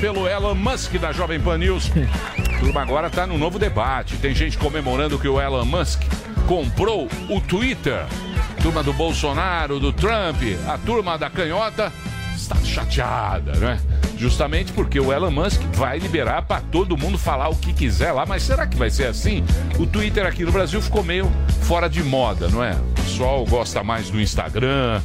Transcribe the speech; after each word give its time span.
pelo 0.00 0.28
Elon 0.28 0.54
Musk 0.54 0.94
da 0.94 1.12
Jovem 1.12 1.40
Pan 1.40 1.58
News. 1.58 1.90
Turma 2.60 2.82
agora 2.82 3.06
está 3.06 3.26
no 3.26 3.38
novo 3.38 3.58
debate. 3.58 4.16
Tem 4.16 4.34
gente 4.34 4.58
comemorando 4.58 5.18
que 5.18 5.28
o 5.28 5.40
Elon 5.40 5.64
Musk 5.64 6.02
comprou 6.46 7.08
o 7.28 7.40
Twitter. 7.40 8.04
Turma 8.62 8.82
do 8.82 8.92
Bolsonaro, 8.92 9.78
do 9.78 9.92
Trump, 9.92 10.42
a 10.66 10.76
turma 10.78 11.16
da 11.16 11.30
canhota 11.30 11.92
está 12.34 12.56
chateada, 12.64 13.52
né? 13.52 13.80
Justamente 14.16 14.72
porque 14.72 14.98
o 14.98 15.12
Elon 15.12 15.30
Musk 15.30 15.60
vai 15.74 15.98
liberar 15.98 16.42
para 16.42 16.60
todo 16.60 16.96
mundo 16.96 17.18
falar 17.18 17.48
o 17.48 17.56
que 17.56 17.72
quiser 17.72 18.12
lá, 18.12 18.24
mas 18.26 18.42
será 18.42 18.66
que 18.66 18.76
vai 18.76 18.90
ser 18.90 19.06
assim? 19.06 19.44
O 19.78 19.86
Twitter 19.86 20.26
aqui 20.26 20.44
no 20.44 20.52
Brasil 20.52 20.80
ficou 20.80 21.02
meio 21.02 21.30
fora 21.62 21.88
de 21.88 22.02
moda, 22.02 22.48
não 22.48 22.62
é? 22.62 22.72
O 22.72 23.02
pessoal 23.02 23.44
gosta 23.44 23.82
mais 23.84 24.10
do 24.10 24.20
Instagram, 24.20 25.00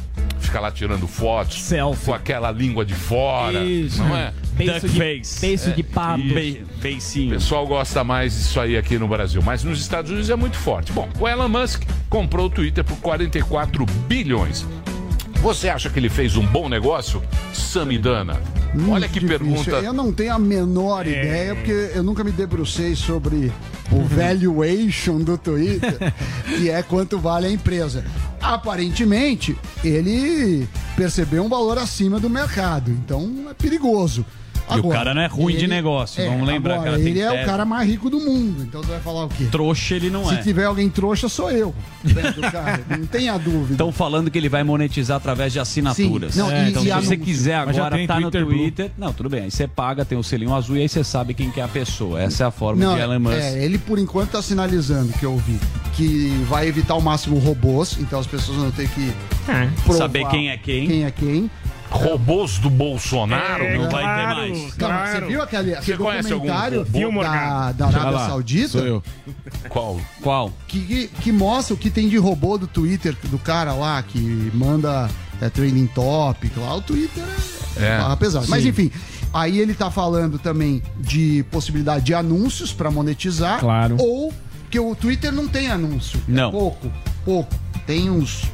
fica 0.52 0.60
lá 0.60 0.70
tirando 0.70 1.08
fotos 1.08 1.70
com 2.04 2.12
aquela 2.12 2.50
língua 2.50 2.84
de 2.84 2.94
fora, 2.94 3.64
Isso. 3.64 4.02
não 4.04 4.14
é? 4.14 4.34
Beiço 4.52 4.86
de- 4.86 4.98
Duckface. 4.98 5.40
beiço 5.40 5.70
de 5.72 5.82
pato. 5.82 6.22
Be 6.22 6.62
beicinho. 6.82 7.28
O 7.28 7.32
pessoal 7.38 7.66
gosta 7.66 8.04
mais 8.04 8.34
disso 8.34 8.60
aí 8.60 8.76
aqui 8.76 8.98
no 8.98 9.08
Brasil, 9.08 9.40
mas 9.42 9.64
nos 9.64 9.80
Estados 9.80 10.10
Unidos 10.10 10.28
é 10.28 10.36
muito 10.36 10.58
forte. 10.58 10.92
Bom, 10.92 11.08
o 11.18 11.26
Elon 11.26 11.48
Musk 11.48 11.84
comprou 12.10 12.46
o 12.46 12.50
Twitter 12.50 12.84
por 12.84 12.98
44 12.98 13.86
bilhões. 14.06 14.66
Você 15.42 15.68
acha 15.68 15.90
que 15.90 15.98
ele 15.98 16.08
fez 16.08 16.36
um 16.36 16.46
bom 16.46 16.68
negócio, 16.68 17.20
Samidana? 17.52 18.40
Olha 18.88 19.08
que 19.08 19.18
Difícil. 19.18 19.38
pergunta. 19.40 19.70
Eu 19.84 19.92
não 19.92 20.12
tenho 20.12 20.32
a 20.32 20.38
menor 20.38 21.04
ideia, 21.04 21.56
porque 21.56 21.90
eu 21.96 22.02
nunca 22.04 22.22
me 22.22 22.30
debrucei 22.30 22.94
sobre 22.94 23.52
o 23.90 24.04
valuation 24.04 25.18
do 25.18 25.36
Twitter, 25.36 25.98
que 26.56 26.70
é 26.70 26.80
quanto 26.84 27.18
vale 27.18 27.48
a 27.48 27.50
empresa. 27.50 28.04
Aparentemente, 28.40 29.58
ele 29.82 30.68
percebeu 30.94 31.42
um 31.42 31.48
valor 31.48 31.76
acima 31.76 32.20
do 32.20 32.30
mercado, 32.30 32.92
então 32.92 33.48
é 33.50 33.54
perigoso. 33.54 34.24
E 34.74 34.78
o 34.80 34.88
cara 34.88 35.12
não 35.14 35.20
é 35.22 35.26
ruim 35.26 35.56
de 35.56 35.66
negócio, 35.66 36.24
vamos 36.24 36.46
lembrar 36.46 36.74
que 36.80 36.86
agora, 36.88 36.98
tem 36.98 37.08
Ele 37.08 37.20
é 37.20 37.30
tese. 37.30 37.42
o 37.42 37.46
cara 37.46 37.64
mais 37.64 37.88
rico 37.88 38.08
do 38.08 38.18
mundo, 38.20 38.62
então 38.62 38.80
tu 38.80 38.86
vai 38.88 39.00
falar 39.00 39.24
o 39.24 39.28
quê? 39.28 39.46
Trouxa 39.50 39.94
ele 39.96 40.08
não 40.08 40.26
Se 40.28 40.34
é. 40.34 40.38
tiver 40.38 40.64
alguém 40.64 40.88
trouxa, 40.88 41.28
sou 41.28 41.50
eu. 41.50 41.74
Cara, 42.50 42.80
não 42.98 43.06
tenha 43.06 43.36
dúvida. 43.38 43.72
Estão 43.72 43.92
falando 43.92 44.30
que 44.30 44.38
ele 44.38 44.48
vai 44.48 44.62
monetizar 44.62 45.16
através 45.16 45.52
de 45.52 45.58
assinaturas. 45.60 46.34
Sim. 46.34 46.40
Não, 46.40 46.50
e- 46.52 46.70
então, 46.70 46.82
e 46.84 46.86
se 46.88 46.92
você 47.06 47.16
quiser 47.16 47.54
agora 47.56 47.96
tem 47.96 48.06
tá 48.06 48.14
no 48.16 48.22
Twitter 48.30 48.46
Blue. 48.46 48.56
Twitter. 48.58 48.90
Não, 48.96 49.12
tudo 49.12 49.28
bem. 49.28 49.42
Aí 49.42 49.50
você 49.50 49.66
paga, 49.66 50.04
tem 50.04 50.16
o 50.16 50.22
selinho 50.22 50.54
azul 50.54 50.76
e 50.76 50.82
aí 50.82 50.88
você 50.88 51.02
sabe 51.04 51.34
quem 51.34 51.50
que 51.50 51.60
é 51.60 51.64
a 51.64 51.68
pessoa. 51.68 52.20
Essa 52.22 52.44
é 52.44 52.46
a 52.46 52.50
forma 52.50 52.82
Não, 52.84 52.94
de 52.94 53.00
Elon 53.00 53.18
Musk. 53.20 53.34
é, 53.36 53.64
ele 53.64 53.78
por 53.78 53.98
enquanto 53.98 54.30
tá 54.30 54.42
sinalizando 54.42 55.12
que 55.12 55.24
eu 55.26 55.36
vi 55.36 55.58
que 55.94 56.28
vai 56.48 56.66
evitar 56.66 56.94
ao 56.94 57.00
máximo 57.02 57.38
robôs, 57.38 57.98
então 58.00 58.18
as 58.18 58.26
pessoas 58.26 58.56
vão 58.58 58.70
ter 58.70 58.88
que 58.88 59.12
provar 59.84 59.98
Saber 59.98 60.28
quem 60.28 60.50
é 60.50 60.56
quem. 60.56 60.86
Quem 60.86 61.04
é 61.04 61.10
quem. 61.10 61.50
Robôs 61.90 62.58
do 62.58 62.70
Bolsonaro? 62.70 63.64
É, 63.64 63.76
não 63.76 63.88
claro, 63.88 64.06
vai 64.06 64.16
ter 64.16 64.34
mais. 64.34 64.76
Não, 64.78 65.06
você 65.06 65.26
viu 65.26 65.42
aquele, 65.42 65.70
Você 65.72 65.76
aquele 65.76 65.98
conhece 65.98 66.32
algum 66.32 66.48
robô? 66.50 67.22
da, 67.22 67.72
da 67.72 67.86
Arábia 67.86 68.10
lá, 68.10 68.26
Saudita? 68.28 68.68
sou 68.68 68.86
eu. 68.86 69.02
Qual? 69.68 70.00
Qual? 70.22 70.52
Que, 70.66 71.08
que 71.20 71.30
mostra 71.30 71.74
o 71.74 71.76
que 71.76 71.90
tem 71.90 72.08
de 72.08 72.16
robô 72.16 72.56
do 72.56 72.66
Twitter, 72.66 73.14
do 73.24 73.38
cara 73.38 73.74
lá 73.74 74.02
que 74.02 74.50
manda 74.54 75.10
é, 75.40 75.50
trending 75.50 75.86
topic 75.88 76.56
lá. 76.56 76.76
O 76.76 76.80
Twitter 76.80 77.22
é, 77.76 77.84
É. 77.84 78.40
Sim. 78.40 78.50
Mas 78.50 78.64
enfim, 78.64 78.90
aí 79.32 79.58
ele 79.58 79.74
tá 79.74 79.90
falando 79.90 80.38
também 80.38 80.82
de 80.98 81.44
possibilidade 81.50 82.04
de 82.06 82.14
anúncios 82.14 82.72
pra 82.72 82.90
monetizar. 82.90 83.60
Claro. 83.60 83.96
Ou 84.00 84.32
que 84.70 84.80
o 84.80 84.94
Twitter 84.94 85.30
não 85.30 85.46
tem 85.46 85.70
anúncio. 85.70 86.18
Não. 86.26 86.48
É 86.48 86.52
pouco, 86.52 86.90
pouco. 87.24 87.54
Tem 87.86 88.08
uns, 88.08 88.44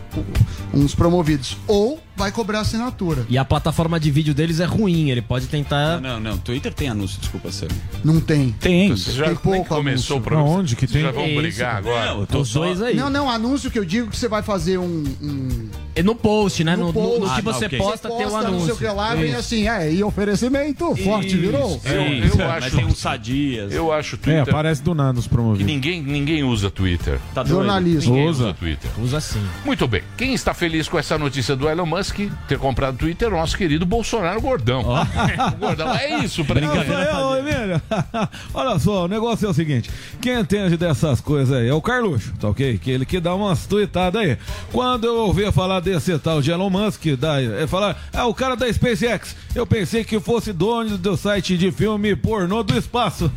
uns 0.73 0.95
promovidos. 0.95 1.56
Ou 1.67 2.01
vai 2.17 2.33
cobrar 2.33 2.61
assinatura. 2.61 3.25
E 3.29 3.39
a 3.39 3.45
plataforma 3.45 3.99
de 4.01 4.11
vídeo 4.11 4.34
deles 4.34 4.59
é 4.59 4.65
ruim, 4.65 5.09
ele 5.11 5.23
pode 5.23 5.47
tentar. 5.47 6.01
Não, 6.01 6.15
não, 6.19 6.33
não. 6.33 6.39
Twitter 6.39 6.75
tem 6.75 6.89
anúncio, 6.89 7.21
desculpa, 7.21 7.53
Sam. 7.53 7.69
Não 8.05 8.21
tem. 8.21 8.51
Tem. 8.59 8.89
Você 8.91 9.12
já 9.12 9.27
Tem 9.27 9.37
pouco 9.37 9.65
começou 9.67 9.77
o 9.77 10.19
anúncio. 10.19 10.21
programa. 10.21 10.49
Aonde 10.49 10.75
que 10.75 10.81
Vocês 10.87 10.93
tem? 10.93 11.03
já 11.03 11.11
vão 11.12 11.23
É 11.25 11.34
brigar 11.37 11.53
isso. 11.53 11.89
agora? 11.89 12.07
Não, 12.15 12.21
eu 12.23 12.27
tô 12.27 12.41
Os 12.41 12.49
só- 12.49 12.61
dois 12.61 12.83
aí. 12.83 12.97
Não, 12.97 13.09
não, 13.09 13.31
anúncio 13.31 13.71
que 13.71 13.78
eu 13.78 13.84
digo 13.84 14.11
que 14.11 14.17
você 14.17 14.27
vai 14.28 14.43
fazer 14.43 14.78
um. 14.78 15.05
um 15.23 15.69
É 15.95 16.03
no 16.03 16.15
post, 16.17 16.65
né? 16.65 16.75
No, 16.75 16.87
no- 16.87 16.93
post. 16.93 17.21
no 17.21 17.27
que 17.27 17.33
Ah, 17.33 17.41
você 17.43 17.67
ok. 17.67 17.78
posta, 17.78 18.09
tem 18.11 18.27
o 18.27 18.37
anúncio. 18.37 18.77
que 18.77 18.84
lá, 18.89 19.15
vem 19.15 19.31
Isso. 19.31 19.39
assim, 19.39 19.69
é, 19.69 19.93
e 19.93 20.03
oferecimento, 20.03 20.95
forte 20.97 21.37
virou. 21.37 21.81
Eu, 21.84 22.03
Isso, 22.27 22.41
eu 22.41 22.49
mas 22.49 22.65
acho, 22.65 22.77
tem 22.77 22.84
uns 22.84 22.99
sadias. 22.99 23.73
eu 23.73 23.93
acho 23.93 24.17
É, 24.17 24.19
Twitter. 24.19 24.43
aparece 24.43 24.83
do 24.83 24.95
nada 24.95 25.12
nos 25.12 25.25
que 25.25 25.31
promovidos. 25.31 25.67
ninguém, 25.67 26.03
ninguém 26.03 26.43
usa 26.43 26.69
Twitter. 26.71 27.19
Tá 27.34 27.43
doido? 27.43 27.57
Jornalismo. 27.57 28.12
Ninguém 28.15 28.28
Usa. 28.28 28.45
usa 28.45 28.55
Twitter. 28.55 28.91
Usa 29.01 29.21
sim. 29.21 29.43
Muito 29.65 29.87
bem. 29.87 30.03
Quem 30.17 30.35
está 30.35 30.53
feliz 30.53 30.89
com 30.89 30.99
essa 30.99 31.17
notícia 31.17 31.55
do 31.55 31.69
Elon 31.69 31.87
Musk 31.87 32.19
ter 32.49 32.59
comprado 32.59 32.97
o 32.97 32.99
Twitter 32.99 33.31
nosso 33.31 33.57
querido 33.57 33.87
Bolsonaro 33.87 34.41
Gordão. 34.41 34.81
O 34.81 35.57
Gordão, 35.57 35.95
é 35.95 36.25
isso, 36.25 36.45
sou 36.45 36.57
eu, 36.57 37.39
Emílio. 37.39 37.81
Olha 38.53 38.79
só, 38.81 39.05
o 39.05 39.09
negócio 39.09 39.47
é 39.47 39.51
o 39.51 39.55
seguinte: 39.55 39.89
quem 40.21 40.41
entende 40.41 40.77
dessas 40.77 41.21
coisas 41.21 41.57
aí 41.57 41.69
é 41.69 41.75
o 41.75 41.81
Carluxo, 41.81 42.33
tá 42.41 42.49
ok? 42.49 42.79
Que 42.79 42.91
ele 42.91 43.07
que 43.07 43.21
dá 43.21 43.35
umas 43.35 43.67
tuitadas 43.67 44.21
aí. 44.21 44.37
Quando 44.73 45.05
eu 45.05 45.17
ouvi 45.19 45.51
falar 45.53 45.81
desse 45.81 46.19
tal 46.19 46.43
de 46.43 46.51
Elon 46.51 46.71
Musk, 46.71 47.07
da, 47.17 47.41
é 47.41 47.67
falar, 47.67 47.97
é 48.13 48.23
o 48.23 48.35
cara 48.35 48.57
da 48.57 48.73
SpaceX, 48.73 49.37
eu 49.55 49.67
pensei 49.67 50.03
que 50.05 50.19
fosse 50.19 50.53
dono 50.53 50.99
do 50.99 51.17
site 51.17 51.57
de 51.57 51.71
filme 51.71 52.17
pornô 52.17 52.63
do 52.63 52.77
espaço. 52.77 53.31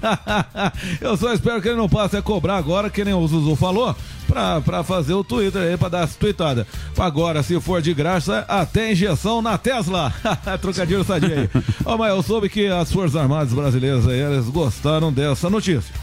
eu 1.00 1.16
só 1.16 1.34
espero 1.34 1.62
que 1.62 1.68
ele 1.68 1.78
não 1.78 1.90
passe 1.90 2.18
a 2.18 2.22
cobrar 2.22 2.58
agora, 2.58 2.90
que 2.90 3.06
nem 3.06 3.14
o 3.14 3.28
Zuzu 3.28 3.56
falou, 3.56 3.96
pra 4.32 4.84
fazer 4.84 5.14
o 5.14 5.24
Twitter 5.24 5.62
aí, 5.62 5.78
pra 5.78 5.90
dar 5.90 6.04
as 6.04 6.16
tuitadas. 6.16 6.66
Agora, 6.98 7.44
se 7.44 7.60
for 7.60 7.82
de 7.82 7.94
graça, 7.94 8.46
até 8.48 8.92
injeção 8.92 9.42
na 9.42 9.58
Tesla. 9.58 10.14
Trocadilho 10.62 11.04
sadia 11.04 11.42
aí. 11.42 11.64
Ó, 11.86 11.98
mas 11.98 12.10
eu 12.10 12.24
soube 12.24 12.50
que 12.50 12.68
as 12.68 12.92
Forças 12.92 13.16
Armadas 13.16 13.54
brasileiras 13.54 14.08
aí, 14.08 14.20
eles 14.20 14.46
gostaram 14.46 15.12
dessa 15.12 15.50
notícia. 15.50 15.94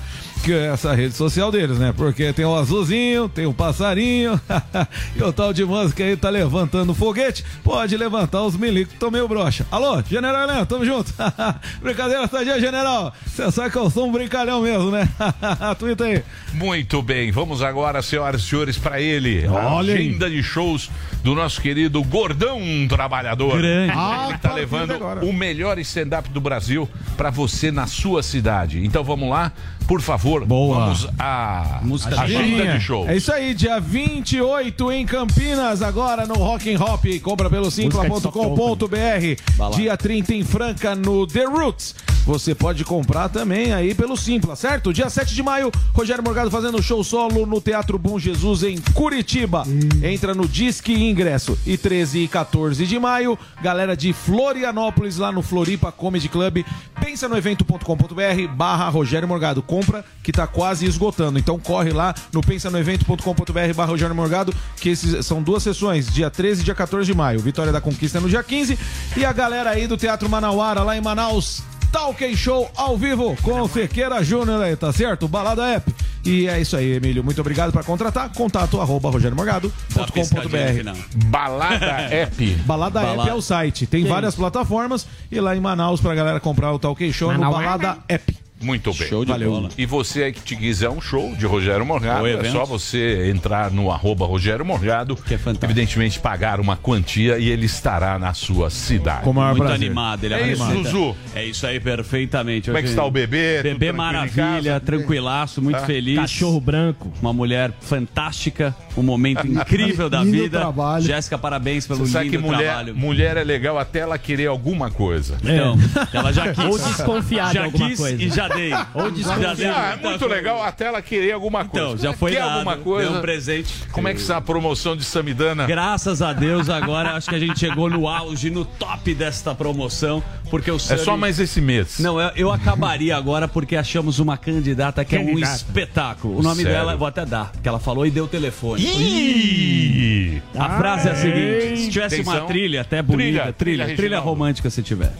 Que 0.48 0.54
é 0.54 0.69
essa 0.69 0.94
rede 0.94 1.14
social 1.14 1.53
deles, 1.53 1.78
né? 1.78 1.92
Porque 1.94 2.32
tem 2.32 2.47
o 2.47 2.54
azulzinho, 2.56 3.28
tem 3.28 3.44
o 3.44 3.53
passarinho, 3.53 4.41
e 5.14 5.22
o 5.22 5.31
tal 5.31 5.53
de 5.53 5.62
Musk 5.62 6.00
aí 6.00 6.16
tá 6.16 6.31
levantando 6.31 6.94
foguete, 6.94 7.44
pode 7.62 7.94
levantar 7.98 8.42
os 8.42 8.56
milicos 8.56 8.88
que 8.88 8.94
estão 8.94 9.10
meio 9.10 9.28
broxa. 9.28 9.66
Alô, 9.70 10.03
General 10.03 10.44
Helena, 10.44 10.64
tamo 10.64 10.87
junto. 10.87 11.12
Brincadeira 11.82 12.26
sadia, 12.28 12.58
General. 12.58 13.12
Você 13.26 13.53
sabe 13.53 13.70
que 13.70 13.76
eu 13.76 13.91
sou 13.91 14.08
um 14.08 14.10
brincalhão 14.10 14.62
mesmo, 14.62 14.91
né? 14.91 15.06
Twitter 15.78 16.06
aí. 16.06 16.22
Muito 16.54 17.03
bem, 17.03 17.31
vamos 17.31 17.60
agora, 17.60 18.00
senhoras 18.00 18.41
e 18.41 18.44
senhores, 18.47 18.78
para 18.78 18.98
ele. 19.03 19.44
A 19.44 19.53
Olha 19.53 19.92
aí. 19.97 20.08
agenda 20.08 20.31
de 20.31 20.42
shows 20.42 20.88
do 21.28 21.34
nosso 21.34 21.61
querido 21.61 22.03
Gordão 22.05 22.59
Trabalhador. 22.89 23.59
Grande. 23.59 23.93
Ah, 23.94 24.25
Ele 24.28 24.37
está 24.37 24.49
tá 24.49 24.55
levando 24.55 24.94
o 25.26 25.31
melhor 25.31 25.79
stand-up 25.79 26.31
do 26.31 26.41
Brasil 26.41 26.88
para 27.19 27.29
você 27.29 27.70
na 27.70 27.87
sua 27.87 28.23
cidade. 28.23 28.82
Então 28.82 29.05
vamos 29.05 29.29
lá, 29.29 29.52
por 29.87 30.00
favor, 30.00 30.47
Boa. 30.47 30.87
vamos 30.87 31.06
à 31.19 31.81
Música 31.82 32.19
agenda 32.19 32.73
de 32.73 32.81
shows. 32.81 33.11
É 33.11 33.17
isso 33.17 33.31
aí, 33.31 33.52
dia 33.52 33.79
28 33.79 34.91
em 34.91 35.05
Campinas, 35.05 35.82
agora 35.82 36.25
no 36.25 36.35
Rock 36.35 36.75
and 36.75 36.82
Hop. 36.82 37.05
Compra 37.23 37.50
pelo 37.50 37.70
simpla.com.br. 37.70 39.76
Dia 39.76 39.99
30 39.99 40.35
em 40.35 40.44
Franca, 40.44 40.94
no 40.94 41.26
The 41.26 41.44
Roots. 41.44 41.94
Você 42.29 42.55
pode 42.55 42.85
comprar 42.85 43.31
também 43.31 43.73
aí 43.73 43.94
pelo 43.94 44.14
Simpla, 44.14 44.55
certo? 44.55 44.93
Dia 44.93 45.08
7 45.08 45.35
de 45.35 45.43
maio, 45.43 45.73
Rogério 45.94 46.23
Morgado 46.23 46.50
fazendo 46.50 46.82
show 46.82 47.02
solo 47.02 47.47
no 47.47 47.58
Teatro 47.58 47.99
Bom 47.99 48.19
Jesus 48.19 48.62
em 48.62 48.76
Curitiba. 48.93 49.64
Entra 50.02 50.35
no 50.35 50.47
Disque 50.47 50.93
Ingresso. 51.19 51.59
E 51.67 51.76
13 51.76 52.20
e 52.20 52.29
14 52.29 52.87
de 52.87 52.97
maio, 52.97 53.37
galera 53.61 53.97
de 53.97 54.12
Florianópolis, 54.12 55.17
lá 55.17 55.32
no 55.32 55.43
Floripa 55.43 55.91
Comedy 55.91 56.29
Club. 56.29 56.65
Pensa 57.00 57.29
no 57.29 57.37
evento.com.br 57.37 58.55
barra 58.55 58.88
Rogério 58.88 59.26
Morgado. 59.26 59.61
Compra 59.61 60.05
que 60.23 60.31
tá 60.31 60.47
quase 60.47 60.87
esgotando. 60.87 61.37
Então 61.37 61.59
corre 61.59 61.91
lá 61.91 62.15
no 62.32 62.41
pensanoevento.com.br 62.41 63.75
barra 63.75 63.91
Rogério 63.91 64.15
Morgado, 64.15 64.55
que 64.76 64.91
esses 64.91 65.26
são 65.26 65.43
duas 65.43 65.65
sessões, 65.65 66.06
dia 66.06 66.31
13 66.31 66.62
e 66.62 66.65
dia 66.65 66.75
14 66.75 67.05
de 67.05 67.15
maio. 67.15 67.41
Vitória 67.41 67.73
da 67.73 67.81
Conquista 67.81 68.21
no 68.21 68.29
dia 68.29 68.43
15. 68.43 68.79
E 69.17 69.25
a 69.25 69.32
galera 69.32 69.71
aí 69.71 69.88
do 69.88 69.97
Teatro 69.97 70.29
Manauara, 70.29 70.85
lá 70.85 70.97
em 70.97 71.00
Manaus, 71.00 71.62
Talk 71.93 72.37
Show 72.37 72.70
ao 72.76 72.96
vivo 72.96 73.37
com 73.43 73.62
o 73.62 73.69
Sequeira 73.69 74.23
Júnior 74.23 74.62
aí, 74.62 74.76
tá 74.76 74.93
certo? 74.93 75.26
Balada 75.26 75.67
App. 75.67 75.93
E 76.25 76.46
é 76.46 76.61
isso 76.61 76.76
aí, 76.76 76.93
Emílio. 76.93 77.25
Muito 77.25 77.40
obrigado 77.40 77.73
para 77.73 77.82
contratar. 77.82 78.31
Contato 78.32 78.81
arroba 78.81 79.08
no 79.08 79.11
rogeriomorgado.com.br. 79.11 81.26
Balada 81.26 81.87
App. 82.14 82.46
Balada, 82.67 83.00
App 83.00 83.08
Balada. 83.17 83.31
é 83.31 83.35
o 83.35 83.40
site. 83.40 83.87
Tem 83.87 84.05
várias 84.05 84.35
plataformas 84.35 85.06
e 85.31 85.40
lá 85.40 85.56
em 85.56 85.61
Manaus 85.61 86.00
pra 86.00 86.14
galera 86.14 86.40
comprar 86.40 86.73
o 86.73 86.79
Talk 86.79 87.12
Show 87.12 87.32
no 87.32 87.38
Manauara. 87.38 87.79
Balada 87.79 87.99
App. 88.08 88.48
Muito 88.60 88.93
bem. 88.94 89.08
Show 89.08 89.25
de 89.25 89.31
Valeu. 89.32 89.50
bola. 89.50 89.69
E 89.78 89.87
você 89.87 90.25
aí 90.25 90.32
que 90.32 90.40
te 90.40 90.56
quiser 90.56 90.88
um 90.88 91.00
show 91.00 91.34
de 91.37 91.46
Rogério 91.46 91.84
Morgado, 91.87 92.26
é 92.26 92.44
só 92.50 92.64
você 92.64 93.31
entrar 93.31 93.70
no 93.70 93.90
arroba 93.90 94.26
Rogério 94.26 94.64
Morgado, 94.64 95.14
que 95.16 95.34
é 95.34 95.38
fantástico. 95.38 95.66
evidentemente 95.66 96.19
pagar 96.19 96.60
uma 96.60 96.76
quantia 96.76 97.38
e 97.38 97.49
ele 97.49 97.66
estará 97.66 98.19
na 98.19 98.34
sua 98.34 98.70
cidade. 98.70 99.26
Muito 99.28 99.62
animado, 99.64 100.25
ele 100.25 100.34
é 100.34 100.52
isso, 100.52 100.62
apresenta- 100.62 100.90
Zuzu. 100.90 101.16
É 101.34 101.44
isso 101.44 101.66
aí, 101.66 101.78
perfeitamente. 101.81 102.66
Como 102.66 102.78
é 102.78 102.82
que 102.82 102.88
está 102.88 103.05
o 103.05 103.10
bebê? 103.10 103.62
Bebê 103.62 103.93
maravilha, 103.93 104.81
tranquilaço, 104.81 105.62
muito 105.62 105.78
Tá. 105.78 105.87
feliz. 105.87 106.16
Cachorro 106.16 106.61
branco. 106.61 107.12
Uma 107.20 107.32
mulher 107.32 107.72
fantástica, 107.81 108.75
um 108.96 109.02
momento 109.02 109.46
incrível 109.46 110.08
da 110.11 110.22
Lindo 110.25 110.37
vida. 110.43 110.58
trabalho. 110.61 111.04
Jéssica, 111.04 111.37
parabéns 111.38 111.87
pelo 111.87 112.00
Você 112.06 112.12
sabe 112.12 112.31
que 112.31 112.37
lindo 112.37 112.49
mulher, 112.49 112.64
trabalho. 112.66 112.96
mulher 112.96 113.37
é 113.37 113.44
legal 113.44 113.78
até 113.78 114.00
ela 114.00 114.19
querer 114.19 114.46
alguma 114.46 114.90
coisa. 114.90 115.37
Então, 115.43 115.76
ela 116.12 116.32
já 116.32 116.52
quis. 116.52 116.64
Ou 116.64 116.78
desconfiar 116.78 117.49
de 117.49 117.54
já 117.54 117.64
alguma 117.64 117.88
quis 117.88 117.99
coisa. 117.99 118.22
e 118.22 118.28
já 118.31 118.48
dei. 118.49 118.73
Ou 118.95 119.15
já 119.17 119.55
dei. 119.55 119.67
Ah, 119.69 119.97
é 120.00 120.09
muito 120.09 120.27
legal 120.27 120.62
até 120.62 120.87
ela 120.87 121.00
querer 121.03 121.33
alguma 121.33 121.65
coisa. 121.65 121.87
Então, 121.87 121.99
já 121.99 122.12
foi 122.12 122.33
Quer 122.33 122.41
dado, 122.41 122.53
alguma 122.59 122.77
coisa? 122.77 123.09
deu 123.11 123.19
um 123.19 123.21
presente. 123.21 123.73
Como 123.93 124.09
é 124.09 124.15
que 124.15 124.21
está 124.21 124.37
a 124.37 124.41
promoção 124.41 124.97
de 124.97 125.05
Samidana? 125.05 125.67
Graças 125.67 126.23
a 126.23 126.33
Deus, 126.33 126.69
agora 126.69 127.12
acho 127.12 127.29
que 127.29 127.35
a 127.37 127.39
gente 127.39 127.59
chegou 127.59 127.89
no 127.91 128.09
auge, 128.09 128.50
no 128.50 128.65
top 128.65 129.15
desta 129.15 129.55
promoção, 129.55 130.23
porque 130.50 130.71
o 130.71 130.77
É 130.77 130.97
só 130.97 131.17
mais 131.17 131.39
esse 131.39 131.61
mês. 131.61 131.99
Não, 131.99 132.21
eu, 132.21 132.31
eu 132.37 132.53
acabaria 132.53 133.17
agora 133.17 133.47
porque 133.47 133.77
achamos 133.77 134.19
uma 134.19 134.37
candidata 134.37 135.05
que 135.05 135.15
é 135.17 135.21
um 135.21 135.27
Candidata. 135.27 135.56
espetáculo. 135.56 136.39
O 136.39 136.43
nome 136.43 136.62
Sério? 136.62 136.73
dela, 136.73 136.93
eu 136.93 136.99
vou 136.99 137.09
até 137.09 137.25
dar, 137.27 137.53
que 137.62 137.69
ela 137.69 137.79
falou 137.79 138.06
e 138.06 138.11
deu 138.11 138.25
o 138.25 138.29
telefone. 138.29 138.83
Ih! 138.85 140.43
A 140.56 140.79
frase 140.79 141.09
é 141.09 141.12
a 141.12 141.15
seguinte: 141.17 141.77
se 141.83 141.91
tivesse 141.91 142.15
Atenção. 142.17 142.35
uma 142.35 142.47
trilha 142.47 142.81
até 142.81 143.03
bonita, 143.03 143.29
Trilha, 143.29 143.53
trilha, 143.53 143.85
trilha 143.85 143.97
trilha, 143.97 144.19
romântica 144.21 144.71
se 144.71 144.83
tiver. 144.83 145.12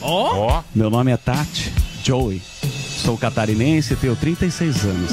Ó, 0.00 0.62
Meu 0.74 0.90
nome 0.90 1.10
é 1.12 1.16
Tati 1.16 1.72
Joey. 2.04 2.42
Sou 2.62 3.16
catarinense 3.16 3.94
e 3.94 3.96
tenho 3.96 4.14
36 4.14 4.84
anos. 4.84 5.10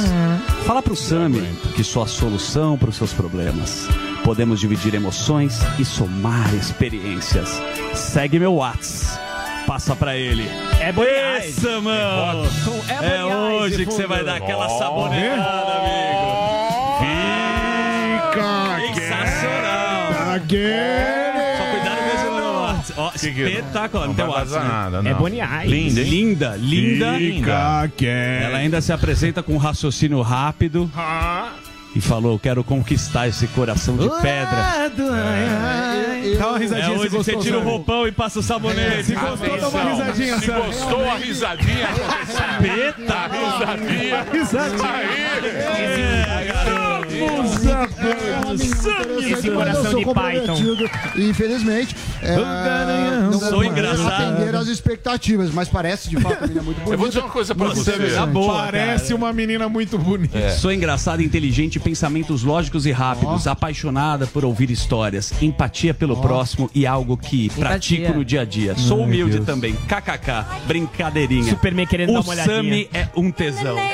Fala 0.65 0.81
pro 0.83 0.95
Sami 0.95 1.41
que 1.75 1.83
sou 1.83 2.03
a 2.03 2.07
solução 2.07 2.77
para 2.77 2.89
os 2.89 2.95
seus 2.97 3.13
problemas. 3.13 3.87
Podemos 4.23 4.59
dividir 4.59 4.93
emoções 4.93 5.59
e 5.79 5.85
somar 5.85 6.53
experiências. 6.53 7.61
Segue 7.95 8.37
meu 8.37 8.55
Whats. 8.55 9.17
Passa 9.65 9.95
pra 9.95 10.17
ele. 10.17 10.47
É 10.79 10.91
Goiás. 10.91 11.57
Essa, 11.57 11.79
mano! 11.79 12.45
É 12.89 12.93
É 12.93 13.21
Goiás, 13.21 13.61
hoje 13.61 13.85
que 13.85 13.93
você 13.93 14.05
vai 14.05 14.23
dar 14.23 14.35
aquela 14.35 14.67
sabonetada, 14.69 15.73
amigo. 15.79 16.41
Sensacional! 18.95 20.13
Só 20.13 20.39
espetacular. 23.29 24.07
não 24.07 24.13
Não 24.13 24.15
tem 24.15 24.25
vai 24.25 24.33
Whats, 24.35 24.51
vazar 24.51 24.63
né? 24.63 24.69
nada, 24.73 24.97
É 25.09 25.11
não. 25.13 25.19
Boniais. 25.19 25.69
Linda, 25.69 26.01
hein? 26.01 26.09
Linda, 26.09 26.55
linda. 26.57 27.17
Linda. 27.17 27.91
Ela 28.43 28.57
ainda 28.57 28.81
se 28.81 28.91
apresenta 28.93 29.41
com 29.43 29.53
um 29.53 29.57
raciocínio 29.57 30.21
rápido 30.21 30.89
e 31.95 32.01
falou: 32.01 32.37
Quero 32.39 32.63
conquistar 32.63 33.27
esse 33.27 33.47
coração 33.47 33.97
de 33.97 34.09
pedra. 34.21 34.89
Dá 36.37 36.47
uma 36.47 36.57
É 36.57 36.59
risadinha 36.59 36.91
hoje 36.97 37.09
se 37.09 37.15
você 37.17 37.35
tira 37.37 37.57
o 37.59 37.63
roupão 37.63 38.07
e 38.07 38.11
passa 38.11 38.39
o 38.39 38.43
sabonete. 38.43 39.03
Se 39.05 39.15
gostou, 39.15 39.57
dá 39.59 39.67
uma 39.69 39.83
risadinha, 39.91 40.39
Se 40.39 40.51
gostou 40.51 41.09
a 41.09 41.15
risadinha, 41.15 41.87
Peta! 42.61 43.13
a 43.13 44.23
risadinha. 44.31 44.91
Esse 49.31 49.51
coração 49.51 49.93
de 49.99 50.05
Python. 50.05 50.05
comprometido, 50.05 50.89
Infelizmente, 51.15 51.95
é, 52.21 52.35
não 52.35 53.39
Sou 53.39 53.63
engraçado. 53.63 54.33
atender 54.35 54.55
as 54.55 54.67
expectativas, 54.67 55.51
mas 55.51 55.67
parece 55.67 56.09
de 56.09 56.19
fato 56.19 56.43
a 56.43 56.47
menina 56.47 56.61
muito 56.61 56.77
bonita. 56.77 56.93
Eu 56.93 56.97
vou 56.97 57.07
dizer 57.07 57.19
uma 57.19 57.29
coisa 57.29 57.55
pra 57.55 57.67
você. 57.67 57.91
interessante. 57.91 58.15
Tá 58.15 58.25
boa, 58.25 58.63
Parece 58.63 59.13
uma 59.13 59.33
menina 59.33 59.67
muito 59.69 59.97
bonita. 59.97 60.37
É. 60.37 60.51
Sou 60.51 60.71
engraçada, 60.71 61.23
inteligente, 61.23 61.79
pensamentos 61.79 62.43
lógicos 62.43 62.85
e 62.85 62.91
rápidos, 62.91 63.47
apaixonada 63.47 64.27
por 64.27 64.45
ouvir 64.45 64.69
histórias, 64.69 65.33
empatia 65.41 65.93
pelo 65.93 66.17
próximo 66.17 66.69
e 66.73 66.85
algo 66.85 67.17
que 67.17 67.49
pratico 67.49 68.13
no 68.13 68.23
dia 68.25 68.41
a 68.41 68.45
dia. 68.45 68.75
Sou 68.75 69.03
humilde 69.03 69.39
também. 69.41 69.73
KKK, 69.73 70.45
brincadeirinha. 70.67 71.49
Superman 71.49 71.87
querendo 71.87 72.09
o 72.09 72.13
dar 72.13 72.19
uma 72.21 72.29
olhadinha. 72.29 72.55
Sami 72.57 72.89
é 72.93 73.07
um 73.15 73.31
tesão. 73.31 73.77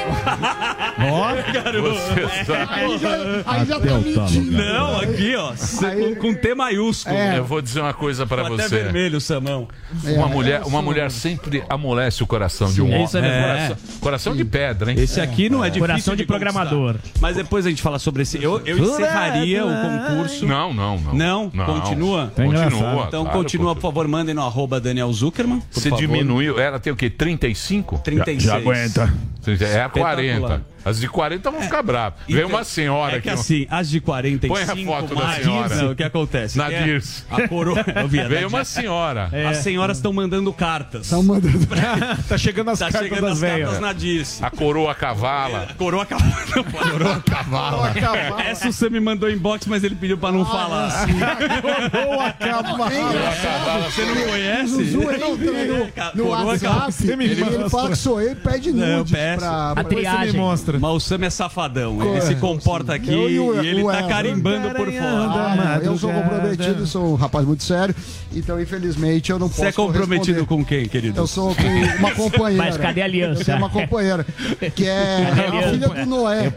Você 1.77 2.45
sabe. 2.45 3.16
Aí 3.45 3.65
já, 3.65 3.77
aí 3.77 3.79
já 3.79 3.79
tá 3.79 3.99
mentindo. 3.99 4.51
Não, 4.51 4.99
aqui, 4.99 5.35
ó, 5.35 5.53
com, 5.53 6.15
com 6.15 6.33
T 6.33 6.55
maiúsculo. 6.55 7.15
É. 7.15 7.37
Eu 7.37 7.45
vou 7.45 7.61
dizer 7.61 7.81
uma 7.81 7.93
coisa 7.93 8.25
pra 8.25 8.43
Ficou 8.43 8.55
Até 8.55 8.67
você. 8.69 8.83
vermelho, 8.83 9.19
Samão. 9.19 9.67
Uma 10.03 10.27
mulher, 10.27 10.61
uma 10.65 10.81
mulher 10.81 11.11
sempre 11.11 11.63
amolece 11.69 12.23
o 12.23 12.27
coração 12.27 12.71
de 12.71 12.81
um 12.81 12.85
homem. 12.87 13.03
isso 13.03 13.17
é 13.17 13.21
verdade. 13.21 13.67
Coração, 13.67 13.99
coração 13.99 14.35
de 14.35 14.45
pedra, 14.45 14.91
hein? 14.91 14.99
Esse 14.99 15.19
aqui 15.19 15.49
não 15.49 15.63
é, 15.63 15.69
difícil 15.69 15.87
Coração 15.87 16.15
de 16.15 16.25
conquistar. 16.25 16.51
programador. 16.51 16.95
Mas 17.19 17.35
depois 17.35 17.65
a 17.65 17.69
gente 17.69 17.81
fala 17.81 17.99
sobre 17.99 18.23
esse. 18.23 18.41
Eu, 18.41 18.61
eu 18.65 18.77
encerraria 18.77 19.65
o 19.65 19.69
concurso. 19.69 20.45
Não, 20.45 20.73
não, 20.73 20.97
não. 20.97 21.13
Não? 21.13 21.49
Continua? 21.49 22.31
Tá. 22.35 22.43
Continua. 22.43 23.05
Então 23.07 23.23
claro, 23.23 23.37
continua, 23.39 23.75
por 23.75 23.81
favor, 23.81 24.07
mandem 24.07 24.33
no 24.35 24.41
arroba 24.41 24.79
Daniel 24.79 25.11
Zuckerman. 25.11 25.61
Você 25.71 25.89
favor. 25.89 26.01
diminuiu. 26.01 26.59
Ela 26.59 26.79
tem 26.79 26.91
o 26.91 26.95
quê? 26.95 27.09
35? 27.09 27.99
36. 27.99 28.43
Já 28.43 28.55
aguenta. 28.57 29.13
É 29.61 29.81
a 29.81 29.89
40. 29.89 30.61
As 30.87 30.99
de 30.99 31.07
40 31.07 31.51
vão 31.51 31.61
ficar 31.61 31.83
bravas. 31.83 32.19
Veio 32.27 32.39
Então, 32.45 32.49
uma 32.57 32.63
senhora 32.63 33.17
É 33.17 33.21
que 33.21 33.29
aqui. 33.29 33.39
assim, 33.39 33.67
as 33.69 33.89
de 33.89 33.99
45 34.01 34.53
Põe 34.53 34.63
a 34.63 34.85
foto 35.01 35.15
da 35.15 35.23
mais- 35.23 35.43
senhora. 35.43 35.75
Não, 35.75 35.91
o 35.91 35.95
que 35.95 36.03
acontece? 36.03 36.57
Na 36.57 36.71
É, 36.71 36.83
Dirce. 36.83 37.23
A 37.29 37.47
coroa. 37.47 37.83
Da 37.83 38.01
uma 38.47 38.59
Dirce. 38.59 38.71
senhora. 38.71 39.29
As 39.49 39.57
senhoras 39.57 39.97
estão 39.97 40.13
mandando 40.13 40.51
cartas. 40.53 41.03
Estão 41.03 41.23
mandando. 41.23 41.67
Tá 42.27 42.37
chegando 42.37 42.69
as 42.71 42.79
Tá 42.79 42.85
cartas 42.85 43.03
chegando 43.09 43.21
das 43.21 43.31
as 43.33 43.39
velhas. 43.39 43.59
cartas 43.69 43.79
na 43.81 43.93
Dirce. 43.93 44.43
A 44.45 44.49
coroa 44.49 44.93
cavala. 44.95 45.67
Coroa 45.77 46.05
cavalo. 46.05 46.63
Coroa 46.71 47.19
cavalo. 47.21 48.39
Essa 48.39 48.71
você 48.71 48.89
me 48.89 48.99
mandou 48.99 49.29
inbox, 49.29 49.65
mas 49.67 49.83
ele 49.83 49.95
pediu 49.95 50.17
pra 50.17 50.31
não 50.31 50.45
falar. 50.45 51.05
Ou 52.07 52.21
acaba. 52.21 52.89
Você 52.89 54.05
não 54.05 54.15
conhece? 54.29 54.73
No, 54.77 55.01
no 56.15 56.23
Coroa 56.23 56.43
WhatsApp, 56.45 56.91
Você 56.91 57.15
me 57.15 57.25
ele, 57.25 57.69
fala 57.69 57.89
que 57.89 57.95
sou 57.97 58.21
eu 58.21 58.31
e 58.31 58.35
pede 58.35 58.71
Não, 58.71 58.97
nudes 58.99 59.11
peço. 59.11 59.39
pra, 59.39 59.71
A 59.71 59.73
pra 59.75 59.83
triagem. 59.83 60.31
Me 60.33 60.37
mostra. 60.37 60.76
Mas 60.79 60.91
o 60.91 60.99
Sam 60.99 61.25
é 61.25 61.29
safadão. 61.29 62.01
Ele 62.01 62.21
se 62.21 62.35
comporta 62.35 62.93
aqui 62.93 63.11
Eu 63.11 63.29
e 63.29 63.39
o- 63.39 63.63
e 63.63 63.67
ele 63.67 63.83
tá 63.83 64.03
carimbando 64.03 64.69
por 64.75 64.87
fora. 64.91 65.75
Ah, 65.75 65.79
eu 65.83 65.97
sou 65.97 66.11
comprometido, 66.11 66.85
sou 66.87 67.11
um 67.11 67.15
rapaz 67.15 67.45
muito 67.45 67.63
sério, 67.63 67.95
então 68.33 68.59
infelizmente 68.61 69.31
eu 69.31 69.39
não 69.39 69.47
posso 69.47 69.61
Você 69.61 69.67
é 69.67 69.71
comprometido 69.71 70.45
com 70.45 70.63
quem, 70.63 70.87
querido? 70.87 71.19
Eu 71.19 71.27
sou 71.27 71.55
com 71.55 71.63
uma 71.99 72.11
companheira. 72.11 72.65
Mas 72.65 72.77
cadê 72.77 73.01
a 73.01 73.05
aliança? 73.05 73.41
Eu 73.41 73.45
tenho 73.45 73.57
uma 73.57 73.69
companheira, 73.69 74.25
que 74.75 74.87
é 74.87 75.33
Cadê 75.35 75.41
a 75.41 75.59
a 75.59 75.69
filha 75.71 75.89
do 75.89 76.05
Noé. 76.05 76.53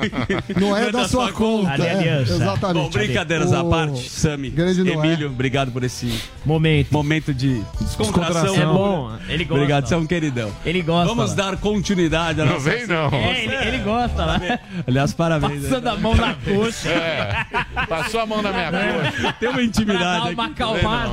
Noé 0.58 0.90
da 0.90 1.08
sua 1.08 1.32
conta. 1.32 1.70
Cadê 1.70 1.82
a 1.82 1.86
é, 1.86 1.98
aliança? 1.98 2.32
exatamente. 2.34 2.84
Bom, 2.84 2.90
brincadeiras 2.90 3.52
à 3.52 3.64
parte, 3.64 4.08
Sami, 4.10 4.50
grande 4.50 4.82
Noé. 4.82 4.94
Emílio, 4.94 5.28
obrigado 5.28 5.70
por 5.72 5.82
esse 5.82 6.20
Momento. 6.44 6.92
momento 6.92 7.32
de 7.32 7.62
descontração. 7.80 8.42
Descontração. 8.42 8.54
É 8.54 8.66
bom. 8.66 9.12
Ele 9.28 9.44
gosta. 9.44 9.54
Obrigado, 9.54 9.86
você 9.88 9.94
é 9.94 9.96
um 9.96 10.06
queridão. 10.06 10.52
Ele 10.64 10.82
gosta. 10.82 11.14
Vamos 11.14 11.34
dar 11.34 11.56
continuidade 11.56 12.40
à 12.40 12.44
Não 12.44 12.54
nossa... 12.54 12.70
vem, 12.70 12.86
não. 12.86 13.08
É, 13.08 13.44
ele, 13.44 13.54
ele 13.54 13.78
gosta 13.78 14.24
lá. 14.24 14.40
Aliás, 14.86 15.12
parabéns. 15.12 15.64
Passando 15.64 15.86
a 15.88 15.96
mão 15.96 16.14
na 16.14 16.34
coxa. 16.34 16.88
É. 16.88 17.46
Passou 17.86 18.20
a 18.20 18.26
mão 18.26 18.42
na 18.42 18.52
minha 18.52 18.70
coxa. 18.70 19.32
Tem 19.38 19.48
uma 19.48 19.54
Pra 19.54 19.64
intimidade 19.64 20.24
dar 20.24 20.32
uma 20.32 20.44
aqui. 20.46 20.54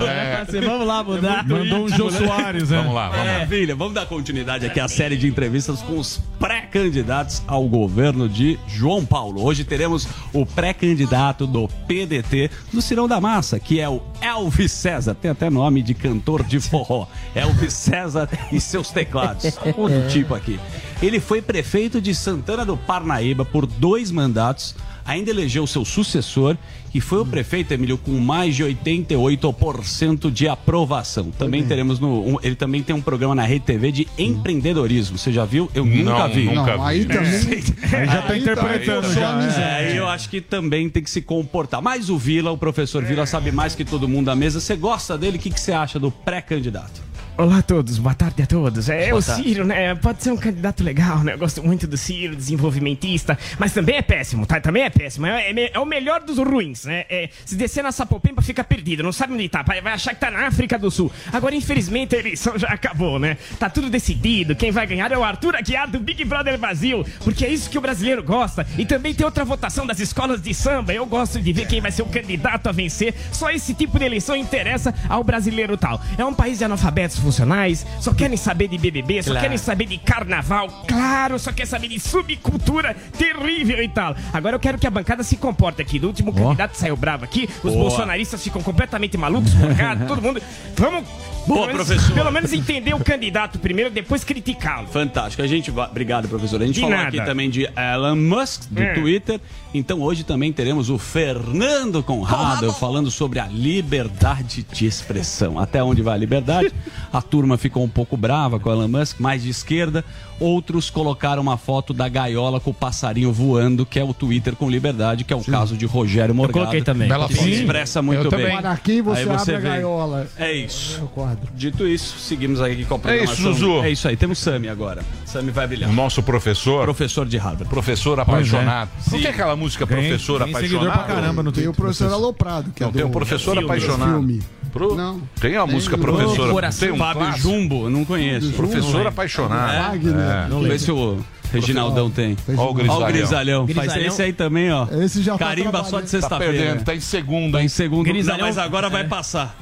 É. 0.03 0.13
né? 0.13 0.41
Assim, 0.47 0.61
vamos 0.61 0.87
lá 0.87 1.03
mudar. 1.03 1.47
Mandou 1.47 1.85
um 1.85 1.89
Jô 1.89 2.09
Soares, 2.09 2.69
né? 2.69 2.77
Vamos 2.77 2.93
lá, 2.93 3.09
vamos 3.09 3.25
lá. 3.25 3.33
Maravilha, 3.33 3.75
vamos 3.75 3.93
dar 3.93 4.05
continuidade 4.05 4.65
aqui 4.65 4.79
à 4.79 4.87
série 4.87 5.17
de 5.17 5.27
entrevistas 5.27 5.81
com 5.81 5.97
os 5.97 6.21
pré-candidatos 6.39 7.41
ao 7.47 7.67
governo 7.67 8.27
de 8.29 8.59
João 8.67 9.05
Paulo. 9.05 9.43
Hoje 9.43 9.63
teremos 9.63 10.07
o 10.33 10.45
pré-candidato 10.45 11.45
do 11.45 11.67
PDT 11.87 12.49
do 12.71 12.81
Cirão 12.81 13.07
da 13.07 13.19
Massa, 13.19 13.59
que 13.59 13.79
é 13.79 13.89
o 13.89 14.01
Elvis 14.21 14.71
César. 14.71 15.15
Tem 15.15 15.31
até 15.31 15.49
nome 15.49 15.81
de 15.81 15.93
cantor 15.93 16.43
de 16.43 16.59
forró. 16.59 17.07
Elvis 17.35 17.73
César 17.73 18.29
e 18.51 18.59
seus 18.59 18.89
teclados. 18.89 19.45
Outro 19.77 20.07
tipo 20.09 20.33
aqui. 20.33 20.59
Ele 21.01 21.19
foi 21.19 21.41
prefeito 21.41 22.01
de 22.01 22.13
Santana 22.13 22.65
do 22.65 22.75
Parnaíba 22.75 23.45
por 23.45 23.65
dois 23.65 24.11
mandatos. 24.11 24.75
Ainda 25.05 25.31
elegeu 25.31 25.65
seu 25.65 25.83
sucessor 25.83 26.55
e 26.93 26.99
foi 27.01 27.19
o 27.19 27.25
prefeito, 27.25 27.73
Emílio, 27.73 27.97
com 27.97 28.11
mais 28.19 28.55
de 28.55 28.63
88% 28.63 30.31
de 30.31 30.47
aprovação. 30.47 31.31
Também 31.31 31.63
teremos 31.63 31.99
no. 31.99 32.35
um- 32.35 32.37
ele 32.41 32.55
também 32.55 32.81
tem 32.81 32.95
um 32.95 33.01
programa 33.01 33.35
na 33.35 33.43
Rede 33.43 33.65
TV 33.65 33.91
de 33.91 34.07
empreendedorismo. 34.17 35.17
Você 35.17 35.31
já 35.31 35.45
viu? 35.45 35.69
Eu 35.73 35.85
nunca 35.85 36.27
Não, 36.27 36.33
vi. 36.33 36.45
nunca 36.45 36.77
Não, 36.77 36.83
aí 36.83 36.99
vi. 37.01 37.05
também. 37.05 37.29
Aí 37.31 38.05
já 38.05 38.21
tá 38.21 38.33
Aí 38.33 38.39
interpretando 38.41 39.07
aí, 39.07 39.13
já. 39.13 39.21
só 39.21 39.25
amizade. 39.33 39.61
é. 39.61 39.93
É, 39.93 39.99
eu 39.99 40.07
acho 40.07 40.29
que 40.29 40.41
também 40.41 40.89
tem 40.89 41.03
que 41.03 41.09
se 41.09 41.21
comportar. 41.21 41.81
Mas 41.81 42.09
o 42.09 42.17
Vila, 42.17 42.51
o 42.51 42.57
professor 42.57 43.03
Vila, 43.03 43.25
sabe 43.25 43.51
mais 43.51 43.75
que 43.75 43.83
todo 43.85 44.07
mundo 44.07 44.25
da 44.27 44.35
mesa. 44.35 44.59
Você 44.59 44.75
gosta 44.75 45.17
dele? 45.17 45.37
O 45.37 45.39
que, 45.39 45.49
que 45.49 45.59
você 45.59 45.71
acha 45.71 45.99
do 45.99 46.11
pré-candidato? 46.11 47.01
Olá 47.39 47.59
a 47.59 47.61
todos, 47.61 47.97
boa 47.97 48.13
tarde 48.13 48.43
a 48.43 48.45
todos. 48.45 48.89
É 48.89 49.11
Boa 49.11 49.21
o 49.21 49.23
tarde. 49.23 49.43
Ciro, 49.43 49.63
né? 49.65 49.95
Pode 49.95 50.21
ser 50.21 50.29
um 50.29 50.35
candidato 50.35 50.83
legal, 50.83 51.19
né? 51.19 51.35
Eu 51.35 51.37
gosto 51.37 51.63
muito 51.63 51.87
do 51.87 51.95
Ciro, 51.95 52.35
desenvolvimentista, 52.35 53.39
mas 53.57 53.71
também 53.71 53.95
é 53.95 54.01
péssimo, 54.01 54.45
tá? 54.45 54.59
Também 54.59 54.83
é 54.83 54.89
péssimo. 54.89 55.25
É, 55.25 55.49
é 55.49 55.71
é 55.73 55.79
o 55.79 55.85
melhor 55.85 56.21
dos 56.21 56.37
ruins, 56.37 56.83
né? 56.83 57.05
É, 57.09 57.29
se 57.45 57.55
descer 57.55 57.81
na 57.81 57.93
Sapopemba 57.93 58.41
fica 58.41 58.61
perdido, 58.61 59.03
não 59.03 59.13
sabe 59.13 59.31
onde 59.35 59.47
tá, 59.47 59.61
vai 59.61 59.79
vai 59.79 59.93
achar 59.93 60.13
que 60.13 60.19
tá 60.19 60.29
na 60.29 60.47
África 60.47 60.77
do 60.77 60.91
Sul. 60.91 61.09
Agora, 61.31 61.55
infelizmente, 61.55 62.13
a 62.13 62.19
eleição 62.19 62.59
já 62.59 62.67
acabou, 62.67 63.17
né? 63.17 63.37
Tá 63.57 63.69
tudo 63.69 63.89
decidido. 63.89 64.53
Quem 64.53 64.69
vai 64.69 64.85
ganhar 64.85 65.09
é 65.09 65.17
o 65.17 65.23
Arthur 65.23 65.55
Aguiar 65.55 65.89
do 65.89 65.97
Big 65.97 66.25
Brother 66.25 66.57
Brasil, 66.57 67.05
porque 67.23 67.45
é 67.45 67.49
isso 67.49 67.69
que 67.69 67.77
o 67.77 67.81
brasileiro 67.81 68.21
gosta. 68.21 68.67
E 68.77 68.85
também 68.85 69.13
tem 69.13 69.25
outra 69.25 69.45
votação 69.45 69.87
das 69.87 70.01
escolas 70.01 70.41
de 70.41 70.53
samba. 70.53 70.93
Eu 70.93 71.05
gosto 71.05 71.39
de 71.39 71.53
ver 71.53 71.67
quem 71.67 71.79
vai 71.79 71.93
ser 71.93 72.01
o 72.01 72.07
candidato 72.07 72.67
a 72.67 72.73
vencer. 72.73 73.15
Só 73.31 73.49
esse 73.49 73.73
tipo 73.73 73.97
de 73.97 74.03
eleição 74.03 74.35
interessa 74.35 74.93
ao 75.07 75.23
brasileiro 75.23 75.77
tal. 75.77 76.01
É 76.17 76.25
um 76.25 76.33
país 76.33 76.57
de 76.57 76.65
analfabetos 76.65 77.28
funcionais, 77.29 77.85
só 77.99 78.13
querem 78.13 78.35
saber 78.37 78.67
de 78.67 78.77
BBB, 78.77 79.21
só 79.21 79.29
Claro. 79.31 79.41
querem 79.43 79.57
saber 79.57 79.85
de 79.85 79.97
carnaval, 79.97 80.67
claro, 80.87 81.37
só 81.37 81.51
quer 81.51 81.67
saber 81.67 81.87
de 81.87 81.99
subcultura 81.99 82.95
terrível 83.17 83.81
e 83.83 83.87
tal. 83.87 84.15
Agora 84.33 84.55
eu 84.55 84.59
quero 84.59 84.77
que 84.77 84.87
a 84.87 84.89
bancada 84.91 85.23
se 85.23 85.37
comporte 85.37 85.81
aqui. 85.81 85.99
Do 85.99 86.07
último 86.07 86.33
candidato 86.33 86.75
saiu 86.75 86.95
bravo 86.97 87.23
aqui, 87.25 87.47
os 87.63 87.73
Boa. 87.73 87.75
bolsonaristas 87.89 88.43
ficam 88.43 88.61
completamente 88.61 89.17
malucos, 89.17 89.53
morgados, 89.53 90.05
todo 90.07 90.21
mundo. 90.21 90.41
Vamos. 90.75 91.03
Boa, 91.47 91.61
pelo 91.67 91.73
menos- 91.73 91.87
professor. 91.87 92.13
Pelo 92.13 92.31
menos 92.31 92.53
entender 92.53 92.93
o 92.93 92.99
candidato 93.03 93.57
primeiro, 93.59 93.89
depois 93.89 94.23
criticá-lo. 94.23 94.87
Fantástico. 94.87 95.41
A 95.41 95.47
gente 95.47 95.71
vai... 95.71 95.87
Obrigado, 95.89 96.27
professor. 96.27 96.61
A 96.61 96.65
gente 96.65 96.75
De 96.75 96.81
falou 96.81 96.95
nada. 96.95 97.07
aqui 97.09 97.21
também 97.25 97.49
de 97.49 97.63
Elon 97.75 98.15
Musk, 98.15 98.63
do 98.69 98.81
É. 98.81 98.93
Twitter. 98.93 99.39
Então 99.73 100.01
hoje 100.01 100.23
também 100.23 100.51
teremos 100.53 100.89
o 100.89 100.97
Fernando 100.97 102.01
Conrado 102.03 102.71
falando 102.73 103.09
sobre 103.11 103.39
a 103.39 103.47
liberdade 103.47 104.63
de 104.71 104.85
expressão. 104.85 105.57
Até 105.59 105.83
onde 105.83 106.01
vai 106.01 106.13
a 106.13 106.17
liberdade? 106.17 106.71
A 107.11 107.21
turma 107.21 107.57
ficou 107.57 107.83
um 107.83 107.89
pouco 107.89 108.15
brava 108.15 108.59
com 108.59 108.69
o 108.69 108.71
Elon 108.71 108.87
Musk, 108.87 109.19
mais 109.19 109.41
de 109.43 109.49
esquerda. 109.49 110.05
Outros 110.39 110.89
colocaram 110.89 111.41
uma 111.41 111.57
foto 111.57 111.93
da 111.93 112.07
gaiola 112.07 112.59
com 112.59 112.71
o 112.71 112.73
passarinho 112.73 113.31
voando, 113.33 113.85
que 113.85 113.99
é 113.99 114.03
o 114.03 114.13
Twitter 114.13 114.55
com 114.55 114.69
liberdade, 114.69 115.23
que 115.23 115.33
é 115.33 115.35
o 115.35 115.43
caso 115.43 115.75
de 115.75 115.85
Rogério 115.85 116.33
Morgado. 116.33 116.59
coloquei 116.59 116.81
também. 116.81 117.07
Bela 117.09 117.27
Que 117.27 117.33
se 117.33 117.39
foto. 117.39 117.49
expressa 117.49 118.01
muito 118.01 118.23
Eu 118.25 118.31
bem. 118.31 118.55
aqui 118.57 119.01
você, 119.01 119.19
Aí 119.19 119.25
você 119.25 119.53
abre 119.53 119.55
a 119.55 119.59
vê. 119.59 119.67
gaiola. 119.69 120.27
É 120.37 120.51
isso. 120.53 120.97
É 120.99 121.03
o 121.03 121.07
quadro. 121.07 121.49
Dito 121.53 121.85
isso, 121.87 122.17
seguimos 122.19 122.61
aqui 122.61 122.85
com 122.85 122.95
a 122.95 122.97
É 122.97 123.01
programação. 123.01 123.33
isso, 123.33 123.53
Zuzu. 123.53 123.83
É 123.83 123.91
isso 123.91 124.07
aí. 124.07 124.15
Temos 124.15 124.39
Sami 124.39 124.69
agora. 124.69 125.01
Sami 125.25 125.51
vai 125.51 125.67
brilhar. 125.67 125.89
O 125.89 125.93
nosso 125.93 126.23
professor, 126.23 126.83
Professor 126.85 127.25
de 127.27 127.37
Harvard. 127.37 127.65
professor 127.69 128.19
apaixonado. 128.19 128.89
Não 129.11 129.19
tem 129.19 129.27
aquela 129.29 129.55
música 129.55 129.85
Professor 129.85 130.43
Tem 130.43 130.53
seguidor 130.55 130.79
pra 130.81 130.93
Apaixonado? 130.93 131.15
caramba 131.21 131.43
no 131.43 131.51
Tem 131.51 131.63
Twitter. 131.65 131.71
o 131.71 131.73
professor 131.73 132.13
Aloprado, 132.13 132.71
que 132.71 132.81
Não, 132.81 132.89
é 132.89 132.91
tem 132.93 133.01
do 133.01 133.07
o 133.07 133.11
professor 133.11 133.53
filme, 133.55 133.65
apaixonado. 133.67 134.11
filme. 134.11 134.41
Pro- 134.71 134.95
Não. 134.95 135.21
Tem 135.39 135.55
a 135.55 135.65
música 135.65 135.97
Tem 135.97 136.05
o 136.05 136.07
professora. 136.07 136.51
Coração. 136.51 136.79
Tem 136.87 136.95
um 136.95 136.97
Fábio 136.97 137.21
clássico. 137.23 137.49
Jumbo, 137.49 137.89
não 137.89 138.05
conheço. 138.05 138.51
Professor 138.53 139.07
apaixonado. 139.07 139.91
Wagner. 139.91 140.47
Vamos 140.49 140.67
ver 140.67 140.79
se 140.79 140.91
o 140.91 141.19
Reginaldão 141.51 142.09
tem. 142.11 142.37
Ó 142.49 142.51
o 142.51 142.55
Ó 142.67 142.69
o 142.71 142.73
grisalhão. 142.73 143.65
Grisalhão. 143.65 143.67
Faz 143.67 143.95
esse 143.97 144.21
aí 144.21 144.33
também, 144.33 144.71
ó. 144.71 144.87
Esse 145.01 145.21
já 145.23 145.33
tá 145.37 145.45
Carimba 145.45 145.83
só 145.83 145.83
de 145.83 145.89
trabalhando. 145.89 146.01
Tá 146.03 146.07
sexta-feira. 146.07 146.53
perdendo, 146.53 146.83
tá 146.85 146.95
em 146.95 146.99
segundo, 146.99 147.51
Tá 147.53 147.63
em 147.63 147.67
segundo. 147.67 148.03
Grisalhão. 148.05 148.39
Não, 148.39 148.45
mas 148.47 148.57
agora 148.57 148.89
vai 148.89 149.03
passar. 149.05 149.55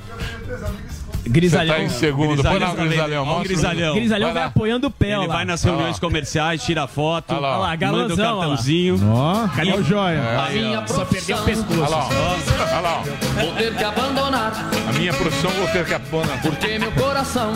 Você 1.27 1.33
Grisalhão. 1.33 1.75
tá 1.75 1.83
em 1.83 1.89
segundo. 1.89 2.41
Põe 2.43 2.59
lá 2.59 2.71
o 2.71 2.75
Grisalhão. 2.75 2.87
grisalhão. 2.87 3.21
Ó 3.21 3.23
o 3.23 3.27
mostra. 3.27 3.47
Grisalhão. 3.47 3.95
Grisalhão 3.95 4.27
Vai 4.27 4.33
vai 4.35 4.43
apoiando 4.43 4.87
o 4.87 4.91
pé, 4.91 5.07
Ele 5.07 5.15
ó 5.15 5.19
lá. 5.25 5.33
vai 5.35 5.45
nas 5.45 5.63
reuniões 5.63 5.99
comerciais, 5.99 6.63
tira 6.63 6.87
foto, 6.87 7.31
Olha 7.31 7.39
lá, 7.39 7.47
ó. 7.47 7.61
Olha 7.61 7.77
lá, 7.79 7.91
manda 7.91 8.13
o 8.13 8.17
cartãozinho. 8.17 8.99
Ó, 9.11 9.47
Cadê? 9.55 9.71
ó 9.71 9.75
o 9.75 9.83
joia. 9.83 10.41
Aí, 10.45 10.75
ó. 10.75 10.87
Só 10.87 11.05
perdeu 11.05 11.37
o 11.37 11.41
pescoço. 11.43 11.79
Olha 11.81 11.89
lá, 11.89 11.97
ó. 11.97 12.63
Olha 12.71 12.79
lá, 12.81 13.01
ó. 13.01 13.41
Vou 13.41 13.51
ter 13.53 13.75
que 13.75 13.83
abandonar, 13.83 14.69
A 14.89 14.93
minha 14.93 15.13
profissão 15.13 15.51
vou 15.51 15.67
ter 15.67 15.85
que 15.85 15.93
abandonar. 15.93 16.41
porque 16.41 16.79
meu 16.79 16.91
coração 16.93 17.51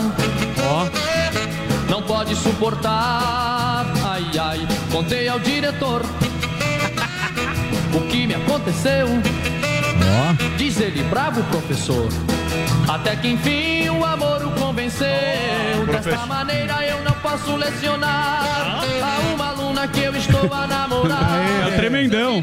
não 1.88 2.02
pode 2.02 2.34
suportar. 2.36 3.86
Ai, 4.04 4.24
ai, 4.38 4.66
contei 4.90 5.28
ao 5.28 5.38
diretor 5.38 6.02
o 7.94 8.00
que 8.08 8.26
me 8.26 8.34
aconteceu. 8.34 9.06
Diz 10.56 10.80
ele, 10.80 11.02
bravo 11.04 11.42
professor. 11.44 12.08
Até 12.92 13.16
que 13.16 13.28
enfim 13.28 13.88
o 13.88 14.04
amor 14.04 14.44
o 14.44 14.50
convenceu. 14.50 15.06
Desta 15.86 16.02
professor. 16.02 16.26
maneira 16.26 16.86
eu 16.86 17.02
não 17.02 17.12
posso 17.14 17.56
lecionar 17.56 18.82
a 19.02 19.34
uma 19.34 19.48
aluna 19.48 19.88
que 19.88 20.00
eu 20.00 20.14
estou 20.14 20.52
a 20.52 20.66
namorar. 20.66 21.32
É 21.62 21.74
o 21.74 21.76
tremendão. 21.76 22.42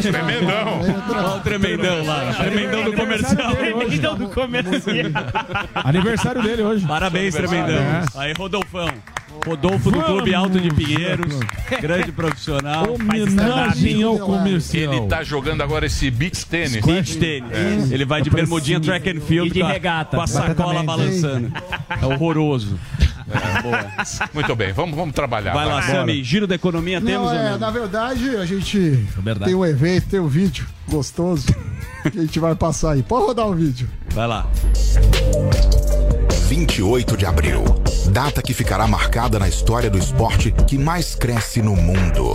Tremendão. 0.00 0.80
Ó 1.10 1.36
o 1.36 1.40
tremendão 1.40 2.06
lá. 2.06 2.32
Tremendão 2.34 2.84
do 2.84 2.92
comercial. 2.94 3.56
Tremendão 3.56 4.16
do 4.16 4.28
comercial. 4.28 4.96
Aniversário 5.74 6.42
dele 6.42 6.62
hoje. 6.62 6.86
Parabéns, 6.86 7.34
tremendão. 7.34 7.82
Aí, 8.16 8.32
Rodolfão. 8.32 8.88
Rodolfo 9.46 9.90
do 9.90 10.02
Clube 10.02 10.34
Alto 10.34 10.60
de 10.60 10.68
Pinheiros. 10.70 11.38
Grande 11.80 12.12
profissional. 12.12 12.92
Homenagem 12.94 14.02
ao 14.02 14.18
comercial. 14.18 14.92
Ele 14.94 15.06
tá 15.06 15.22
jogando 15.22 15.62
agora 15.62 15.86
esse 15.86 16.10
beach 16.10 16.44
tênis. 16.46 16.84
Beach 16.84 17.16
tênis. 17.18 17.90
Ele 17.90 18.04
vai 18.04 18.20
de 18.22 18.30
bermudinha 18.30 18.80
track 18.80 19.08
and 19.10 19.20
field 19.20 19.48
E 19.50 19.52
de 19.54 19.60
com 19.60 19.66
a- 19.66 19.72
regata. 19.72 20.16
com 20.16 20.22
a 20.22 20.26
sacola 20.26 20.82
balançando. 20.82 21.52
É 22.00 22.06
horroroso. 22.06 22.78
É, 23.30 23.62
boa. 23.62 23.86
Muito 24.32 24.56
bem, 24.56 24.72
vamos, 24.72 24.96
vamos 24.96 25.14
trabalhar. 25.14 25.52
Vai 25.52 25.66
lá. 25.66 25.82
Sami. 25.82 26.24
Giro 26.24 26.46
da 26.46 26.54
economia 26.54 26.98
temos 27.00 27.30
Não, 27.30 27.38
ou 27.38 27.54
é, 27.54 27.58
na 27.58 27.70
verdade, 27.70 28.36
a 28.36 28.46
gente 28.46 28.78
verdade. 29.18 29.44
tem 29.50 29.54
um 29.54 29.64
evento, 29.66 30.08
tem 30.08 30.18
um 30.20 30.28
vídeo 30.28 30.66
gostoso 30.88 31.46
que 32.10 32.18
a 32.18 32.22
gente 32.22 32.38
vai 32.40 32.54
passar 32.54 32.92
aí. 32.92 33.02
Pode 33.02 33.26
rodar 33.26 33.46
o 33.46 33.54
vídeo. 33.54 33.88
Vai 34.14 34.26
lá. 34.26 34.46
28 36.48 37.14
de 37.14 37.26
abril. 37.26 37.62
Data 38.10 38.40
que 38.40 38.54
ficará 38.54 38.86
marcada 38.86 39.38
na 39.38 39.46
história 39.46 39.90
do 39.90 39.98
esporte 39.98 40.50
que 40.66 40.78
mais 40.78 41.14
cresce 41.14 41.60
no 41.60 41.76
mundo. 41.76 42.32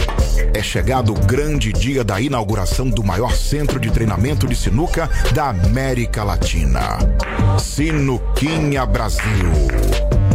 É 0.54 0.62
chegado 0.62 1.12
o 1.14 1.26
grande 1.26 1.74
dia 1.74 2.04
da 2.04 2.22
inauguração 2.22 2.88
do 2.88 3.04
maior 3.04 3.34
centro 3.34 3.80
de 3.80 3.90
treinamento 3.90 4.48
de 4.48 4.56
sinuca 4.56 5.10
da 5.34 5.50
América 5.50 6.24
Latina. 6.24 7.00
Sinuquinha 7.58 8.86
Brasil. 8.86 9.52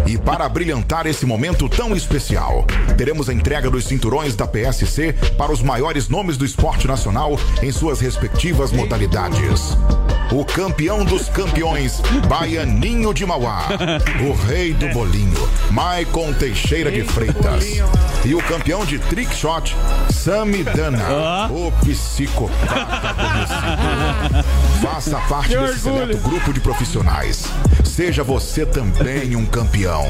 E 0.08 0.18
para 0.18 0.48
brilhantar 0.48 1.06
esse 1.06 1.24
momento 1.24 1.68
tão 1.68 1.94
especial, 1.94 2.66
teremos 2.96 3.28
a 3.28 3.32
entrega 3.32 3.70
dos 3.70 3.84
cinturões 3.84 4.34
da 4.34 4.48
PSC 4.48 5.12
para 5.36 5.52
os 5.52 5.62
maiores 5.62 6.08
nomes 6.08 6.36
do 6.36 6.44
esporte 6.44 6.88
nacional 6.88 7.38
em 7.62 7.70
suas 7.70 8.00
respectivas 8.00 8.72
modalidades. 8.72 9.76
O 10.30 10.44
campeão 10.44 11.06
dos 11.06 11.28
campeões, 11.30 12.02
Baianinho 12.28 13.14
de 13.14 13.24
Mauá. 13.24 13.66
O 14.20 14.46
rei 14.46 14.74
do 14.74 14.86
bolinho, 14.90 15.48
Maicon 15.70 16.34
Teixeira 16.34 16.92
de 16.92 17.02
Freitas. 17.02 17.64
E 18.24 18.34
o 18.34 18.42
campeão 18.42 18.84
de 18.84 18.98
trick 18.98 19.34
shot, 19.34 19.74
Sami 20.10 20.62
Dana. 20.64 21.48
O 21.50 21.72
psicopata 21.82 23.14
conhecido. 23.14 24.44
Faça 24.82 25.18
parte 25.28 25.56
desse 25.56 25.80
seleto 25.80 26.18
grupo 26.18 26.52
de 26.52 26.60
profissionais. 26.60 27.46
Seja 27.82 28.22
você 28.22 28.66
também 28.66 29.34
um 29.34 29.46
campeão. 29.46 30.04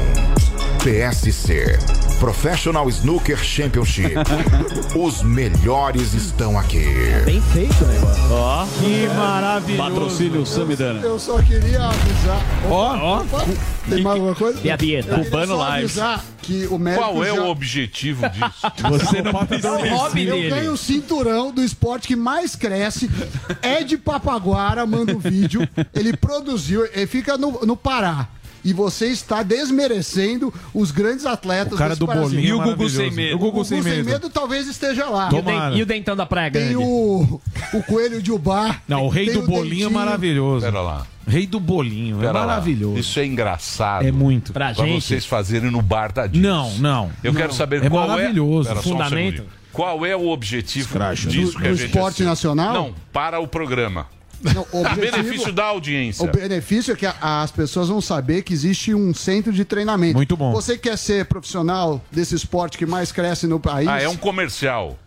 PSC 0.83 2.08
Professional 2.19 2.89
Snooker 2.89 3.37
Championship. 3.37 4.13
Os 4.93 5.23
melhores 5.23 6.13
estão 6.13 6.59
aqui. 6.59 6.83
Bem 7.25 7.41
feito 7.41 7.85
negócio. 7.85 8.23
Ó, 8.31 8.65
Que 8.81 9.07
maravilhoso. 9.15 9.89
patrocínio 9.89 10.45
Samidana. 10.45 10.99
Eu 11.01 11.17
só 11.17 11.41
queria 11.41 11.85
avisar. 11.85 12.41
Ó, 12.69 13.21
Opa, 13.21 13.45
tem 13.89 14.03
mais 14.03 14.15
alguma 14.17 14.35
coisa? 14.35 14.59
E 14.61 14.69
a 14.69 14.75
dieta? 14.75 15.15
Cubano 15.15 15.47
só 15.53 15.57
Live. 15.59 15.85
avisar 15.85 16.25
que 16.41 16.65
o 16.65 16.77
Qual 16.79 17.23
é 17.23 17.33
já... 17.33 17.41
o 17.41 17.49
objetivo 17.49 18.27
disso? 18.29 18.71
Você 18.89 19.21
não 19.21 19.31
O 19.31 19.97
hobby 19.97 20.25
Eu 20.27 20.35
dele. 20.35 20.49
ganho 20.49 20.73
o 20.73 20.77
cinturão 20.77 21.51
do 21.51 21.63
esporte 21.63 22.07
que 22.07 22.15
mais 22.17 22.53
cresce. 22.55 23.09
Ed 23.63 23.97
Papaguara 23.97 24.85
manda 24.85 25.15
o 25.15 25.19
vídeo. 25.19 25.67
Ele 25.93 26.15
produziu, 26.17 26.85
ele 26.93 27.07
fica 27.07 27.37
no, 27.37 27.65
no 27.65 27.77
Pará. 27.77 28.27
E 28.63 28.73
você 28.73 29.07
está 29.07 29.41
desmerecendo 29.43 30.53
os 30.73 30.91
grandes 30.91 31.25
atletas 31.25 31.73
o 31.73 31.77
cara 31.77 31.95
do 31.95 32.05
Brasil. 32.05 32.23
bolinho 32.23 32.41
E 32.47 32.53
o 32.53 32.57
Gugu 32.57 32.65
maravilhoso. 32.69 32.95
sem 32.97 33.11
medo. 33.11 33.35
O 33.35 33.39
Gugu, 33.39 33.61
O 33.61 33.65
sem 33.65 33.81
medo. 33.81 34.29
talvez 34.29 34.67
esteja 34.67 35.05
lá. 35.09 35.29
E 35.31 35.35
o, 35.35 35.41
Tomara. 35.43 35.75
e 35.75 35.81
o 35.81 35.85
dentão 35.85 36.15
da 36.15 36.25
praia 36.25 36.51
Tem 36.51 36.61
grande. 36.69 36.77
o, 36.77 37.41
o 37.73 37.83
coelho 37.83 38.21
de 38.21 38.31
Ubar. 38.31 38.81
Não, 38.87 39.05
o 39.05 39.09
rei 39.09 39.25
tem 39.27 39.35
do 39.35 39.43
bolinho 39.47 39.87
é 39.87 39.89
maravilhoso. 39.89 40.65
Pera 40.65 40.81
lá. 40.81 41.07
Rei 41.27 41.45
do 41.45 41.59
bolinho, 41.59 42.17
é 42.17 42.21
Pera 42.21 42.31
lá. 42.39 42.45
maravilhoso. 42.47 42.97
Isso 42.97 43.19
é 43.19 43.25
engraçado. 43.25 44.05
É 44.05 44.11
muito. 44.11 44.51
Pra 44.51 44.73
Pra 44.73 44.85
gente. 44.85 45.01
vocês 45.05 45.25
fazerem 45.25 45.69
no 45.69 45.81
bar 45.81 46.11
da 46.11 46.25
Disney. 46.27 46.47
Não, 46.47 46.71
não. 46.79 47.11
Eu 47.23 47.33
quero 47.33 47.53
saber 47.53 47.83
É 47.85 47.89
qual 47.89 48.07
maravilhoso. 48.07 48.69
é. 48.69 48.73
Um 48.73 48.81
Fundamento. 48.81 49.35
segundinho. 49.37 49.59
Qual 49.71 50.03
é 50.05 50.15
o 50.15 50.27
objetivo 50.29 50.87
Escracha. 50.87 51.29
disso 51.29 51.53
Do- 51.53 51.59
que 51.59 51.67
a 51.67 51.69
do 51.71 51.75
gente 51.77 51.85
esporte 51.87 52.07
assiste? 52.15 52.23
nacional? 52.25 52.73
Não, 52.73 52.93
para 53.13 53.39
o 53.39 53.47
programa. 53.47 54.07
Não, 54.41 54.65
o 54.71 54.77
O 54.77 54.81
objetivo- 54.81 55.17
benefício 55.17 55.51
da 55.53 55.65
audiência. 55.65 56.23
O 56.25 56.31
benefício 56.31 56.93
é 56.93 56.95
que 56.95 57.05
a- 57.05 57.15
as 57.43 57.51
pessoas 57.51 57.89
vão 57.89 57.99
saber 58.01 58.41
que 58.43 58.53
existe 58.53 58.93
um 58.93 59.13
centro 59.13 59.51
de 59.51 59.65
treinamento. 59.65 60.15
Muito 60.15 60.37
bom. 60.37 60.51
Você 60.53 60.77
quer 60.77 60.97
ser 60.97 61.25
profissional 61.25 62.01
desse 62.11 62.35
esporte 62.35 62.77
que 62.77 62.85
mais 62.85 63.11
cresce 63.11 63.47
no 63.47 63.59
país? 63.59 63.87
Ah, 63.87 64.01
é 64.01 64.07
um 64.07 64.15
comercial. 64.17 64.97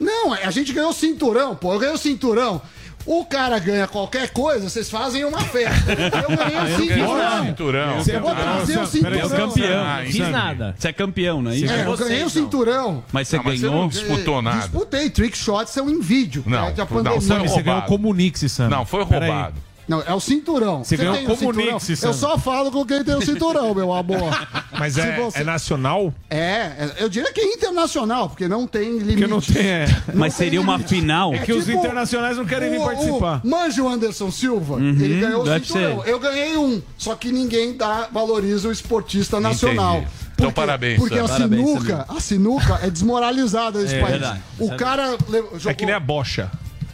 Não, 0.00 0.32
a 0.32 0.50
gente 0.50 0.72
ganhou 0.72 0.92
cinturão, 0.92 1.54
pô. 1.54 1.72
Eu 1.74 1.78
ganhei 1.78 1.94
o 1.94 1.98
cinturão. 1.98 2.60
O 3.04 3.24
cara 3.24 3.58
ganha 3.58 3.86
qualquer 3.88 4.30
coisa, 4.30 4.68
vocês 4.68 4.88
fazem 4.88 5.24
uma 5.24 5.40
festa. 5.40 5.92
Eu 5.92 6.36
ganhei 6.36 6.58
o 6.74 6.78
cinturão. 6.78 7.46
Cinturão. 7.46 8.02
Eu 8.06 8.20
vou 8.20 8.34
trazer 8.34 8.78
o 8.78 8.86
cinturão. 8.86 9.18
É 9.18 9.24
o 9.26 9.30
campeão. 9.30 9.84
Ah, 9.84 10.02
Fiz 10.06 10.28
nada. 10.30 10.74
Você 10.78 10.88
é 10.88 10.92
campeão, 10.92 11.42
não 11.42 11.50
é 11.50 11.56
isso? 11.56 11.72
É, 11.72 11.84
eu 11.86 11.96
ganhei 11.96 12.24
o 12.24 12.30
cinturão. 12.30 13.04
Mas 13.12 13.28
você 13.28 13.36
Não, 13.36 13.44
mas 13.44 13.60
você 13.60 13.66
ganhou? 13.66 13.80
não 13.82 13.88
disputou 13.88 14.42
nada. 14.42 14.58
Disputei, 14.60 15.10
trick 15.10 15.36
shots 15.36 15.72
são 15.72 15.90
em 15.90 16.00
vídeo. 16.00 16.44
Não, 16.46 16.66
é, 16.68 16.74
não, 17.02 17.14
você 17.20 17.34
ganhou 17.34 17.46
o 17.46 17.48
roubado. 17.50 17.86
Comunix, 17.86 18.40
Sam. 18.52 18.68
Não, 18.68 18.84
foi 18.86 19.02
roubado. 19.02 19.54
Não, 19.88 20.00
é 20.02 20.14
o 20.14 20.20
cinturão. 20.20 20.84
Você 20.84 20.96
ganhou 20.96 21.14
tem 21.14 21.26
o 21.26 21.80
Eu 22.02 22.14
só 22.14 22.38
falo 22.38 22.70
com 22.70 22.84
quem 22.84 23.02
tem 23.02 23.14
o 23.14 23.22
cinturão, 23.22 23.74
meu 23.74 23.92
amor. 23.92 24.30
Mas 24.78 24.96
é, 24.96 25.16
você- 25.16 25.40
é 25.40 25.44
nacional? 25.44 26.14
É, 26.30 26.36
é, 26.38 26.94
eu 26.98 27.08
diria 27.08 27.32
que 27.32 27.40
é 27.40 27.52
internacional, 27.54 28.28
porque 28.28 28.46
não 28.48 28.66
tem 28.66 28.98
limite. 28.98 29.06
Porque 29.12 29.26
não 29.26 29.40
tem. 29.40 29.66
É. 29.66 29.86
Mas 30.14 30.34
seria 30.34 30.60
uma 30.60 30.78
final. 30.78 31.34
É 31.34 31.38
que 31.38 31.52
os 31.52 31.68
internacionais 31.68 32.36
não 32.36 32.44
querem 32.46 32.70
vir 32.70 32.78
o, 32.80 32.84
participar. 32.84 33.40
O 33.44 33.48
Manja 33.48 33.82
o 33.82 33.88
Anderson 33.88 34.30
Silva, 34.30 34.74
Uhum, 34.76 34.90
ele 34.90 35.20
ganhou 35.20 35.42
o 35.42 35.46
cinturão. 35.60 36.02
ser. 36.02 36.08
Eu 36.10 36.18
ganhei 36.20 36.56
um, 36.56 36.80
só 36.96 37.14
que 37.14 37.32
ninguém 37.32 37.76
dá, 37.76 38.08
valoriza 38.12 38.68
o 38.68 38.72
esportista 38.72 39.40
nacional. 39.40 39.98
Entendi. 39.98 40.12
Então, 40.34 40.52
parabéns, 40.52 40.98
Porque 40.98 41.18
a 41.18 41.24
Parabéns, 41.28 41.68
sinuca, 41.68 42.06
a 42.08 42.20
sinuca 42.20 42.80
é 42.82 42.90
desmoralizada 42.90 43.80
nesse 43.80 43.94
É 43.94 44.00
país. 44.00 44.12
verdade. 44.12 44.40
O 44.58 44.74
cara 44.76 45.10
le- 45.28 45.42
jogou... 45.54 45.70
É 45.70 45.74
que 45.74 45.86
nem 45.86 45.94
a 45.94 46.00
bocha. 46.00 46.50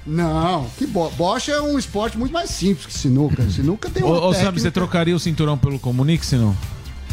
Não, 0.08 0.66
que 0.78 0.86
bo... 0.86 1.10
bocha 1.10 1.52
é 1.52 1.60
um 1.60 1.78
esporte 1.78 2.16
muito 2.16 2.32
mais 2.32 2.48
simples 2.48 2.86
que 2.86 2.92
sinuca. 2.92 3.48
Sinuca 3.50 3.90
tem 3.90 4.02
uma 4.02 4.18
Ô, 4.18 4.28
ô 4.30 4.34
Sam, 4.34 4.52
você 4.52 4.70
trocaria 4.70 5.14
o 5.14 5.20
cinturão 5.20 5.58
pelo 5.58 5.78
Comunix, 5.78 6.32
não? 6.32 6.56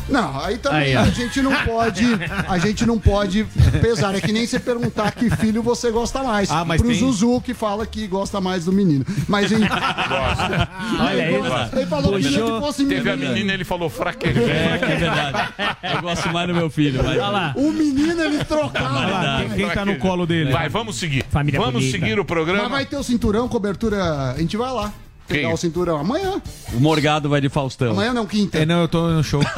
Não, 0.07 0.39
aí 0.39 0.57
também 0.57 0.79
Aí, 0.79 0.95
a 0.95 1.05
gente 1.05 1.41
não 1.41 1.51
pode, 1.63 2.05
a 2.47 2.57
gente 2.59 2.85
não 2.85 3.00
pode 3.00 3.45
pesar. 3.81 4.13
É 4.15 4.21
que 4.21 4.31
nem 4.31 4.45
você 4.45 4.59
perguntar 4.59 5.12
que 5.12 5.29
filho 5.35 5.63
você 5.63 5.89
gosta 5.91 6.21
mais. 6.24 6.50
Ah, 6.51 6.63
mas 6.63 6.79
Pro 6.81 6.89
tem- 6.91 7.00
Zuzu 7.00 7.41
que 7.41 7.53
fala 7.53 7.85
que 7.85 8.05
gosta 8.07 8.39
mais 8.39 8.65
do 8.65 8.71
menino. 8.71 9.05
Mas 9.27 9.51
em... 9.51 9.57
Olha 9.63 11.24
aí, 11.24 11.35
ele 11.75 11.85
falou 11.88 12.13
que 12.13 12.21
queria 12.24 12.38
que 12.38 12.43
Puxou. 12.43 12.62
fosse 12.62 12.85
Teve 12.85 13.09
a 13.09 13.15
menino. 13.15 13.33
menina, 13.33 13.53
ele 13.53 13.63
falou 13.63 13.89
fraquejando. 13.89 14.47
É, 14.50 14.75
é 14.75 14.95
verdade. 14.95 15.53
Eu 15.95 16.01
gosto 16.01 16.29
mais 16.31 16.47
do 16.47 16.53
meu 16.53 16.69
filho. 16.69 17.01
Mas... 17.03 17.12
Olha 17.13 17.27
lá. 17.29 17.53
O 17.55 17.71
menino 17.71 18.21
ele 18.21 18.43
trocava. 18.43 19.43
Quem 19.55 19.69
tá 19.69 19.85
no 19.85 19.97
colo 19.97 20.25
dele? 20.25 20.51
Vai, 20.51 20.69
vamos 20.69 20.97
seguir. 20.97 21.24
Família 21.29 21.59
vamos 21.59 21.75
bonita. 21.81 21.91
seguir 21.91 22.19
o 22.19 22.25
programa. 22.25 22.63
Mas 22.63 22.71
vai 22.71 22.85
ter 22.85 22.97
o 22.97 23.03
cinturão, 23.03 23.47
cobertura. 23.47 24.31
A 24.33 24.38
gente 24.38 24.55
vai 24.57 24.71
lá. 24.71 24.93
Pegar 25.27 25.48
Quem? 25.48 25.53
o 25.53 25.58
cinturão 25.58 25.98
amanhã. 25.98 26.39
O 26.74 26.79
Morgado 26.79 27.27
vai 27.27 27.41
de 27.41 27.50
Faustão. 27.50 27.91
Amanhã 27.91 28.13
não, 28.13 28.25
quinta. 28.27 28.60
É, 28.60 28.65
não, 28.65 28.82
eu 28.82 28.88
tô 28.88 29.08
no 29.10 29.24
show. 29.24 29.41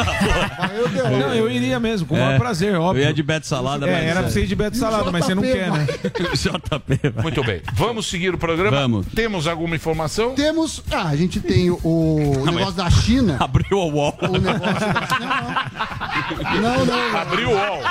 Eu. 0.78 1.10
Não, 1.20 1.34
eu 1.34 1.50
iria 1.52 1.80
mesmo, 1.80 2.08
com 2.08 2.16
o 2.16 2.18
maior 2.18 2.36
É. 2.36 2.38
prazer, 2.40 2.74
Eu 2.74 2.82
óbvio. 2.82 3.04
ia 3.04 3.14
de 3.14 3.24
Beto 3.24 3.48
Salada, 3.48 3.88
É, 3.88 3.92
mas... 3.92 4.04
era 4.06 4.22
pra 4.22 4.30
você 4.30 4.44
ir 4.44 4.48
de 4.48 4.56
Beto 4.56 4.78
Salada, 4.78 5.12
mas 5.12 5.26
você 5.26 5.36
não 5.36 5.42
quer, 5.42 5.72
né? 5.72 5.88
JP. 6.34 7.22
Muito 7.22 7.44
bem. 7.44 7.62
Vamos 7.74 8.08
seguir 8.08 8.34
o 8.34 8.38
programa? 8.38 8.78
Vamos. 8.78 9.08
Temos 9.14 9.48
alguma 9.48 9.76
informação? 9.76 10.36
Temos. 10.36 10.84
Ah, 10.92 11.08
a 11.08 11.16
gente 11.16 11.40
tem 11.40 11.70
o, 11.70 11.78
o 11.84 12.46
negócio 12.46 12.74
da 12.74 12.90
China. 12.90 13.38
Abriu 13.42 13.78
o 13.78 13.90
wall. 13.90 14.16
O 14.22 14.38
negócio 14.38 14.80
da. 14.94 15.18
Não, 15.20 15.28
não. 15.28 16.17
Não, 16.62 16.86
não. 16.86 17.17
Abriu 17.17 17.50
o 17.50 17.53
UOL. 17.53 17.81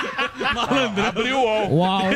Abriu 1.08 1.38
o 1.38 1.42
UOL. 1.42 1.76
Uau. 1.76 2.02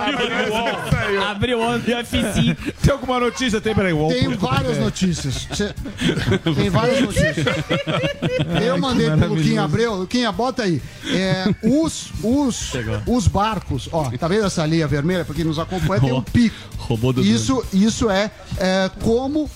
Abriu 0.00 0.48
o 0.48 0.56
UOL. 0.56 1.28
Abriu 1.30 1.58
o 1.58 1.62
ano 1.62 1.78
do 1.84 1.90
F5. 1.90 2.56
Tem 2.82 2.92
alguma 2.92 3.20
notícia? 3.20 3.60
Tem, 3.60 3.74
peraí. 3.74 3.92
Tem 4.08 4.28
várias 4.34 4.78
notícias. 4.78 5.48
Cê- 5.52 5.74
Tem 6.54 6.70
várias 6.70 7.00
notícias. 7.02 7.46
Eu 8.64 8.78
mandei 8.78 9.10
pro 9.10 9.28
Luquinha 9.34 9.62
Abreu. 9.62 9.94
Luquinha, 9.94 10.32
bota 10.32 10.62
aí. 10.62 10.80
É, 11.06 11.44
os, 11.62 12.10
os, 12.22 12.72
os 13.06 13.26
barcos, 13.28 13.88
ó, 13.92 14.10
tá 14.18 14.28
vendo 14.28 14.46
essa 14.46 14.64
linha 14.66 14.86
vermelha? 14.86 15.24
Pra 15.24 15.34
quem 15.34 15.44
nos 15.44 15.58
acompanha, 15.58 16.00
tem 16.00 16.12
um 16.12 16.22
pico. 16.22 16.56
Robô 16.78 17.12
do 17.12 17.20
Isso, 17.20 17.64
isso 17.72 18.10
é, 18.10 18.30
é 18.58 18.90
como 19.02 19.48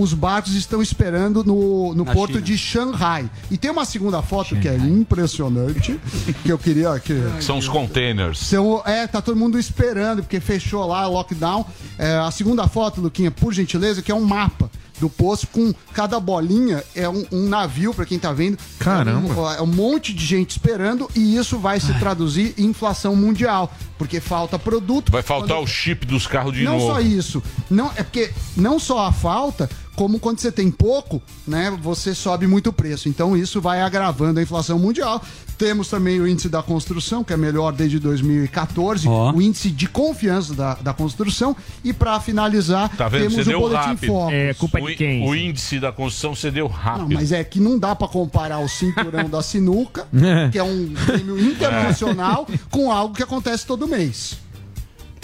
os 0.00 0.12
barcos 0.14 0.54
estão 0.54 0.80
esperando 0.80 1.42
no, 1.44 1.94
no 1.94 2.04
Na 2.04 2.12
porto 2.12 2.32
China. 2.34 2.42
de 2.44 2.56
Shanghai. 2.58 3.30
E 3.50 3.56
tem 3.58 3.70
uma 3.70 3.84
segunda 3.84 4.22
foto 4.22 4.56
que 4.56 4.68
é 4.68 4.76
impressionante, 4.76 5.98
que 6.42 6.50
eu 6.50 6.58
queria 6.58 6.98
que 7.00 7.14
São 7.40 7.58
os 7.58 7.68
containers. 7.68 8.38
são, 8.38 8.82
é, 8.84 9.06
tá 9.06 9.20
todo 9.20 9.36
mundo 9.36 9.58
esperando, 9.58 10.22
porque 10.22 10.40
fechou 10.40 10.86
lá, 10.86 11.06
lockdown. 11.06 11.64
É, 11.98 12.16
a 12.16 12.30
segunda 12.30 12.66
foto, 12.68 13.00
Luquinha, 13.00 13.30
por 13.30 13.52
gentileza, 13.52 14.00
que 14.02 14.12
é 14.12 14.14
um 14.14 14.24
mapa 14.24 14.70
do 15.00 15.08
poço 15.08 15.46
com 15.52 15.72
cada 15.92 16.18
bolinha 16.18 16.82
é 16.92 17.08
um, 17.08 17.24
um 17.30 17.48
navio, 17.48 17.94
pra 17.94 18.04
quem 18.04 18.18
tá 18.18 18.32
vendo. 18.32 18.58
Caramba. 18.80 19.32
É 19.32 19.36
um, 19.36 19.50
é 19.52 19.62
um 19.62 19.66
monte 19.66 20.12
de 20.12 20.26
gente 20.26 20.50
esperando 20.50 21.08
e 21.14 21.36
isso 21.36 21.56
vai 21.56 21.78
se 21.78 21.94
traduzir 22.00 22.52
em 22.58 22.64
inflação 22.64 23.14
mundial, 23.14 23.72
porque 23.96 24.20
falta 24.20 24.58
produto. 24.58 25.12
Vai 25.12 25.22
faltar 25.22 25.56
Quando- 25.58 25.62
o 25.64 25.66
chip 25.68 26.04
dos 26.04 26.26
carros 26.26 26.52
de 26.52 26.64
não 26.64 26.78
novo. 26.78 26.86
só 26.94 27.00
isso, 27.00 27.40
não 27.70 27.92
é 27.94 28.02
porque 28.02 28.32
não 28.56 28.80
só 28.80 29.06
a 29.06 29.12
falta, 29.12 29.70
como 29.98 30.20
quando 30.20 30.38
você 30.38 30.52
tem 30.52 30.70
pouco, 30.70 31.20
né, 31.44 31.76
você 31.82 32.14
sobe 32.14 32.46
muito 32.46 32.70
o 32.70 32.72
preço. 32.72 33.08
Então 33.08 33.36
isso 33.36 33.60
vai 33.60 33.80
agravando 33.80 34.38
a 34.38 34.42
inflação 34.44 34.78
mundial. 34.78 35.20
Temos 35.58 35.88
também 35.88 36.20
o 36.20 36.28
índice 36.28 36.48
da 36.48 36.62
construção, 36.62 37.24
que 37.24 37.32
é 37.32 37.36
melhor 37.36 37.72
desde 37.72 37.98
2014, 37.98 39.08
Ó. 39.08 39.32
o 39.32 39.42
índice 39.42 39.70
de 39.72 39.88
confiança 39.88 40.54
da, 40.54 40.74
da 40.74 40.92
construção. 40.94 41.56
E 41.82 41.92
para 41.92 42.20
finalizar, 42.20 42.96
Tá 42.96 43.08
vendo? 43.08 43.28
Você 43.30 43.42
temos 43.42 43.48
o 43.56 43.58
boletim 43.60 43.88
rápido. 43.88 44.06
Focus. 44.12 44.32
É 44.34 44.54
culpa 44.54 44.80
O, 44.80 44.86
de 44.86 44.94
quem? 44.94 45.28
o 45.28 45.34
índice 45.34 45.80
da 45.80 45.90
construção 45.90 46.32
cedeu 46.32 46.68
Não, 46.68 46.74
rápido. 46.76 47.14
mas 47.14 47.32
é 47.32 47.42
que 47.42 47.58
não 47.58 47.76
dá 47.76 47.96
para 47.96 48.06
comparar 48.06 48.60
o 48.60 48.68
cinturão 48.68 49.26
da 49.28 49.42
sinuca, 49.42 50.06
que 50.52 50.58
é 50.60 50.62
um 50.62 50.94
prêmio 51.06 51.36
internacional, 51.40 52.46
com 52.70 52.92
algo 52.92 53.16
que 53.16 53.22
acontece 53.24 53.66
todo 53.66 53.88
mês. 53.88 54.38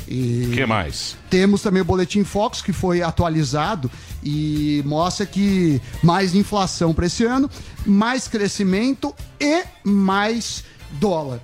E 0.07 0.49
O 0.49 0.55
que 0.55 0.67
mais? 0.67 1.17
temos 1.31 1.63
também 1.63 1.83
o 1.83 1.85
Boletim 1.85 2.25
Focus, 2.25 2.61
que 2.61 2.73
foi 2.73 3.03
atualizado 3.03 3.91
e 4.23 4.83
mostra 4.85 5.25
que 5.25 5.81
mais 6.03 6.35
inflação 6.35 6.93
para 6.93 7.07
esse 7.07 7.25
ano, 7.25 7.49
mais 7.87 8.29
crescimento 8.29 9.15
e 9.41 9.65
mais 9.83 10.65
dólar. 10.93 11.41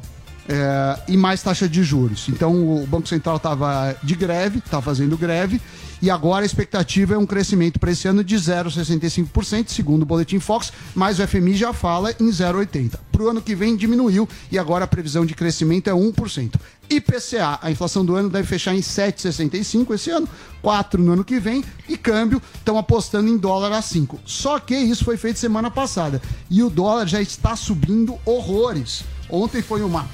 É, 0.48 0.98
e 1.06 1.16
mais 1.16 1.40
taxa 1.42 1.68
de 1.68 1.82
juros. 1.84 2.28
Então 2.28 2.52
o 2.82 2.84
Banco 2.86 3.06
Central 3.06 3.36
estava 3.36 3.96
de 4.02 4.16
greve, 4.16 4.58
está 4.58 4.82
fazendo 4.82 5.16
greve, 5.16 5.60
e 6.02 6.10
agora 6.10 6.44
a 6.44 6.46
expectativa 6.46 7.14
é 7.14 7.18
um 7.18 7.26
crescimento 7.26 7.78
para 7.78 7.90
esse 7.90 8.08
ano 8.08 8.24
de 8.24 8.36
0,65%, 8.36 9.68
segundo 9.68 10.02
o 10.02 10.06
Boletim 10.06 10.38
Fox, 10.38 10.72
mas 10.94 11.18
o 11.18 11.26
FMI 11.26 11.54
já 11.54 11.72
fala 11.72 12.12
em 12.18 12.28
0,80%. 12.28 12.98
Para 13.12 13.22
o 13.22 13.28
ano 13.28 13.42
que 13.42 13.54
vem 13.54 13.76
diminuiu 13.76 14.28
e 14.50 14.58
agora 14.58 14.84
a 14.84 14.88
previsão 14.88 15.26
de 15.26 15.34
crescimento 15.34 15.90
é 15.90 15.92
1%. 15.92 16.54
IPCA, 16.88 17.58
a 17.62 17.70
inflação 17.70 18.04
do 18.04 18.16
ano 18.16 18.28
deve 18.28 18.48
fechar 18.48 18.74
em 18.74 18.80
7,65 18.80 19.94
esse 19.94 20.10
ano, 20.10 20.28
4 20.62 21.02
no 21.02 21.12
ano 21.12 21.24
que 21.24 21.38
vem, 21.38 21.62
e 21.88 21.96
câmbio 21.96 22.42
estão 22.54 22.78
apostando 22.78 23.28
em 23.28 23.36
dólar 23.36 23.72
a 23.72 23.82
5. 23.82 24.20
Só 24.24 24.58
que 24.58 24.74
isso 24.74 25.04
foi 25.04 25.16
feito 25.16 25.38
semana 25.38 25.70
passada 25.70 26.20
e 26.50 26.62
o 26.62 26.70
dólar 26.70 27.06
já 27.06 27.20
está 27.20 27.54
subindo 27.54 28.18
horrores. 28.24 29.04
Ontem 29.28 29.62
foi 29.62 29.82
uma 29.82 30.08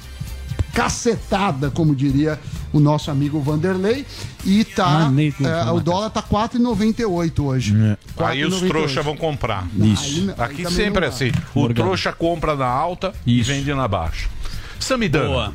cacetada, 0.77 1.71
como 1.71 1.95
diria 1.95 2.39
o 2.71 2.79
nosso 2.79 3.09
amigo 3.09 3.41
Vanderlei, 3.41 4.05
e 4.45 4.63
tá 4.63 5.11
é, 5.43 5.71
o 5.71 5.79
dólar 5.79 6.11
tá 6.11 6.21
4,98 6.21 7.43
hoje. 7.43 7.75
Aí 8.19 8.45
os 8.45 8.61
4,98. 8.61 8.67
trouxas 8.67 9.03
vão 9.05 9.17
comprar. 9.17 9.67
Isso. 9.75 10.19
Aí 10.19 10.35
aí 10.37 10.45
Aqui 10.45 10.57
também 10.57 10.71
sempre 10.71 11.05
é 11.05 11.09
assim. 11.09 11.31
O 11.55 11.61
Morgado. 11.61 11.81
trouxa 11.81 12.13
compra 12.13 12.55
na 12.55 12.67
alta 12.67 13.11
Isso. 13.25 13.49
e 13.51 13.55
vende 13.55 13.73
na 13.73 13.87
baixa. 13.87 14.29
Samidana, 14.79 15.27
Boa. 15.27 15.53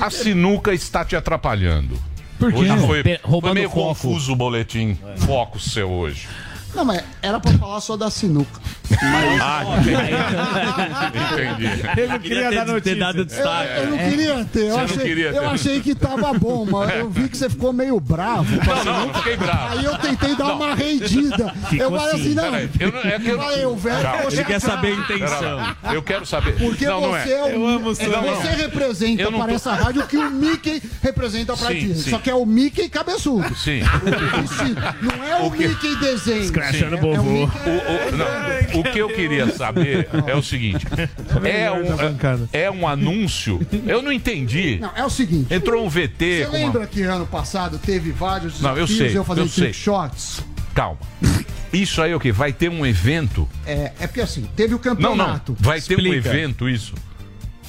a 0.00 0.10
sinuca 0.10 0.74
está 0.74 1.04
te 1.04 1.14
atrapalhando. 1.14 1.96
Por 2.36 2.52
quê? 2.52 2.58
Hoje 2.58 2.86
foi, 2.86 3.04
foi 3.40 3.54
meio 3.54 3.70
foco. 3.70 3.88
confuso 3.88 4.32
o 4.32 4.36
boletim 4.36 4.98
foco 5.18 5.60
seu 5.60 5.88
hoje. 5.88 6.26
Não, 6.74 6.84
mas 6.84 7.04
era 7.22 7.38
pra 7.38 7.52
falar 7.52 7.80
só 7.80 7.96
da 7.96 8.10
sinuca. 8.10 8.60
Ah, 9.42 9.62
entendi. 9.80 11.64
entendi. 11.64 12.00
Ele 12.00 12.06
não 12.08 12.18
queria 12.18 12.50
dar 12.50 12.50
ter, 12.50 12.66
ter 12.66 12.72
notícia. 12.72 12.96
dado 12.96 13.18
Eu, 13.18 13.24
destaque. 13.24 13.70
eu 13.80 13.86
não 13.90 13.98
queria 13.98 14.44
ter, 14.52 14.60
eu, 14.60 14.68
não 14.76 14.84
achei, 14.84 14.98
queria 14.98 15.30
ter. 15.32 15.36
eu 15.38 15.50
achei 15.50 15.80
que 15.80 15.94
tava 15.94 16.32
bom, 16.38 16.66
mas 16.70 16.96
eu 16.96 17.10
vi 17.10 17.28
que 17.28 17.36
você 17.36 17.48
ficou 17.50 17.72
meio 17.72 17.98
bravo. 18.00 18.60
a 18.60 18.64
Não, 18.64 18.74
não, 18.74 18.82
sinuca. 18.82 19.06
não 19.06 19.14
fiquei 19.14 19.36
bravo. 19.36 19.78
Aí 19.78 19.84
eu 19.84 19.98
tentei 19.98 20.34
dar 20.36 20.54
uma 20.54 20.74
rendida. 20.74 21.54
eu 21.78 21.90
falei 21.90 22.14
assim, 22.14 22.34
não. 22.34 22.42
Peraí, 22.44 22.70
eu 22.80 22.92
não- 22.92 23.00
é 23.00 23.18
que 23.18 23.28
eu- 23.28 23.40
Falei, 23.40 23.64
o 23.66 23.76
velho 23.76 24.02
Calma. 24.02 24.16
ficou 24.18 24.32
Ele 24.32 24.44
quer 24.44 24.60
saber 24.60 24.88
a 24.88 24.96
intenção. 24.96 25.76
Eu 25.94 26.02
quero 26.02 26.26
saber. 26.26 26.52
Porque 26.56 26.86
não, 26.86 27.00
não 27.00 27.10
você 27.10 27.32
é. 27.32 27.38
é, 27.38 27.42
o, 27.44 27.48
Eu 27.48 27.66
amo 27.66 27.90
é, 27.90 27.94
você 27.94 28.48
representa 28.56 29.22
Eu 29.22 29.30
não 29.30 29.38
para 29.38 29.48
tô- 29.50 29.54
essa 29.54 29.72
rádio 29.74 30.02
o 30.02 30.06
que 30.06 30.16
o 30.16 30.30
Mickey 30.30 30.82
representa 31.02 31.56
pra 31.56 31.68
Sim, 31.68 31.74
Disney. 31.78 31.94
sim. 32.04 32.10
Só 32.10 32.18
que 32.18 32.30
é 32.30 32.34
o 32.34 32.44
Mickey 32.44 32.88
cabeçudo. 32.88 33.54
Sim. 33.56 33.80
Não 35.00 35.24
é 35.24 35.36
o, 35.42 35.50
que- 35.50 35.68
Mickey 35.68 35.96
desenho. 35.96 36.42
Escrachando 36.42 36.96
É 36.96 37.00
o. 37.20 37.24
Mickey- 37.24 37.58
O, 37.66 37.70
o- 37.70 38.16
não, 38.16 38.79
o 38.80 38.84
que 38.92 38.98
eu 38.98 39.08
queria 39.08 39.50
saber 39.52 40.08
é 40.26 40.34
o 40.34 40.42
seguinte: 40.42 40.86
é 41.44 41.70
um, 41.70 41.96
bancada. 41.96 42.48
é 42.52 42.70
um 42.70 42.86
anúncio. 42.86 43.60
Eu 43.86 44.02
não 44.02 44.10
entendi. 44.12 44.78
Não, 44.80 44.90
é 44.96 45.04
o 45.04 45.10
seguinte. 45.10 45.52
Entrou 45.52 45.84
um 45.84 45.88
VT. 45.88 46.08
Você 46.18 46.44
uma- 46.46 46.52
lembra 46.52 46.86
que 46.86 47.02
ano 47.02 47.26
passado 47.26 47.78
teve 47.78 48.10
vários 48.12 48.60
Não, 48.60 48.70
eu 48.70 48.86
desafios 48.86 48.98
sei, 49.10 49.18
eu 49.18 49.24
fazendo 49.24 49.44
eu 49.46 49.48
sei. 49.50 49.72
shots? 49.72 50.40
Calma. 50.74 50.98
Isso 51.72 52.02
aí 52.02 52.10
é 52.12 52.16
o 52.16 52.20
quê? 52.20 52.32
Vai 52.32 52.52
ter 52.52 52.68
um 52.68 52.84
evento? 52.84 53.48
É, 53.64 53.92
é 54.00 54.06
porque 54.06 54.20
assim, 54.20 54.48
teve 54.56 54.74
o 54.74 54.80
Não, 54.84 54.84
não. 54.84 54.96
campeonato. 54.96 55.56
Vai 55.60 55.80
ter 55.80 55.94
um 55.96 55.98
Explica. 56.00 56.28
evento 56.28 56.68
isso? 56.68 56.94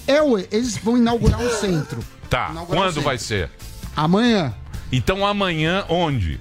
É 0.08 0.22
o, 0.22 0.38
eles 0.40 0.78
vão 0.78 0.98
inaugurar 0.98 1.40
um 1.40 1.50
centro. 1.52 2.00
Tá. 2.30 2.50
Inaugurar 2.52 2.64
um 2.64 2.84
Quando 2.86 2.94
centro. 2.94 3.02
vai 3.04 3.18
ser? 3.18 3.50
Amanhã. 3.96 4.54
Então 4.92 5.26
amanhã 5.26 5.86
onde? 5.88 6.40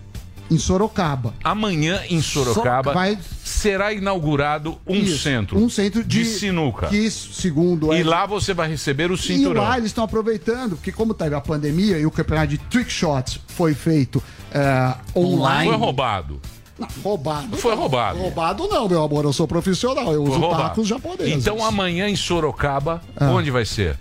Em 0.51 0.59
Sorocaba. 0.59 1.35
Amanhã 1.45 2.01
em 2.09 2.21
Sorocaba 2.21 2.93
Vai- 2.93 3.19
será 3.45 3.93
inaugurado 3.93 4.79
um 4.87 4.95
Isso, 4.97 5.19
centro. 5.19 5.59
um 5.59 5.69
centro 5.69 6.03
de, 6.05 6.25
sinuca. 6.25 6.89
Que, 6.89 7.11
segundo 7.11 7.93
E 7.95 8.01
é- 8.01 8.05
lá 8.05 8.27
você 8.27 8.53
vai 8.53 8.69
receber 8.69 9.11
o 9.11 9.15
E 9.15 9.19
cinturão. 9.19 9.63
lá 9.63 9.77
eles 9.77 9.91
estão 9.91 10.05
aproveitando, 10.05 10.77
porque 10.77 10.93
como 10.93 11.15
teve 11.15 11.35
a 11.35 11.41
pandemia 11.41 11.99
e 11.99 12.07
o 12.07 12.11
campeonato 12.11 12.49
de 12.49 12.59
trick 12.59 12.91
shots 12.91 13.39
foi 13.49 13.75
feito 13.75 14.23
é, 14.53 14.95
online. 15.17 15.69
Foi 15.71 15.79
roubado. 15.79 16.41
Não, 16.79 16.89
roubado. 17.05 17.57
Foi 17.59 17.73
não. 17.73 17.79
roubado. 17.83 18.19
Roubado 18.19 18.67
não, 18.69 18.89
meu 18.89 19.03
amor. 19.05 19.25
Eu 19.25 19.33
sou 19.35 19.47
profissional. 19.47 20.13
Eu 20.13 20.23
Foi 20.25 20.31
uso 20.33 20.41
roubado. 20.41 20.63
tacos 20.63 20.89
japoneses. 20.89 21.35
Então 21.35 21.63
amanhã 21.65 22.09
em 22.09 22.17
Sorocaba, 22.17 23.03
Ah. 23.17 23.31
onde 23.31 23.51
vai 23.51 23.65
ser? 23.67 23.97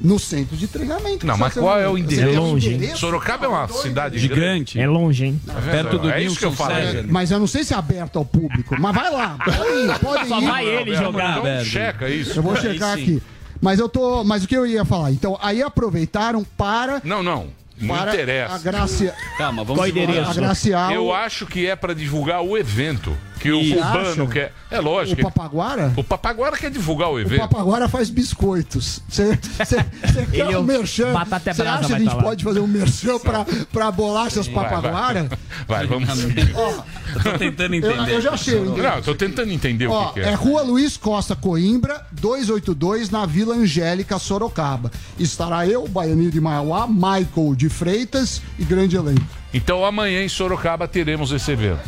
No 0.00 0.18
centro 0.18 0.56
de 0.56 0.68
treinamento. 0.68 1.26
Não, 1.26 1.36
mas 1.36 1.54
qual 1.54 1.78
é 1.78 1.88
o 1.88 1.96
endereço? 1.96 2.36
É 2.36 2.38
longe, 2.38 2.74
endereço? 2.74 2.98
Sorocaba 2.98 3.46
é 3.46 3.48
uma 3.48 3.68
cidade 3.68 4.18
Gigante. 4.18 4.78
É 4.78 4.86
longe, 4.86 5.26
hein? 5.26 5.40
Perto 5.70 5.98
do 5.98 6.10
é 6.10 6.22
isso 6.22 6.38
que 6.38 6.44
eu 6.44 6.52
falei. 6.52 7.02
Mas 7.08 7.30
eu 7.30 7.38
não 7.38 7.46
sei 7.46 7.64
se 7.64 7.74
é 7.74 7.76
aberto 7.76 8.18
ao 8.18 8.24
público. 8.24 8.76
Mas 8.78 8.94
vai 8.94 9.10
lá. 9.10 9.38
Pode 9.44 9.58
ir, 9.58 9.98
pode 10.00 10.28
Só 10.28 10.40
vai 10.40 10.66
ele 10.66 10.94
jogar. 10.94 11.38
Então 11.38 11.64
checa 11.64 12.08
isso. 12.08 12.38
Eu 12.38 12.42
vou 12.42 12.56
checar 12.56 12.94
aqui. 12.94 13.22
Mas 13.60 13.78
eu 13.78 13.88
tô. 13.88 14.22
Mas 14.24 14.44
o 14.44 14.48
que 14.48 14.56
eu 14.56 14.66
ia 14.66 14.84
falar? 14.84 15.10
Então, 15.12 15.38
aí 15.40 15.62
aproveitaram 15.62 16.44
para. 16.56 17.00
Não, 17.04 17.22
não. 17.22 17.48
Não 17.78 17.94
para 17.94 18.14
interessa. 18.14 18.54
Agraciar. 18.54 19.14
Calma, 19.36 19.64
Qual 19.64 19.78
o 19.78 19.86
endereço? 19.86 20.30
Agraciar 20.30 20.92
Eu 20.92 21.06
o, 21.06 21.14
acho 21.14 21.46
que 21.46 21.66
é 21.66 21.76
pra 21.76 21.92
divulgar 21.92 22.42
o 22.42 22.56
evento. 22.56 23.16
Que 23.40 23.52
o 23.52 23.60
cubano 23.60 24.08
acha? 24.08 24.26
quer. 24.26 24.52
É 24.70 24.80
o 24.80 24.82
lógico. 24.82 25.22
Papaguara. 25.22 25.92
O 25.96 26.02
Papaguara 26.02 26.56
quer 26.56 26.70
divulgar 26.70 27.10
o 27.10 27.14
O 27.14 27.20
evento. 27.20 27.40
Papaguara 27.40 27.88
faz 27.88 28.08
biscoitos. 28.10 29.02
Você 29.08 29.38
quer 30.32 30.40
Ele 30.40 30.52
é 30.54 30.58
um 30.58 30.62
o 30.62 30.64
merchan? 30.64 31.12
Você 31.12 31.62
acha 31.62 31.80
que 31.80 31.86
vai 31.88 31.96
a 31.96 31.98
gente 31.98 32.08
tá 32.08 32.14
lá. 32.16 32.22
pode 32.22 32.42
fazer 32.44 32.60
um 32.60 32.66
merchan 32.66 33.18
pra, 33.18 33.46
pra 33.72 33.90
bolachas 33.90 34.46
Vai, 34.46 34.54
vai. 34.54 34.64
Papaguara? 34.64 35.28
Vai, 35.68 35.86
vamos. 35.86 36.08
Eu 36.08 37.22
tô 37.22 37.38
tentando 37.38 37.74
Eu, 37.74 37.90
entender. 37.90 38.12
eu 38.14 38.20
já 38.20 38.32
achei 38.32 38.54
o. 38.56 38.76
Não, 38.76 38.96
eu 38.96 39.02
tô 39.02 39.14
tentando 39.14 39.50
entender 39.52 39.86
Ó, 39.86 40.02
o 40.02 40.06
que, 40.08 40.14
que 40.14 40.20
é 40.20 40.30
é. 40.30 40.34
Rua 40.34 40.62
Luiz 40.62 40.96
Costa 40.96 41.34
Coimbra, 41.34 42.06
282, 42.12 43.10
na 43.10 43.26
Vila 43.26 43.54
Angélica, 43.54 44.18
Sorocaba. 44.18 44.90
Estará 45.18 45.66
eu, 45.66 45.86
Baianinho 45.88 46.30
de 46.30 46.40
Mauá, 46.40 46.86
Michael 46.86 47.54
de 47.56 47.68
Freitas 47.68 48.40
e 48.58 48.64
grande 48.64 48.96
elenco. 48.96 49.24
Então 49.52 49.84
amanhã 49.84 50.22
em 50.22 50.28
Sorocaba 50.28 50.86
teremos 50.86 51.32
esse 51.32 51.50
evento. 51.50 51.80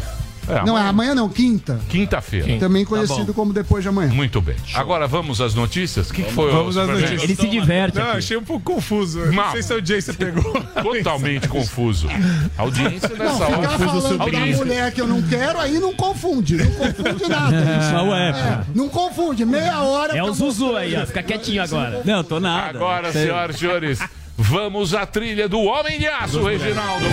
É, 0.49 0.65
Não, 0.65 0.79
é 0.79 0.83
amanhã 0.83 1.15
não, 1.15 1.29
quinta. 1.29 1.81
Quinta-feira. 1.89 2.59
Também 2.59 2.85
Tá 2.85 2.91
conhecido 2.91 3.35
como 3.35 3.53
depois 3.53 3.83
de 3.83 3.89
amanhã. 3.89 4.11
Muito 4.13 4.41
bem. 4.41 4.57
Agora 4.75 5.07
vamos 5.07 5.41
às 5.41 5.55
notícias? 5.55 6.11
O 6.11 6.15
que, 6.15 6.23
que 6.23 6.33
foi? 6.33 6.51
Vamos 6.51 6.77
às 6.77 6.89
notícias. 6.89 7.23
Ele 7.23 7.35
se 7.37 7.47
diverte. 7.49 7.97
Não, 7.99 8.09
aqui. 8.09 8.19
achei 8.19 8.37
um 8.37 8.43
pouco 8.45 8.73
confuso. 8.75 9.19
Mal. 9.33 9.47
Não 9.47 9.53
sei 9.53 9.63
se 9.63 9.73
é 9.73 9.77
o 9.77 9.85
Jay 9.85 10.01
você 10.01 10.13
pegou. 10.13 10.53
Totalmente 10.83 11.49
confuso. 11.49 12.09
A 12.57 12.63
audiência 12.63 13.09
Não, 13.11 13.17
nessa 13.25 13.47
ficar 13.47 13.59
hora. 13.59 13.69
falando 13.79 14.19
da 14.19 14.25
Audiência. 14.25 14.57
mulher 14.65 14.93
que 14.93 15.01
eu 15.01 15.07
não 15.07 15.23
quero, 15.23 15.59
aí 15.61 15.79
não 15.79 15.93
confunde. 15.95 16.57
Não 16.57 16.71
confunde 16.73 17.29
nada. 17.29 17.59
Não 17.93 18.15
é, 18.15 18.31
É, 18.31 18.61
não 18.75 18.89
confunde. 18.89 19.45
Meia 19.45 19.81
hora. 19.83 20.17
É 20.17 20.23
o 20.23 20.33
Zuzu 20.33 20.77
aí, 20.77 20.95
ó. 20.97 21.05
Fica 21.07 21.23
quietinho 21.23 21.63
agora. 21.63 22.03
Não, 22.05 22.23
tô 22.25 22.39
nada. 22.41 22.79
Agora, 22.79 23.13
senhoras 23.13 23.57
e 23.57 23.59
senhores, 23.59 23.99
vamos 24.37 24.95
à 24.95 25.05
trilha 25.05 25.49
do 25.49 25.61
Homem 25.61 25.99
de 25.99 26.07
Aço, 26.07 26.43
Reginaldo. 26.43 27.05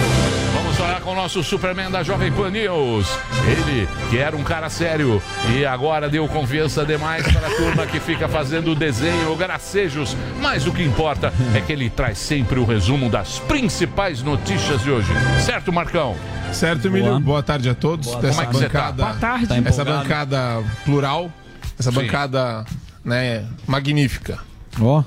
Vamos 0.76 0.92
falar 0.92 1.02
com 1.02 1.12
o 1.12 1.16
nosso 1.16 1.42
Superman 1.42 1.90
da 1.90 2.04
Jovem 2.04 2.30
Pan 2.34 2.50
News. 2.50 3.08
Ele, 3.48 3.88
que 4.10 4.18
era 4.18 4.36
um 4.36 4.44
cara 4.44 4.70
sério 4.70 5.22
e 5.56 5.66
agora 5.66 6.10
deu 6.10 6.28
confiança 6.28 6.86
demais 6.86 7.26
para 7.32 7.48
a 7.48 7.50
turma 7.50 7.86
que 7.88 7.98
fica 7.98 8.28
fazendo 8.28 8.76
desenho, 8.76 9.34
gracejos. 9.38 10.18
Mas 10.42 10.68
o 10.68 10.74
que 10.74 10.84
importa 10.84 11.32
é 11.56 11.62
que 11.62 11.72
ele 11.72 11.90
traz 11.90 12.18
sempre 12.18 12.60
o 12.60 12.66
resumo 12.66 13.10
das 13.10 13.40
principais 13.40 14.22
notícias 14.22 14.82
de 14.82 14.92
hoje. 14.92 15.08
Certo, 15.46 15.72
Marcão? 15.72 16.14
Certo, 16.52 16.88
Emílio? 16.88 17.12
Boa. 17.12 17.20
Boa 17.22 17.44
tarde 17.44 17.70
a 17.70 17.74
todos. 17.76 18.08
Como 18.08 18.22
Dessa 18.22 18.44
é 18.44 18.46
que 18.46 18.54
você 18.54 18.68
tá? 18.68 18.92
bancada, 18.92 19.04
Boa 19.04 19.16
tarde. 19.16 19.48
Tá 19.48 19.70
essa 19.70 19.86
bancada 19.86 20.64
plural, 20.84 21.32
essa 21.80 21.90
Sim. 21.90 22.02
bancada 22.02 22.66
né, 23.04 23.46
magnífica. 23.66 24.40
Ó. 24.82 25.04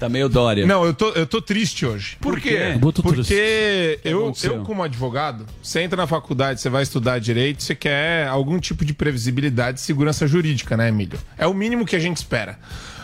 Tá 0.00 0.08
meio 0.08 0.30
Dória. 0.30 0.66
Não, 0.66 0.82
eu 0.82 0.94
tô, 0.94 1.10
eu 1.10 1.26
tô 1.26 1.42
triste 1.42 1.84
hoje. 1.84 2.16
Por 2.18 2.40
quê? 2.40 2.74
Boto 2.80 3.02
Porque 3.02 4.00
eu, 4.02 4.32
eu, 4.42 4.62
como 4.62 4.82
advogado, 4.82 5.44
você 5.62 5.82
entra 5.82 5.94
na 5.94 6.06
faculdade, 6.06 6.58
você 6.58 6.70
vai 6.70 6.82
estudar 6.82 7.18
direito, 7.18 7.62
você 7.62 7.74
quer 7.74 8.26
algum 8.26 8.58
tipo 8.58 8.82
de 8.82 8.94
previsibilidade 8.94 9.78
e 9.78 9.82
segurança 9.82 10.26
jurídica, 10.26 10.74
né, 10.74 10.88
Emílio? 10.88 11.18
É 11.36 11.46
o 11.46 11.52
mínimo 11.52 11.84
que 11.84 11.94
a 11.94 11.98
gente 11.98 12.16
espera. 12.16 12.58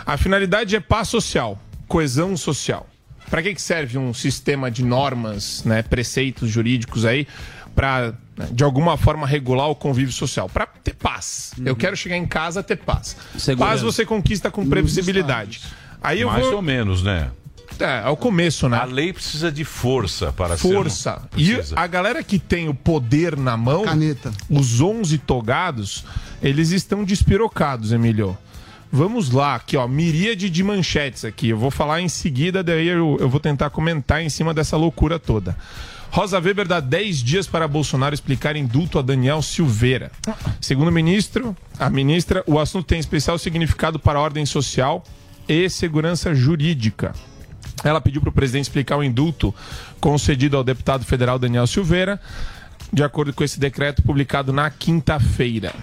A 0.06 0.16
finalidade 0.16 0.74
é 0.74 0.80
paz 0.80 1.08
social, 1.08 1.60
coesão 1.86 2.34
social. 2.34 2.86
Para 3.28 3.42
que, 3.42 3.54
que 3.54 3.60
serve 3.60 3.98
um 3.98 4.14
sistema 4.14 4.70
de 4.70 4.82
normas, 4.82 5.64
né, 5.64 5.82
preceitos 5.82 6.48
jurídicos 6.48 7.04
aí, 7.04 7.26
para 7.74 8.14
de 8.52 8.64
alguma 8.64 8.96
forma 8.96 9.26
regular 9.26 9.68
o 9.68 9.74
convívio 9.74 10.12
social? 10.12 10.48
Para 10.48 10.66
ter 10.66 10.94
paz. 10.94 11.52
Eu 11.62 11.76
quero 11.76 11.94
chegar 11.94 12.16
em 12.16 12.26
casa 12.26 12.62
ter 12.62 12.76
paz. 12.76 13.18
Segurança. 13.36 13.72
Paz 13.72 13.82
você 13.82 14.06
conquista 14.06 14.50
com 14.50 14.66
previsibilidade. 14.66 15.60
Aí 16.02 16.20
eu 16.20 16.28
Mais 16.28 16.44
vou. 16.46 16.56
ou 16.56 16.62
menos, 16.62 17.02
né? 17.02 17.30
É, 17.78 18.06
é 18.06 18.08
o 18.08 18.16
começo, 18.16 18.68
né? 18.68 18.78
A 18.78 18.84
lei 18.84 19.12
precisa 19.12 19.52
de 19.52 19.64
força 19.64 20.32
para 20.32 20.56
ser. 20.56 20.72
força. 20.72 21.22
E 21.36 21.54
a 21.74 21.86
galera 21.86 22.22
que 22.22 22.38
tem 22.38 22.68
o 22.68 22.74
poder 22.74 23.36
na 23.36 23.56
mão, 23.56 23.84
Caneta. 23.84 24.32
os 24.48 24.80
11 24.80 25.18
togados, 25.18 26.04
eles 26.42 26.70
estão 26.70 27.04
despirocados, 27.04 27.92
Emílio. 27.92 28.36
Vamos 28.90 29.30
lá, 29.30 29.56
aqui 29.56 29.76
ó, 29.76 29.86
miríade 29.86 30.48
de 30.48 30.62
manchetes 30.62 31.24
aqui. 31.24 31.48
Eu 31.48 31.58
vou 31.58 31.70
falar 31.70 32.00
em 32.00 32.08
seguida, 32.08 32.62
daí 32.62 32.86
eu, 32.86 33.16
eu 33.20 33.28
vou 33.28 33.40
tentar 33.40 33.68
comentar 33.68 34.22
em 34.22 34.28
cima 34.28 34.54
dessa 34.54 34.76
loucura 34.76 35.18
toda. 35.18 35.56
Rosa 36.10 36.38
Weber 36.40 36.66
dá 36.66 36.80
10 36.80 37.18
dias 37.18 37.46
para 37.46 37.66
Bolsonaro 37.68 38.14
explicar 38.14 38.56
indulto 38.56 38.98
a 38.98 39.02
Daniel 39.02 39.42
Silveira. 39.42 40.10
Segundo 40.60 40.88
o 40.88 40.92
ministro, 40.92 41.54
a 41.78 41.90
ministra, 41.90 42.42
o 42.46 42.58
assunto 42.58 42.86
tem 42.86 42.98
especial 42.98 43.36
significado 43.38 43.98
para 43.98 44.18
a 44.18 44.22
ordem 44.22 44.46
social 44.46 45.04
e 45.48 45.68
segurança 45.68 46.34
jurídica. 46.34 47.14
Ela 47.84 48.00
pediu 48.00 48.20
para 48.20 48.30
o 48.30 48.32
presidente 48.32 48.64
explicar 48.64 48.96
o 48.96 49.04
indulto 49.04 49.54
concedido 50.00 50.56
ao 50.56 50.64
deputado 50.64 51.04
federal 51.04 51.38
Daniel 51.38 51.66
Silveira, 51.66 52.20
de 52.92 53.02
acordo 53.02 53.32
com 53.32 53.44
esse 53.44 53.60
decreto 53.60 54.02
publicado 54.02 54.52
na 54.52 54.70
quinta-feira. 54.70 55.74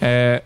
É, 0.00 0.42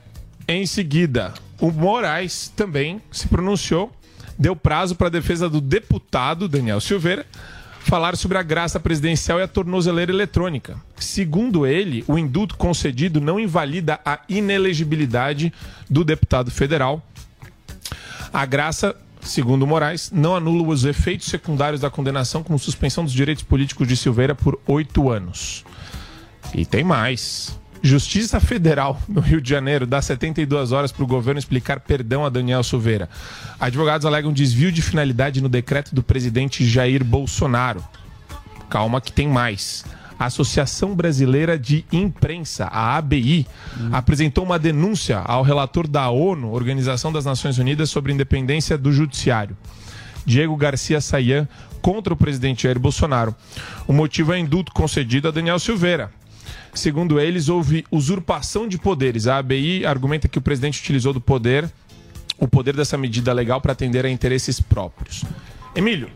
em 0.47 0.67
seguida, 0.67 1.35
o 1.61 1.71
Moraes 1.71 2.53
também 2.55 3.01
se 3.11 3.27
pronunciou, 3.27 3.93
deu 4.39 4.55
prazo 4.55 4.95
para 4.95 5.09
a 5.09 5.11
defesa 5.11 5.49
do 5.49 5.61
deputado 5.61 6.49
Daniel 6.49 6.81
Silveira 6.81 7.27
falar 7.81 8.17
sobre 8.17 8.37
a 8.37 8.43
graça 8.43 8.81
presidencial 8.81 9.39
e 9.39 9.43
a 9.43 9.49
tornozeleira 9.49 10.13
eletrônica. 10.13 10.77
Segundo 10.97 11.65
ele, 11.65 12.05
o 12.09 12.19
indulto 12.19 12.57
concedido 12.57 13.21
não 13.21 13.39
invalida 13.39 14.01
a 14.05 14.21
inelegibilidade 14.29 15.53
do 15.89 16.05
deputado 16.05 16.51
federal. 16.51 17.01
A 18.33 18.45
graça, 18.47 18.95
segundo 19.21 19.67
Moraes, 19.67 20.11
não 20.12 20.37
anula 20.37 20.69
os 20.69 20.85
efeitos 20.85 21.29
secundários 21.29 21.81
da 21.81 21.91
condenação, 21.91 22.43
como 22.43 22.59
suspensão 22.59 23.05
dos 23.05 23.12
direitos 23.12 23.45
políticos 23.45 23.87
de 23.89 23.97
Silveira 23.97 24.35
por 24.35 24.61
oito 24.67 25.11
anos. 25.11 25.65
E 26.55 26.65
tem 26.65 26.85
mais. 26.85 27.59
Justiça 27.83 28.41
Federal 28.41 29.01
no 29.09 29.21
Rio 29.21 29.41
de 29.41 29.49
Janeiro 29.49 29.87
dá 29.87 30.01
72 30.01 30.73
horas 30.73 30.91
para 30.91 31.05
o 31.05 31.07
governo 31.07 31.39
explicar 31.39 31.81
perdão 31.81 32.25
a 32.25 32.29
Daniel 32.29 32.62
Silveira. 32.62 33.09
Advogados 33.61 34.07
alegam 34.07 34.33
desvio 34.33 34.73
de 34.73 34.83
finalidade 34.83 35.41
no 35.41 35.49
decreto 35.49 35.95
do 35.95 36.03
presidente 36.03 36.67
Jair 36.67 37.05
Bolsonaro. 37.05 37.85
Calma 38.69 39.01
que 39.01 39.12
tem 39.12 39.29
mais. 39.29 39.85
A 40.19 40.27
Associação 40.27 40.95
Brasileira 40.95 41.59
de 41.59 41.85
Imprensa, 41.93 42.67
a 42.67 42.97
ABI, 42.97 43.47
apresentou 43.93 44.45
uma 44.45 44.59
denúncia 44.59 45.19
ao 45.19 45.43
relator 45.43 45.87
da 45.87 46.09
ONU, 46.09 46.53
Organização 46.53 47.13
das 47.13 47.25
Nações 47.25 47.59
Unidas, 47.59 47.91
sobre 47.91 48.13
independência 48.13 48.79
do 48.79 48.91
judiciário. 48.91 49.57
Diego 50.25 50.57
Garcia 50.57 51.01
Sayan 51.01 51.47
contra 51.81 52.13
o 52.13 52.17
presidente 52.17 52.65
Jair 52.65 52.81
Bolsonaro. 52.81 53.35
O 53.87 53.93
motivo 53.93 54.33
é 54.33 54.39
indulto 54.39 54.73
concedido 54.73 55.29
a 55.29 55.31
Daniel 55.31 55.59
Silveira. 55.59 56.11
Segundo 56.75 57.21
eles, 57.21 57.49
houve 57.49 57.87
usurpação 57.91 58.67
de 58.67 58.77
poderes. 58.77 59.27
A 59.27 59.39
ABI 59.39 59.87
argumenta 59.87 60.29
que 60.29 60.39
o 60.39 60.43
presidente 60.43 60.81
utilizou 60.81 61.13
do 61.13 61.21
poder, 61.21 61.71
o 62.39 62.49
poder 62.49 62.75
dessa 62.75 62.99
medida 62.99 63.33
legal 63.33 63.61
para 63.61 63.73
atender 63.73 64.05
a 64.05 64.11
interesses 64.11 64.61
próprios. 64.61 65.25
Emílio, 65.75 66.11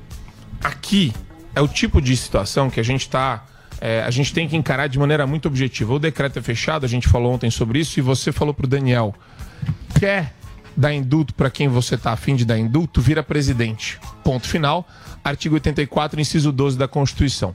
aqui 0.62 1.12
é 1.54 1.60
o 1.60 1.68
tipo 1.68 2.00
de 2.00 2.16
situação 2.16 2.68
que 2.68 2.80
a 2.80 2.82
gente 2.82 3.02
está. 3.02 3.44
A 4.04 4.10
gente 4.10 4.32
tem 4.32 4.48
que 4.48 4.56
encarar 4.56 4.88
de 4.88 4.98
maneira 4.98 5.26
muito 5.26 5.46
objetiva. 5.48 5.94
O 5.94 5.98
decreto 5.98 6.38
é 6.38 6.42
fechado, 6.42 6.84
a 6.84 6.88
gente 6.88 7.08
falou 7.08 7.32
ontem 7.32 7.50
sobre 7.50 7.78
isso, 7.78 7.98
e 7.98 8.02
você 8.02 8.30
falou 8.30 8.52
para 8.52 8.66
o 8.66 8.68
Daniel: 8.68 9.14
quer 9.98 10.34
dar 10.76 10.92
indulto 10.92 11.34
para 11.34 11.50
quem 11.50 11.68
você 11.68 11.94
está 11.94 12.12
afim 12.12 12.36
de 12.36 12.44
dar 12.44 12.58
indulto, 12.58 13.00
vira 13.00 13.22
presidente. 13.22 13.98
Ponto 14.24 14.46
final. 14.46 14.86
Artigo 15.22 15.56
84, 15.56 16.18
inciso 16.18 16.50
12 16.50 16.78
da 16.78 16.88
Constituição. 16.88 17.54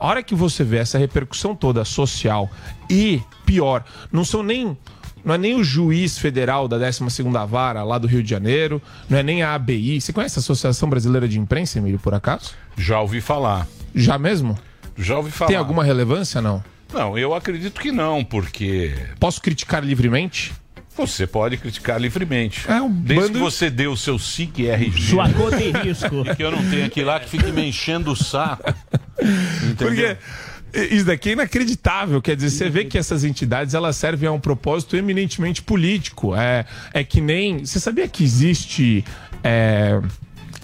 A 0.00 0.06
hora 0.06 0.22
que 0.22 0.34
você 0.34 0.64
vê 0.64 0.78
essa 0.78 0.98
repercussão 0.98 1.54
toda 1.54 1.84
social 1.84 2.50
e, 2.88 3.22
pior, 3.44 3.84
não 4.10 4.24
são 4.24 4.42
nem. 4.42 4.76
Não 5.24 5.34
é 5.34 5.38
nem 5.38 5.54
o 5.54 5.62
juiz 5.62 6.18
federal 6.18 6.66
da 6.66 6.76
12ª 6.76 7.46
Vara 7.46 7.84
lá 7.84 7.96
do 7.96 8.08
Rio 8.08 8.24
de 8.24 8.30
Janeiro, 8.30 8.82
não 9.08 9.16
é 9.16 9.22
nem 9.22 9.40
a 9.44 9.54
ABI. 9.54 10.00
Você 10.00 10.12
conhece 10.12 10.36
a 10.38 10.40
Associação 10.40 10.90
Brasileira 10.90 11.28
de 11.28 11.38
Imprensa, 11.38 11.78
Emílio, 11.78 12.00
por 12.00 12.12
acaso? 12.12 12.50
Já 12.76 13.00
ouvi 13.00 13.20
falar. 13.20 13.68
Já 13.94 14.18
mesmo? 14.18 14.58
Já 14.96 15.16
ouvi 15.16 15.30
falar. 15.30 15.48
Tem 15.48 15.56
alguma 15.56 15.82
relevância, 15.84 16.40
não? 16.40 16.62
Não, 16.92 17.16
eu 17.16 17.34
acredito 17.34 17.80
que 17.80 17.90
não, 17.90 18.22
porque. 18.24 18.92
Posso 19.18 19.40
criticar 19.40 19.82
livremente? 19.84 20.52
Você 20.94 21.26
pode 21.26 21.56
criticar 21.56 21.98
livremente. 21.98 22.70
É 22.70 22.80
um 22.82 22.90
Desde 22.92 23.28
bando- 23.28 23.38
que 23.38 23.38
você 23.44 23.70
dê 23.70 23.86
o 23.86 23.96
seu 23.96 24.18
SIC 24.18 24.66
RG. 24.68 25.02
Sua 25.10 25.26
conta 25.30 25.56
em 25.62 25.72
risco. 25.72 26.22
E 26.30 26.36
que 26.36 26.44
eu 26.44 26.50
não 26.50 26.62
tenha 26.68 26.88
que 26.90 27.00
ir 27.00 27.04
lá 27.04 27.18
que 27.18 27.30
fique 27.30 27.50
me 27.50 27.66
enchendo 27.66 28.12
o 28.12 28.16
saco. 28.16 28.74
Porque 29.78 30.18
isso 30.90 31.06
daqui 31.06 31.30
é 31.30 31.32
inacreditável. 31.32 32.20
Quer 32.20 32.36
dizer, 32.36 32.50
você 32.50 32.68
vê 32.68 32.84
que 32.84 32.98
essas 32.98 33.24
entidades 33.24 33.72
elas 33.74 33.96
servem 33.96 34.28
a 34.28 34.32
um 34.32 34.40
propósito 34.40 34.94
eminentemente 34.94 35.62
político. 35.62 36.36
É, 36.36 36.66
é 36.92 37.02
que 37.02 37.22
nem. 37.22 37.64
Você 37.64 37.80
sabia 37.80 38.06
que 38.06 38.22
existe. 38.22 39.02
é, 39.42 39.98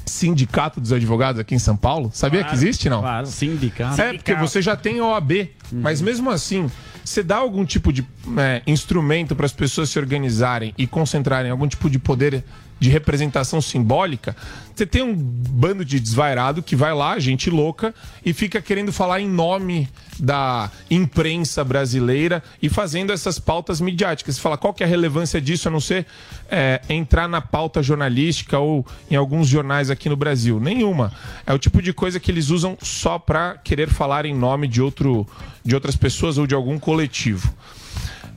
Sindicato 0.08 0.80
dos 0.80 0.92
advogados 0.92 1.40
aqui 1.40 1.54
em 1.54 1.58
São 1.58 1.76
Paulo? 1.76 2.10
Sabia 2.12 2.42
que 2.42 2.54
existe, 2.54 2.88
não? 2.88 3.00
Claro. 3.00 3.26
Sindicato. 3.26 4.00
É, 4.00 4.14
porque 4.14 4.34
você 4.34 4.60
já 4.60 4.76
tem 4.76 5.00
OAB. 5.00 5.48
Mas 5.70 6.00
mesmo 6.00 6.30
assim, 6.30 6.70
você 7.04 7.22
dá 7.22 7.36
algum 7.36 7.64
tipo 7.64 7.92
de 7.92 8.06
é, 8.36 8.62
instrumento 8.66 9.36
para 9.36 9.46
as 9.46 9.52
pessoas 9.52 9.90
se 9.90 9.98
organizarem 9.98 10.74
e 10.76 10.86
concentrarem 10.86 11.50
algum 11.50 11.68
tipo 11.68 11.88
de 11.88 11.98
poder 11.98 12.44
de 12.78 12.90
representação 12.90 13.60
simbólica, 13.60 14.36
você 14.78 14.86
tem 14.86 15.02
um 15.02 15.12
bando 15.12 15.84
de 15.84 15.98
desvairado 15.98 16.62
que 16.62 16.76
vai 16.76 16.94
lá, 16.94 17.18
gente 17.18 17.50
louca, 17.50 17.92
e 18.24 18.32
fica 18.32 18.62
querendo 18.62 18.92
falar 18.92 19.20
em 19.20 19.28
nome 19.28 19.88
da 20.20 20.70
imprensa 20.88 21.64
brasileira 21.64 22.42
e 22.62 22.68
fazendo 22.68 23.12
essas 23.12 23.40
pautas 23.40 23.80
midiáticas. 23.80 24.36
Você 24.36 24.40
fala, 24.40 24.56
qual 24.56 24.72
que 24.72 24.84
é 24.84 24.86
a 24.86 24.88
relevância 24.88 25.40
disso, 25.40 25.66
a 25.66 25.70
não 25.70 25.80
ser 25.80 26.06
é, 26.48 26.80
entrar 26.88 27.28
na 27.28 27.40
pauta 27.40 27.82
jornalística 27.82 28.56
ou 28.58 28.86
em 29.10 29.16
alguns 29.16 29.48
jornais 29.48 29.90
aqui 29.90 30.08
no 30.08 30.16
Brasil? 30.16 30.60
Nenhuma. 30.60 31.12
É 31.44 31.52
o 31.52 31.58
tipo 31.58 31.82
de 31.82 31.92
coisa 31.92 32.20
que 32.20 32.30
eles 32.30 32.50
usam 32.50 32.78
só 32.80 33.18
para 33.18 33.56
querer 33.58 33.88
falar 33.88 34.26
em 34.26 34.34
nome 34.34 34.68
de, 34.68 34.80
outro, 34.80 35.26
de 35.64 35.74
outras 35.74 35.96
pessoas 35.96 36.38
ou 36.38 36.46
de 36.46 36.54
algum 36.54 36.78
coletivo. 36.78 37.52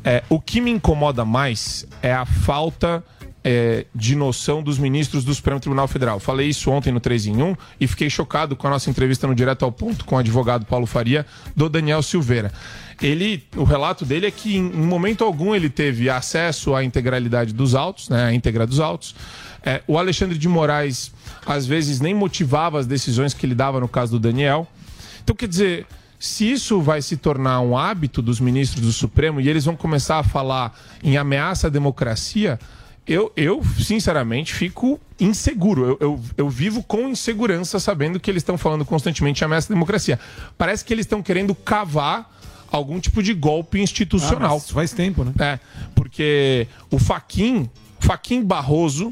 É, 0.04 0.24
o 0.28 0.40
que 0.40 0.60
me 0.60 0.72
incomoda 0.72 1.24
mais 1.24 1.86
é 2.02 2.12
a 2.12 2.26
falta 2.26 3.04
é, 3.44 3.86
de 3.94 4.16
noção 4.16 4.62
dos 4.62 4.78
ministros 4.78 5.24
do 5.24 5.34
Supremo 5.34 5.60
Tribunal 5.60 5.88
Federal. 5.88 6.20
Falei 6.20 6.50
isso 6.50 6.70
ontem 6.70 6.92
no 6.92 7.00
3 7.00 7.28
em 7.28 7.42
1 7.42 7.56
e 7.80 7.88
fiquei 7.88 8.10
chocado 8.10 8.56
com 8.56 8.68
a 8.68 8.70
nossa 8.70 8.90
entrevista 8.90 9.28
no 9.28 9.34
Direto 9.34 9.66
ao 9.66 9.72
Ponto 9.72 10.06
com 10.06 10.16
o 10.16 10.18
advogado 10.18 10.66
Paulo 10.66 10.86
Faria, 10.86 11.26
do 11.56 11.70
Daniel 11.70 12.02
Silveira. 12.02 12.52
Ele, 13.02 13.44
o 13.56 13.64
relato 13.64 14.06
dele 14.06 14.28
é 14.28 14.32
que 14.32 14.58
em, 14.58 14.62
momento 14.62 15.24
algum 15.24 15.56
ele 15.56 15.70
teve 15.70 16.10
acesso 16.10 16.76
à 16.76 16.84
integralidade 16.84 17.52
dos 17.52 17.74
autos, 17.74 18.10
né, 18.10 18.26
à 18.26 18.34
íntegra 18.34 18.68
dos 18.68 18.80
autos. 18.80 19.16
É, 19.64 19.82
o 19.88 19.98
Alexandre 19.98 20.38
de 20.38 20.48
Moraes, 20.48 21.12
às 21.46 21.66
vezes, 21.66 22.00
nem 22.00 22.14
motivava 22.14 22.80
as 22.80 22.86
decisões 22.86 23.34
que 23.34 23.46
ele 23.46 23.56
dava 23.56 23.80
no 23.80 23.88
caso 23.88 24.12
do 24.14 24.20
Daniel. 24.20 24.68
Então, 25.24 25.36
quer 25.36 25.48
dizer, 25.48 25.88
se 26.20 26.52
isso 26.52 26.80
vai 26.80 27.02
se 27.02 27.18
tornar 27.18 27.62
um 27.62 27.76
hábito 27.76 28.22
dos 28.22 28.40
ministros 28.40 28.86
do 28.86 28.92
Supremo 28.92 29.42
e 29.42 29.50
eles 29.50 29.66
vão 29.66 29.76
começar 29.76 30.20
a 30.20 30.24
falar 30.24 30.80
em 31.04 31.18
ameaça 31.18 31.66
à 31.66 31.70
democracia, 31.70 32.60
eu, 33.08 33.32
eu 33.36 33.62
sinceramente, 33.80 34.54
fico 34.54 35.00
inseguro. 35.20 35.86
Eu, 35.86 35.98
eu, 36.00 36.24
eu 36.38 36.50
vivo 36.50 36.84
com 36.84 37.10
insegurança 37.10 37.80
sabendo 37.80 38.20
que 38.20 38.30
eles 38.30 38.42
estão 38.42 38.58
falando 38.58 38.86
constantemente 38.86 39.42
em 39.42 39.46
ameaça 39.46 39.72
à 39.72 39.74
democracia. 39.74 40.20
Parece 40.58 40.86
que 40.86 40.94
eles 40.94 41.06
estão 41.06 41.22
querendo 41.22 41.54
cavar 41.56 42.32
algum 42.72 43.00
tipo 43.00 43.22
de 43.22 43.34
golpe 43.34 43.80
institucional. 43.82 44.58
Ah, 44.58 44.62
mas 44.62 44.72
faz 44.72 44.92
tempo, 44.94 45.24
né? 45.24 45.34
É, 45.40 45.60
porque 45.94 46.68
o 46.90 46.98
Faquin, 46.98 47.70
Faquin 48.00 48.44
Barroso 48.44 49.12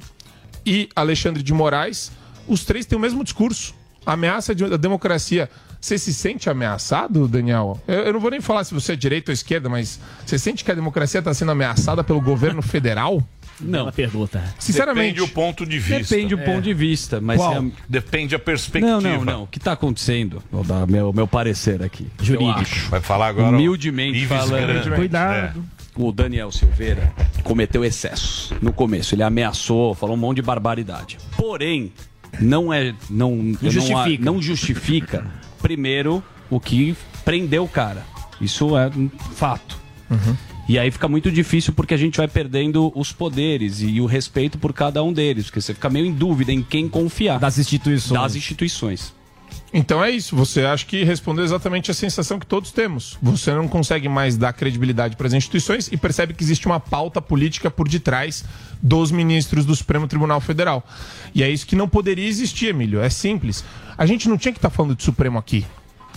e 0.65 0.88
Alexandre 0.95 1.43
de 1.43 1.54
Moraes, 1.54 2.12
os 2.47 2.63
três 2.63 2.86
têm 2.86 2.97
o 2.97 3.02
mesmo 3.02 3.23
discurso. 3.23 3.75
Ameaça 4.06 4.56
da 4.56 4.78
democracia. 4.78 5.49
Você 5.82 5.97
se 5.97 6.13
sente 6.13 6.49
ameaçado, 6.49 7.28
Daniel? 7.28 7.80
Eu, 7.88 7.99
eu 7.99 8.13
não 8.13 8.19
vou 8.19 8.32
nem 8.32 8.41
falar 8.41 8.63
se 8.63 8.73
você 8.73 8.93
é 8.93 8.95
direita 8.95 9.32
ou 9.32 9.34
esquerda, 9.34 9.69
mas 9.69 9.99
você 10.25 10.38
sente 10.38 10.63
que 10.63 10.71
a 10.71 10.75
democracia 10.75 11.19
está 11.19 11.34
sendo 11.34 11.52
ameaçada 11.52 12.04
pelo 12.04 12.19
governo 12.21 12.62
federal? 12.62 13.25
Não. 13.62 13.84
Uma 13.84 13.91
pergunta. 13.91 14.43
Sinceramente. 14.58 15.15
Depende 15.15 15.22
o 15.22 15.34
ponto 15.34 15.65
de 15.65 15.80
vista. 15.80 16.15
Depende 16.15 16.36
do 16.36 16.41
ponto 16.43 16.62
de 16.62 16.74
vista, 16.74 17.22
mas 17.22 17.38
Qual? 17.38 17.54
é 17.58 17.72
Depende 17.88 18.36
a 18.36 18.39
perspectiva. 18.39 19.02
Não, 19.02 19.17
não, 19.17 19.26
não. 19.26 19.43
O 19.43 19.48
que 19.48 19.58
está 19.58 19.74
acontecendo? 19.74 20.41
Vou 20.52 20.63
dar 20.63 20.88
meu, 20.88 21.12
meu 21.13 21.28
parecer 21.28 21.82
aqui. 21.84 22.08
Jurídico. 22.22 22.89
Vai 22.89 23.02
falar 23.02 23.28
agora. 23.28 23.48
o 23.48 23.56
Humildemente 23.56 24.26
falando. 24.26 24.95
Cuidado. 24.95 25.63
O 25.95 26.12
Daniel 26.12 26.52
Silveira 26.52 27.12
cometeu 27.43 27.84
excessos 27.84 28.54
no 28.62 28.72
começo. 28.72 29.15
Ele 29.15 29.24
ameaçou, 29.24 29.93
falou 29.93 30.15
um 30.15 30.19
monte 30.19 30.38
de 30.38 30.41
barbaridade. 30.41 31.17
Porém, 31.36 31.91
não 32.39 32.72
é. 32.72 32.93
Não, 33.10 33.36
não 33.36 33.72
justifica. 33.72 34.24
Não, 34.24 34.41
justifica, 34.41 35.26
primeiro, 35.62 36.24
o 36.50 36.60
que 36.60 36.95
prendeu 37.26 37.63
o 37.63 37.67
cara. 37.67 38.06
Isso 38.39 38.78
é 38.78 38.88
um 38.88 39.10
fato. 39.34 39.78
E 40.69 40.77
aí 40.77 40.91
fica 40.91 41.08
muito 41.08 41.32
difícil 41.32 41.73
porque 41.73 41.95
a 41.95 41.97
gente 41.97 42.15
vai 42.17 42.27
perdendo 42.27 42.91
os 42.95 43.12
poderes 43.12 43.82
e 43.82 43.99
o 43.99 44.05
respeito 44.05 44.60
por 44.60 44.71
cada 44.71 45.01
um 45.03 45.12
deles. 45.12 45.45
Porque 45.45 45.60
você 45.60 45.73
fica 45.73 45.89
meio 45.89 46.05
em 46.05 46.13
dúvida 46.13 46.51
em 46.51 46.62
quem 46.62 46.88
confiar. 46.88 47.39
Das 47.39 47.58
instituições. 47.58 48.21
Das 48.21 48.36
instituições. 48.36 49.12
Então 49.73 50.03
é 50.03 50.12
isso, 50.12 50.36
você 50.36 50.62
acha 50.62 50.86
que 50.86 51.03
respondeu 51.03 51.43
exatamente 51.43 51.89
a 51.89 51.93
sensação 51.93 52.38
que 52.38 52.45
todos 52.45 52.71
temos. 52.71 53.17
Você 53.19 53.51
não 53.51 53.67
consegue 53.67 54.08
mais 54.08 54.38
dar 54.38 54.53
credibilidade 54.53 55.15
para 55.15 55.25
as 55.25 55.34
instituições 55.34 55.91
e 55.91 55.97
percebe 55.97 56.36
que 56.36 56.43
existe 56.43 56.67
uma 56.67 56.79
pauta 56.79 57.19
política 57.19 57.71
por 57.71 57.88
detrás 57.88 58.45
dos 58.79 59.12
ministros 59.12 59.65
do 59.65 59.75
Supremo 59.75 60.08
Tribunal 60.08 60.39
Federal. 60.39 60.88
E 61.34 61.41
é 61.41 61.49
isso 61.49 61.65
que 61.65 61.75
não 61.75 61.89
poderia 61.89 62.27
existir, 62.27 62.67
Emílio. 62.67 63.01
É 63.01 63.10
simples. 63.10 63.63
A 63.97 64.05
gente 64.05 64.29
não 64.29 64.38
tinha 64.38 64.51
que 64.51 64.60
estar 64.60 64.69
falando 64.69 64.95
de 64.95 65.03
Supremo 65.03 65.39
aqui. 65.39 65.65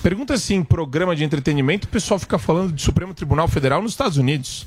Pergunta 0.02 0.36
se 0.36 0.54
em 0.54 0.62
programa 0.64 1.14
de 1.14 1.22
entretenimento 1.24 1.86
o 1.86 1.90
pessoal 1.90 2.18
fica 2.18 2.38
falando 2.38 2.72
de 2.72 2.82
Supremo 2.82 3.14
Tribunal 3.14 3.46
Federal 3.48 3.80
nos 3.80 3.92
Estados 3.92 4.16
Unidos. 4.18 4.66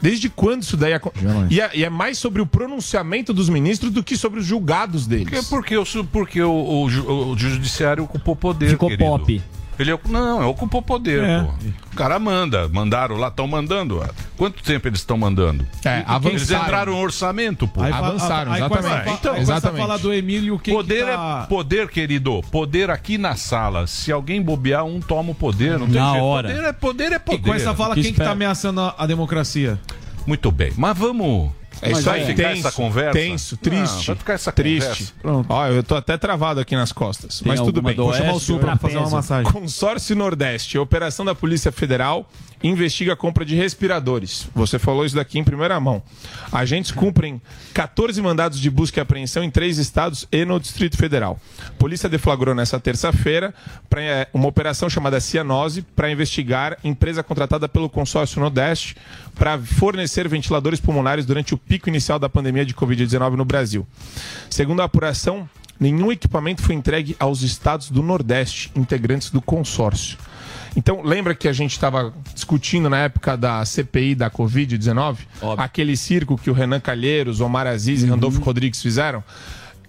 Desde 0.00 0.28
quando 0.28 0.62
isso 0.62 0.76
daí 0.76 0.92
acon- 0.92 1.12
e 1.50 1.60
é, 1.60 1.70
e 1.74 1.84
é 1.84 1.88
mais 1.90 2.18
sobre 2.18 2.42
o 2.42 2.46
pronunciamento 2.46 3.32
dos 3.32 3.48
ministros 3.48 3.90
do 3.92 4.02
que 4.02 4.16
sobre 4.16 4.40
os 4.40 4.46
julgados 4.46 5.06
deles. 5.06 5.24
Porque, 5.48 5.76
porque, 5.76 5.98
o, 5.98 6.04
porque 6.06 6.42
o, 6.42 6.50
o 6.52 6.84
o 7.30 7.38
judiciário 7.38 8.04
ocupou 8.04 8.34
poder. 8.36 8.70
Ficou 8.70 8.88
querido. 8.90 9.04
pop. 9.08 9.42
Ele, 9.78 9.98
não, 10.08 10.48
ocupou 10.48 10.80
poder, 10.80 11.22
É. 11.24 11.40
pô. 11.42 11.50
O 11.92 11.96
cara 11.96 12.18
manda, 12.18 12.68
mandaram 12.68 13.16
lá, 13.16 13.28
estão 13.28 13.46
mandando. 13.46 14.00
ó. 14.00 14.06
Quanto 14.36 14.62
tempo 14.62 14.88
eles 14.88 15.00
estão 15.00 15.16
mandando? 15.16 15.66
É, 15.84 15.96
Eles 15.98 16.04
avançaram. 16.08 16.62
entraram 16.64 16.92
no 16.92 16.98
orçamento, 16.98 17.66
pô. 17.68 17.82
Aí 17.82 17.92
Avançaram, 17.92 18.52
aí 18.52 18.58
exatamente. 18.60 18.86
Então, 18.88 19.04
aí 19.10 19.18
começa 19.18 19.36
a 19.36 19.42
exatamente. 19.56 19.80
falar 19.80 19.96
do 19.98 20.12
Emílio 20.12 20.58
que 20.58 20.72
Poder 20.72 21.04
que 21.06 21.12
tá- 21.12 21.42
é 21.44 21.48
poder, 21.48 21.88
querido. 21.88 22.40
Poder 22.50 22.90
aqui 22.90 23.16
na 23.18 23.36
sala. 23.36 23.86
Se 23.86 24.10
alguém 24.12 24.40
bobear, 24.42 24.84
um 24.84 25.00
toma 25.00 25.30
o 25.32 25.34
poder. 25.34 25.78
Não 25.78 25.86
tem 25.86 26.00
Na 26.00 26.10
jeito. 26.12 26.24
hora. 26.24 26.48
Poder 26.48 26.64
é 26.64 26.72
poder, 26.72 27.12
é 27.12 27.16
E 27.16 27.18
poder. 27.20 27.42
começa 27.42 27.70
a 27.70 27.74
falar 27.74 27.94
Que 27.94 28.02
quem 28.02 28.10
que 28.12 28.16
tá 28.18 28.24
espera. 28.24 28.32
ameaçando 28.32 28.80
a, 28.80 28.94
a 28.98 29.06
democracia. 29.06 29.78
Muito 30.26 30.50
bem. 30.50 30.72
Mas 30.76 30.96
vamos. 30.96 31.50
É 31.84 31.92
isso 31.92 32.02
vai 32.02 32.20
aí, 32.20 32.26
ficar 32.26 32.48
tenso, 32.48 32.66
essa 32.66 32.72
conversa? 32.72 33.12
tenso, 33.12 33.56
triste. 33.56 33.96
Não, 33.96 34.04
vai 34.04 34.16
ficar 34.16 34.32
essa 34.32 34.52
triste. 34.52 34.86
conversa. 34.86 35.12
Pronto. 35.20 35.46
Ó, 35.50 35.66
eu 35.68 35.82
tô 35.82 35.94
até 35.94 36.16
travado 36.16 36.60
aqui 36.60 36.74
nas 36.74 36.92
costas, 36.92 37.40
Tem 37.40 37.48
mas 37.48 37.60
tudo 37.60 37.82
bem. 37.82 37.94
Vou 37.94 38.12
chamar 38.12 38.32
o 38.32 38.40
Sul 38.40 38.58
pra 38.58 38.76
fazer 38.76 38.96
uma 38.96 39.10
massagem. 39.10 39.52
Consórcio 39.52 40.16
Nordeste, 40.16 40.78
operação 40.78 41.24
da 41.24 41.34
Polícia 41.34 41.70
Federal 41.70 42.28
investiga 42.64 43.12
a 43.12 43.16
compra 43.16 43.44
de 43.44 43.54
respiradores. 43.54 44.48
Você 44.54 44.78
falou 44.78 45.04
isso 45.04 45.14
daqui 45.14 45.38
em 45.38 45.44
primeira 45.44 45.78
mão. 45.78 46.02
Agentes 46.50 46.90
cumprem 46.90 47.40
14 47.74 48.20
mandados 48.22 48.58
de 48.58 48.70
busca 48.70 49.00
e 49.00 49.02
apreensão 49.02 49.44
em 49.44 49.50
três 49.50 49.76
estados 49.76 50.26
e 50.32 50.44
no 50.46 50.58
Distrito 50.58 50.96
Federal. 50.96 51.38
Polícia 51.78 52.08
deflagrou 52.08 52.54
nessa 52.54 52.80
terça-feira 52.80 53.54
eh, 53.96 54.28
uma 54.32 54.48
operação 54.48 54.88
chamada 54.88 55.20
Cianose 55.20 55.82
para 55.82 56.10
investigar 56.10 56.78
empresa 56.82 57.22
contratada 57.22 57.68
pelo 57.68 57.90
Consórcio 57.90 58.40
Nordeste 58.40 58.96
para 59.34 59.58
fornecer 59.58 60.26
ventiladores 60.26 60.80
pulmonares 60.80 61.26
durante 61.26 61.52
o 61.52 61.58
pico 61.58 61.90
inicial 61.90 62.18
da 62.18 62.30
pandemia 62.30 62.64
de 62.64 62.74
Covid-19 62.74 63.32
no 63.32 63.44
Brasil. 63.44 63.86
Segundo 64.48 64.80
a 64.80 64.84
apuração, 64.84 65.46
nenhum 65.78 66.10
equipamento 66.10 66.62
foi 66.62 66.74
entregue 66.74 67.14
aos 67.18 67.42
estados 67.42 67.90
do 67.90 68.02
Nordeste, 68.02 68.72
integrantes 68.74 69.30
do 69.30 69.42
consórcio. 69.42 70.16
Então, 70.76 71.02
lembra 71.02 71.34
que 71.34 71.46
a 71.46 71.52
gente 71.52 71.72
estava 71.72 72.12
discutindo 72.34 72.90
na 72.90 72.98
época 72.98 73.36
da 73.36 73.64
CPI 73.64 74.14
da 74.14 74.30
Covid-19? 74.30 75.18
Óbvio. 75.40 75.64
Aquele 75.64 75.96
circo 75.96 76.36
que 76.36 76.50
o 76.50 76.52
Renan 76.52 76.80
Calheiros, 76.80 77.40
Omar 77.40 77.66
Aziz 77.66 78.02
e 78.02 78.06
Randolfo 78.06 78.40
Rodrigues 78.40 78.82
fizeram? 78.82 79.22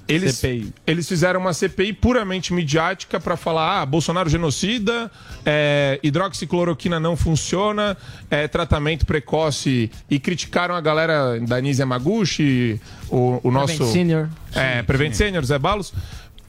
Eles, 0.08 0.36
CPI. 0.36 0.74
eles 0.86 1.08
fizeram 1.08 1.40
uma 1.40 1.52
CPI 1.52 1.94
puramente 1.94 2.54
midiática 2.54 3.20
para 3.20 3.36
falar: 3.36 3.82
ah, 3.82 3.86
Bolsonaro 3.86 4.30
genocida, 4.30 5.12
é, 5.44 6.00
hidroxicloroquina 6.04 7.00
não 7.00 7.16
funciona, 7.16 7.98
é, 8.30 8.48
tratamento 8.48 9.06
precoce. 9.06 9.90
E 10.08 10.20
criticaram 10.20 10.76
a 10.76 10.82
galera 10.82 11.40
da 11.40 11.60
Nise 11.60 11.82
Yamaguchi, 11.82 12.80
o, 13.10 13.40
o 13.44 13.52
nosso. 13.52 13.78
Prevent 13.78 13.94
Senior. 13.94 14.30
É, 14.54 14.84
Prevent 14.84 15.14
Senior, 15.14 15.44
Zé 15.44 15.58
Balos. 15.58 15.92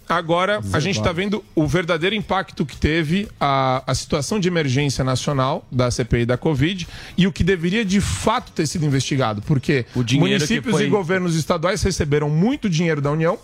Agora, 0.09 0.61
a 0.73 0.81
gente 0.81 0.99
está 0.99 1.11
vendo 1.13 1.45
o 1.55 1.67
verdadeiro 1.67 2.15
impacto 2.15 2.65
que 2.65 2.77
teve 2.77 3.29
a, 3.41 3.83
a 3.87 3.95
situação 3.95 4.39
de 4.39 4.47
emergência 4.49 5.03
nacional 5.03 5.67
da 5.71 5.91
CPI 5.91 6.25
da 6.27 6.37
Covid 6.37 6.87
e 7.17 7.27
o 7.27 7.33
que 7.33 7.43
deveria 7.43 7.85
de 7.85 8.01
fato 8.01 8.53
ter 8.53 8.67
sido 8.67 8.85
investigado. 8.85 9.43
Porque 9.43 9.85
municípios 10.21 10.77
foi- 10.77 10.87
e 10.87 10.89
governos 10.91 11.35
estaduais 11.35 11.83
receberam 11.83 12.31
muito 12.31 12.69
dinheiro 12.71 13.01
da 13.01 13.11
União 13.11 13.39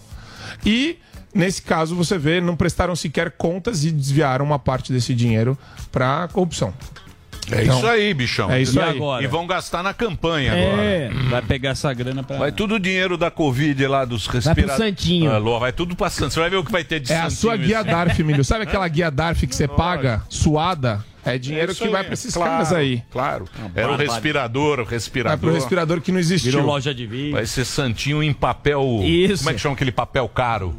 e 0.64 0.96
Nesse 1.34 1.62
caso, 1.62 1.96
você 1.96 2.18
vê, 2.18 2.42
não 2.42 2.54
prestaram 2.54 2.94
sequer 2.94 3.30
contas 3.30 3.86
e 3.86 3.90
desviaram 3.90 4.44
uma 4.44 4.58
parte 4.58 4.92
desse 4.92 5.14
dinheiro 5.14 5.56
para 5.90 6.28
corrupção. 6.28 6.74
É 7.52 7.62
Então, 7.64 7.76
isso 7.78 7.86
aí, 7.86 8.14
bichão. 8.14 8.50
É 8.50 8.60
isso 8.60 8.78
E 8.78 8.82
aí. 8.82 8.96
agora? 8.96 9.22
E 9.22 9.26
vão 9.26 9.46
gastar 9.46 9.82
na 9.82 9.92
campanha 9.94 10.52
É. 10.52 11.06
agora. 11.08 11.28
Vai 11.30 11.42
pegar 11.42 11.70
essa 11.70 11.92
grana 11.92 12.22
pra. 12.22 12.36
Vai 12.38 12.52
tudo 12.52 12.76
o 12.76 12.80
dinheiro 12.80 13.16
da 13.16 13.30
Covid 13.30 13.86
lá 13.86 14.04
dos 14.04 14.26
pro 14.26 14.34
respiradores. 14.36 14.76
Santinho. 14.76 15.30
Alô, 15.32 15.58
vai 15.58 15.72
tudo 15.72 15.94
pra 15.94 16.10
Santos. 16.10 16.34
Você 16.34 16.40
vai 16.40 16.50
ver 16.50 16.56
o 16.56 16.64
que 16.64 16.72
vai 16.72 16.84
ter 16.84 17.00
de 17.00 17.12
É 17.12 17.16
a 17.16 17.22
Santinho 17.22 17.40
sua 17.40 17.56
guia 17.56 17.82
DARF, 17.82 18.22
milho. 18.22 18.44
Sabe 18.44 18.64
aquela 18.64 18.86
guia 18.88 19.10
DARF 19.10 19.46
que 19.46 19.54
você 19.54 19.68
paga, 19.68 20.22
suada? 20.28 21.04
É 21.24 21.38
dinheiro 21.38 21.70
É 21.70 21.74
que 21.76 21.86
vai 21.88 22.00
aí, 22.00 22.04
pra 22.06 22.14
esses 22.14 22.34
claro, 22.34 22.50
caras 22.50 22.72
aí. 22.72 23.00
Claro. 23.12 23.44
Era 23.76 23.92
o 23.92 23.96
respirador, 23.96 24.80
o 24.80 24.84
Vai 24.84 24.94
respirador. 24.94 25.38
pro 25.38 25.52
respirador 25.52 26.00
que 26.00 26.10
não 26.10 26.18
existiu. 26.18 26.50
Virou 26.50 26.66
loja 26.66 26.92
de 26.92 27.06
vinho. 27.06 27.30
Vai 27.32 27.46
ser 27.46 27.64
santinho 27.64 28.20
em 28.24 28.32
papel. 28.32 28.98
Isso. 29.04 29.38
Como 29.44 29.50
é 29.50 29.54
que 29.54 29.60
chama 29.60 29.74
aquele 29.76 29.92
papel 29.92 30.28
caro? 30.28 30.74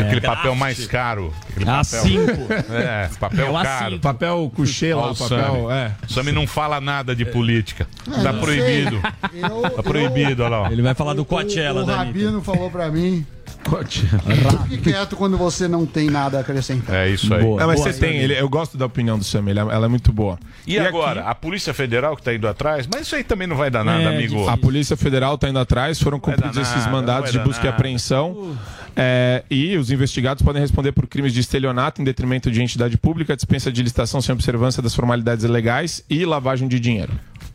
Aquele 0.00 0.20
papel 0.20 0.54
mais 0.54 0.86
caro. 0.86 1.32
Aquele 1.50 1.64
papel. 1.66 2.02
A5. 2.04 2.70
É, 2.70 3.10
papel 3.18 3.46
É 3.46 3.50
o 3.50 3.62
caro. 3.62 3.96
A5. 3.96 4.00
Papel 4.00 4.52
couché 4.54 4.94
lá, 4.94 5.10
o 5.10 5.16
papel. 5.16 5.38
Sami. 5.38 5.72
É. 5.72 5.92
O 6.08 6.12
Sami 6.12 6.32
não 6.32 6.46
fala 6.46 6.80
nada 6.80 7.14
de 7.14 7.24
política. 7.24 7.86
Tá 8.22 8.32
não 8.32 8.40
proibido. 8.40 9.00
sei. 9.30 9.42
Eu- 9.44 9.70
Tá 9.70 9.82
proibido, 9.82 10.42
olha 10.42 10.56
lá. 10.58 10.72
Ele 10.72 10.82
vai 10.82 10.94
falar 10.94 11.14
do 11.14 11.22
O, 11.22 11.24
Coachella, 11.24 11.82
o 11.82 11.86
da 11.86 11.96
Rabino 11.96 12.42
falou 12.42 12.70
pra 12.70 12.88
mim, 12.90 13.24
Coachella. 13.70 14.64
fique 14.68 14.78
quieto 14.90 15.16
quando 15.16 15.36
você 15.38 15.68
não 15.68 15.86
tem 15.86 16.10
nada 16.10 16.38
a 16.38 16.40
acrescentar. 16.40 16.94
É 16.96 17.08
isso 17.10 17.32
aí. 17.32 17.42
Boa. 17.42 17.60
Não, 17.60 17.66
mas 17.68 17.80
Boa, 17.80 17.92
você 17.92 17.98
tem, 17.98 18.16
ele, 18.18 18.38
eu 18.38 18.48
gosto 18.48 18.76
da 18.76 18.86
opinião 18.86 19.16
do 19.18 19.24
Sam, 19.24 19.44
ele 19.48 19.58
é- 19.58 19.62
ela 19.62 19.86
é 19.86 19.88
muito 19.88 20.12
boa. 20.12 20.38
E, 20.66 20.78
agora? 20.78 21.22
A 21.24 21.34
Polícia 21.34 21.72
Federal 21.72 22.16
que 22.16 22.22
tá 22.22 22.34
indo 22.34 22.48
atrás? 22.48 22.88
Mas 22.92 23.02
isso 23.02 23.14
aí 23.16 23.22
também 23.24 23.46
não 23.46 23.56
vai 23.56 23.70
dar 23.70 23.84
nada, 23.84 24.02
É, 24.02 24.06
amigo. 24.14 24.48
A 24.48 24.56
Polícia 24.56 24.96
Federal 24.96 25.34
está 25.36 25.48
indo 25.48 25.58
atrás, 25.58 26.00
foram 26.00 26.18
cumpridos 26.20 26.56
dar 26.56 26.62
esses 26.62 26.74
nada, 26.76 26.90
mandados 26.90 27.32
de 27.32 27.38
busca 27.38 27.62
e 27.62 27.64
nada. 27.66 27.76
apreensão. 27.76 28.56
é, 28.96 29.44
e 29.50 29.76
os 29.76 29.90
investigados 29.90 30.42
podem 30.42 30.60
responder 30.60 30.90
por 30.92 31.06
crimes 31.06 31.32
de 31.32 31.40
estelionato 31.40 32.02
em 32.02 32.04
detrimento 32.04 32.50
de 32.50 32.60
entidade 32.60 32.98
pública, 32.98 33.36
dispensa 33.36 33.70
de 33.70 33.82
licitação 33.82 34.20
sem 34.20 34.32
observância 34.32 34.82
das 34.82 34.94
formalidades 34.94 35.44
legais 35.44 36.04
e 36.10 36.24
lavagem 36.24 36.66
de 36.68 36.80
dinheiro. 36.80 37.12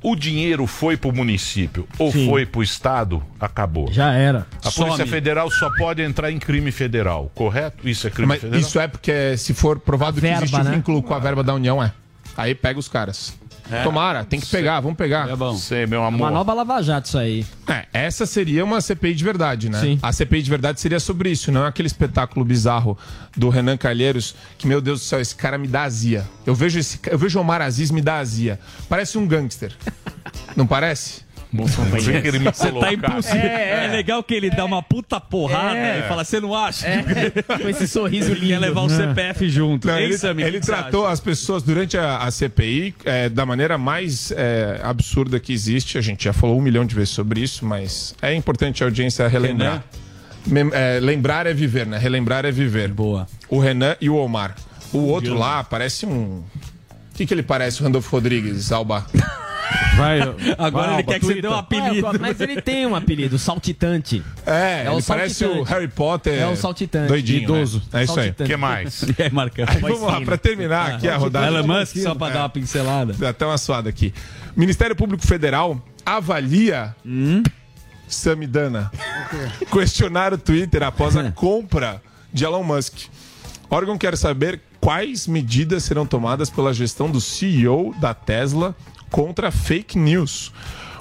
O 0.07 0.15
dinheiro 0.15 0.67
foi 0.67 0.95
pro 0.95 1.11
município 1.11 1.87
ou 1.97 2.11
Sim. 2.11 2.29
foi 2.29 2.45
pro 2.45 2.61
estado, 2.61 3.23
acabou. 3.39 3.91
Já 3.91 4.13
era. 4.13 4.45
A 4.63 4.69
Polícia 4.71 4.97
Some. 4.97 5.09
Federal 5.09 5.49
só 5.49 5.67
pode 5.75 6.03
entrar 6.03 6.31
em 6.31 6.37
crime 6.37 6.71
federal, 6.71 7.31
correto? 7.33 7.89
Isso 7.89 8.05
é 8.05 8.11
crime 8.11 8.27
Mas 8.27 8.41
federal? 8.41 8.59
isso 8.61 8.79
é 8.79 8.87
porque 8.87 9.35
se 9.35 9.55
for 9.55 9.79
provado 9.79 10.11
A 10.19 10.21
que 10.21 10.21
verba, 10.21 10.43
existe 10.43 10.61
um 10.61 10.63
né? 10.63 10.71
vínculo 10.75 11.01
com 11.01 11.11
a 11.15 11.17
verba 11.17 11.41
da 11.43 11.55
União, 11.55 11.83
é. 11.83 11.91
Aí 12.37 12.53
pega 12.53 12.77
os 12.77 12.87
caras. 12.87 13.33
Tomara, 13.83 14.23
tem 14.23 14.39
que 14.39 14.45
pegar, 14.47 14.79
vamos 14.79 14.97
pegar. 14.97 15.29
É 15.29 15.35
bom. 15.35 15.55
Sei, 15.55 15.85
meu 15.85 15.99
Uma 16.01 16.07
amor. 16.07 16.31
nova 16.31 16.53
Lava 16.53 16.81
Jato 16.81 17.07
isso 17.07 17.17
aí. 17.17 17.45
É, 17.67 17.85
essa 17.93 18.25
seria 18.25 18.63
uma 18.63 18.79
CPI 18.79 19.15
de 19.15 19.23
verdade, 19.23 19.69
né? 19.69 19.79
Sim. 19.79 19.99
A 20.01 20.11
CPI 20.11 20.43
de 20.43 20.49
verdade 20.49 20.79
seria 20.79 20.99
sobre 20.99 21.31
isso, 21.31 21.51
não 21.51 21.65
é 21.65 21.67
aquele 21.67 21.87
espetáculo 21.87 22.45
bizarro 22.45 22.97
do 23.35 23.49
Renan 23.49 23.77
Calheiros, 23.77 24.35
que, 24.57 24.67
meu 24.67 24.79
Deus 24.81 24.99
do 25.01 25.03
céu, 25.03 25.19
esse 25.19 25.35
cara 25.35 25.57
me 25.57 25.67
dá 25.67 25.83
azia. 25.83 26.25
Eu 26.45 26.53
vejo, 26.53 26.77
esse, 26.79 26.99
eu 27.07 27.17
vejo 27.17 27.39
o 27.39 27.41
Omar 27.41 27.61
Aziz 27.61 27.89
me 27.91 28.01
dá 28.01 28.17
azia. 28.17 28.59
Parece 28.87 29.17
um 29.17 29.27
gangster. 29.27 29.73
Não 30.55 30.67
parece? 30.67 31.25
Querer 32.21 32.39
me 32.39 32.45
Você 32.51 32.71
tá 32.71 32.91
impossível. 32.93 33.39
É, 33.41 33.87
legal 33.91 34.23
que 34.23 34.33
ele 34.33 34.49
dá 34.49 34.65
uma 34.65 34.81
puta 34.83 35.19
porrada 35.19 35.77
É. 35.77 35.99
e 35.99 36.07
fala: 36.07 36.23
você 36.23 36.39
não 36.39 36.53
acha? 36.55 36.85
Com 37.61 37.69
esse 37.69 37.87
sorriso 37.87 38.33
lindo. 38.33 38.47
Quer 38.47 38.59
levar 38.59 38.81
o 38.81 38.89
CPF 38.89 39.49
junto. 39.49 39.87
Não, 39.87 39.95
É 39.95 40.03
ele 40.03 40.15
ele 40.43 40.59
tratou 40.59 41.03
acha? 41.05 41.13
as 41.13 41.19
pessoas 41.19 41.63
durante 41.63 41.97
a, 41.97 42.17
a 42.17 42.31
CPI 42.31 42.95
é, 43.05 43.29
da 43.29 43.45
maneira 43.45 43.77
mais 43.77 44.31
é, 44.31 44.79
absurda 44.83 45.39
que 45.39 45.53
existe. 45.53 45.97
A 45.97 46.01
gente 46.01 46.23
já 46.25 46.33
falou 46.33 46.57
um 46.57 46.61
milhão 46.61 46.85
de 46.85 46.93
vezes 46.95 47.09
sobre 47.11 47.39
isso, 47.41 47.65
mas 47.65 48.13
é 48.21 48.33
importante 48.33 48.83
a 48.83 48.87
audiência 48.87 49.27
relembrar. 49.27 49.83
Mem- 50.47 50.69
é, 50.73 50.99
lembrar 50.99 51.47
é 51.47 51.53
viver, 51.53 51.87
né? 51.87 51.97
Relembrar 51.97 52.45
é 52.45 52.51
viver. 52.51 52.89
Boa. 52.89 53.27
O 53.49 53.59
Renan 53.59 53.95
e 53.99 54.09
o 54.09 54.15
Omar. 54.15 54.55
O 54.93 54.99
outro 55.07 55.33
lá 55.33 55.63
parece 55.63 56.05
um. 56.05 56.43
O 56.43 57.17
que, 57.17 57.25
que 57.25 57.33
ele 57.33 57.43
parece, 57.43 57.81
o 57.81 57.83
Randolfo 57.85 58.09
Rodrigues, 58.11 58.71
Alba? 58.71 59.05
Vai, 59.97 60.19
Agora 60.57 60.87
vai, 60.87 60.93
ele 60.95 61.03
quer 61.03 61.19
que 61.19 61.25
você 61.25 61.41
dê 61.41 61.47
um 61.47 61.53
Ah, 61.53 61.59
apelido. 61.59 62.19
mas 62.19 62.39
ele 62.41 62.61
tem 62.61 62.85
um 62.85 62.95
apelido, 62.95 63.39
saltitante. 63.39 64.21
É, 64.45 64.83
É 64.85 64.89
o 64.91 64.95
ele 64.95 65.03
parece 65.03 65.45
o 65.45 65.47
saltitante. 65.47 65.69
Harry 65.73 65.87
Potter. 65.87 66.41
É 66.41 66.47
o 66.47 66.55
saltitante. 66.55 67.07
Doidinho. 67.07 67.43
Idoso. 67.43 67.81
né? 67.93 68.01
É 68.01 68.03
isso 68.03 68.19
aí. 68.19 68.29
O 68.31 68.33
que 68.33 68.57
mais? 68.57 69.03
E 69.17 69.23
aí, 69.23 69.31
Marcão? 69.31 69.65
Vamos 69.79 70.01
lá, 70.01 70.19
pra 70.21 70.37
terminar 70.37 70.95
aqui 70.95 71.07
a 71.07 71.15
rodada. 71.17 71.47
Elon 71.47 71.65
Musk, 71.65 71.95
só 71.97 72.13
pra 72.13 72.29
dar 72.29 72.39
uma 72.41 72.49
pincelada. 72.49 73.13
Dá 73.13 73.29
até 73.29 73.45
uma 73.45 73.57
suada 73.57 73.89
aqui. 73.89 74.13
Ministério 74.55 74.95
Público 74.95 75.25
Federal 75.25 75.81
avalia 76.05 76.93
Samidana 78.07 78.91
questionar 79.71 80.33
o 80.33 80.37
Twitter 80.37 80.83
após 80.83 81.15
a 81.15 81.31
compra 81.31 82.01
de 82.31 82.43
Elon 82.43 82.63
Musk. 82.63 83.05
O 83.69 83.75
órgão 83.75 83.97
quer 83.97 84.15
saber 84.17 84.61
quais 84.79 85.25
medidas 85.27 85.83
serão 85.83 86.05
tomadas 86.05 86.49
pela 86.49 86.73
gestão 86.73 87.09
do 87.09 87.19
CEO 87.19 87.95
da 87.99 88.13
Tesla 88.13 88.75
contra 89.09 89.51
fake 89.51 89.97
news. 89.97 90.51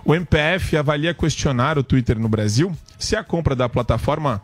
O 0.05 0.14
MPF 0.14 0.77
avalia 0.77 1.14
questionar 1.14 1.79
o 1.79 1.83
Twitter 1.83 2.19
no 2.19 2.29
Brasil 2.29 2.77
se 2.99 3.17
a 3.17 3.25
compra 3.25 3.57
da 3.57 3.69
plataforma 3.69 4.43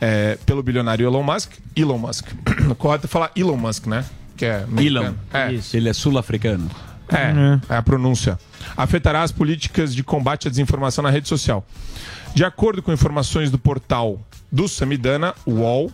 é, 0.00 0.38
pelo 0.46 0.62
bilionário 0.62 1.06
Elon 1.06 1.22
Musk, 1.22 1.52
Elon 1.76 1.98
Musk, 1.98 2.28
correto 2.78 3.06
é 3.06 3.08
falar 3.08 3.30
Elon 3.36 3.56
Musk, 3.56 3.86
né? 3.86 4.04
Que 4.36 4.46
é 4.46 4.64
Elon. 4.78 5.12
É, 5.32 5.50
Ele 5.74 5.88
é 5.88 5.92
sul-africano. 5.92 6.70
é, 7.10 7.74
é 7.74 7.76
a 7.76 7.82
pronúncia. 7.82 8.38
Afetará 8.76 9.22
as 9.22 9.32
políticas 9.32 9.94
de 9.94 10.02
combate 10.02 10.48
à 10.48 10.50
desinformação 10.50 11.02
na 11.02 11.10
rede 11.10 11.28
social. 11.28 11.66
De 12.34 12.44
acordo 12.44 12.82
com 12.82 12.92
informações 12.92 13.50
do 13.50 13.58
portal 13.58 14.20
do 14.50 14.68
Samidana, 14.68 15.34
UOL, 15.46 15.92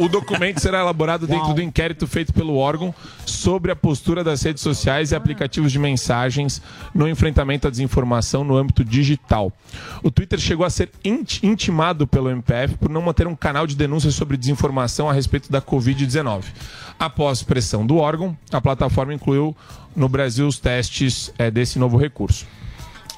o 0.00 0.08
documento 0.08 0.60
será 0.60 0.80
elaborado 0.80 1.26
dentro 1.26 1.52
do 1.54 1.62
inquérito 1.62 2.06
feito 2.06 2.32
pelo 2.32 2.56
órgão 2.56 2.94
sobre 3.24 3.70
a 3.70 3.76
postura 3.76 4.24
das 4.24 4.42
redes 4.42 4.62
sociais 4.62 5.12
e 5.12 5.14
aplicativos 5.16 5.70
de 5.70 5.78
mensagens 5.78 6.60
no 6.94 7.08
enfrentamento 7.08 7.66
à 7.66 7.70
desinformação 7.70 8.42
no 8.44 8.56
âmbito 8.56 8.84
digital. 8.84 9.52
O 10.02 10.10
Twitter 10.10 10.38
chegou 10.38 10.64
a 10.66 10.70
ser 10.70 10.90
inti- 11.04 11.46
intimado 11.46 12.06
pelo 12.06 12.30
MPF 12.30 12.76
por 12.76 12.88
não 12.88 13.02
manter 13.02 13.26
um 13.26 13.36
canal 13.36 13.66
de 13.66 13.76
denúncia 13.76 14.10
sobre 14.10 14.36
desinformação 14.36 15.08
a 15.08 15.12
respeito 15.12 15.50
da 15.50 15.60
Covid-19. 15.62 16.44
Após 16.98 17.42
pressão 17.42 17.86
do 17.86 17.96
órgão, 17.96 18.36
a 18.50 18.60
plataforma 18.60 19.14
incluiu 19.14 19.56
no 19.94 20.08
Brasil 20.08 20.46
os 20.46 20.58
testes 20.58 21.32
eh, 21.38 21.50
desse 21.50 21.78
novo 21.78 21.96
recurso. 21.96 22.46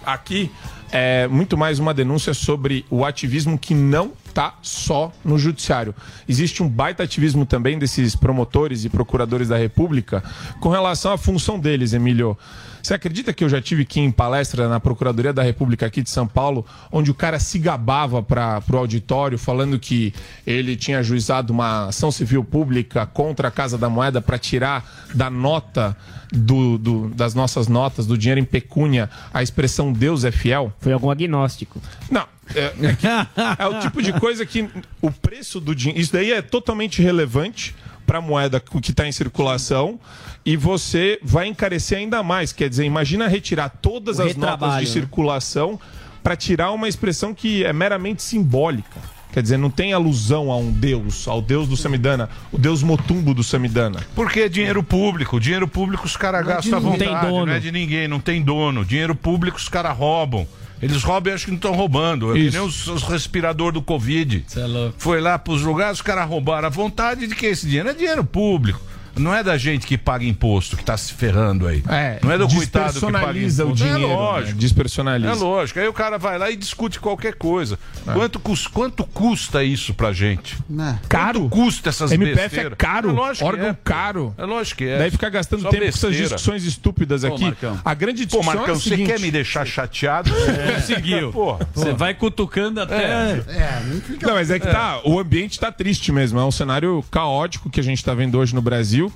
Aqui 0.04 0.50
é 0.92 1.28
muito 1.28 1.56
mais 1.56 1.78
uma 1.78 1.94
denúncia 1.94 2.34
sobre 2.34 2.84
o 2.90 3.04
ativismo 3.04 3.58
que 3.58 3.74
não 3.74 4.12
está 4.26 4.54
só 4.62 5.12
no 5.24 5.38
judiciário. 5.38 5.94
Existe 6.28 6.62
um 6.62 6.68
baita 6.68 7.02
ativismo 7.02 7.46
também 7.46 7.78
desses 7.78 8.16
promotores 8.16 8.84
e 8.84 8.88
procuradores 8.88 9.48
da 9.48 9.56
República 9.56 10.22
com 10.60 10.68
relação 10.68 11.12
à 11.12 11.18
função 11.18 11.58
deles, 11.58 11.92
Emílio. 11.92 12.36
Você 12.82 12.94
acredita 12.94 13.32
que 13.32 13.44
eu 13.44 13.48
já 13.48 13.60
tive 13.60 13.82
aqui 13.82 14.00
em 14.00 14.10
palestra 14.10 14.68
na 14.68 14.80
Procuradoria 14.80 15.32
da 15.32 15.42
República 15.42 15.86
aqui 15.86 16.02
de 16.02 16.10
São 16.10 16.26
Paulo, 16.26 16.64
onde 16.90 17.10
o 17.10 17.14
cara 17.14 17.38
se 17.38 17.58
gabava 17.58 18.22
para 18.22 18.62
o 18.72 18.76
auditório 18.76 19.38
falando 19.38 19.78
que 19.78 20.12
ele 20.46 20.76
tinha 20.76 20.98
ajuizado 21.00 21.52
uma 21.52 21.88
ação 21.88 22.10
civil 22.10 22.42
pública 22.44 23.06
contra 23.06 23.48
a 23.48 23.50
Casa 23.50 23.76
da 23.76 23.88
Moeda 23.88 24.20
para 24.20 24.38
tirar 24.38 24.88
da 25.14 25.28
nota 25.30 25.96
do, 26.32 26.78
do- 26.78 27.08
das 27.10 27.34
nossas 27.34 27.66
notas, 27.68 28.06
do 28.06 28.16
dinheiro 28.16 28.40
em 28.40 28.44
pecúnia, 28.44 29.10
a 29.34 29.42
expressão 29.42 29.92
Deus 29.92 30.24
é 30.24 30.30
fiel? 30.30 30.72
Foi 30.80 30.92
algum 30.92 31.10
agnóstico. 31.10 31.80
Não. 32.10 32.24
É, 32.54 32.72
é 32.82 32.94
que- 32.94 33.06
é 33.06 33.66
o 33.66 33.80
tipo 33.80 34.02
de 34.02 34.12
coisa 34.12 34.44
que 34.46 34.68
o 35.00 35.10
preço 35.10 35.60
do 35.60 35.74
dinheiro. 35.74 36.00
Isso 36.00 36.12
daí 36.12 36.32
é 36.32 36.42
totalmente 36.42 37.00
relevante 37.02 37.74
para 38.06 38.18
a 38.18 38.20
moeda 38.22 38.60
que 38.60 38.90
está 38.90 39.06
em 39.06 39.12
circulação 39.12 39.98
e 40.44 40.56
você 40.56 41.18
vai 41.22 41.46
encarecer 41.46 41.98
ainda 41.98 42.22
mais. 42.22 42.52
Quer 42.52 42.68
dizer, 42.68 42.84
imagina 42.84 43.28
retirar 43.28 43.68
todas 43.68 44.18
O 44.18 44.22
as 44.22 44.36
notas 44.36 44.74
de 44.74 44.80
né? 44.80 44.86
circulação 44.86 45.78
para 46.22 46.36
tirar 46.36 46.72
uma 46.72 46.88
expressão 46.88 47.34
que 47.34 47.64
é 47.64 47.72
meramente 47.72 48.22
simbólica. 48.22 49.00
Quer 49.32 49.42
dizer, 49.42 49.56
não 49.56 49.70
tem 49.70 49.92
alusão 49.92 50.50
a 50.50 50.56
um 50.56 50.72
deus, 50.72 51.28
ao 51.28 51.40
deus 51.40 51.68
do 51.68 51.76
Samidana, 51.76 52.28
o 52.50 52.58
deus 52.58 52.82
motumbo 52.82 53.32
do 53.32 53.44
Samidana. 53.44 54.00
Porque 54.14 54.40
é 54.40 54.48
dinheiro 54.48 54.82
público. 54.82 55.38
Dinheiro 55.38 55.68
público 55.68 56.04
os 56.04 56.16
caras 56.16 56.44
gastam 56.44 56.78
à 56.78 56.80
não 56.80 56.98
tem 56.98 57.08
vontade. 57.08 57.26
dono. 57.28 57.46
Não 57.46 57.52
é 57.52 57.60
de 57.60 57.70
ninguém, 57.70 58.08
não 58.08 58.18
tem 58.18 58.42
dono. 58.42 58.84
Dinheiro 58.84 59.14
público 59.14 59.56
os 59.56 59.68
caras 59.68 59.96
roubam. 59.96 60.46
Eles 60.82 61.02
roubam 61.02 61.32
e 61.32 61.34
acho 61.34 61.44
que 61.44 61.50
não 61.50 61.56
estão 61.56 61.74
roubando. 61.74 62.36
É 62.36 62.50
nem 62.50 62.60
os, 62.60 62.86
os 62.86 63.02
respirador 63.02 63.72
do 63.72 63.82
Covid. 63.82 64.44
É. 64.56 64.92
Foi 64.96 65.20
lá 65.20 65.38
pros 65.38 65.62
lugares, 65.62 65.98
os 65.98 66.02
caras 66.02 66.28
roubaram. 66.28 66.66
A 66.66 66.70
vontade 66.70 67.26
de 67.26 67.34
que 67.34 67.46
esse 67.46 67.66
dinheiro 67.66 67.90
é 67.90 67.94
dinheiro 67.94 68.24
público. 68.24 68.80
Não 69.20 69.34
é 69.34 69.42
da 69.42 69.56
gente 69.58 69.86
que 69.86 69.96
paga 69.98 70.24
imposto 70.24 70.76
que 70.76 70.84
tá 70.84 70.96
se 70.96 71.12
ferrando 71.12 71.66
aí. 71.66 71.82
É, 71.88 72.18
não 72.22 72.32
é 72.32 72.38
do 72.38 72.48
coitado 72.48 72.94
que 72.94 73.00
paga 73.00 73.32
despersonaliza 73.32 73.64
o 73.64 73.66
imposto. 73.68 73.84
dinheiro, 73.84 74.04
É 74.04 74.08
né? 74.08 74.14
lógico. 74.16 74.58
Despersonaliza. 74.58 75.30
É 75.30 75.34
lógico. 75.34 75.78
Aí 75.80 75.88
o 75.88 75.92
cara 75.92 76.18
vai 76.18 76.38
lá 76.38 76.50
e 76.50 76.56
discute 76.56 76.98
qualquer 77.00 77.34
coisa. 77.34 77.78
É. 78.06 78.12
Quanto, 78.12 78.38
cus- 78.40 78.66
quanto 78.66 79.04
custa 79.04 79.62
isso 79.62 79.92
pra 79.94 80.12
gente? 80.12 80.56
Né? 80.68 80.98
Caro. 81.08 81.40
Quanto 81.42 81.50
custa 81.50 81.88
essas 81.90 82.12
MPF 82.12 82.36
besteiras? 82.40 82.72
é 82.72 82.76
caro. 82.76 83.10
É 83.10 83.12
lógico 83.12 83.44
que 83.46 83.52
órgão 83.52 83.68
é. 83.68 83.76
caro. 83.84 84.34
É 84.38 84.44
lógico 84.44 84.78
que 84.78 84.84
é. 84.88 84.98
Daí 84.98 85.10
fica 85.10 85.28
gastando 85.28 85.62
Só 85.62 85.68
tempo 85.70 85.82
com 85.82 85.88
essas 85.88 86.00
besteira. 86.10 86.28
discussões 86.34 86.64
estúpidas 86.64 87.22
Pô, 87.22 87.34
aqui. 87.34 87.44
Marcão. 87.44 87.80
A 87.84 87.94
grande 87.94 88.22
Pô, 88.26 88.38
discussão 88.38 88.54
Marcão, 88.54 88.74
é 88.74 88.76
a 88.76 88.80
você 88.80 88.88
seguinte... 88.90 89.06
quer 89.12 89.20
me 89.20 89.30
deixar 89.30 89.66
chateado? 89.66 90.30
Conseguiu. 90.74 91.32
Você 91.74 91.92
vai 91.92 92.14
cutucando 92.14 92.80
até. 92.80 93.04
É, 93.04 93.42
não. 93.86 94.28
Não, 94.28 94.34
mas 94.34 94.50
é 94.50 94.58
que 94.58 94.66
tá, 94.66 95.00
o 95.04 95.18
ambiente 95.18 95.58
tá 95.58 95.70
triste 95.72 96.12
mesmo. 96.12 96.38
É 96.38 96.44
um 96.44 96.50
cenário 96.50 97.04
caótico 97.10 97.68
que 97.70 97.80
a 97.80 97.82
gente 97.82 98.04
tá 98.04 98.14
vendo 98.14 98.38
hoje 98.38 98.54
no 98.54 98.62
Brasil. 98.62 99.09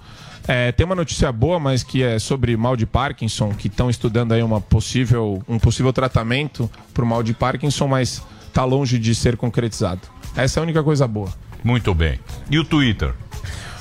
É, 0.46 0.72
tem 0.72 0.84
uma 0.84 0.94
notícia 0.94 1.32
boa, 1.32 1.58
mas 1.58 1.82
que 1.82 2.02
é 2.02 2.18
sobre 2.18 2.56
mal 2.56 2.76
de 2.76 2.84
Parkinson, 2.84 3.54
que 3.54 3.68
estão 3.68 3.88
estudando 3.88 4.32
aí 4.32 4.42
uma 4.42 4.60
possível, 4.60 5.42
um 5.48 5.58
possível 5.58 5.92
tratamento 5.92 6.70
pro 6.92 7.06
mal 7.06 7.22
de 7.22 7.32
Parkinson, 7.32 7.88
mas 7.88 8.22
tá 8.52 8.64
longe 8.64 8.98
de 8.98 9.14
ser 9.14 9.36
concretizado. 9.36 10.02
Essa 10.36 10.58
é 10.58 10.60
a 10.60 10.62
única 10.62 10.82
coisa 10.82 11.08
boa. 11.08 11.32
Muito 11.62 11.94
bem. 11.94 12.20
E 12.50 12.58
o 12.58 12.64
Twitter? 12.64 13.14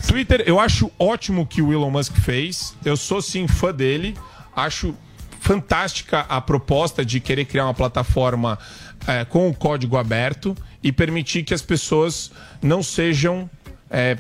Twitter, 0.08 0.44
eu 0.46 0.60
acho 0.60 0.92
ótimo 0.98 1.42
o 1.42 1.46
que 1.46 1.62
o 1.62 1.74
Elon 1.74 1.92
Musk 1.92 2.16
fez. 2.16 2.76
Eu 2.84 2.96
sou 2.96 3.22
sim 3.22 3.48
fã 3.48 3.74
dele. 3.74 4.16
Acho 4.56 4.96
fantástica 5.40 6.22
a 6.22 6.40
proposta 6.40 7.04
de 7.04 7.20
querer 7.20 7.46
criar 7.46 7.66
uma 7.66 7.74
plataforma 7.74 8.58
eh, 9.06 9.26
com 9.26 9.50
o 9.50 9.54
código 9.54 9.98
aberto 9.98 10.56
e 10.82 10.92
permitir 10.92 11.44
que 11.44 11.54
as 11.54 11.62
pessoas 11.62 12.32
não 12.62 12.82
sejam. 12.82 13.50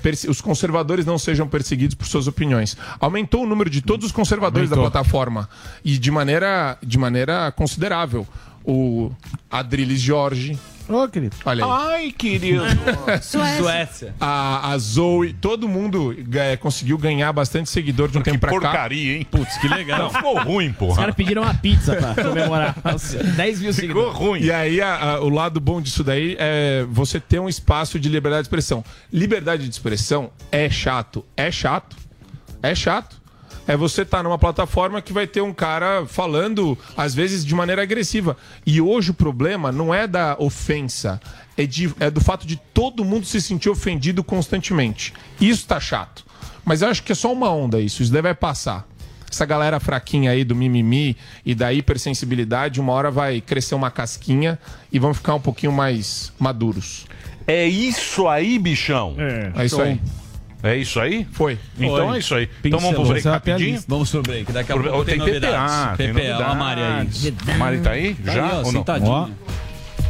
Perse- 0.01 0.29
os 0.29 0.39
conservadores 0.39 1.05
não 1.05 1.17
sejam 1.17 1.47
perseguidos 1.47 1.95
por 1.95 2.05
suas 2.05 2.27
opiniões. 2.27 2.77
Aumentou 2.99 3.43
o 3.43 3.47
número 3.47 3.69
de 3.69 3.81
todos 3.81 4.05
os 4.05 4.11
conservadores 4.11 4.69
da 4.69 4.75
plataforma 4.91 5.49
e 5.83 5.97
de 5.97 6.11
maneira, 6.11 6.77
de 6.83 6.97
maneira 6.97 7.51
considerável. 7.51 8.27
O 8.63 9.11
Adriles 9.51 9.99
Jorge. 9.99 10.57
Ô, 10.89 11.07
querido. 11.07 11.35
Olha 11.45 11.63
aí. 11.65 11.71
Ai, 11.71 12.11
querido. 12.11 12.61
Suécia. 13.21 14.13
A, 14.19 14.71
a 14.71 14.77
Zoe, 14.77 15.33
todo 15.33 15.67
mundo 15.67 16.15
eh, 16.33 16.57
conseguiu 16.57 16.97
ganhar 16.97 17.31
bastante 17.31 17.69
seguidor 17.69 18.09
de 18.09 18.17
um 18.17 18.21
tempo 18.21 18.39
pra 18.39 18.49
cá. 18.51 18.59
Porcaria, 18.59 19.15
hein? 19.17 19.27
Putz, 19.29 19.57
que 19.57 19.67
legal. 19.67 20.09
Ficou 20.11 20.37
ruim, 20.41 20.69
Os 20.71 20.75
porra. 20.77 20.95
caras 20.97 21.15
pediram 21.15 21.43
uma 21.43 21.53
pizza 21.53 21.95
pra 21.95 22.13
comemorar. 22.21 22.75
Nossa, 22.83 23.23
10 23.23 23.61
mil 23.61 23.73
Ficou 23.73 23.73
seguidores. 24.03 24.17
ruim. 24.17 24.41
E 24.41 24.51
aí, 24.51 24.81
a- 24.81 24.95
a- 25.13 25.19
o 25.21 25.29
lado 25.29 25.59
bom 25.59 25.81
disso 25.81 26.03
daí 26.03 26.35
é 26.37 26.85
você 26.89 27.19
ter 27.19 27.39
um 27.39 27.47
espaço 27.47 27.97
de 27.99 28.09
liberdade 28.09 28.41
de 28.43 28.47
expressão. 28.47 28.83
Liberdade 29.11 29.63
de 29.63 29.69
expressão 29.69 30.31
é 30.51 30.69
chato. 30.69 31.25
É 31.37 31.49
chato. 31.49 31.95
É 32.61 32.75
chato. 32.75 33.22
É 33.67 33.77
você 33.77 34.01
estar 34.01 34.21
numa 34.23 34.37
plataforma 34.37 35.01
que 35.01 35.13
vai 35.13 35.25
ter 35.25 35.41
um 35.41 35.53
cara 35.53 36.05
falando, 36.05 36.77
às 36.97 37.15
vezes, 37.15 37.45
de 37.45 37.55
maneira 37.55 37.81
agressiva. 37.81 38.35
E 38.65 38.81
hoje 38.81 39.11
o 39.11 39.13
problema 39.13 39.71
não 39.71 39.93
é 39.93 40.05
da 40.05 40.35
ofensa, 40.37 41.21
é, 41.57 41.65
de- 41.65 41.93
é 41.99 42.09
do 42.11 42.19
fato 42.19 42.45
de 42.45 42.57
todo 42.73 43.05
mundo 43.05 43.25
se 43.25 43.39
sentir 43.41 43.69
ofendido 43.69 44.21
constantemente. 44.23 45.13
Isso 45.39 45.65
tá 45.65 45.79
chato. 45.79 46.25
Mas 46.65 46.81
eu 46.81 46.89
acho 46.89 47.03
que 47.03 47.11
é 47.13 47.15
só 47.15 47.31
uma 47.31 47.49
onda 47.51 47.79
isso, 47.79 48.03
isso 48.03 48.11
daí 48.11 48.21
vai 48.21 48.35
passar. 48.35 48.85
Essa 49.31 49.45
galera 49.45 49.79
fraquinha 49.79 50.29
aí 50.31 50.43
do 50.43 50.53
mimimi 50.55 51.17
e 51.45 51.55
da 51.55 51.73
hipersensibilidade, 51.73 52.79
uma 52.79 52.93
hora 52.93 53.09
vai 53.09 53.41
crescer 53.41 53.73
uma 53.75 53.89
casquinha 53.89 54.59
e 54.91 54.99
vão 54.99 55.13
ficar 55.13 55.35
um 55.35 55.39
pouquinho 55.41 55.71
mais 55.71 56.31
maduros. 56.37 57.05
É 57.47 57.65
isso 57.65 58.27
aí, 58.27 58.59
bichão. 58.59 59.15
É 59.55 59.65
isso 59.65 59.81
aí. 59.81 59.99
É 60.63 60.77
isso 60.77 60.97
aí? 60.99 61.27
Foi. 61.33 61.59
Então 61.77 62.07
Foi. 62.07 62.15
é 62.15 62.19
isso 62.19 62.33
aí. 62.35 62.49
Então 62.63 62.79
vamos 62.79 62.95
pro 62.95 63.05
break 63.05 63.27
é 63.27 63.31
rapidinho. 63.31 63.83
Vamos 63.85 64.09
pro 64.09 64.21
break. 64.23 64.51
Daqui 64.53 64.71
a 64.71 64.75
pouco 64.77 65.03
tem 65.03 65.05
tem 65.05 65.17
novidades. 65.17 65.73
PPA, 65.75 65.93
tem 65.97 66.13
PPA, 66.13 66.37
ó 66.39 66.51
a 66.51 66.55
Mari 66.55 66.81
aí. 66.81 67.07
A 67.53 67.57
Mari 67.57 67.77
tá 67.79 67.91
aí? 67.91 68.13
Tá 68.15 68.31
Já 68.31 68.45
aí, 68.45 68.49
ó, 68.51 68.55
ou 68.57 68.63
não? 68.63 68.71
sentadinha. 68.71 69.11
Ó. 69.11 69.27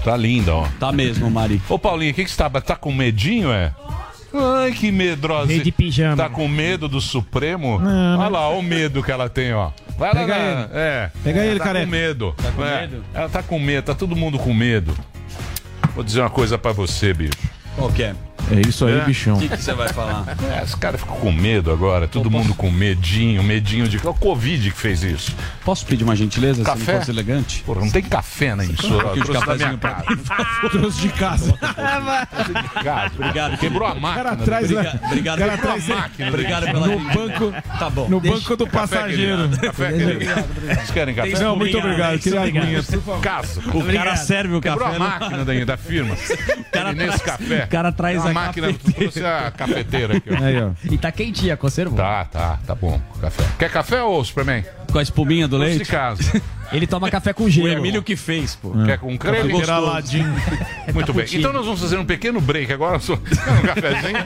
Tá 0.03 0.15
linda, 0.15 0.53
ó. 0.53 0.67
Tá 0.79 0.91
mesmo, 0.91 1.29
Mari. 1.31 1.59
Ô, 1.67 1.79
Paulinho, 1.79 2.11
o 2.11 2.13
que 2.13 2.23
que 2.23 2.29
você 2.29 2.37
tá? 2.37 2.49
Tá 2.61 2.75
com 2.75 2.91
medinho, 2.91 3.51
é? 3.51 3.73
Ai, 4.35 4.71
que 4.71 4.91
medrosa. 4.91 5.47
Rei 5.47 5.59
de 5.61 5.71
pijama. 5.71 6.17
Tá 6.17 6.29
com 6.29 6.47
medo 6.47 6.87
do 6.87 6.99
Supremo? 7.01 7.79
Olha 8.19 8.27
lá, 8.29 8.49
olha 8.49 8.59
o 8.59 8.63
medo 8.63 9.01
que 9.01 9.11
ela 9.11 9.29
tem, 9.29 9.53
ó. 9.53 9.71
Vai 9.97 10.09
lá, 10.13 10.19
Pega 10.21 10.35
na- 10.37 10.43
ele. 10.61 10.69
É. 10.73 11.11
Pega 11.23 11.45
ele, 11.45 11.59
tá 11.59 11.65
careca. 11.65 11.85
com 11.85 11.91
medo. 11.91 12.35
Tá 12.37 12.51
com 12.51 12.61
medo? 12.61 13.03
Ela 13.13 13.29
tá 13.29 13.43
com 13.43 13.59
medo, 13.59 13.85
tá 13.85 13.95
todo 13.95 14.15
mundo 14.15 14.37
com 14.37 14.53
medo. 14.53 14.95
Vou 15.95 16.03
dizer 16.03 16.19
uma 16.21 16.29
coisa 16.29 16.57
pra 16.57 16.71
você, 16.71 17.13
bicho. 17.13 17.33
Qual 17.75 17.91
que 17.91 18.03
é? 18.03 18.15
É 18.51 18.67
isso 18.67 18.85
aí, 18.85 18.99
É. 18.99 19.05
bichão. 19.05 19.37
O 19.37 19.39
que 19.39 19.47
você 19.57 19.73
vai 19.73 19.87
falar? 19.89 20.25
É, 20.59 20.63
os 20.63 20.75
caras 20.75 20.99
ficam 21.01 21.15
com 21.15 21.31
medo 21.31 21.71
agora, 21.71 22.07
todo 22.07 22.29
mundo 22.29 22.53
com 22.53 22.69
medinho, 22.69 23.41
medinho 23.43 23.87
de. 23.87 23.97
É 24.05 24.09
o 24.09 24.13
Covid 24.13 24.69
que 24.71 24.77
fez 24.77 25.01
isso. 25.03 25.35
Posso 25.63 25.85
pedir 25.85 26.03
uma 26.03 26.15
gentileza, 26.15 26.55
se 26.59 26.65
Café? 26.65 26.93
não 26.93 26.99
fosse 26.99 27.11
elegante? 27.11 27.63
Porra, 27.65 27.81
não 27.81 27.89
tem 27.89 28.03
café 28.03 28.53
na 28.55 28.65
emissora. 28.65 29.07
Eu 29.15 29.23
trouxe 29.23 29.45
da 29.45 29.55
minha 29.55 29.77
pra 29.77 29.91
casa. 29.93 30.19
Trouxe 30.69 31.01
de 31.01 31.09
casa. 31.09 31.53
Cara, 32.83 33.11
Obrigado, 33.15 33.57
Quebrou 33.57 33.87
a 33.87 33.95
máquina. 33.95 34.13
cara 34.23 34.31
atrás, 34.31 34.69
né? 34.69 34.77
Obrigado, 34.79 35.05
obrigado, 35.05 35.39
Cara 35.39 35.53
atrás, 35.53 35.87
máquina. 35.87 36.27
Obrigado 36.29 36.65
pela 36.65 36.87
No 36.87 36.99
banco, 36.99 37.53
Tá 37.79 37.89
bom. 37.89 38.09
no 38.09 38.19
Deixa- 38.19 38.37
banco 38.37 38.55
do 38.57 38.67
Café, 38.67 38.97
passageiro. 38.97 39.37
querido. 39.49 39.61
Café, 39.61 39.91
querido. 39.93 40.25
Vocês 40.65 40.91
querem 40.91 41.15
café? 41.15 41.39
Não, 41.39 41.55
muito 41.55 41.77
Obrigado, 41.77 42.15
obrigado. 42.15 42.19
Queria 42.19 42.39
obrigado. 42.39 42.63
aguinha, 42.65 42.83
por 42.83 42.91
favor. 43.01 43.21
Casa. 43.21 43.61
O 43.73 43.83
cara 43.93 44.15
serve 44.17 44.55
o 44.55 44.61
Quebrou 44.61 44.79
café. 44.89 44.95
a 44.95 44.99
no- 44.99 45.05
máquina 45.05 45.45
da, 45.45 45.65
da 45.65 45.77
firma. 45.77 46.15
cara 46.71 46.93
nesse 46.93 47.19
traz- 47.19 47.21
café. 47.39 47.63
o 47.63 47.67
cara 47.67 47.91
traz 47.91 48.25
a 48.25 48.32
máquina, 48.33 48.67
cafeteira. 48.67 48.97
trouxe 48.99 49.25
a 49.25 49.51
cafeteira 49.51 50.17
aqui, 50.17 50.29
ó. 50.31 50.43
Aí, 50.43 50.61
ó. 50.61 50.69
E 50.91 50.97
tá 50.97 51.11
quentinha, 51.11 51.55
conservou. 51.55 51.97
Tá, 51.97 52.25
tá, 52.25 52.59
tá 52.65 52.75
bom. 52.75 52.99
Café. 53.21 53.43
Quer 53.59 53.69
café 53.71 54.01
ou 54.03 54.23
Superman? 54.23 54.63
Com 54.91 54.99
a 54.99 55.01
espuminha 55.01 55.47
do 55.47 55.55
Trouxe 55.57 55.71
de 55.73 55.77
leite. 55.79 55.91
casa. 55.91 56.41
Ele 56.71 56.87
toma 56.87 57.09
café 57.11 57.33
com 57.33 57.43
O 57.43 57.49
gelo. 57.49 57.67
Emílio 57.67 58.01
que 58.01 58.15
fez, 58.15 58.55
pô. 58.55 58.71
Quer 58.85 58.97
com 58.97 59.15
creme? 59.15 59.51
gostoso. 59.51 59.61
Graladinho. 59.63 60.33
Muito 60.93 61.13
bem. 61.13 61.25
Então 61.33 61.53
nós 61.53 61.65
vamos 61.65 61.79
fazer 61.79 61.97
um 61.97 62.05
pequeno 62.05 62.41
break 62.41 62.73
agora. 62.73 62.99
Só... 62.99 63.13
Um 63.53 63.61
cafezinho? 63.67 64.17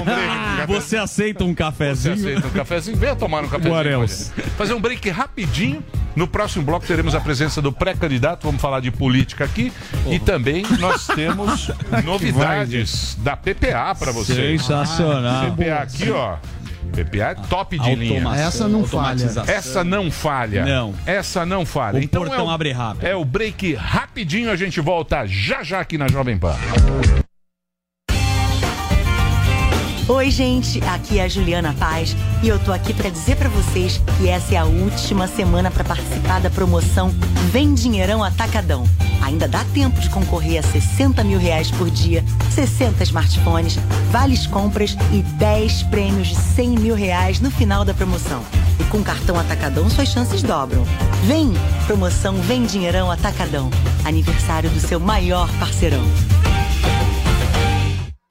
Um 0.00 0.04
break. 0.04 0.66
Você 0.66 0.96
aceita 0.96 1.44
um 1.44 1.48
Você 1.48 1.54
cafezinho? 1.54 2.14
aceita 2.14 2.46
um 2.48 2.50
cafezinho? 2.50 2.96
Venha 2.96 3.14
tomar 3.14 3.44
um 3.44 3.48
cafezinho. 3.48 3.74
Com 3.74 4.02
a 4.02 4.06
gente. 4.06 4.24
Fazer 4.56 4.74
um 4.74 4.80
break 4.80 5.08
rapidinho. 5.10 5.82
No 6.18 6.26
próximo 6.26 6.64
bloco 6.64 6.84
teremos 6.84 7.14
a 7.14 7.20
presença 7.20 7.62
do 7.62 7.70
pré-candidato. 7.70 8.42
Vamos 8.42 8.60
falar 8.60 8.80
de 8.80 8.90
política 8.90 9.44
aqui. 9.44 9.72
E 10.10 10.18
também 10.18 10.64
nós 10.80 11.06
temos 11.06 11.70
novidades 12.04 13.16
da 13.20 13.36
PPA 13.36 13.94
para 13.96 14.10
vocês. 14.10 14.62
Sensacional. 14.62 15.52
PPA 15.52 15.76
aqui, 15.76 16.10
ó. 16.10 16.36
PPA 16.90 17.24
é 17.24 17.34
top 17.48 17.78
de 17.78 17.94
linha. 17.94 18.34
Essa 18.34 18.66
não 18.66 18.84
falha. 18.84 19.30
Essa 19.46 19.84
não 19.84 20.10
falha. 20.10 20.64
Não. 20.64 20.92
Essa 21.06 21.46
não 21.46 21.64
falha. 21.64 22.00
O 22.00 22.08
portão 22.08 22.34
é 22.34 22.42
o, 22.42 22.50
abre 22.50 22.72
rápido. 22.72 23.06
É 23.06 23.14
o 23.14 23.24
break 23.24 23.74
rapidinho. 23.74 24.50
A 24.50 24.56
gente 24.56 24.80
volta 24.80 25.24
já 25.24 25.62
já 25.62 25.78
aqui 25.78 25.96
na 25.96 26.08
Jovem 26.08 26.36
Pan. 26.36 26.56
Oi, 30.08 30.30
gente, 30.30 30.82
aqui 30.84 31.18
é 31.18 31.24
a 31.24 31.28
Juliana 31.28 31.74
Paz 31.78 32.16
e 32.42 32.48
eu 32.48 32.58
tô 32.58 32.72
aqui 32.72 32.94
pra 32.94 33.10
dizer 33.10 33.36
pra 33.36 33.50
vocês 33.50 34.00
que 34.16 34.26
essa 34.26 34.54
é 34.54 34.56
a 34.56 34.64
última 34.64 35.26
semana 35.26 35.70
pra 35.70 35.84
participar 35.84 36.40
da 36.40 36.48
promoção 36.48 37.10
Vem 37.52 37.74
Dinheirão 37.74 38.24
Atacadão. 38.24 38.84
Ainda 39.20 39.46
dá 39.46 39.62
tempo 39.74 40.00
de 40.00 40.08
concorrer 40.08 40.60
a 40.60 40.62
60 40.62 41.22
mil 41.24 41.38
reais 41.38 41.70
por 41.70 41.90
dia, 41.90 42.24
60 42.54 43.02
smartphones, 43.02 43.78
vales 44.10 44.46
compras 44.46 44.96
e 45.12 45.20
10 45.20 45.82
prêmios 45.84 46.28
de 46.28 46.36
100 46.36 46.70
mil 46.78 46.94
reais 46.94 47.38
no 47.38 47.50
final 47.50 47.84
da 47.84 47.92
promoção. 47.92 48.42
E 48.80 48.84
com 48.84 49.02
cartão 49.02 49.38
Atacadão 49.38 49.90
suas 49.90 50.08
chances 50.08 50.42
dobram. 50.42 50.84
Vem! 51.24 51.52
Promoção 51.86 52.34
Vem 52.36 52.64
Dinheirão 52.64 53.10
Atacadão. 53.10 53.68
Aniversário 54.06 54.70
do 54.70 54.80
seu 54.80 54.98
maior 54.98 55.50
parceirão. 55.58 56.02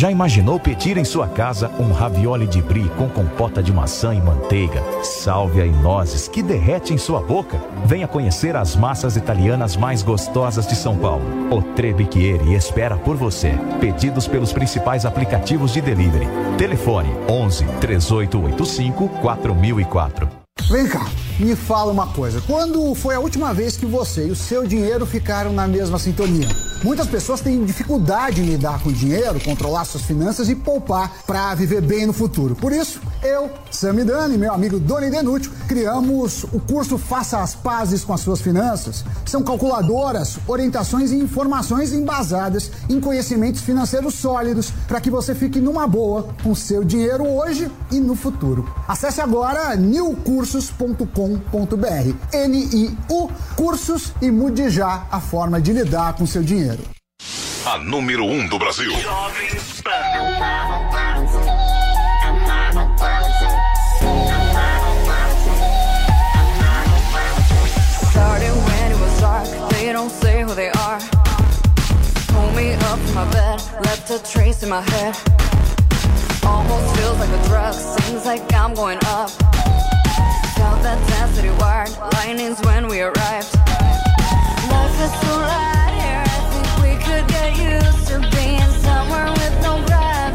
Já 0.00 0.10
imaginou 0.10 0.58
pedir 0.58 0.96
em 0.96 1.04
sua 1.04 1.28
casa 1.28 1.68
um 1.78 1.92
ravioli 1.92 2.46
de 2.46 2.62
brie 2.62 2.88
com 2.96 3.06
compota 3.06 3.62
de 3.62 3.70
maçã 3.70 4.14
e 4.14 4.20
manteiga, 4.20 4.82
sálvia 5.02 5.66
e 5.66 5.70
nozes 5.70 6.26
que 6.26 6.42
derrete 6.42 6.94
em 6.94 6.96
sua 6.96 7.20
boca? 7.20 7.60
Venha 7.84 8.08
conhecer 8.08 8.56
as 8.56 8.74
massas 8.74 9.14
italianas 9.14 9.76
mais 9.76 10.02
gostosas 10.02 10.66
de 10.66 10.74
São 10.74 10.96
Paulo. 10.96 11.52
O 11.54 11.60
Trebiquieri 11.60 12.54
espera 12.54 12.96
por 12.96 13.14
você. 13.14 13.52
Pedidos 13.78 14.26
pelos 14.26 14.54
principais 14.54 15.04
aplicativos 15.04 15.74
de 15.74 15.82
delivery. 15.82 16.28
Telefone 16.56 17.10
11 17.28 17.66
3885 17.82 19.06
4004. 19.20 20.39
Vem 20.70 20.86
cá, 20.86 21.04
me 21.40 21.56
fala 21.56 21.90
uma 21.90 22.06
coisa. 22.06 22.40
Quando 22.42 22.94
foi 22.94 23.16
a 23.16 23.18
última 23.18 23.52
vez 23.52 23.76
que 23.76 23.84
você 23.84 24.28
e 24.28 24.30
o 24.30 24.36
seu 24.36 24.64
dinheiro 24.64 25.04
ficaram 25.04 25.52
na 25.52 25.66
mesma 25.66 25.98
sintonia? 25.98 26.46
Muitas 26.84 27.08
pessoas 27.08 27.40
têm 27.40 27.64
dificuldade 27.64 28.40
em 28.40 28.44
lidar 28.44 28.80
com 28.80 28.88
o 28.88 28.92
dinheiro, 28.92 29.38
controlar 29.40 29.84
suas 29.84 30.04
finanças 30.04 30.48
e 30.48 30.54
poupar 30.54 31.24
para 31.26 31.54
viver 31.54 31.82
bem 31.82 32.06
no 32.06 32.12
futuro. 32.12 32.54
Por 32.54 32.72
isso, 32.72 33.00
eu, 33.22 33.50
Samidani 33.70 34.38
meu 34.38 34.52
amigo 34.54 34.78
Doni 34.78 35.10
Denútil 35.10 35.52
criamos 35.68 36.44
o 36.44 36.60
curso 36.60 36.96
Faça 36.96 37.38
as 37.40 37.54
Pazes 37.54 38.02
com 38.02 38.14
as 38.14 38.20
Suas 38.20 38.40
Finanças. 38.40 39.04
São 39.26 39.42
calculadoras, 39.42 40.38
orientações 40.46 41.10
e 41.10 41.16
informações 41.16 41.92
embasadas 41.92 42.70
em 42.88 42.98
conhecimentos 42.98 43.60
financeiros 43.60 44.14
sólidos 44.14 44.72
para 44.88 45.00
que 45.00 45.10
você 45.10 45.34
fique 45.34 45.60
numa 45.60 45.86
boa 45.86 46.28
com 46.42 46.54
seu 46.54 46.82
dinheiro 46.82 47.26
hoje 47.26 47.70
e 47.90 48.00
no 48.00 48.14
futuro. 48.14 48.66
Acesse 48.88 49.20
agora 49.20 49.76
newcursos.com.br. 50.40 52.14
N-I-U 52.32 53.30
Cursos 53.56 54.12
e 54.22 54.30
mude 54.30 54.70
já 54.70 55.06
a 55.10 55.20
forma 55.20 55.60
de 55.60 55.72
lidar 55.72 56.14
com 56.14 56.26
seu 56.26 56.42
dinheiro. 56.42 56.82
A 57.66 57.78
número 57.78 58.24
1 58.24 58.32
um 58.32 58.46
do 58.48 58.58
Brasil. 58.58 58.90
Started 68.10 68.52
when 68.52 68.92
it 68.92 68.98
was 68.98 69.20
dark, 69.20 69.46
they 69.70 69.92
don't 69.92 70.10
say 70.10 70.42
who 70.42 70.54
they 70.54 70.70
are. 70.70 70.98
Pull 72.28 72.50
me 72.52 72.72
up 72.74 72.98
from 72.98 73.14
my 73.14 73.24
bed, 73.30 73.60
left 73.84 74.10
a 74.10 74.18
trace 74.20 74.62
in 74.62 74.70
my 74.70 74.80
head. 74.80 75.14
Almost 76.42 76.96
feels 76.96 77.18
like 77.18 77.28
a 77.28 77.48
drug, 77.48 77.74
seems 77.74 78.24
like 78.24 78.52
I'm 78.54 78.74
going 78.74 78.98
up. 79.04 79.30
Felt 80.60 80.82
that 80.82 81.00
density 81.08 81.48
wired, 81.56 81.88
lightnings 82.12 82.60
when 82.60 82.86
we 82.86 83.00
arrived. 83.00 83.48
Life 84.68 84.98
is 85.00 85.12
so 85.24 85.32
light 85.40 85.94
here, 85.96 86.20
I 86.20 86.40
think 86.52 86.68
we 86.84 86.92
could 87.00 87.26
get 87.32 87.56
used 87.56 88.04
to 88.08 88.20
being 88.36 88.70
somewhere 88.84 89.32
with 89.40 89.54
no 89.62 89.80
gravity. 89.86 90.29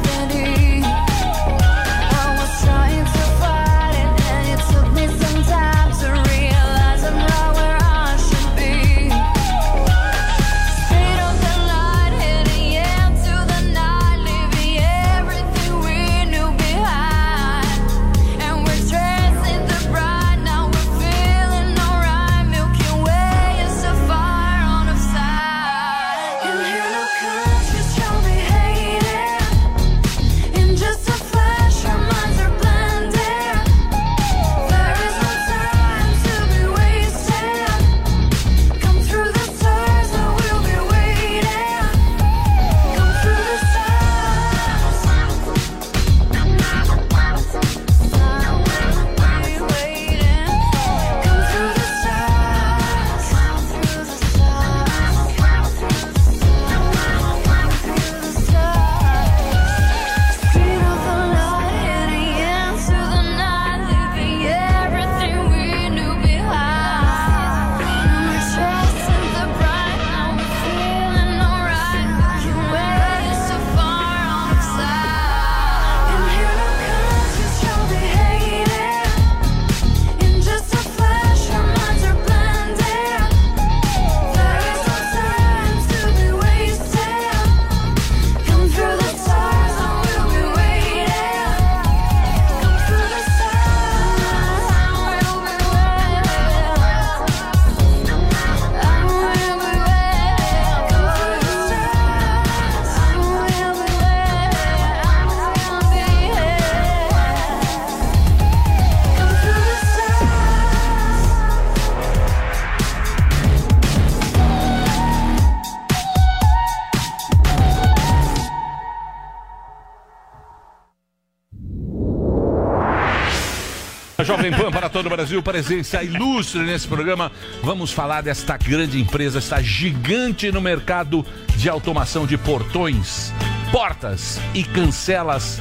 Jovem 124.46 124.52
Pan 124.52 124.72
para 124.72 124.90
todo 124.90 125.08
o 125.08 125.10
Brasil, 125.10 125.42
presença 125.42 126.04
ilustre 126.04 126.62
nesse 126.62 126.88
programa. 126.88 127.32
Vamos 127.64 127.92
falar 127.92 128.22
desta 128.22 128.56
grande 128.58 129.02
empresa, 129.02 129.40
esta 129.40 129.60
gigante 129.62 130.52
no 130.52 130.62
mercado 130.62 131.26
de 131.56 131.68
automação 131.68 132.28
de 132.28 132.38
portões, 132.38 133.34
portas 133.72 134.40
e 134.54 134.64
cancelas. 134.64 135.60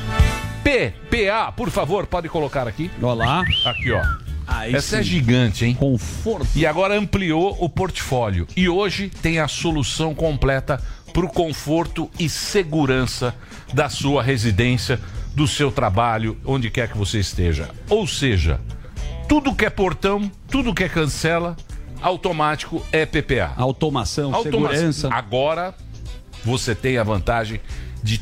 PPA, 0.63 1.51
por 1.53 1.71
favor, 1.71 2.07
pode 2.07 2.29
colocar 2.29 2.69
aqui. 2.69 2.91
Olá. 3.01 3.43
Aqui, 3.65 3.91
ó. 3.91 4.03
Aí 4.47 4.75
Essa 4.75 4.99
é 4.99 5.03
sim. 5.03 5.09
gigante, 5.09 5.65
hein? 5.65 5.75
Conforto. 5.75 6.47
E 6.55 6.67
agora 6.67 6.99
ampliou 6.99 7.57
o 7.59 7.69
portfólio. 7.71 8.47
E 8.55 8.69
hoje 8.69 9.11
tem 9.23 9.39
a 9.39 9.49
solução 9.49 10.15
completa 10.15 10.83
para 11.11 11.25
o 11.25 11.29
conforto 11.29 12.11
e 12.19 12.29
segurança 12.29 13.35
da 13.73 13.89
sua 13.89 14.23
residência, 14.23 15.01
do 15.35 15.47
seu 15.49 15.71
trabalho, 15.73 16.37
onde 16.45 16.71
quer 16.71 16.89
que 16.89 16.97
você 16.97 17.19
esteja. 17.19 17.71
Ou 17.89 18.07
seja, 18.07 18.61
tudo 19.29 19.55
que 19.55 19.65
é 19.65 19.71
portão, 19.71 20.31
tudo 20.49 20.75
que 20.75 20.85
é 20.85 20.89
cancela, 20.89 21.57
automático 22.01 22.85
é 22.93 23.05
PPA. 23.05 23.53
Automação, 23.57 24.43
segurança. 24.43 25.09
Agora 25.13 25.75
você 26.45 26.75
tem 26.75 26.99
a 26.99 27.03
vantagem 27.03 27.61
de 28.03 28.21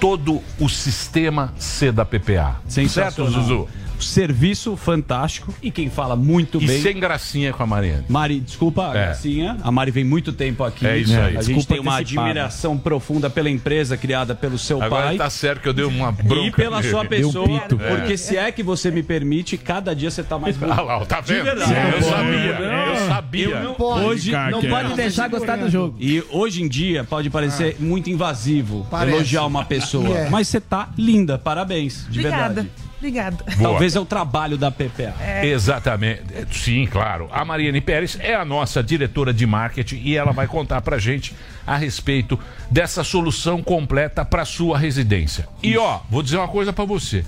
todo 0.00 0.42
o 0.58 0.68
sistema 0.68 1.52
ser 1.58 1.92
da 1.92 2.04
PPA. 2.04 2.60
Certo. 2.66 3.26
Zuzu? 3.26 3.68
Serviço 4.02 4.76
fantástico. 4.76 5.54
E 5.62 5.70
quem 5.70 5.88
fala 5.90 6.16
muito 6.16 6.60
E 6.62 6.66
bem. 6.66 6.80
sem 6.82 6.98
gracinha 6.98 7.52
com 7.52 7.62
a 7.62 7.66
Mariane. 7.66 8.04
Mari, 8.08 8.40
desculpa, 8.40 8.90
É. 8.90 8.92
Gracinha. 9.06 9.56
A 9.62 9.70
Mari 9.70 9.90
vem 9.90 10.04
muito 10.04 10.32
tempo 10.32 10.64
aqui. 10.64 10.86
É 10.86 10.98
isso 10.98 11.12
aí. 11.14 11.36
A 11.36 11.42
gente 11.42 11.54
Desculpa 11.56 11.74
tem 11.74 11.80
uma 11.80 11.94
antecipada. 11.98 12.26
admiração 12.28 12.76
profunda 12.78 13.28
pela 13.30 13.48
empresa 13.50 13.96
criada 13.96 14.34
pelo 14.34 14.58
seu 14.58 14.82
Agora 14.82 15.06
pai. 15.08 15.16
tá 15.16 15.28
certo 15.30 15.60
que 15.62 15.68
eu 15.68 15.72
dei 15.72 15.84
uma 15.84 16.10
bronca. 16.12 16.46
E 16.46 16.50
pela 16.50 16.78
nele. 16.80 16.90
sua 16.90 17.04
pessoa, 17.04 17.56
É. 17.56 17.60
porque 17.96 18.16
se 18.16 18.36
é 18.36 18.50
que 18.52 18.62
você 18.62 18.90
me 18.90 19.02
permite, 19.02 19.56
cada 19.56 19.94
dia 19.94 20.10
você 20.10 20.22
tá 20.22 20.38
mais 20.38 20.56
bonito. 20.58 20.78
Ah 20.78 20.82
lá, 20.82 21.04
tá 21.06 21.20
De 21.20 21.34
vendo? 21.34 21.44
verdade. 21.44 21.72
Eu 21.72 22.02
sabia, 22.02 22.58
eu 22.58 23.08
sabia. 23.08 23.48
eu 23.48 23.62
não- 23.64 23.74
Pode, 23.74 24.04
hoje 24.04 24.30
cara, 24.32 24.50
não 24.50 24.60
pode 24.62 24.92
é. 24.92 24.96
deixar 24.96 25.28
gostar 25.28 25.56
do 25.56 25.68
jogo. 25.70 25.96
E 25.98 26.22
hoje 26.30 26.62
em 26.62 26.68
dia 26.68 27.04
pode 27.04 27.30
parecer 27.30 27.76
muito 27.78 28.10
invasivo 28.10 28.86
Parece. 28.90 29.16
elogiar 29.16 29.44
uma 29.46 29.64
pessoa, 29.64 30.16
É. 30.16 30.28
mas 30.30 30.48
você 30.48 30.60
tá 30.60 30.88
linda, 30.98 31.38
parabéns, 31.38 32.06
de 32.10 32.20
Obrigada. 32.20 32.54
verdade. 32.54 32.70
Obrigada. 33.00 33.42
Talvez 33.60 33.96
é 33.96 34.00
o 34.00 34.04
trabalho 34.04 34.58
da 34.58 34.70
PPA. 34.70 35.14
Exatamente. 35.42 36.22
Sim, 36.52 36.86
claro. 36.86 37.30
A 37.32 37.42
Mariane 37.46 37.80
Pérez 37.80 38.18
é 38.20 38.34
a 38.34 38.44
nossa 38.44 38.82
diretora 38.82 39.32
de 39.32 39.46
marketing 39.46 40.02
e 40.04 40.16
ela 40.16 40.32
vai 40.32 40.46
contar 40.46 40.82
pra 40.82 40.98
gente 40.98 41.34
a 41.66 41.76
respeito 41.76 42.38
dessa 42.70 43.02
solução 43.02 43.62
completa 43.62 44.22
para 44.22 44.44
sua 44.44 44.78
residência. 44.78 45.48
E 45.62 45.78
ó, 45.78 46.00
vou 46.10 46.22
dizer 46.22 46.36
uma 46.36 46.48
coisa 46.48 46.74
pra 46.74 46.84
você. 46.84 47.24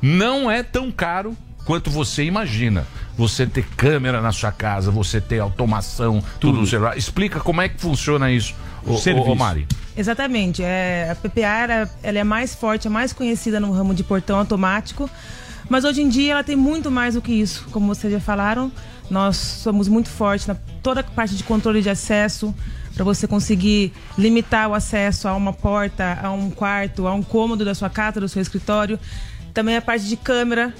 Não 0.00 0.48
é 0.48 0.62
tão 0.62 0.92
caro 0.92 1.36
quanto 1.64 1.90
você 1.90 2.22
imagina. 2.22 2.86
Você 3.16 3.44
ter 3.44 3.64
câmera 3.76 4.20
na 4.20 4.30
sua 4.30 4.52
casa, 4.52 4.92
você 4.92 5.20
ter 5.20 5.40
automação, 5.40 6.22
tudo 6.38 6.60
no 6.60 6.66
celular. 6.66 6.96
Explica 6.96 7.40
como 7.40 7.60
é 7.60 7.68
que 7.68 7.80
funciona 7.80 8.30
isso, 8.30 8.54
ô, 8.94 8.98
Serviço. 8.98 9.30
ô 9.30 9.34
Mari. 9.34 9.66
Exatamente. 9.96 10.62
É, 10.62 11.08
a 11.10 11.14
PPA 11.14 11.40
ela, 11.40 11.90
ela 12.02 12.18
é 12.18 12.24
mais 12.24 12.54
forte, 12.54 12.86
é 12.86 12.90
mais 12.90 13.12
conhecida 13.12 13.58
no 13.58 13.72
ramo 13.72 13.94
de 13.94 14.04
portão 14.04 14.38
automático, 14.38 15.10
mas 15.68 15.84
hoje 15.84 16.02
em 16.02 16.08
dia 16.08 16.32
ela 16.32 16.44
tem 16.44 16.56
muito 16.56 16.90
mais 16.90 17.14
do 17.14 17.20
que 17.20 17.32
isso. 17.32 17.66
Como 17.70 17.86
vocês 17.86 18.12
já 18.12 18.20
falaram, 18.20 18.70
nós 19.10 19.36
somos 19.36 19.88
muito 19.88 20.08
fortes 20.08 20.46
na 20.46 20.56
toda 20.82 21.00
a 21.00 21.04
parte 21.04 21.34
de 21.34 21.42
controle 21.42 21.82
de 21.82 21.90
acesso, 21.90 22.54
para 22.94 23.04
você 23.04 23.26
conseguir 23.26 23.92
limitar 24.16 24.68
o 24.68 24.74
acesso 24.74 25.28
a 25.28 25.34
uma 25.34 25.52
porta, 25.52 26.18
a 26.22 26.30
um 26.30 26.50
quarto, 26.50 27.06
a 27.06 27.14
um 27.14 27.22
cômodo 27.22 27.64
da 27.64 27.74
sua 27.74 27.88
casa, 27.88 28.20
do 28.20 28.28
seu 28.28 28.42
escritório. 28.42 28.98
Também 29.54 29.76
a 29.76 29.82
parte 29.82 30.06
de 30.06 30.16
câmera. 30.16 30.74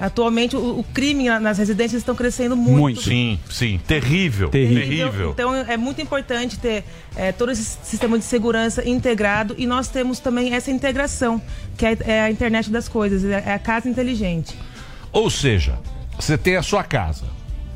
Atualmente 0.00 0.56
o, 0.56 0.78
o 0.78 0.84
crime 0.94 1.24
na- 1.28 1.38
nas 1.38 1.58
residências 1.58 2.00
estão 2.00 2.14
crescendo 2.14 2.56
muito. 2.56 3.02
Sim, 3.02 3.38
sim. 3.50 3.78
Terrível. 3.86 4.48
Terrível. 4.48 5.30
Então 5.32 5.54
é 5.54 5.76
muito 5.76 6.00
importante 6.00 6.58
ter 6.58 6.84
é, 7.14 7.30
todo 7.32 7.52
esse 7.52 7.76
sistema 7.84 8.18
de 8.18 8.24
segurança 8.24 8.88
integrado 8.88 9.54
e 9.58 9.66
nós 9.66 9.88
temos 9.88 10.18
também 10.18 10.54
essa 10.54 10.70
integração, 10.70 11.40
que 11.76 11.84
é, 11.84 11.98
é 12.06 12.20
a 12.22 12.30
internet 12.30 12.70
das 12.70 12.88
coisas, 12.88 13.22
é 13.24 13.42
é 13.46 13.52
a 13.54 13.58
casa 13.58 13.88
inteligente. 13.88 14.56
Ou 15.12 15.28
seja, 15.28 15.78
você 16.18 16.38
tem 16.38 16.56
a 16.56 16.62
sua 16.62 16.82
casa. 16.82 17.24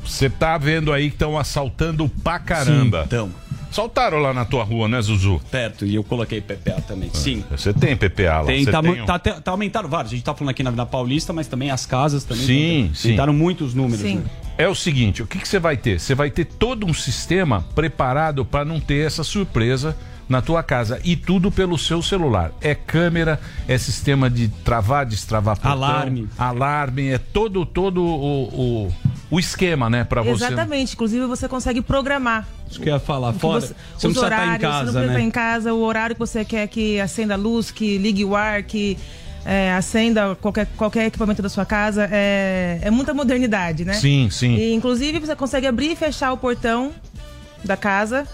Você 0.03 0.29
tá 0.29 0.57
vendo 0.57 0.93
aí 0.93 1.09
que 1.09 1.15
estão 1.15 1.37
assaltando 1.37 2.07
pra 2.23 2.37
caramba. 2.39 3.03
Sim, 3.03 3.09
tão. 3.09 3.31
Saltaram 3.75 4.19
lá 4.19 4.33
na 4.33 4.45
tua 4.45 4.63
rua, 4.63 4.87
né, 4.87 5.01
Zuzu? 5.01 5.41
Certo, 5.51 5.85
e 5.85 5.95
eu 5.95 6.03
coloquei 6.03 6.39
PPA 6.39 6.79
também. 6.87 7.09
Sim. 7.13 7.43
Você 7.51 7.73
tem 7.73 7.93
PPA 7.97 8.39
lá? 8.39 8.45
Tem, 8.45 8.63
você 8.63 8.71
tá, 8.71 8.81
tem 8.81 9.01
um- 9.01 9.05
tá, 9.05 9.19
tá 9.19 9.51
aumentando 9.51 9.89
vários. 9.89 10.13
A 10.13 10.15
gente 10.15 10.23
tá 10.23 10.33
falando 10.33 10.51
aqui 10.51 10.63
na 10.63 10.69
Avenida 10.69 10.85
Paulista, 10.85 11.33
mas 11.33 11.45
também 11.47 11.69
as 11.69 11.85
casas 11.85 12.23
também. 12.23 12.45
Sim, 12.45 12.91
sim. 12.93 13.07
Aumentaram 13.09 13.33
muitos 13.33 13.73
números. 13.73 13.99
Sim. 13.99 14.19
né? 14.19 14.23
É 14.57 14.65
o 14.69 14.73
seguinte, 14.73 15.21
o 15.21 15.27
que, 15.27 15.37
que 15.39 15.45
você 15.45 15.59
vai 15.59 15.75
ter? 15.75 15.99
Você 15.99 16.15
vai 16.15 16.31
ter 16.31 16.45
todo 16.45 16.85
um 16.85 16.93
sistema 16.93 17.65
preparado 17.75 18.45
para 18.45 18.63
não 18.63 18.79
ter 18.79 19.05
essa 19.05 19.25
surpresa 19.25 19.93
na 20.29 20.41
tua 20.41 20.63
casa 20.63 20.99
e 21.03 21.17
tudo 21.17 21.51
pelo 21.51 21.77
seu 21.77 22.01
celular. 22.01 22.51
É 22.61 22.73
câmera, 22.73 23.39
é 23.67 23.77
sistema 23.77 24.29
de 24.29 24.47
travar, 24.47 25.05
destravar 25.05 25.55
portão, 25.55 25.71
Alarme. 25.73 26.29
alarme, 26.37 27.07
é 27.09 27.17
todo 27.17 27.65
todo 27.65 28.01
o, 28.01 28.85
o, 28.87 28.93
o 29.31 29.39
esquema, 29.39 29.89
né, 29.89 30.03
para 30.03 30.21
você. 30.21 30.45
Exatamente, 30.45 30.93
inclusive 30.93 31.25
você 31.25 31.47
consegue 31.47 31.81
programar. 31.81 32.47
Isso 32.69 32.79
que 32.79 32.89
eu 32.89 32.93
ia 32.93 32.99
falar. 32.99 33.33
Fora, 33.33 33.61
você- 33.61 33.67
você, 33.67 33.73
não 33.73 33.95
os 33.95 34.01
precisa 34.01 34.25
estar 34.25 34.27
em 34.27 34.47
horários, 34.47 34.59
você 34.59 34.65
não 34.65 34.71
casa, 34.71 34.83
precisa 34.83 35.05
estar 35.05 35.13
né? 35.19 35.21
em 35.25 35.31
casa, 35.31 35.73
o 35.73 35.81
horário 35.81 36.15
que 36.15 36.19
você 36.19 36.45
quer 36.45 36.67
que 36.67 36.99
acenda 36.99 37.33
a 37.33 37.37
luz, 37.37 37.71
que 37.71 37.97
ligue 37.97 38.23
o 38.23 38.35
ar, 38.35 38.63
que 38.63 38.97
é, 39.45 39.73
acenda 39.73 40.35
qualquer, 40.35 40.67
qualquer 40.75 41.05
equipamento 41.05 41.41
da 41.41 41.49
sua 41.49 41.65
casa. 41.65 42.07
É, 42.11 42.79
é 42.81 42.89
muita 42.91 43.13
modernidade, 43.13 43.85
né? 43.85 43.93
Sim, 43.93 44.27
sim. 44.31 44.55
E, 44.55 44.73
inclusive 44.73 45.19
você 45.19 45.35
consegue 45.35 45.67
abrir 45.67 45.91
e 45.91 45.95
fechar 45.95 46.31
o 46.33 46.37
portão 46.37 46.91
da 47.63 47.77
casa. 47.77 48.27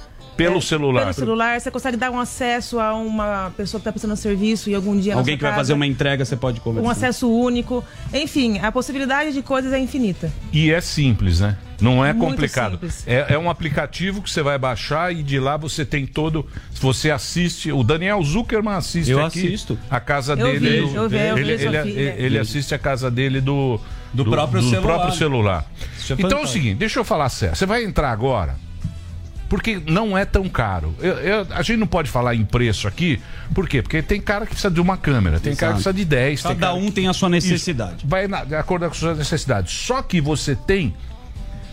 Pelo 0.43 0.57
É, 0.57 0.61
celular. 0.61 1.01
Pelo 1.01 1.13
celular, 1.13 1.59
você 1.61 1.71
consegue 1.71 1.97
dar 1.97 2.11
um 2.11 2.19
acesso 2.19 2.79
a 2.79 2.93
uma 2.93 3.51
pessoa 3.55 3.79
que 3.79 3.83
está 3.83 3.91
prestando 3.91 4.15
serviço 4.15 4.69
e 4.69 4.75
algum 4.75 4.97
dia 4.99 5.15
Alguém 5.15 5.35
que 5.37 5.41
vai 5.43 5.51
casa, 5.51 5.61
fazer 5.61 5.73
uma 5.73 5.85
entrega, 5.87 6.23
você 6.25 6.35
pode 6.35 6.59
conversar. 6.59 6.87
Um 6.87 6.91
acesso 6.91 7.29
único. 7.29 7.83
Enfim, 8.13 8.59
a 8.59 8.71
possibilidade 8.71 9.31
de 9.33 9.41
coisas 9.41 9.71
é 9.73 9.79
infinita. 9.79 10.31
E 10.51 10.71
é 10.71 10.81
simples, 10.81 11.39
né? 11.39 11.57
Não 11.79 12.05
é 12.05 12.13
Muito 12.13 12.29
complicado. 12.29 12.79
É, 13.07 13.33
é 13.33 13.37
um 13.39 13.49
aplicativo 13.49 14.21
que 14.21 14.29
você 14.29 14.43
vai 14.43 14.55
baixar 14.59 15.11
e 15.11 15.23
de 15.23 15.39
lá 15.39 15.57
você 15.57 15.83
tem 15.83 16.05
todo. 16.05 16.45
Você 16.79 17.09
assiste. 17.09 17.71
O 17.71 17.83
Daniel 17.83 18.21
Zuckerman 18.23 18.75
assiste 18.75 19.09
Eu 19.09 19.25
aqui 19.25 19.47
assisto. 19.47 19.79
a 19.89 19.99
casa 19.99 20.33
Eu 20.33 20.45
dele. 20.45 20.59
vi, 20.59 20.77
do- 20.81 20.95
eu 20.95 21.09
vi, 21.09 21.17
eu 21.17 21.35
vi 21.35 21.41
ele, 21.41 21.57
sua 21.57 21.67
ele- 21.67 21.89
ele- 21.99 22.23
ele 22.25 22.37
assiste 22.39 22.75
a 22.75 22.77
casa 22.77 23.09
dele 23.09 23.41
do, 23.41 23.79
Do 24.13 24.23
próprio 24.25 24.61
celular. 24.61 24.81
próprio 24.81 25.13
celular. 25.13 25.65
É 26.07 26.13
então 26.19 26.39
é 26.39 26.43
o 26.43 26.47
seguinte, 26.47 26.75
deixa 26.75 26.99
eu 26.99 27.03
falar 27.03 27.29
sério. 27.29 27.55
Você 27.55 27.65
vai 27.65 27.83
entrar 27.83 28.11
agora. 28.11 28.55
Porque 29.51 29.81
não 29.85 30.17
é 30.17 30.23
tão 30.23 30.47
caro. 30.47 30.95
Eu- 30.99 31.15
eu- 31.19 31.47
a 31.51 31.61
gente 31.61 31.75
não 31.77 31.85
pode 31.85 32.09
falar 32.09 32.33
em 32.35 32.45
preço 32.45 32.87
aqui. 32.87 33.19
Por 33.53 33.67
quê? 33.67 33.81
Porque 33.81 34.01
tem 34.01 34.21
cara 34.21 34.45
que 34.45 34.53
precisa 34.53 34.71
de 34.73 34.79
uma 34.79 34.95
câmera, 34.95 35.41
tem 35.41 35.53
cara 35.53 35.73
que 35.73 35.83
precisa 35.83 35.93
de 35.93 36.05
10. 36.05 36.41
tem 36.41 36.51
Cada 36.55 36.67
cara- 36.67 36.73
um 36.79 36.89
tem 36.89 37.09
a 37.09 37.13
sua 37.13 37.27
necessidade. 37.27 37.97
Isso. 37.97 38.07
Vai 38.07 38.29
na- 38.29 38.45
de 38.45 38.55
acordo 38.55 38.85
com 38.85 38.91
a 38.93 38.95
sua 38.95 39.13
necessidade. 39.13 39.69
Só 39.69 40.01
que 40.01 40.21
você 40.21 40.55
tem 40.55 40.95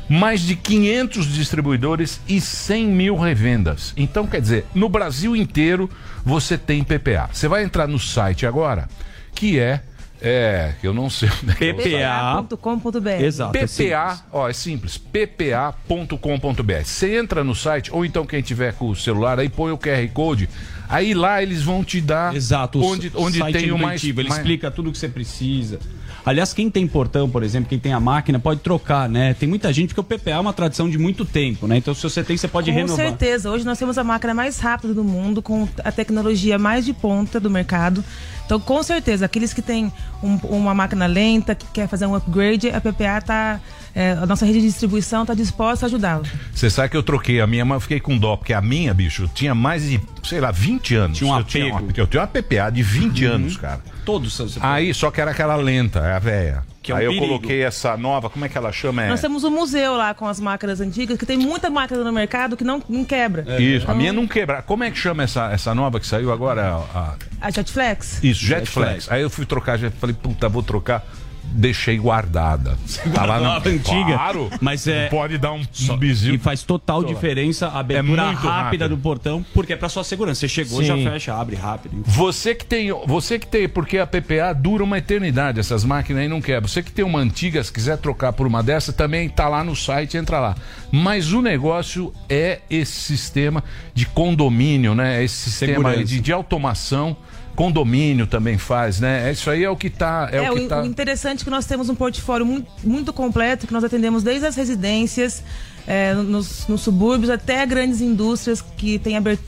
mais 0.09 0.41
de 0.41 0.57
500 0.57 1.33
distribuidores 1.33 2.20
e 2.26 2.41
100 2.41 2.89
mil 2.89 3.16
revendas. 3.16 3.93
Então, 3.97 4.26
quer 4.26 4.41
dizer, 4.41 4.66
no 4.74 4.89
Brasil 4.89 5.37
inteiro 5.37 5.89
você 6.24 6.59
tem 6.59 6.83
PPA. 6.83 7.31
Você 7.33 7.47
vai 7.47 7.62
entrar 7.62 7.87
no 7.87 7.99
site 8.01 8.45
agora, 8.45 8.89
que 9.37 9.57
é. 9.57 9.83
É, 10.21 10.73
eu 10.83 10.93
não 10.93 11.09
sei. 11.09 11.29
onde 11.43 11.53
é 11.53 11.55
que. 11.55 11.73
PPA.com.br. 11.75 13.09
Exato. 13.23 13.57
é 13.57 13.66
PPA, 13.66 14.21
ó, 14.33 14.49
é 14.49 14.53
simples, 14.53 14.99
ppa.com.br. 14.99 16.85
Você 16.85 17.16
entra 17.19 17.45
no 17.45 17.55
site, 17.55 17.91
ou 17.93 18.05
então 18.05 18.27
quem 18.27 18.43
tiver 18.43 18.73
com 18.75 18.89
o 18.89 18.97
celular, 18.97 19.39
aí 19.39 19.49
põe 19.49 19.71
o 19.73 19.79
QR 19.79 20.07
Code, 20.12 20.49
aí 20.89 21.14
lá 21.14 21.43
eles 21.43 21.62
vão 21.62 21.85
te 21.85 22.01
dar 22.01 22.35
Exato. 22.35 22.79
o 22.79 22.85
onde, 22.85 23.12
onde 23.14 23.39
site 23.39 23.59
tem 23.59 23.71
o 23.73 23.79
mais... 23.79 24.03
Ele 24.03 24.12
mais- 24.25 24.37
explica 24.37 24.71
tudo 24.71 24.89
o 24.91 24.93
que 24.93 24.99
você 24.99 25.09
precisa. 25.09 25.79
Aliás, 26.27 26.53
quem 26.53 26.69
tem 26.69 26.87
portão, 26.87 27.31
por 27.31 27.43
exemplo, 27.43 27.71
quem 27.71 27.79
tem 27.79 27.93
a 27.95 28.01
máquina, 28.01 28.39
pode 28.39 28.61
trocar, 28.61 29.09
né? 29.09 29.33
Tem 29.33 29.49
muita 29.49 29.73
gente, 29.73 29.95
porque 29.95 30.14
o 30.14 30.19
PPA 30.19 30.33
é 30.33 30.39
uma 30.39 30.53
tradição 30.53 30.91
de 30.91 30.99
muito 30.99 31.25
tempo, 31.25 31.66
né? 31.66 31.79
Então, 31.79 31.95
se 31.95 32.03
você 32.03 32.23
tem, 32.23 32.37
você 32.37 32.47
pode 32.49 32.71
Com 32.71 32.77
renovar. 32.77 32.97
certeza. 33.07 33.51
Hoje 33.51 33.64
nós 33.64 33.79
temos 33.79 33.97
a 33.97 34.05
máquina 34.05 34.35
mais 34.35 34.59
rápida 34.59 34.93
do 34.93 35.03
mundo, 35.03 35.41
com 35.41 35.66
a 35.83 35.91
tecnologia 35.91 36.59
mais 36.59 36.85
de 36.85 36.93
ponta 36.93 37.41
do 37.41 37.49
mercado. 37.49 38.05
Então, 38.49 38.59
com 38.59 38.82
certeza, 38.82 39.26
aqueles 39.26 39.53
que 39.53 39.61
têm 39.61 39.92
um- 40.22 40.36
uma 40.49 40.72
máquina 40.72 41.05
lenta, 41.05 41.55
que 41.55 41.66
quer 41.66 41.86
fazer 41.86 42.07
um 42.07 42.14
upgrade, 42.14 42.70
a 42.70 42.80
PPA 42.80 43.20
tá. 43.20 43.61
é, 43.94 44.12
a 44.12 44.24
nossa 44.26 44.46
rede 44.46 44.61
de 44.61 44.66
distribuição 44.68 45.22
está 45.22 45.34
disposta 45.34 45.84
a 45.84 45.88
ajudá-lo. 45.88 46.22
Você 46.55 46.70
sabe 46.70 46.88
que 46.90 46.96
eu 46.96 47.03
troquei 47.03 47.40
a 47.40 47.46
minha, 47.49 47.64
mas 47.64 47.76
eu 47.76 47.80
fiquei 47.80 47.99
com 48.01 48.16
dó, 48.16 48.36
porque 48.36 48.53
a 48.55 48.61
minha, 48.61 48.94
bicho, 48.94 49.28
tinha 49.34 49.55
mais 49.57 49.82
de, 49.88 50.01
sei 50.22 50.40
lá, 50.40 50.51
20 50.53 50.94
anos. 50.94 51.18
Tinha 51.18 51.32
um 51.32 51.36
eu, 51.38 51.44
tinha 51.44 51.66
uma, 51.66 51.82
eu 51.96 52.07
tinha 52.07 52.20
uma 52.22 52.26
PPA 52.28 52.70
de 52.70 52.82
20 52.82 53.26
Uhum. 53.26 53.32
anos, 53.34 53.57
cara. 53.57 53.80
Todos 54.05 54.32
seus. 54.34 54.57
Aí, 54.62 54.94
só 54.94 55.11
que 55.11 55.20
era 55.20 55.32
aquela 55.32 55.57
lenta, 55.57 55.99
é 56.01 56.14
a 56.14 56.18
véia. 56.18 56.62
Que 56.89 56.93
é 56.93 56.95
um 56.95 56.99
Aí 56.99 57.05
eu 57.05 57.11
perigo. 57.12 57.26
coloquei 57.26 57.62
essa 57.62 57.97
nova, 57.99 58.30
como 58.30 58.45
é 58.47 58.49
que 58.49 58.57
ela 58.57 58.72
chama? 58.72 59.03
É... 59.05 59.09
Nós 59.11 59.20
temos 59.20 59.45
um 59.45 59.51
museu 59.51 59.95
lá 59.95 60.14
com 60.14 60.26
as 60.26 60.41
máquinas 60.41 60.80
antigas, 60.80 61.18
que 61.18 61.26
tem 61.26 61.36
muita 61.36 61.68
máquina 61.68 62.03
no 62.03 62.11
mercado 62.12 62.57
que 62.57 62.64
não, 62.64 62.82
não 62.89 63.05
quebra. 63.05 63.43
Isso, 63.61 63.82
a 63.82 63.84
Então, 63.84 63.95
minha 63.97 64.12
não 64.12 64.26
quebra. 64.26 64.62
Como 64.62 64.82
é 64.84 64.91
que 64.91 64.97
chama 64.99 65.22
essa, 65.22 65.53
essa 65.53 65.74
nova 65.74 66.01
que 66.01 66.07
saiu 66.07 66.32
agora? 66.32 66.76
A- 66.95 67.14
A 67.43 67.51
Jetflex? 67.51 68.22
Isso, 68.24 68.43
Jetflex. 68.45 69.11
Aí 69.12 69.20
eu 69.20 69.28
fui 69.28 69.45
trocar, 69.45 69.76
já 69.78 69.91
falei, 69.91 70.16
puta, 70.18 70.49
vou 70.49 70.62
trocar. 70.62 71.05
Deixei 71.51 71.96
guardada. 71.99 72.76
Tá 73.14 73.24
lá 73.24 73.40
na 73.40 73.57
antiga. 73.68 74.12
Claro. 74.14 74.51
Mas 74.61 74.86
é- 74.86 75.09
Pode 75.09 75.38
dar 75.38 75.53
um, 75.53 75.62
Só- 75.72 75.94
um 75.94 75.96
bizinho. 75.96 76.34
E 76.34 76.38
faz 76.38 76.62
total 76.62 77.03
diferença 77.03 77.68
a 77.68 77.80
abertura 77.80 78.22
É 78.22 78.26
rápida 78.26 78.49
rápido. 78.84 78.88
do 78.90 78.96
portão, 78.99 79.44
porque 79.55 79.72
é 79.72 79.76
pra 79.76 79.88
sua 79.88 80.05
segurança. 80.05 80.40
Você 80.40 80.49
chegou, 80.49 80.80
Sim. 80.80 80.86
já 80.86 81.11
fecha, 81.12 81.34
abre 81.34 81.57
rápido. 81.57 82.03
Você 82.07 82.55
que 82.55 82.64
tem, 82.64 82.90
você 83.07 83.38
que 83.38 83.46
tem, 83.46 83.68
porque 83.68 83.99
a 83.99 84.07
PPA 84.07 84.53
dura 84.53 84.84
uma 84.84 84.99
eternidade, 84.99 85.59
essas 85.59 85.84
máquinas 85.84 86.22
aí 86.22 86.28
não 86.28 86.40
quebram. 86.40 86.68
Você 86.68 86.82
que 86.82 86.92
tem 86.92 87.05
uma 87.05 87.18
antiga, 87.18 87.62
se 87.64 87.72
quiser 87.72 87.96
trocar 87.99 88.32
por 88.32 88.46
uma 88.46 88.62
dessa, 88.62 88.92
também 88.92 89.28
tá 89.28 89.49
lá 89.49 89.64
no 89.64 89.74
site, 89.74 90.16
entra 90.16 90.38
lá. 90.38 90.55
Mas 90.92 91.32
o 91.32 91.40
negócio 91.42 92.12
é 92.28 92.61
esse 92.70 92.92
sistema 93.01 93.64
de 93.94 94.07
condomínio, 94.07 94.94
né? 94.94 95.22
Esse 95.24 95.51
sistema 95.51 95.96
de, 96.05 96.20
de 96.20 96.32
automação. 96.32 97.16
Condomínio 97.59 98.25
também 98.25 98.57
faz, 98.57 99.01
né? 99.01 99.33
Isso 99.33 99.51
aí 99.51 99.65
é 99.65 99.69
o 99.69 99.75
que 99.77 99.91
tá. 99.91 100.29
É, 100.31 100.45
É, 100.45 100.51
o 100.53 100.55
que 100.55 100.61
o, 100.61 100.69
tá. 100.69 100.81
o 100.81 100.87
interessante 100.87 101.41
é 101.41 101.45
que 101.45 101.51
nós 101.51 101.67
temos 101.67 101.89
um 101.89 101.95
portfólio 101.97 102.47
muito, 102.47 102.71
muito 102.85 103.13
completo, 103.13 103.67
que 103.67 103.73
nós 103.73 103.83
atendemos 103.83 104.23
desde 104.23 104.47
as 104.47 104.55
residências, 104.55 105.43
é, 105.85 106.15
nos, 106.15 106.69
nos 106.69 106.83
subúrbios, 106.83 107.29
até 107.29 107.67
grandes 107.67 108.01
indústrias 108.01 108.63
que 108.77 108.97
têm 109.01 109.17
abert- 109.17 109.41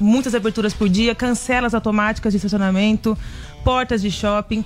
muitas 0.00 0.34
aberturas 0.34 0.72
por 0.72 0.88
dia, 0.88 1.14
cancelas 1.14 1.74
automáticas 1.74 2.32
de 2.32 2.38
estacionamento, 2.38 3.14
portas 3.62 4.00
de 4.00 4.10
shopping. 4.10 4.64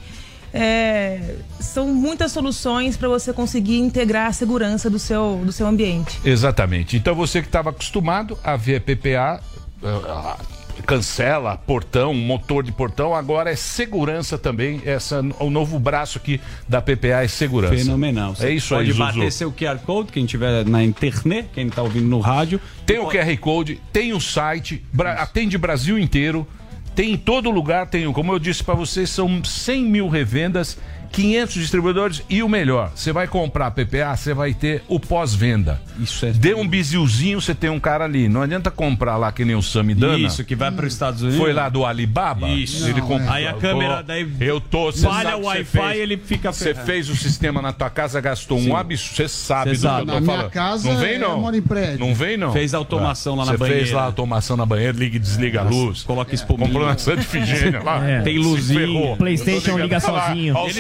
É, 0.53 1.35
são 1.59 1.89
muitas 1.89 2.31
soluções 2.31 2.97
para 2.97 3.09
você 3.09 3.33
conseguir 3.33 3.79
integrar 3.81 4.29
a 4.29 4.33
segurança 4.33 4.89
do 4.89 5.01
seu, 5.01 5.43
do 5.45 5.51
seu 5.51 5.67
ambiente. 5.67 6.21
Exatamente. 6.25 6.97
Então 6.97 7.13
você 7.13 7.41
que 7.43 7.49
estava 7.49 7.71
acostumado 7.71 8.39
a 8.45 8.55
ver 8.55 8.83
PPA, 8.83 9.41
eh, 9.83 10.37
cancela 10.83 11.57
portão, 11.57 12.13
motor 12.15 12.63
de 12.63 12.73
portão, 12.73 13.15
agora 13.15 13.51
é 13.51 13.57
segurança 13.57 14.37
também. 14.39 14.81
Essa, 14.85 15.21
o 15.39 15.51
novo 15.51 15.79
braço 15.79 16.19
aqui 16.19 16.41
da 16.69 16.81
PPA 16.83 17.23
é 17.25 17.29
segurança. 17.29 17.77
Fenomenal. 17.77 18.35
Você 18.35 18.47
É 18.47 18.51
isso 18.53 18.75
pode 18.75 18.91
aí, 18.91 18.97
bater 18.97 19.19
Zuzu. 19.25 19.31
seu 19.31 19.53
QR 19.53 19.79
Code, 19.79 20.13
quem 20.13 20.27
tiver 20.27 20.65
na 20.67 20.83
internet, 20.85 21.49
quem 21.55 21.69
tá 21.69 21.83
ouvindo 21.83 22.07
no 22.07 22.21
rádio. 22.21 22.61
Tem 22.87 22.99
o 22.99 23.07
QR 23.09 23.37
Code, 23.39 23.81
tem 23.93 24.13
o 24.13 24.21
site, 24.21 24.85
Bra- 24.93 25.15
atende 25.15 25.57
Brasil 25.59 25.99
inteiro, 25.99 26.47
tem 26.95 27.13
em 27.13 27.17
todo 27.17 27.51
lugar, 27.51 27.87
tem, 27.89 28.11
como 28.13 28.33
eu 28.33 28.39
disse 28.39 28.63
para 28.63 28.75
vocês, 28.75 29.11
são 29.11 29.43
100 29.45 29.85
mil 29.85 30.09
revendas 30.09 30.79
500 31.15 31.55
distribuidores 31.55 32.23
e 32.29 32.43
o 32.43 32.49
melhor, 32.49 32.91
você 32.95 33.13
vai 33.13 33.27
comprar 33.27 33.71
PPA, 33.71 34.17
você 34.17 34.35
vai 34.35 34.53
ter 34.55 34.83
o 34.89 34.99
pós-venda. 34.99 35.81
Isso 35.99 36.27
é. 36.27 36.31
Dê 36.33 36.55
um 36.55 36.67
bizilzinho, 36.67 37.41
você 37.41 37.55
tem 37.55 37.71
um 37.71 37.79
cara 37.81 38.05
ali. 38.05 38.29
Não 38.29 38.43
adianta 38.43 38.71
comprar 38.71 39.17
lá 39.17 39.31
que 39.31 39.45
nem 39.45 39.55
o 39.55 39.63
Samidana. 39.63 40.19
Isso, 40.19 40.45
que 40.45 40.55
vai 40.57 40.71
para 40.73 40.87
os 40.87 40.93
Estados 40.93 41.23
Unidos. 41.23 41.39
Foi 41.41 41.53
lá 41.53 41.69
do 41.69 41.85
Alibaba. 41.87 42.49
Isso. 42.49 42.89
Ele 42.89 43.01
comprou. 43.01 43.31
Aí 43.31 43.47
a 43.47 43.53
câmera 43.55 44.03
daí 44.03 44.29
Eu 44.41 44.61
tô. 44.61 44.91
cê 44.93 45.07
falha 45.07 45.37
o 45.37 45.41
cê 45.43 45.47
Wi-Fi 45.47 45.97
ele 45.99 46.17
fica 46.17 46.53
Você 46.53 46.75
fez 46.75 47.09
o 47.09 47.17
sistema 47.17 47.63
na 47.63 47.73
tua 47.73 47.89
casa, 47.91 48.21
gastou 48.21 48.59
Sim. 48.59 48.71
um 48.71 48.77
absurdo. 48.77 49.17
Você 49.17 49.29
sabe 49.29 49.71
Cê 49.71 49.77
do 49.77 49.83
sabe. 49.83 49.95
que 49.97 50.03
eu 50.03 50.07
Na 50.07 50.13
tô 50.15 50.21
minha 50.21 50.37
falando. 50.37 50.51
casa 50.51 50.89
não 50.93 50.99
vem, 50.99 51.15
é- 51.15 51.19
não. 51.19 51.31
eu 51.33 51.39
moro 51.41 51.57
em 51.57 51.63
prédio. 51.63 52.01
Não 52.01 52.15
vem, 52.15 52.37
não. 52.37 52.53
Fez 52.53 52.75
a 52.75 52.79
automação 52.79 53.35
lá 53.37 53.45
na 53.45 53.53
Você 53.53 53.59
fez 53.59 53.71
banheira. 53.71 53.97
lá 53.97 54.03
a 54.03 54.07
automação 54.07 54.57
na 54.57 54.67
banheira, 54.67 54.99
liga 54.99 55.17
e 55.17 55.19
desliga 55.21 55.61
a 55.61 55.65
luz. 55.65 56.03
Coloca 56.03 56.35
espuminha. 56.35 56.67
Comprou 56.69 56.87
na 56.87 56.99
Santa 56.99 57.21
Ifigênia 57.21 57.83
lá. 57.83 58.05
É. 58.05 58.21
Tem 58.23 58.43
ferrou. 58.65 59.17
PlayStation 59.17 59.79
liga 59.79 60.01
sozinho. 60.01 60.55
olha 60.57 60.71
o 60.71 60.75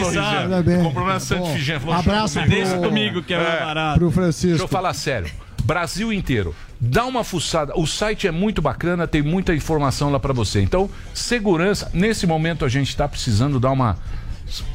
bem. 0.62 0.82
Comprou 0.82 1.06
na 1.06 1.20
Santa 1.20 1.58
falou, 1.80 1.94
abraço 1.94 2.34
"Chama 2.34 2.46
Deixa 2.46 2.78
comigo 2.78 3.22
que 3.22 3.34
é 3.34 3.38
É. 3.38 3.60
barato. 3.60 3.98
Pro 3.98 4.06
Deixa 4.08 4.18
eu 4.18 4.22
Francisco. 4.24 4.68
falar 4.68 4.92
sério. 4.94 5.30
Brasil 5.64 6.12
inteiro. 6.12 6.54
Dá 6.78 7.06
uma 7.06 7.24
fuçada. 7.24 7.72
O 7.78 7.86
site 7.86 8.26
é 8.26 8.30
muito 8.30 8.60
bacana, 8.60 9.06
tem 9.06 9.22
muita 9.22 9.54
informação 9.54 10.10
lá 10.10 10.20
pra 10.20 10.34
você. 10.34 10.60
Então, 10.60 10.90
segurança. 11.14 11.90
Nesse 11.94 12.26
momento 12.26 12.62
a 12.64 12.68
gente 12.68 12.88
está 12.90 13.08
precisando 13.08 13.58
dar 13.58 13.70
uma 13.70 13.96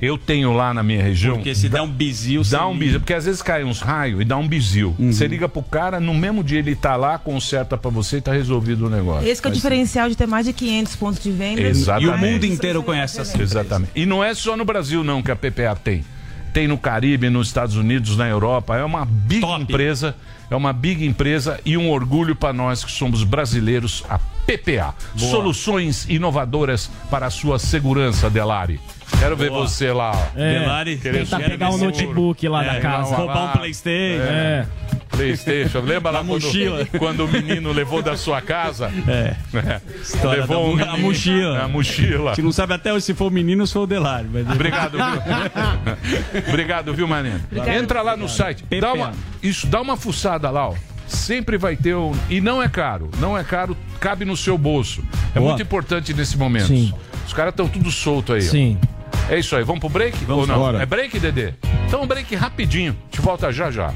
Eu 0.00 0.16
tenho 0.16 0.52
lá 0.52 0.72
na 0.72 0.82
minha 0.82 1.02
região. 1.02 1.34
Porque 1.36 1.54
se 1.54 1.68
der 1.68 1.82
um 1.82 1.88
bizil, 1.88 2.42
Dá 2.50 2.66
um 2.66 2.76
bizil, 2.76 3.00
porque 3.00 3.12
às 3.14 3.24
vezes 3.26 3.42
cai 3.42 3.64
uns 3.64 3.80
raios 3.80 4.20
e 4.20 4.24
dá 4.24 4.36
um 4.36 4.48
bizil. 4.48 4.94
Você 4.98 5.26
liga 5.26 5.48
pro 5.48 5.62
cara, 5.62 6.00
no 6.00 6.14
mesmo 6.14 6.42
dia 6.42 6.58
ele 6.58 6.74
tá 6.74 6.96
lá, 6.96 7.18
conserta 7.18 7.76
pra 7.76 7.90
você 7.90 8.16
e 8.16 8.20
tá 8.20 8.32
resolvido 8.32 8.86
o 8.86 8.90
negócio. 8.90 9.28
Esse 9.28 9.40
que 9.42 9.48
é 9.48 9.50
o 9.50 9.52
Mas- 9.52 9.58
diferencial 9.58 10.08
de 10.08 10.16
ter 10.16 10.26
mais 10.26 10.46
de 10.46 10.52
500 10.52 10.96
pontos 10.96 11.22
de 11.22 11.30
venda. 11.30 11.60
Exatamente. 11.60 12.10
E 12.10 12.14
o 12.14 12.18
mundo 12.18 12.46
inteiro 12.46 12.82
conhece 12.82 13.20
essa 13.20 13.40
Exatamente. 13.40 13.90
E 13.94 14.06
não 14.06 14.22
é 14.24 14.32
só 14.34 14.56
no 14.56 14.64
Brasil, 14.64 15.04
não, 15.04 15.22
que 15.22 15.30
a 15.30 15.36
PPA 15.36 15.74
tem. 15.76 16.04
Tem 16.52 16.66
no 16.66 16.76
Caribe, 16.78 17.30
nos 17.30 17.46
Estados 17.48 17.76
Unidos, 17.76 18.16
na 18.16 18.26
Europa. 18.28 18.76
É 18.76 18.84
uma 18.84 19.04
big 19.04 19.44
empresa. 19.46 20.16
É 20.50 20.56
uma 20.56 20.72
big 20.72 21.06
empresa 21.06 21.60
e 21.64 21.76
um 21.76 21.88
orgulho 21.90 22.34
para 22.34 22.52
nós 22.52 22.82
que 22.84 22.90
somos 22.90 23.22
brasileiros, 23.22 24.02
a 24.08 24.18
PPA. 24.18 24.92
Boa. 25.14 25.30
Soluções 25.30 26.06
inovadoras 26.08 26.90
para 27.08 27.26
a 27.26 27.30
sua 27.30 27.56
segurança, 27.58 28.28
Delari. 28.28 28.80
Quero 29.18 29.36
ver 29.36 29.50
Boa. 29.50 29.66
você 29.68 29.92
lá. 29.92 30.12
ó. 30.14 30.38
É, 30.38 30.58
Delari, 30.60 30.96
Querer 30.96 31.24
tentar 31.24 31.40
pegar 31.40 31.70
um 31.70 31.78
notebook 31.78 32.48
lá 32.48 32.64
É, 32.64 32.74
da 32.74 32.80
casa. 32.80 33.14
roubar 33.16 33.44
um 33.54 33.58
Playstation. 33.58 34.22
É. 34.24 34.66
Playstation, 35.10 35.80
lembra 35.80 36.12
lá 36.12 36.22
Na 36.22 36.28
quando, 36.28 36.42
mochila. 36.44 36.86
quando 36.98 37.24
o 37.24 37.28
menino 37.28 37.72
levou 37.72 38.00
da 38.00 38.16
sua 38.16 38.40
casa? 38.40 38.90
É. 39.08 39.34
levou 39.52 39.80
História 40.00 40.46
da 40.46 40.58
um 40.58 40.82
a 40.82 40.96
mochila. 40.96 41.64
A 41.64 41.68
mochila. 41.68 42.30
Gente 42.30 42.44
não 42.44 42.52
sabe 42.52 42.74
até 42.74 42.92
hoje 42.92 43.06
se 43.06 43.14
foi 43.14 43.26
o 43.26 43.30
menino 43.30 43.62
ou 43.62 43.66
se 43.66 43.72
foi 43.72 43.82
o 43.82 43.86
Delari. 43.86 44.28
Mas... 44.32 44.48
Obrigado, 44.48 44.92
viu? 44.96 46.44
Obrigado, 46.48 46.94
viu, 46.94 47.08
Maneno? 47.08 47.40
Entra 47.76 48.02
lá 48.02 48.16
no 48.16 48.28
site. 48.28 48.64
Dá 48.80 48.92
uma, 48.92 49.12
isso, 49.42 49.66
dá 49.66 49.80
uma 49.80 49.96
fuçada 49.96 50.48
lá, 50.50 50.68
ó. 50.68 50.74
Sempre 51.06 51.58
vai 51.58 51.74
ter 51.76 51.94
um. 51.96 52.12
E 52.30 52.40
não 52.40 52.62
é 52.62 52.68
caro. 52.68 53.10
Não 53.18 53.36
é 53.36 53.42
caro, 53.42 53.76
cabe 53.98 54.24
no 54.24 54.36
seu 54.36 54.56
bolso. 54.56 55.02
É 55.34 55.38
Boa. 55.40 55.50
muito 55.50 55.62
importante 55.62 56.14
nesse 56.14 56.38
momento. 56.38 56.68
Sim. 56.68 56.94
Os 57.26 57.32
caras 57.32 57.52
estão 57.52 57.66
tudo 57.68 57.90
solto 57.90 58.32
aí. 58.32 58.46
ó. 58.46 58.50
É 59.28 59.38
isso 59.38 59.54
aí. 59.56 59.62
Vamos 59.64 59.80
pro 59.80 59.88
break? 59.88 60.24
Vamos 60.24 60.42
Ou 60.42 60.46
não? 60.46 60.56
embora. 60.56 60.82
É 60.82 60.86
break, 60.86 61.18
Dedê? 61.18 61.52
Então, 61.86 62.06
break 62.06 62.34
rapidinho. 62.34 62.96
Te 63.10 63.20
volta 63.20 63.52
já 63.52 63.70
já. 63.70 63.92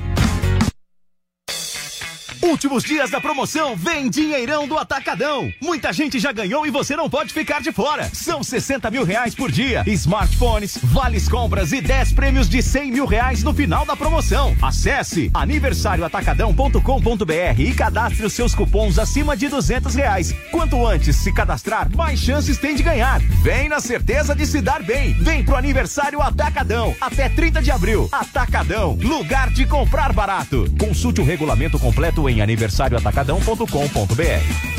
Últimos 2.45 2.85
dias 2.85 3.11
da 3.11 3.21
promoção 3.23 3.75
Vem 3.75 4.11
Dinheirão 4.11 4.69
do 4.69 4.77
Atacadão. 4.77 5.51
Muita 5.63 5.95
gente 5.95 6.19
já 6.19 6.31
ganhou 6.31 6.67
e 6.67 6.71
você 6.71 6.95
não 6.95 7.09
pode 7.09 7.33
ficar 7.33 7.63
de 7.63 7.73
fora. 7.73 8.11
São 8.13 8.45
60 8.45 8.91
mil 8.91 9.03
reais 9.03 9.35
por 9.35 9.51
dia, 9.51 9.83
smartphones, 9.87 10.79
vales 10.83 11.27
compras 11.27 11.73
e 11.73 11.81
10 11.81 12.13
prêmios 12.13 12.47
de 12.47 12.63
100 12.63 12.93
mil 12.93 13.07
reais 13.07 13.43
no 13.43 13.55
final 13.55 13.87
da 13.87 13.97
promoção. 13.97 14.55
Acesse 14.61 15.31
aniversarioatacadão.com.br 15.33 17.59
e 17.59 17.73
cadastre 17.73 18.27
os 18.27 18.35
seus 18.35 18.55
cupons 18.55 18.99
acima 18.99 19.35
de 19.35 19.49
200 19.49 19.95
reais. 19.95 20.35
Quanto 20.51 20.87
antes 20.87 21.17
se 21.17 21.33
cadastrar, 21.33 21.89
mais 21.97 22.21
chances 22.21 22.59
tem 22.59 22.75
de 22.75 22.83
ganhar. 22.83 23.21
Vem 23.43 23.71
na 23.71 23.81
certeza 23.81 24.35
de 24.35 24.47
se 24.47 24.61
dar 24.61 24.83
bem. 24.83 25.15
Vem 25.15 25.43
pro 25.43 25.57
aniversário 25.57 26.21
Atacadão. 26.21 26.95
Até 27.01 27.31
30 27.31 27.63
de 27.63 27.71
abril. 27.71 28.07
Atacadão, 28.13 28.99
lugar 29.01 29.49
de 29.49 29.65
comprar 29.65 30.13
barato. 30.13 30.71
Consulte 30.79 31.23
o 31.23 31.25
regulamento 31.25 31.79
completo 31.79 32.29
em 32.29 32.34
aniversarioatacadão.com.br. 32.41 34.75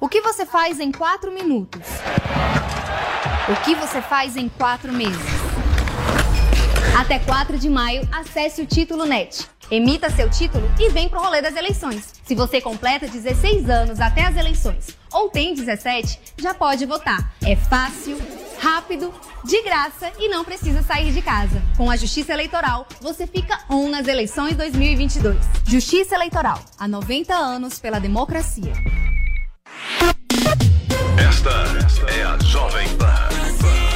O 0.00 0.08
que 0.08 0.20
você 0.20 0.46
faz 0.46 0.80
em 0.80 0.90
quatro 0.90 1.30
minutos? 1.30 1.82
O 3.48 3.56
que 3.64 3.74
você 3.74 4.00
faz 4.00 4.36
em 4.36 4.48
quatro 4.48 4.92
meses? 4.92 5.40
Até 6.98 7.18
4 7.18 7.58
de 7.58 7.68
maio, 7.68 8.08
acesse 8.12 8.62
o 8.62 8.66
Título 8.66 9.04
Net. 9.04 9.46
Emita 9.70 10.10
seu 10.10 10.28
título 10.28 10.68
e 10.80 10.88
vem 10.88 11.08
pro 11.08 11.20
rolê 11.20 11.40
das 11.40 11.54
eleições. 11.54 12.12
Se 12.24 12.34
você 12.34 12.60
completa 12.60 13.06
16 13.06 13.70
anos 13.70 14.00
até 14.00 14.22
as 14.22 14.36
eleições 14.36 14.98
ou 15.12 15.30
tem 15.30 15.54
17, 15.54 16.18
já 16.38 16.52
pode 16.52 16.84
votar. 16.86 17.32
É 17.40 17.54
fácil, 17.54 18.18
rápido, 18.58 19.14
de 19.44 19.62
graça 19.62 20.10
e 20.18 20.28
não 20.28 20.44
precisa 20.44 20.82
sair 20.82 21.12
de 21.12 21.22
casa. 21.22 21.62
Com 21.76 21.88
a 21.88 21.96
Justiça 21.96 22.32
Eleitoral, 22.32 22.84
você 23.00 23.28
fica 23.28 23.60
on 23.70 23.88
nas 23.88 24.08
eleições 24.08 24.56
2022. 24.56 25.38
Justiça 25.64 26.16
Eleitoral, 26.16 26.60
há 26.76 26.88
90 26.88 27.32
anos 27.32 27.78
pela 27.78 28.00
democracia. 28.00 28.72
Esta 31.16 31.50
é 32.12 32.22
a 32.24 32.38
Jovem 32.42 32.88
Pan. 32.96 33.89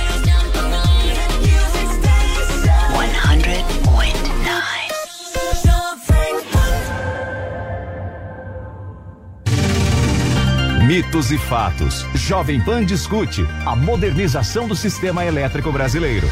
Mitos 10.87 11.33
e 11.33 11.39
fatos. 11.39 12.05
Jovem 12.15 12.61
Pan 12.61 12.85
discute 12.85 13.43
a 13.65 13.75
modernização 13.75 14.69
do 14.69 14.77
sistema 14.77 15.25
elétrico 15.25 15.73
brasileiro. 15.73 16.29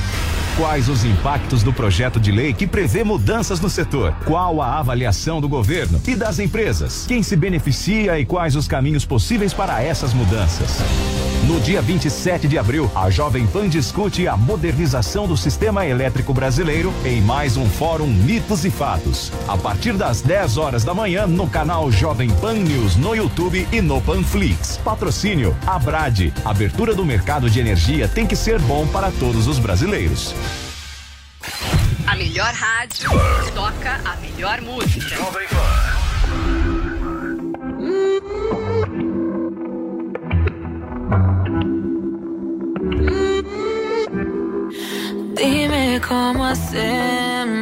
Quais 0.57 0.91
os 0.91 1.03
impactos 1.03 1.63
do 1.63 1.73
projeto 1.73 2.21
de 2.21 2.31
lei 2.31 2.53
que 2.53 2.67
prevê 2.67 3.03
mudanças 3.03 3.59
no 3.59 3.71
setor? 3.71 4.15
Qual 4.27 4.61
a 4.61 4.79
avaliação 4.79 5.41
do 5.41 5.49
governo 5.49 5.99
e 6.07 6.15
das 6.15 6.39
empresas? 6.39 7.07
Quem 7.09 7.23
se 7.23 7.35
beneficia 7.35 8.21
e 8.21 8.27
quais 8.27 8.55
os 8.55 8.69
caminhos 8.69 9.07
possíveis 9.07 9.55
para 9.55 9.83
essas 9.83 10.13
mudanças? 10.13 10.79
No 11.49 11.59
dia 11.59 11.83
27 11.83 12.47
de 12.47 12.57
abril, 12.57 12.89
a 12.95 13.11
Jovem 13.11 13.47
Pan 13.47 13.69
discute 13.69 14.29
a 14.29 14.37
modernização 14.37 15.27
do 15.27 15.37
sistema 15.37 15.85
elétrico 15.85 16.33
brasileiro 16.33 16.93
em 17.05 17.21
mais 17.21 17.57
um 17.57 17.67
Fórum 17.67 18.07
Mitos 18.07 18.65
e 18.65 18.71
Fatos. 18.71 19.33
A 19.49 19.57
partir 19.57 19.95
das 19.95 20.21
10 20.21 20.57
horas 20.57 20.85
da 20.85 20.95
manhã, 20.95 21.27
no 21.27 21.49
canal 21.49 21.91
Jovem 21.91 22.31
Pan 22.31 22.55
News 22.55 22.95
no 22.95 23.15
YouTube 23.15 23.67
e 23.73 23.81
no 23.81 24.01
Panflix. 24.01 24.79
Patrocínio 24.85 25.57
Abrade. 25.67 26.33
Abertura 26.45 26.95
do 26.95 27.05
mercado 27.05 27.51
de 27.51 27.59
energia 27.59 28.07
tem 28.07 28.25
que 28.25 28.37
ser 28.37 28.61
bom 28.61 28.87
para 28.87 29.11
todos 29.11 29.49
os 29.49 29.59
brasileiros. 29.59 30.33
A 32.07 32.17
melhor 32.17 32.53
rádio 32.53 33.11
toca 33.55 34.01
a 34.05 34.17
melhor 34.17 34.61
música. 34.61 35.17
Jovem 35.17 35.49
Dime 45.37 46.01
cómo 46.07 46.45
hacemos 46.45 46.73
si 46.73 47.62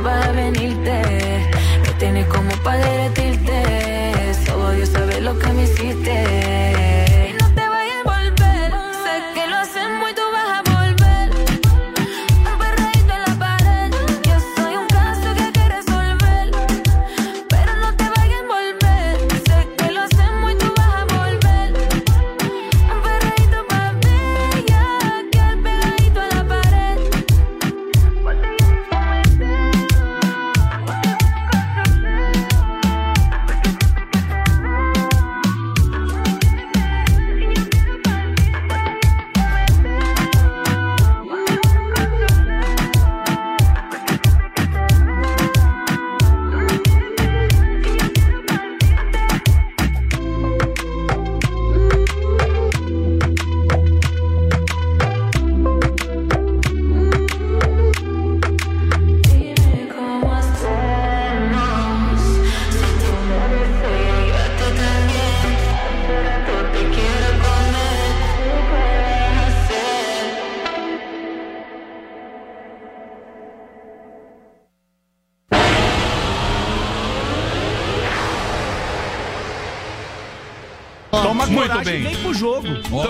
Minutos 0.00 0.57
ya 0.57 0.57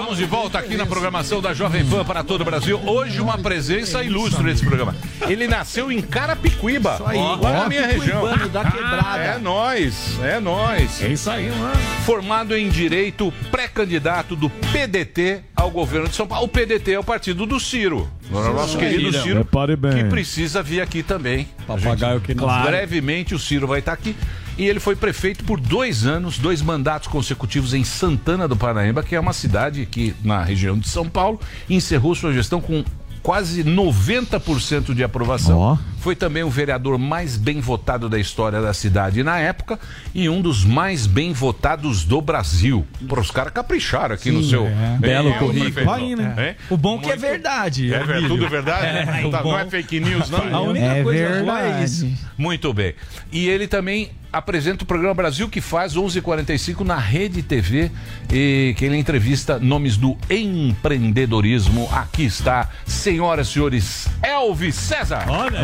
Estamos 0.08 0.24
de 0.24 0.36
volta 0.36 0.58
aqui 0.58 0.74
na 0.74 0.86
programação 0.86 1.42
da 1.42 1.52
Jovem 1.52 1.84
Pan 1.84 2.02
para 2.02 2.24
todo 2.24 2.40
o 2.40 2.44
Brasil. 2.44 2.80
Hoje 2.86 3.20
uma 3.20 3.36
presença 3.36 4.02
ilustre 4.02 4.42
nesse 4.42 4.64
programa. 4.64 4.96
Ele 5.28 5.46
nasceu 5.46 5.92
em 5.92 6.00
Carapicuíba, 6.00 6.94
Isso 6.94 7.06
aí. 7.06 7.18
lá 7.18 7.52
na 7.52 7.68
minha 7.68 7.86
região. 7.86 8.22
Da 8.48 8.70
quebrada. 8.70 9.22
É 9.22 9.38
nós, 9.38 10.18
é 10.22 10.40
nós. 10.40 11.02
É 11.02 11.08
isso 11.08 11.30
aí, 11.30 11.50
mano. 11.50 11.74
Formado 12.06 12.56
em 12.56 12.70
Direito, 12.70 13.30
pré-candidato 13.50 14.34
do 14.34 14.48
PDT 14.48 15.42
ao 15.54 15.70
governo 15.70 16.08
de 16.08 16.16
São 16.16 16.26
Paulo. 16.26 16.46
O 16.46 16.48
PDT 16.48 16.92
é 16.92 16.98
o 16.98 17.04
partido 17.04 17.44
do 17.44 17.60
Ciro. 17.60 18.10
Nosso 18.30 18.78
querido 18.78 19.12
Ciro. 19.12 19.46
Que 19.94 20.04
precisa 20.04 20.62
vir 20.62 20.80
aqui 20.80 21.02
também. 21.02 21.46
Papagaio 21.66 22.22
que 22.22 22.32
não-. 22.34 22.62
Brevemente 22.62 23.34
o 23.34 23.38
Ciro 23.38 23.66
vai 23.66 23.80
estar 23.80 23.92
aqui. 23.92 24.16
E 24.58 24.66
ele 24.66 24.80
foi 24.80 24.96
prefeito 24.96 25.44
por 25.44 25.60
dois 25.60 26.04
anos, 26.04 26.36
dois 26.36 26.60
mandatos 26.60 27.06
consecutivos 27.06 27.72
em 27.74 27.84
Santana 27.84 28.48
do 28.48 28.56
Parnaíba, 28.56 29.04
que 29.04 29.14
é 29.14 29.20
uma 29.20 29.32
cidade 29.32 29.86
que, 29.86 30.14
na 30.24 30.42
região 30.42 30.76
de 30.76 30.88
São 30.88 31.08
Paulo, 31.08 31.40
encerrou 31.70 32.12
sua 32.16 32.32
gestão 32.32 32.60
com 32.60 32.84
quase 33.22 33.62
90% 33.62 34.94
de 34.94 35.04
aprovação. 35.04 35.56
Foi 36.00 36.14
também 36.14 36.42
o 36.42 36.50
vereador 36.50 36.96
mais 36.98 37.36
bem 37.36 37.60
votado 37.60 38.08
da 38.08 38.18
história 38.18 38.60
da 38.62 38.72
cidade 38.72 39.22
na 39.22 39.38
época 39.38 39.78
e 40.14 40.28
um 40.28 40.40
dos 40.40 40.64
mais 40.64 41.06
bem 41.06 41.32
votados 41.32 42.04
do 42.04 42.20
Brasil. 42.20 42.86
Para 43.08 43.20
os 43.20 43.30
caras 43.30 43.52
capricharam 43.52 44.14
aqui 44.14 44.30
no 44.30 44.42
Sim, 44.42 44.50
seu 44.50 44.66
é. 44.66 44.96
belo 45.00 45.30
É, 45.30 45.38
currículo. 45.38 45.84
Vai, 45.86 46.14
né? 46.14 46.34
É? 46.36 46.56
O 46.70 46.76
bom 46.76 46.98
que 46.98 47.10
é 47.10 47.16
verdade. 47.16 47.92
É, 47.92 48.00
Emílio. 48.02 48.28
tudo 48.28 48.48
verdade? 48.48 48.86
É, 48.86 49.22
Não 49.22 49.30
tá- 49.30 49.42
bom- 49.42 49.52
Não 49.52 49.58
é 49.58 49.66
fake 49.66 50.00
news, 50.00 50.30
não? 50.30 50.54
A 50.54 50.60
única 50.60 51.02
coisa 51.02 51.42
boa 51.42 51.62
é 51.80 51.84
isso. 51.84 52.08
Muito 52.36 52.72
bem. 52.72 52.94
E 53.32 53.48
ele 53.48 53.66
também 53.66 54.10
apresenta 54.32 54.84
o 54.84 54.86
programa 54.86 55.14
Brasil 55.14 55.48
que 55.48 55.60
faz 55.60 55.96
11:45 55.96 56.84
na 56.84 56.96
Rede 56.98 57.42
TV 57.42 57.90
e 58.30 58.74
que 58.76 58.84
ele 58.84 58.96
entrevista 58.96 59.58
nomes 59.58 59.96
do 59.96 60.16
empreendedorismo. 60.30 61.88
Aqui 61.92 62.24
está, 62.24 62.68
senhoras 62.86 63.48
e 63.48 63.52
senhores, 63.52 64.08
Elvis 64.22 64.74
César. 64.74 65.24
Olha, 65.28 65.58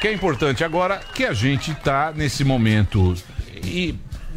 que 0.00 0.08
é 0.08 0.12
importante 0.12 0.62
agora 0.64 1.00
que 1.14 1.24
a 1.24 1.32
gente 1.32 1.70
está 1.72 2.12
nesse 2.14 2.44
momento 2.44 3.14
e 3.64 3.94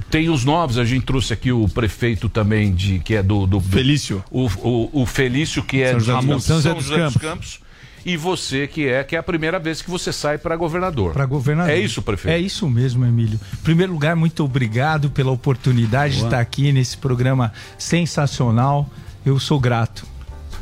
tem 0.09 0.29
os 0.29 0.43
novos, 0.45 0.77
a 0.77 0.85
gente 0.85 1.05
trouxe 1.05 1.33
aqui 1.33 1.51
o 1.51 1.67
prefeito 1.67 2.27
também 2.29 2.73
de 2.73 2.99
que 2.99 3.15
é 3.15 3.21
do, 3.21 3.45
do 3.45 3.59
Felício. 3.59 4.23
O, 4.31 4.47
o, 4.63 5.01
o 5.01 5.05
Felício 5.05 5.61
que 5.61 5.81
é 5.83 5.91
São 5.91 5.99
José 5.99 6.19
de 6.21 6.25
dos- 6.27 6.43
São 6.43 6.61
José 6.61 6.73
dos 6.73 6.87
Campos. 6.89 7.21
Campos. 7.21 7.59
E 8.05 8.15
você 8.15 8.65
que 8.65 8.87
é 8.87 9.03
que 9.03 9.15
é 9.15 9.19
a 9.19 9.23
primeira 9.23 9.59
vez 9.59 9.81
que 9.81 9.89
você 9.89 10.11
sai 10.13 10.37
para 10.37 10.55
governador. 10.55 11.11
Para 11.13 11.25
governador. 11.25 11.71
É 11.73 11.77
isso, 11.77 12.01
prefeito. 12.01 12.33
É 12.33 12.39
isso 12.39 12.67
mesmo, 12.69 13.05
Emílio. 13.05 13.37
Em 13.53 13.57
primeiro 13.63 13.91
lugar, 13.91 14.15
muito 14.15 14.43
obrigado 14.43 15.09
pela 15.11 15.31
oportunidade 15.31 16.13
de 16.13 16.19
Boa. 16.21 16.27
estar 16.29 16.39
aqui 16.39 16.71
nesse 16.71 16.97
programa 16.97 17.51
sensacional. 17.77 18.89
Eu 19.25 19.37
sou 19.37 19.59
grato. 19.59 20.07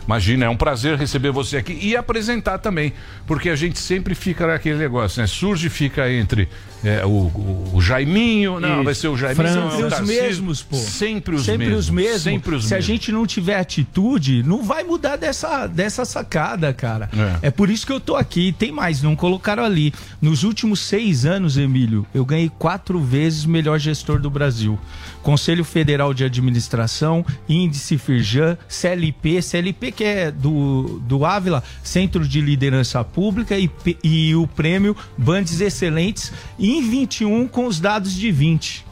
Imagina, 0.08 0.46
é 0.46 0.50
um 0.50 0.56
prazer 0.56 0.98
receber 0.98 1.32
você 1.32 1.58
aqui 1.58 1.78
e 1.82 1.96
apresentar 1.96 2.58
também, 2.60 2.94
porque 3.28 3.50
a 3.50 3.56
gente 3.58 3.78
sempre 3.78 4.16
fica 4.16 4.48
naquele 4.48 4.78
negócio, 4.78 5.22
né? 5.22 5.28
Surge 5.28 5.68
e 5.68 5.70
fica 5.70 6.10
entre 6.10 6.48
é, 6.84 7.06
o, 7.06 7.10
o, 7.10 7.72
o 7.74 7.82
Jaiminho, 7.82 8.58
não, 8.60 8.76
Isso. 8.76 8.84
vai 8.86 8.96
ser 8.96 9.08
o 9.10 9.18
Jaiminho, 9.18 9.48
é 9.48 9.52
Sempre 9.52 9.82
o 9.84 9.86
os 9.86 9.94
Tarcísio. 9.94 10.24
mesmos, 10.24 10.64
pô. 10.64 10.76
Sempre 10.78 11.36
os 11.36 11.44
Sempre 11.46 11.66
mesmos. 11.68 11.86
os 11.86 11.90
mesmos. 11.92 12.22
Sempre 12.22 12.56
os 12.56 12.66
Se 12.68 12.74
a 12.74 12.78
mesmos. 12.78 12.86
gente 12.86 13.12
não 13.12 13.28
tiver 13.28 13.60
atitude, 13.60 14.44
não 14.44 14.64
vai 14.64 14.84
mudar 14.84 15.18
dessa, 15.18 15.68
dessa 15.68 16.06
sacada, 16.06 16.72
cara. 16.74 17.10
É. 17.42 17.48
É. 17.48 17.52
por 17.52 17.70
isso 17.70 17.86
que 17.86 17.92
eu 17.92 18.00
tô 18.00 18.16
aqui. 18.16 18.54
Tem 18.58 18.72
mais, 18.72 19.02
não 19.02 19.16
colocaram 19.16 19.64
ali. 19.64 19.94
Nos 20.22 20.44
últimos 20.44 20.80
seis 20.80 21.26
anos, 21.26 21.58
Emílio, 21.58 22.06
eu 22.14 22.24
ganhei 22.24 22.50
quatro 22.58 23.02
vezes 23.02 23.44
melhor 23.46 23.78
gestor 23.78 24.20
do 24.20 24.30
Brasil. 24.30 24.80
Conselho 25.28 25.66
Federal 25.66 26.14
de 26.14 26.24
Administração, 26.24 27.26
Índice 27.50 27.98
Firjan, 27.98 28.58
CLP, 28.70 29.42
CLP 29.42 29.92
que 29.92 30.04
é 30.06 30.32
do, 30.32 31.02
do 31.06 31.26
Ávila, 31.26 31.62
Centro 31.84 32.26
de 32.26 32.40
Liderança 32.40 33.04
Pública 33.04 33.58
e, 33.60 33.70
e 34.02 34.34
o 34.36 34.48
prêmio 34.48 34.96
Bandes 35.18 35.60
Excelentes 35.60 36.32
em 36.58 36.82
21 36.90 37.46
com 37.50 37.66
os 37.68 37.78
dados 37.78 38.14
de 38.14 38.32
20. 38.32 38.86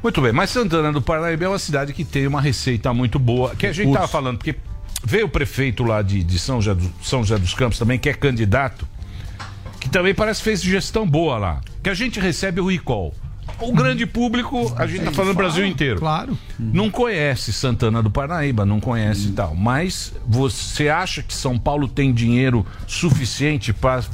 Muito 0.00 0.20
bem, 0.20 0.30
mas 0.30 0.50
Santana 0.50 0.92
do 0.92 1.02
Parnaíba 1.02 1.44
é 1.46 1.48
uma 1.48 1.58
cidade 1.58 1.92
que 1.92 2.04
tem 2.04 2.28
uma 2.28 2.40
receita 2.40 2.94
muito 2.94 3.18
boa, 3.18 3.56
que 3.56 3.66
a 3.66 3.72
gente 3.72 3.88
estava 3.88 4.06
falando, 4.06 4.38
porque 4.38 4.54
veio 5.02 5.26
o 5.26 5.28
prefeito 5.28 5.82
lá 5.82 6.02
de, 6.02 6.22
de 6.22 6.38
São, 6.38 6.62
José 6.62 6.80
do- 6.80 6.92
São 7.02 7.24
José 7.24 7.36
dos 7.36 7.52
Campos 7.52 7.80
também, 7.80 7.98
que 7.98 8.08
é 8.08 8.14
candidato, 8.14 8.86
que 9.80 9.88
também 9.90 10.14
parece 10.14 10.38
que 10.38 10.44
fez 10.44 10.62
gestão 10.62 11.04
boa 11.04 11.36
lá. 11.36 11.60
Que 11.82 11.90
a 11.90 11.94
gente 11.94 12.20
recebe 12.20 12.60
o 12.60 12.68
recall. 12.68 13.12
O 13.60 13.72
grande 13.72 14.06
público, 14.06 14.72
a 14.76 14.86
gente 14.86 15.04
tá 15.04 15.12
falando 15.12 15.32
do 15.32 15.36
Brasil 15.36 15.66
inteiro. 15.66 15.98
Claro. 15.98 16.36
Não 16.58 16.90
conhece 16.90 17.52
Santana 17.52 18.02
do 18.02 18.10
Parnaíba, 18.10 18.64
não 18.64 18.80
conhece 18.80 19.28
e 19.28 19.32
tal. 19.32 19.54
Mas 19.54 20.12
você 20.26 20.88
acha 20.88 21.22
que 21.22 21.34
São 21.34 21.58
Paulo 21.58 21.88
tem 21.88 22.12
dinheiro 22.12 22.66
suficiente 22.86 23.72
para 23.72 24.04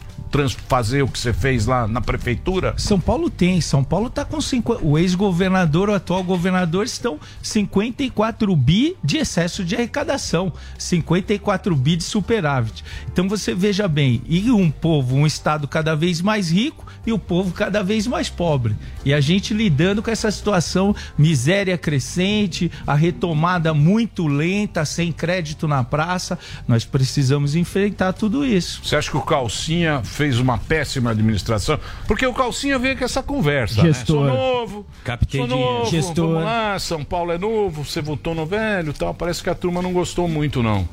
fazer 0.69 1.03
o 1.03 1.09
que 1.09 1.19
você 1.19 1.33
fez 1.33 1.67
lá 1.67 1.87
na 1.89 2.01
prefeitura? 2.01 2.75
São 2.77 3.01
Paulo 3.01 3.29
tem. 3.29 3.61
São 3.61 3.83
Paulo 3.83 4.07
está 4.07 4.25
com 4.25 4.41
50. 4.41 4.85
O 4.85 4.99
ex-governador, 4.99 5.89
o 5.89 5.95
atual 5.95 6.23
governador 6.23 6.85
estão 6.85 7.19
54 7.43 8.55
bi 8.57 8.97
de 9.03 9.19
excesso 9.19 9.65
de 9.65 9.75
arrecadação, 9.75 10.53
54 10.79 11.75
bi 11.75 11.97
de 11.97 12.05
superávit. 12.05 12.85
Então 13.13 13.29
você 13.29 13.55
veja 13.55 13.89
bem, 13.89 14.23
e 14.29 14.51
um 14.51 14.71
povo, 14.71 15.17
um 15.17 15.27
estado 15.27 15.67
cada 15.67 15.95
vez 15.95 16.21
mais 16.21 16.51
rico 16.51 16.87
e 17.07 17.13
o 17.13 17.19
povo 17.19 17.53
cada 17.53 17.83
vez 17.83 18.07
mais 18.07 18.29
pobre. 18.29 18.77
E 19.05 19.13
a 19.15 19.21
gente 19.21 19.55
lidando 19.55 20.03
com 20.03 20.11
essa 20.11 20.31
situação, 20.31 20.95
miséria 21.17 21.77
crescente, 21.77 22.71
a 22.87 22.95
retomada 22.95 23.73
muito 23.75 24.27
lenta, 24.27 24.85
sem 24.85 25.13
crédito 25.13 25.67
na 25.67 25.83
praça, 25.83 26.39
nós 26.69 26.85
precisamos 26.85 27.55
enfrentar 27.55 28.13
tudo 28.13 28.45
isso. 28.45 28.81
Você 28.85 28.97
acha 28.97 29.11
que 29.11 29.17
o 29.17 29.23
Calcinha 29.23 30.03
fez 30.21 30.39
uma 30.39 30.59
péssima 30.59 31.13
administração? 31.13 31.79
Porque 32.07 32.27
o 32.27 32.35
Calcinha 32.35 32.79
veio 32.79 32.95
com 32.95 33.07
essa 33.07 33.23
conversa, 33.23 33.81
Gestor. 33.81 34.27
né? 34.27 34.31
Sou 34.31 34.39
novo, 34.39 34.87
Captei 35.03 35.41
sou 35.41 35.49
novo, 35.49 35.91
Gestor. 35.91 36.29
vamos 36.29 36.45
lá, 36.45 36.79
São 36.79 37.03
Paulo 37.03 37.33
é 37.33 37.39
novo, 37.39 37.83
você 37.83 38.03
votou 38.03 38.35
no 38.35 38.45
velho 38.45 38.91
e 38.91 38.93
tal. 38.93 39.15
Parece 39.15 39.43
que 39.43 39.49
a 39.49 39.55
turma 39.55 39.81
não 39.81 39.95
gostou 39.95 40.29
muito, 40.29 40.63
não. 40.63 40.87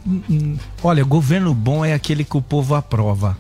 Olha, 0.82 1.04
governo 1.04 1.54
bom 1.54 1.84
é 1.84 1.94
aquele 1.94 2.24
que 2.24 2.38
o 2.38 2.42
povo 2.42 2.74
aprova. 2.74 3.38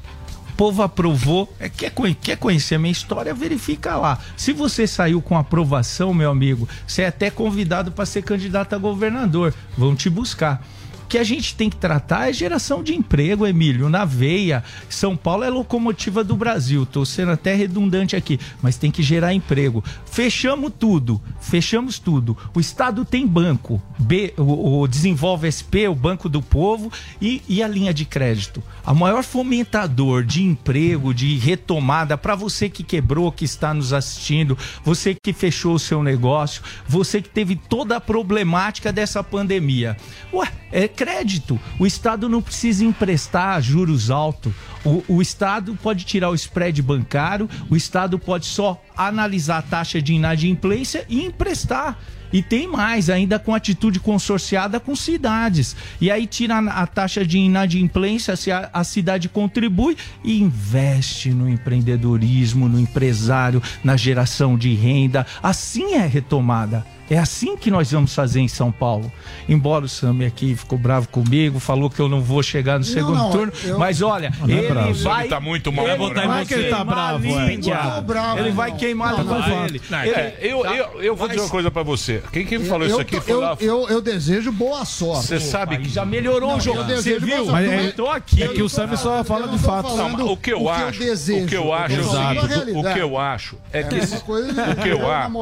O 0.49 0.53
povo 0.57 0.81
aprovou, 0.81 1.53
é, 1.57 1.69
quer, 1.69 1.93
quer 2.19 2.35
conhecer 2.35 2.75
a 2.75 2.79
minha 2.79 2.91
história, 2.91 3.33
verifica 3.33 3.95
lá. 3.95 4.19
Se 4.35 4.51
você 4.51 4.85
saiu 4.85 5.21
com 5.21 5.37
aprovação, 5.37 6.13
meu 6.13 6.29
amigo, 6.29 6.67
você 6.85 7.03
é 7.03 7.07
até 7.07 7.29
convidado 7.29 7.93
para 7.93 8.05
ser 8.05 8.23
candidato 8.23 8.73
a 8.73 8.77
governador. 8.77 9.53
Vão 9.77 9.95
te 9.95 10.09
buscar. 10.09 10.61
Que 11.07 11.17
a 11.17 11.23
gente 11.23 11.55
tem 11.55 11.69
que 11.69 11.77
tratar 11.77 12.29
é 12.29 12.33
geração 12.33 12.83
de 12.83 12.93
emprego, 12.93 13.47
Emílio, 13.47 13.87
na 13.87 14.03
veia. 14.03 14.63
São 14.89 15.15
Paulo 15.15 15.43
é 15.43 15.49
locomotiva 15.49 16.23
do 16.23 16.35
Brasil. 16.35 16.85
Tô 16.85 17.05
sendo 17.05 17.31
até 17.31 17.53
redundante 17.55 18.15
aqui, 18.15 18.39
mas 18.61 18.77
tem 18.77 18.91
que 18.91 19.01
gerar 19.01 19.33
emprego. 19.33 19.83
Fechamos 20.05 20.71
tudo, 20.77 21.21
fechamos 21.39 21.97
tudo. 21.97 22.37
O 22.53 22.59
Estado 22.59 23.05
tem 23.05 23.25
banco, 23.25 23.81
B, 23.97 24.33
o, 24.37 24.81
o 24.81 24.87
Desenvolve 24.87 25.49
SP, 25.51 25.87
o 25.87 25.95
Banco 25.95 26.27
do 26.27 26.41
Povo 26.41 26.91
e, 27.21 27.41
e 27.47 27.63
a 27.63 27.67
linha 27.67 27.93
de 27.93 28.03
crédito. 28.03 28.61
A 28.85 28.93
maior 28.93 29.23
fomentador 29.23 30.23
de 30.23 30.43
emprego, 30.43 31.13
de 31.13 31.37
retomada 31.37 32.17
para 32.17 32.35
você 32.35 32.69
que 32.69 32.83
quebrou, 32.83 33.31
que 33.31 33.45
está 33.45 33.73
nos 33.73 33.93
assistindo, 33.93 34.57
você 34.83 35.15
que 35.15 35.31
fechou 35.31 35.75
o 35.75 35.79
seu 35.79 36.03
negócio, 36.03 36.61
você 36.87 37.21
que 37.21 37.29
teve 37.29 37.55
toda 37.55 37.95
a 37.95 38.01
problemática 38.01 38.91
dessa 38.91 39.23
pandemia. 39.23 39.95
Ué, 40.33 40.51
é 40.71 40.87
crédito. 40.97 41.59
O 41.79 41.85
Estado 41.85 42.27
não 42.27 42.41
precisa 42.41 42.83
emprestar 42.83 43.61
juros 43.61 44.09
altos. 44.09 44.51
O, 44.83 45.03
o 45.07 45.21
Estado 45.21 45.77
pode 45.81 46.03
tirar 46.03 46.31
o 46.31 46.35
spread 46.35 46.81
bancário, 46.81 47.47
o 47.69 47.75
Estado 47.75 48.17
pode 48.17 48.47
só 48.47 48.81
analisar 48.95 49.59
a 49.59 49.61
taxa 49.61 50.01
de 50.01 50.13
inadimplência 50.13 51.05
e 51.07 51.23
emprestar. 51.23 51.99
E 52.33 52.41
tem 52.41 52.67
mais, 52.67 53.09
ainda 53.09 53.39
com 53.39 53.53
atitude 53.53 53.99
consorciada 53.99 54.79
com 54.79 54.95
cidades. 54.95 55.75
E 56.01 56.11
aí 56.11 56.27
tira 56.27 56.55
a, 56.55 56.81
a 56.81 56.87
taxa 56.87 57.25
de 57.25 57.37
inadimplência, 57.37 58.35
se 58.35 58.51
a, 58.51 58.69
a 58.73 58.83
cidade 58.83 59.29
contribui 59.29 59.95
e 60.23 60.41
investe 60.41 61.29
no 61.29 61.47
empreendedorismo, 61.47 62.67
no 62.67 62.79
empresário, 62.79 63.61
na 63.83 63.95
geração 63.95 64.57
de 64.57 64.73
renda. 64.73 65.25
Assim 65.41 65.93
é 65.93 66.05
retomada. 66.05 66.96
É 67.09 67.17
assim 67.17 67.55
que 67.55 67.71
nós 67.71 67.91
vamos 67.91 68.13
fazer 68.13 68.39
em 68.41 68.47
São 68.47 68.71
Paulo. 68.71 69.11
Embora 69.47 69.85
o 69.85 69.87
Sami 69.89 70.25
aqui 70.25 70.55
ficou 70.55 70.77
bravo 70.77 71.07
comigo, 71.07 71.59
falou 71.59 71.89
que 71.89 71.99
eu 71.99 72.09
não 72.09 72.21
vou 72.21 72.43
chegar 72.43 72.77
no 72.77 72.83
segundo 72.83 73.15
não, 73.17 73.31
turno, 73.31 73.53
eu- 73.63 73.79
mas 73.79 74.01
olha, 74.01 74.33
Não 74.41 74.49
é 74.49 74.59
ele 74.59 74.67
bravo. 74.67 74.93
vai 74.95 75.21
Ele 75.21 75.29
tá 75.29 75.39
muito 75.39 75.71
mal 75.71 75.87
ele 75.87 75.97
vai 75.97 76.07
é 76.07 76.41
ele 76.41 76.47
tá 76.69 76.77
queimar 76.77 76.85
bravo, 76.85 77.25
é. 77.25 77.45
língua. 77.47 78.01
Bravo, 78.01 78.39
Ele 78.39 78.51
vai 78.51 78.71
queimar 78.75 79.11
Não, 79.13 79.19
a 79.19 79.23
não 79.23 79.65
Ele- 79.65 79.81
é, 79.93 80.37
eu, 80.41 80.65
eu, 80.65 81.01
eu 81.01 81.15
vou 81.15 81.27
dizer 81.27 81.39
uma 81.41 81.49
coisa 81.49 81.71
pra 81.71 81.83
você. 81.83 82.21
Quem, 82.31 82.45
quem 82.45 82.59
falou 82.65 82.83
eu, 82.85 82.91
isso 82.91 83.01
aqui 83.01 83.19
foi 83.21 83.33
eu, 83.33 83.39
lá. 83.39 83.57
eu, 83.59 83.87
eu 83.89 84.01
desejo 84.01 84.51
boa 84.51 84.83
sorte. 84.85 85.27
Você 85.27 85.39
sabe 85.39 85.77
que 85.77 85.89
já 85.89 86.05
melhorou 86.05 86.49
Não, 86.51 86.57
o 86.57 86.61
jogo. 86.61 86.79
eu 86.79 86.85
Você 86.85 86.93
desejo 86.95 87.25
viu? 87.25 87.37
boa 87.45 87.51
Mas 87.53 87.69
sorte. 87.69 87.85
eu 87.85 87.93
tô 87.93 88.07
aqui. 88.07 88.43
É 88.43 88.47
que 88.49 88.61
o 88.61 88.69
Sami 88.69 88.97
só 88.97 89.23
fala 89.23 89.47
de 89.47 89.57
mas 89.57 90.21
o 90.21 90.37
que 90.37 90.51
eu 90.51 90.69
acho, 90.69 90.99
o 90.99 91.45
que 91.45 91.55
eu 91.55 91.73
acho 91.73 91.93
é 91.95 91.99
o 91.99 92.03
seguinte, 92.03 92.75
o 92.75 92.83
que 92.83 92.99
eu 92.99 93.17
acho 93.17 93.57
é 93.71 93.83
que 93.83 93.95
É 93.95 93.97
o 93.97 94.75
que 94.75 94.89
eu 94.89 95.11
acho, 95.11 95.37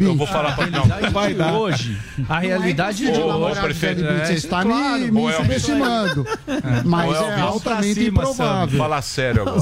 eu 0.00 0.14
vou 0.16 0.26
falar 0.26 0.54
pra 0.54 0.66
não, 0.66 0.91
Vai 1.10 1.34
dar. 1.34 1.52
hoje. 1.52 1.98
A 2.28 2.38
realidade 2.38 2.98
de 2.98 3.12
de 3.12 3.18
namorar 3.18 3.62
prefeito, 3.62 4.02
Bündchen. 4.02 4.26
Você 4.26 4.32
é, 4.32 4.36
está 4.36 4.62
claro. 4.62 4.98
me, 5.00 5.10
me 5.10 5.32
subestimando. 5.32 6.26
Mas 6.84 7.10
Ô, 7.10 7.14
é 7.14 7.28
Elvis. 7.28 7.42
altamente 7.42 7.94
cima, 7.94 8.22
improvável. 8.22 8.78
Falar 8.78 9.02
sério 9.02 9.42
agora. 9.42 9.60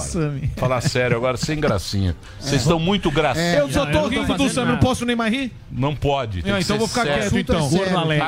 Falar 0.56 0.80
sério 0.80 1.16
agora, 1.16 1.36
sem 1.36 1.58
gracinha. 1.58 2.16
Vocês 2.38 2.62
estão 2.62 2.78
muito 2.78 3.10
gracinha. 3.10 3.58
Eu 3.58 3.70
só 3.70 3.86
tô 3.86 4.06
rindo 4.08 4.34
do 4.34 4.48
Sami, 4.48 4.72
não 4.72 4.78
posso 4.78 5.04
nem 5.04 5.16
mais 5.16 5.32
rir? 5.32 5.52
Não 5.70 5.94
pode. 5.94 6.40
então 6.40 6.78
vou 6.78 6.88
ficar 6.88 7.04
sério. 7.04 7.30
quieto 7.30 7.38
então. 7.38 7.70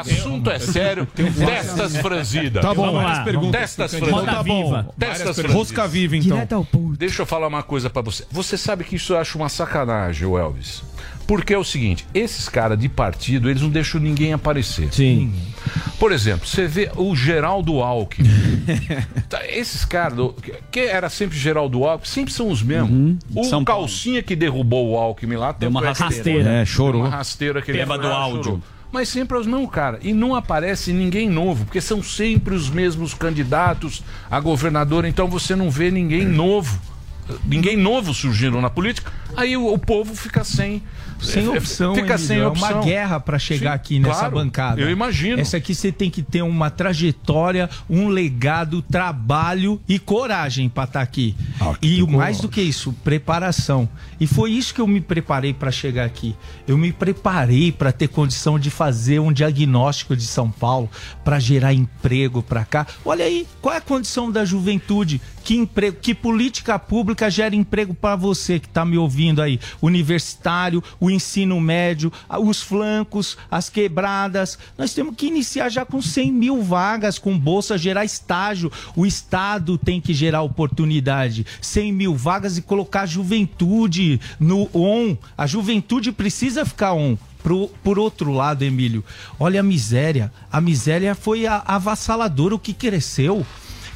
Assunto 0.00 0.50
é 0.50 0.59
sério. 0.59 1.09
É 1.16 1.22
sério. 1.22 1.46
Testas 1.46 1.96
franzidas. 1.96 2.62
Tá 2.62 2.74
bom. 2.74 3.50
Testas 3.50 3.94
franzidas. 3.94 4.24
tá 4.24 4.42
bom. 4.42 4.84
Testas 4.98 5.38
Rosca 5.38 5.53
franzidas. 5.53 5.90
viva 5.90 6.16
então. 6.16 6.36
Direto 6.36 6.53
ao 6.55 6.64
ponto. 6.64 6.96
Deixa 6.96 7.22
eu 7.22 7.26
falar 7.26 7.46
uma 7.46 7.62
coisa 7.62 7.90
pra 7.90 8.03
você. 8.03 8.24
Você 8.30 8.57
sabe 8.57 8.84
que 8.84 8.96
isso 8.96 9.12
eu 9.12 9.18
acho 9.18 9.38
uma 9.38 9.48
sacanagem, 9.48 10.26
o 10.26 10.38
Elvis. 10.38 10.82
Porque 11.35 11.55
é 11.55 11.59
o 11.59 11.64
seguinte, 11.64 12.05
esses 12.12 12.47
caras 12.47 12.78
de 12.78 12.91
partido, 12.91 13.49
eles 13.49 13.62
não 13.62 13.70
deixam 13.70 13.99
ninguém 13.99 14.35
aparecer. 14.35 14.93
Sim. 14.93 15.33
Por 15.99 16.12
exemplo, 16.12 16.47
você 16.47 16.66
vê 16.66 16.91
o 16.95 17.16
Geraldo 17.16 17.80
Alckmin. 17.80 18.28
Tá, 19.30 19.41
Esses 19.49 19.83
caras, 19.87 20.14
do- 20.14 20.35
que- 20.70 20.80
era 20.80 21.09
sempre 21.09 21.39
Geraldo 21.39 21.85
Alckmin, 21.87 22.07
sempre 22.07 22.35
são 22.35 22.51
os 22.51 22.62
mesmos. 22.62 23.16
O 23.35 23.45
São 23.45 23.64
Paulo. 23.64 23.85
calcinha 23.87 24.22
que 24.22 24.37
derrubou 24.37 24.91
o 24.91 24.97
Alckmin 24.99 25.37
lá 25.37 25.53
Deu 25.53 25.70
uma 25.70 25.80
é 25.89 25.95
que- 25.95 26.03
rasteira. 26.03 26.51
É, 26.51 26.64
chorou. 26.66 27.01
Uma 27.01 27.09
rasteira 27.09 27.62
que 27.62 27.70
ele 27.70 27.78
Bêbado 27.78 28.03
foi 28.03 28.11
lá, 28.11 28.16
áudio. 28.18 28.45
chorou. 28.45 28.61
Mas 28.93 29.09
sempre 29.09 29.39
é 29.39 29.41
os 29.41 29.47
mesmos, 29.47 29.70
cara. 29.70 29.99
E 30.03 30.12
não 30.12 30.35
aparece 30.35 30.93
ninguém 30.93 31.30
novo, 31.30 31.64
porque 31.64 31.80
são 31.80 32.03
sempre 32.03 32.55
os 32.55 32.68
mesmos 32.68 33.14
candidatos 33.14 34.03
a 34.30 34.39
governador, 34.39 35.07
então 35.07 35.26
você 35.28 35.57
não 35.57 35.70
vê 35.70 35.91
ninguém 35.91 36.26
novo. 36.26 36.78
Ninguém 37.47 37.76
novo 37.76 38.12
surgindo 38.12 38.61
na 38.61 38.68
política, 38.68 39.11
aí 39.37 39.57
o, 39.57 39.72
o 39.72 39.78
povo 39.78 40.14
fica 40.14 40.45
sem. 40.45 40.83
Sem 41.20 41.47
é, 41.47 41.51
opção, 41.51 41.95
Fica 41.95 42.14
Emílio. 42.14 42.26
sem 42.26 42.39
é 42.39 42.47
opção. 42.49 42.72
uma 42.72 42.85
guerra 42.85 43.20
para 43.20 43.39
chegar 43.39 43.70
Sim, 43.70 43.76
aqui 43.76 43.99
nessa 44.01 44.18
claro, 44.20 44.35
bancada. 44.35 44.80
Eu 44.80 44.91
imagino. 44.91 45.41
Essa 45.41 45.57
aqui 45.57 45.72
você 45.72 45.93
tem 45.93 46.11
que 46.11 46.20
ter 46.20 46.43
uma 46.43 46.68
trajetória, 46.68 47.70
um 47.89 48.09
legado, 48.09 48.83
trabalho 48.83 49.80
e 49.89 50.01
coragem 50.01 50.68
para 50.68 50.83
estar 50.83 51.01
aqui. 51.01 51.37
Ah, 51.61 51.74
e 51.80 52.03
o 52.03 52.09
mais 52.09 52.41
do 52.41 52.49
que 52.49 52.61
isso, 52.61 52.93
preparação. 53.05 53.89
E 54.18 54.26
foi 54.26 54.51
isso 54.51 54.74
que 54.74 54.80
eu 54.80 54.87
me 54.87 55.01
preparei 55.01 55.55
para 55.55 55.70
chegar 55.70 56.05
aqui. 56.05 56.35
Eu 56.66 56.76
me 56.76 56.93
preparei 56.93 57.70
para 57.70 57.93
ter 57.93 58.09
condição 58.09 58.59
de 58.59 58.68
fazer 58.68 59.20
um 59.20 59.33
diagnóstico 59.33 60.16
de 60.16 60.24
São 60.26 60.51
Paulo, 60.51 60.91
para 61.24 61.39
gerar 61.39 61.72
emprego 61.72 62.43
para 62.43 62.64
cá. 62.64 62.85
Olha 63.05 63.24
aí, 63.24 63.47
qual 63.61 63.74
é 63.74 63.78
a 63.78 63.80
condição 63.80 64.28
da 64.28 64.45
juventude? 64.45 65.20
Que 65.45 65.57
emprego, 65.57 65.97
que 66.01 66.14
política 66.14 66.78
pública 66.78 67.30
gera 67.30 67.55
emprego 67.55 67.95
para 67.95 68.16
você 68.16 68.59
que 68.59 68.66
está 68.66 68.85
me 68.85 68.97
ouvindo 68.97 69.21
aí? 69.30 69.60
Universitário, 69.80 70.82
o 70.98 71.10
ensino 71.10 71.60
médio, 71.60 72.12
os 72.40 72.62
flancos, 72.62 73.36
as 73.50 73.68
quebradas. 73.68 74.58
Nós 74.76 74.92
temos 74.92 75.14
que 75.14 75.26
iniciar 75.26 75.68
já 75.68 75.84
com 75.84 76.02
100 76.02 76.32
mil 76.32 76.62
vagas, 76.62 77.18
com 77.18 77.38
bolsa, 77.38 77.78
gerar 77.78 78.04
estágio. 78.04 78.72
O 78.96 79.06
Estado 79.06 79.78
tem 79.78 80.00
que 80.00 80.12
gerar 80.12 80.42
oportunidade. 80.42 81.46
100 81.60 81.92
mil 81.92 82.14
vagas 82.16 82.58
e 82.58 82.62
colocar 82.62 83.02
a 83.02 83.06
juventude 83.06 84.20
no 84.40 84.68
on. 84.74 85.16
A 85.36 85.46
juventude 85.46 86.10
precisa 86.10 86.64
ficar 86.64 86.94
on. 86.94 87.16
Pro, 87.42 87.68
por 87.82 87.98
outro 87.98 88.32
lado, 88.32 88.62
Emílio, 88.62 89.04
olha 89.38 89.60
a 89.60 89.62
miséria. 89.64 90.32
A 90.50 90.60
miséria 90.60 91.14
foi 91.14 91.46
a, 91.46 91.62
avassaladora, 91.66 92.54
o 92.54 92.58
que 92.58 92.72
cresceu. 92.72 93.44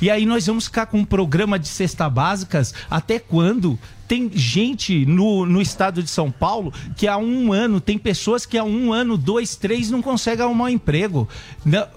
E 0.01 0.11
aí 0.11 0.27
nós 0.27 0.47
vamos 0.47 0.65
ficar 0.67 0.87
com 0.87 0.99
um 0.99 1.05
programa 1.05 1.59
de 1.59 1.69
cesta 1.69 2.11
básicas 2.11 2.75
até 2.91 3.19
quando? 3.19 3.79
Tem 4.09 4.31
gente 4.33 5.05
no, 5.07 5.45
no 5.45 5.61
estado 5.61 6.03
de 6.03 6.11
São 6.11 6.31
Paulo 6.31 6.73
que 6.97 7.09
há 7.09 7.17
um 7.17 7.53
ano, 7.53 7.81
tem 7.81 7.99
pessoas 7.99 8.47
que 8.47 8.57
há 8.57 8.65
um 8.65 8.93
ano, 8.93 9.17
dois, 9.17 9.57
três, 9.57 9.91
não 9.91 10.03
conseguem 10.03 10.45
arrumar 10.45 10.67
um 10.67 10.69
emprego. 10.69 11.29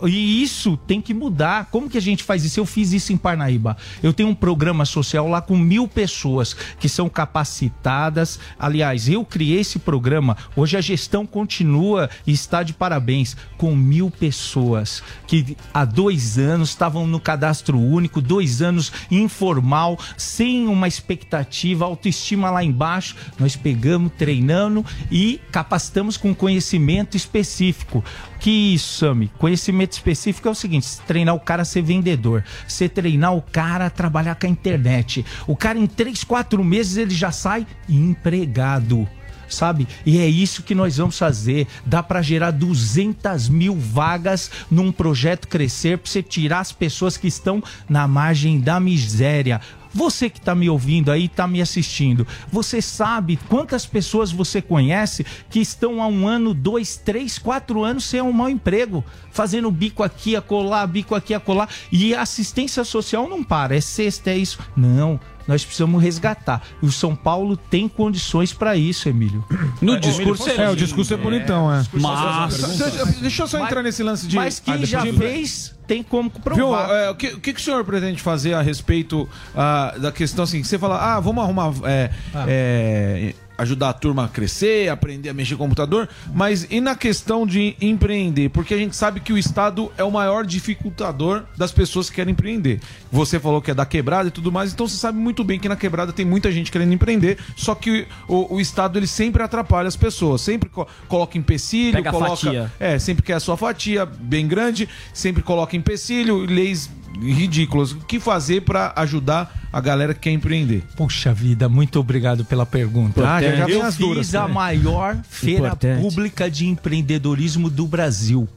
E 0.06 0.42
isso 0.42 0.78
tem 0.78 1.02
que 1.02 1.14
mudar. 1.14 1.70
Como 1.72 1.90
que 1.90 1.98
a 1.98 2.02
gente 2.02 2.24
faz 2.24 2.44
isso? 2.44 2.60
Eu 2.60 2.66
fiz 2.66 2.92
isso 2.94 3.14
em 3.14 3.18
Parnaíba. 3.18 3.78
Eu 4.02 4.14
tenho 4.14 4.30
um 4.30 4.36
programa 4.36 4.86
social 4.86 5.28
lá 5.28 5.42
com 5.42 5.58
mil 5.58 5.88
pessoas 5.88 6.56
que 6.80 6.90
são 6.90 7.08
capacitadas. 7.08 8.40
Aliás, 8.58 9.08
eu 9.08 9.24
criei 9.24 9.60
esse 9.60 9.80
programa. 9.80 10.38
Hoje 10.56 10.78
a 10.78 10.82
gestão 10.82 11.26
continua 11.26 12.10
e 12.26 12.32
está 12.32 12.64
de 12.64 12.74
parabéns 12.74 13.36
com 13.58 13.76
mil 13.76 14.10
pessoas 14.10 15.04
que 15.28 15.58
há 15.74 15.86
dois 15.86 16.38
anos 16.38 16.70
estavam 16.70 17.06
no 17.06 17.20
cadastro 17.20 17.80
único, 17.80 18.22
dois 18.22 18.62
anos 18.62 18.92
informal, 19.12 20.00
sem 20.18 20.68
uma 20.68 20.88
expectativa, 20.88 21.86
autoestima 22.00 22.50
lá 22.50 22.64
embaixo, 22.64 23.16
nós 23.38 23.56
pegamos, 23.56 24.12
treinando 24.18 24.86
e 25.12 25.40
capacitamos 25.52 26.16
com 26.16 26.34
conhecimento 26.34 27.18
específico. 27.18 28.04
Que 28.40 28.74
isso, 28.74 29.00
Sami? 29.00 29.30
Conhecimento 29.38 29.92
específico 29.92 30.48
é 30.48 30.52
o 30.52 30.56
seguinte: 30.56 30.88
treinar 31.06 31.36
o 31.36 31.40
cara 31.40 31.64
a 31.64 31.66
ser 31.66 31.82
vendedor, 31.82 32.44
você 32.66 32.88
treinar 32.88 33.36
o 33.36 33.42
cara 33.42 33.88
a 33.88 33.90
trabalhar 33.90 34.36
com 34.36 34.48
a 34.48 34.50
internet. 34.50 35.26
O 35.46 35.56
cara 35.56 35.78
em 35.78 35.86
3, 35.86 36.24
4 36.24 36.64
meses 36.64 36.98
ele 36.98 37.14
já 37.14 37.32
sai 37.32 37.68
empregado 37.88 39.08
sabe? 39.50 39.88
E 40.06 40.20
é 40.20 40.28
isso 40.28 40.64
que 40.64 40.76
nós 40.76 40.98
vamos 40.98 41.18
fazer. 41.18 41.68
Dá 41.86 42.02
para 42.02 42.22
gerar 42.22 42.52
200 42.52 43.50
mil 43.50 43.76
vagas 43.76 44.50
num 44.70 44.92
projeto 44.92 45.48
crescer 45.48 45.98
para 45.98 46.10
você 46.10 46.22
tirar 46.22 46.60
as 46.60 46.72
pessoas 46.72 47.18
que 47.18 47.28
estão 47.28 47.62
na 47.88 48.08
margem 48.08 48.60
da 48.60 48.80
miséria. 48.80 49.60
Você 49.94 50.30
que 50.30 50.40
está 50.40 50.54
me 50.54 50.70
ouvindo 50.70 51.12
aí, 51.12 51.26
está 51.26 51.48
me 51.48 51.62
assistindo, 51.62 52.28
você 52.52 52.82
sabe 52.82 53.40
quantas 53.50 53.86
pessoas 53.86 54.32
você 54.32 54.62
conhece 54.62 55.26
que 55.50 55.60
estão 55.60 56.02
há 56.02 56.08
um 56.08 56.28
ano, 56.28 56.54
dois, 56.54 56.98
três, 56.98 57.40
quatro 57.40 57.84
anos 57.84 58.04
sem 58.04 58.22
um 58.22 58.32
mau 58.32 58.50
emprego, 58.50 59.04
fazendo 59.32 59.72
bico 59.72 60.04
aqui, 60.04 60.36
acolá, 60.36 60.86
bico 60.86 61.16
aqui, 61.16 61.34
acolá, 61.34 61.68
e 61.92 62.14
a 62.14 62.22
assistência 62.22 62.84
social 62.84 63.28
não 63.28 63.44
para, 63.44 63.76
é 63.76 63.82
sexta, 63.82 64.30
é 64.30 64.38
isso. 64.38 64.60
Não, 64.76 65.20
nós 65.50 65.66
precisamos 65.66 66.02
resgatar. 66.02 66.62
E 66.80 66.86
o 66.86 66.92
São 66.92 67.16
Paulo 67.16 67.58
tem 67.58 67.90
condições 67.90 68.54
para 68.54 68.76
isso, 68.78 69.10
Emílio. 69.10 69.44
No 69.82 70.00
discurso 70.00 70.48
é, 70.48 70.56
é, 70.66 70.70
o 70.70 70.76
discurso 70.76 71.12
é 71.12 71.18
bonitão, 71.18 71.74
é. 71.74 71.84
Mas, 71.92 72.78
Deixa, 73.20 73.42
eu 73.44 73.48
só 73.48 73.58
entrar 73.66 73.82
nesse 73.82 74.04
lance 74.04 74.28
de. 74.28 74.36
Mas 74.36 74.60
quem 74.60 74.76
Ah, 74.76 74.86
já 74.86 75.02
de- 75.02 75.12
fez 75.14 75.74
tem 75.88 76.04
como 76.04 76.30
Viu, 76.30 76.42
provar. 76.42 76.90
é, 76.92 77.10
o, 77.10 77.16
que, 77.16 77.28
o 77.30 77.40
que 77.40 77.50
o 77.52 77.60
senhor 77.60 77.84
pretende 77.84 78.22
fazer 78.22 78.54
a 78.54 78.62
respeito 78.62 79.28
ah, 79.56 79.96
da 80.00 80.12
questão 80.12 80.44
assim? 80.44 80.62
que 80.62 80.68
Você 80.68 80.78
fala, 80.78 80.98
ah, 81.16 81.20
vamos 81.20 81.44
arrumar. 81.44 81.74
é, 81.84 82.12
é, 82.48 83.34
ajudar 83.60 83.90
a 83.90 83.94
turma 83.94 84.26
a 84.26 84.28
crescer, 84.28 84.90
aprender 84.90 85.30
a 85.30 85.34
mexer 85.34 85.56
com 85.56 85.64
computador, 85.64 86.10
mas 86.34 86.66
e 86.70 86.82
na 86.82 86.96
questão 86.96 87.46
de 87.46 87.76
empreender? 87.80 88.50
Porque 88.50 88.74
a 88.74 88.78
gente 88.78 88.96
sabe 88.96 89.20
que 89.20 89.32
o 89.32 89.38
Estado 89.38 89.92
é 89.98 90.04
o 90.04 90.10
maior 90.12 90.46
dificultador 90.46 91.44
das 91.58 91.72
pessoas 91.72 92.10
que 92.10 92.16
querem 92.16 92.32
empreender. 92.32 92.80
Você 93.12 93.40
falou 93.40 93.62
que 93.62 93.72
é 93.72 93.74
da 93.74 93.86
quebrada 93.86 94.30
e 94.30 94.32
tudo 94.32 94.52
mais, 94.52 94.74
então 94.74 94.88
você 94.88 94.98
sabe 94.98 95.18
muito 95.20 95.44
bem 95.44 95.60
que 95.60 95.70
na 95.70 95.76
quebrada 95.76 96.12
tem 96.14 96.26
muita 96.26 96.52
gente 96.52 96.72
querendo 96.72 96.94
empreender, 96.94 97.38
só 97.56 97.76
que 97.76 98.08
o, 98.28 98.56
o 98.56 98.60
Estado 98.62 98.98
ele 98.98 99.08
sempre 99.08 99.44
atrapalha 99.44 99.88
as 99.88 99.96
pessoas, 99.96 100.42
sempre 100.42 100.70
co- 100.70 100.88
coloca 101.08 101.38
empecilho, 101.38 101.94
Pega 101.94 102.12
coloca. 102.12 102.32
É, 102.80 102.98
sempre 102.98 103.24
quer 103.24 103.34
a 103.34 103.40
sua 103.40 103.58
fatia 103.58 104.06
bem 104.06 104.48
grande, 104.48 104.88
sempre 105.14 105.44
coloca 105.44 105.76
empecilho, 105.76 106.38
leis 106.46 106.90
ridículas. 107.22 107.92
O 107.92 107.98
que 108.00 108.20
fazer 108.20 108.62
pra 108.62 108.94
ajudar 108.96 109.54
a 109.72 109.80
galera 109.82 110.14
que 110.14 110.22
quer 110.22 110.32
empreender? 110.32 110.84
Puxa 110.96 111.34
vida, 111.34 111.68
muito 111.70 112.00
obrigado 112.00 112.44
pela 112.46 112.66
pergunta. 112.66 113.22
Ah, 113.28 113.42
já- 113.42 113.56
já 113.56 113.68
Eu 113.70 113.86
fiz 113.86 113.98
duras, 113.98 114.36
a 114.36 114.48
né? 114.48 114.54
maior 114.54 115.18
feira 115.30 115.68
Importante. 115.68 116.02
pública 116.02 116.50
de 116.50 116.68
empreendedorismo 116.68 117.70
do 117.70 117.86
Brasil. 117.88 118.48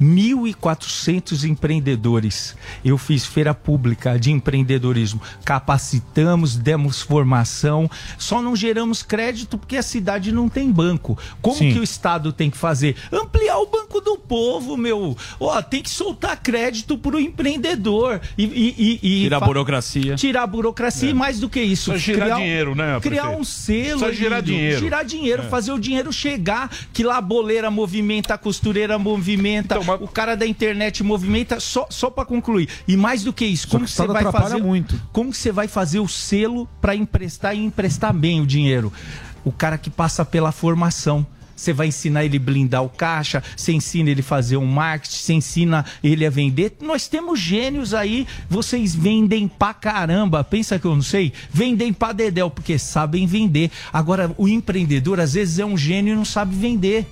1.400 0.00 1.44
empreendedores. 1.48 2.56
Eu 2.84 2.96
fiz 2.98 3.24
feira 3.26 3.52
pública 3.54 4.18
de 4.18 4.30
empreendedorismo. 4.30 5.20
Capacitamos, 5.44 6.56
demos 6.56 7.00
formação, 7.02 7.90
só 8.16 8.40
não 8.42 8.54
geramos 8.56 9.02
crédito 9.02 9.58
porque 9.58 9.76
a 9.76 9.82
cidade 9.82 10.32
não 10.32 10.48
tem 10.48 10.70
banco. 10.70 11.18
Como 11.42 11.56
Sim. 11.56 11.72
que 11.72 11.78
o 11.78 11.82
Estado 11.82 12.32
tem 12.32 12.50
que 12.50 12.56
fazer? 12.56 12.96
Ampliar 13.12 13.58
o 13.58 13.66
banco 13.66 14.00
do 14.00 14.16
povo, 14.16 14.76
meu. 14.76 15.16
Ó, 15.40 15.60
tem 15.62 15.82
que 15.82 15.90
soltar 15.90 16.36
crédito 16.42 16.96
para 16.98 17.16
o 17.16 17.20
empreendedor. 17.20 18.20
E, 18.36 18.44
e- 18.44 18.74
e- 18.78 18.98
e 19.02 19.22
Tirar 19.24 19.36
a 19.38 19.40
burocracia. 19.46 20.14
Tirar 20.16 20.42
a 20.42 20.46
burocracia 20.46 21.10
e 21.10 21.14
mais 21.14 21.40
do 21.40 21.48
que 21.48 21.60
isso. 21.60 21.90
Precisa 21.90 22.12
girar 22.14 22.38
dinheiro, 22.38 22.74
né, 22.74 22.98
Criar 23.00 23.22
prefeito? 23.22 23.40
um 23.40 23.44
selo. 23.44 23.98
Precisa 24.00 24.12
girar 24.12 24.38
Emílio. 24.40 24.56
dinheiro. 24.58 24.78
Girar 24.80 25.04
dinheiro, 25.04 25.42
É. 25.42 25.48
fazer 25.48 25.72
o 25.72 25.78
dinheiro 25.78 26.12
chegar, 26.12 26.70
que 26.92 27.02
lá 27.02 27.16
a 27.18 27.20
boleira 27.20 27.70
movimenta, 27.70 28.34
a 28.34 28.38
costureira 28.38 28.98
movimenta, 28.98 29.74
Então, 29.76 29.84
o 29.94 30.08
cara 30.08 30.36
da 30.36 30.46
internet 30.46 31.02
movimenta, 31.02 31.60
só, 31.60 31.86
só 31.90 32.10
para 32.10 32.24
concluir. 32.24 32.68
E 32.86 32.96
mais 32.96 33.22
do 33.22 33.32
que 33.32 33.44
isso, 33.44 33.68
como 33.68 33.84
que 33.84 33.90
você 33.90 34.06
vai 34.06 34.30
fazer 34.30 34.62
muito. 34.62 35.00
Como 35.12 35.30
que 35.30 35.36
você 35.36 35.52
vai 35.52 35.68
fazer 35.68 36.00
o 36.00 36.08
selo 36.08 36.68
para 36.80 36.94
emprestar 36.94 37.54
e 37.54 37.64
emprestar 37.64 38.12
bem 38.12 38.40
o 38.40 38.46
dinheiro? 38.46 38.92
O 39.44 39.52
cara 39.52 39.78
que 39.78 39.90
passa 39.90 40.24
pela 40.24 40.52
formação. 40.52 41.26
Você 41.58 41.72
vai 41.72 41.88
ensinar 41.88 42.24
ele 42.24 42.38
blindar 42.38 42.84
o 42.84 42.88
caixa, 42.88 43.42
você 43.56 43.72
ensina 43.72 44.08
ele 44.08 44.22
fazer 44.22 44.56
um 44.56 44.64
marketing, 44.64 45.16
você 45.16 45.32
ensina 45.32 45.84
ele 46.04 46.24
a 46.24 46.30
vender. 46.30 46.76
Nós 46.80 47.08
temos 47.08 47.40
gênios 47.40 47.92
aí, 47.92 48.28
vocês 48.48 48.94
vendem 48.94 49.48
pra 49.48 49.74
caramba. 49.74 50.44
Pensa 50.44 50.78
que 50.78 50.84
eu 50.84 50.94
não 50.94 51.02
sei? 51.02 51.32
Vendem 51.50 51.92
pra 51.92 52.12
dedéu, 52.12 52.48
porque 52.48 52.78
sabem 52.78 53.26
vender. 53.26 53.72
Agora, 53.92 54.32
o 54.38 54.46
empreendedor 54.46 55.18
às 55.18 55.34
vezes 55.34 55.58
é 55.58 55.66
um 55.66 55.76
gênio 55.76 56.12
e 56.12 56.16
não 56.16 56.24
sabe 56.24 56.54
vender. 56.54 57.04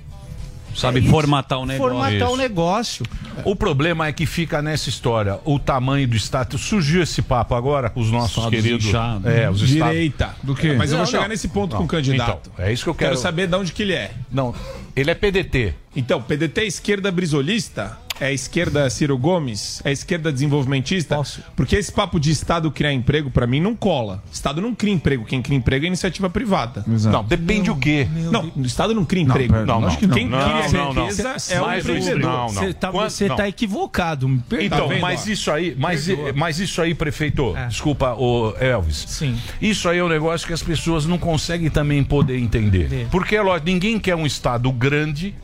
Sabe 0.77 0.99
É 1.01 1.11
formatar 1.11 1.59
o 1.59 1.66
negócio. 1.66 1.91
Formatar 1.91 2.31
o 2.31 2.37
negócio. 2.37 3.07
O 3.45 3.57
problema 3.57 4.07
é 4.07 4.12
que 4.12 4.27
fica 4.27 4.61
nessa 4.61 4.89
história 4.89 5.39
o 5.45 5.59
tamanho 5.59 6.07
do 6.07 6.16
Estado. 6.16 6.59
Surgiu 6.59 7.03
esse 7.03 7.22
papo 7.22 7.55
agora, 7.55 7.91
os 7.95 8.11
nossos 8.11 8.37
Estados 8.37 8.51
queridos. 8.51 8.87
inchados. 8.87 9.27
É, 9.27 9.51
os 9.51 9.62
estados. 9.62 9.93
Direita. 9.93 10.37
Do 10.43 10.55
quê? 10.55 10.74
Mas 10.74 10.93
eu 10.93 10.99
vou 10.99 11.07
chegar 11.07 11.29
nesse 11.29 11.49
ponto 11.49 11.77
com 11.77 11.85
o 11.85 11.89
candidato. 11.89 12.51
Então, 12.53 12.64
é 12.64 12.72
isso 12.72 12.85
que 12.85 12.91
eu 12.91 12.95
quero. 12.95 13.11
Quero 13.12 13.20
saber 13.20 13.47
de 13.47 13.57
onde 13.57 13.72
que 13.72 13.83
ele 13.83 13.95
é. 13.95 14.12
Não, 14.31 14.55
ele 14.95 15.11
é 15.11 15.14
PDT. 15.14 15.74
Então, 15.95 16.20
PDT 16.20 16.61
é 16.61 16.66
esquerda 16.66 17.11
brisolista? 17.11 17.99
É 18.18 18.32
esquerda 18.32 18.88
Ciro 18.88 19.18
Gomes? 19.18 19.82
É 19.84 19.92
esquerda 19.92 20.32
desenvolvimentista? 20.32 21.20
Porque 21.54 21.76
esse 21.76 21.92
papo 21.92 22.18
de 22.18 22.30
Estado 22.30 22.70
criar 22.70 22.92
emprego, 22.92 23.30
pra 23.30 23.46
mim, 23.46 23.60
não 23.60 23.76
cola. 23.76 24.22
Estado 24.32 24.60
não 24.62 24.74
cria 24.74 24.94
emprego. 24.94 25.24
Quem 25.24 25.42
cria 25.42 25.58
emprego 25.58 25.84
é 25.84 25.88
iniciativa 25.88 26.30
privada. 26.30 26.82
Não, 26.86 27.22
depende 27.22 27.70
o 27.70 27.76
quê? 27.76 28.08
Não, 28.32 28.50
o 28.56 28.62
Estado 28.62 28.94
não 28.94 29.04
cria 29.04 29.22
emprego. 29.22 29.52
pera, 29.52 29.66
não, 29.66 29.80
Lógico 29.80 30.00
que 30.00 30.06
não. 30.06 30.14
Quem 30.16 30.28
Não, 30.28 30.38
cria 30.38 30.72
não, 30.82 30.94
não. 30.94 31.02
riqueza 31.08 31.36
é 31.50 31.60
o 31.60 31.66
Mais 31.66 31.84
um- 31.84 31.88
empreendedor. 31.90 32.20
não, 32.20 32.38
não. 32.46 32.48
Você 32.48 32.72
tá, 32.72 32.90
você 32.90 33.28
não. 33.28 33.36
tá 33.36 33.48
equivocado. 33.48 34.28
me 34.28 34.38
perdoa. 34.40 34.64
Então, 34.66 34.88
Tá 34.88 34.96
mas 35.00 35.26
isso 35.26 35.50
aí, 35.50 35.76
mas, 35.78 36.06
mas 36.34 36.58
isso 36.58 36.80
aí, 36.80 36.94
prefeito, 36.94 37.54
desculpa, 37.68 38.14
o 38.14 38.54
Elvis. 38.58 39.04
Sim. 39.08 39.36
Isso 39.60 39.88
aí 39.88 39.98
é 39.98 40.04
um 40.04 40.08
negócio 40.08 40.46
que 40.46 40.52
as 40.52 40.62
pessoas 40.62 41.04
não 41.06 41.18
conseguem 41.18 41.68
também 41.68 42.02
poder 42.02 42.38
entender. 42.38 43.06
Porque, 43.10 43.38
lógico, 43.38 43.66
ninguém 43.66 43.98
quer 43.98 44.14
um 44.14 44.24
estado 44.26 44.70
grande, 44.72 45.34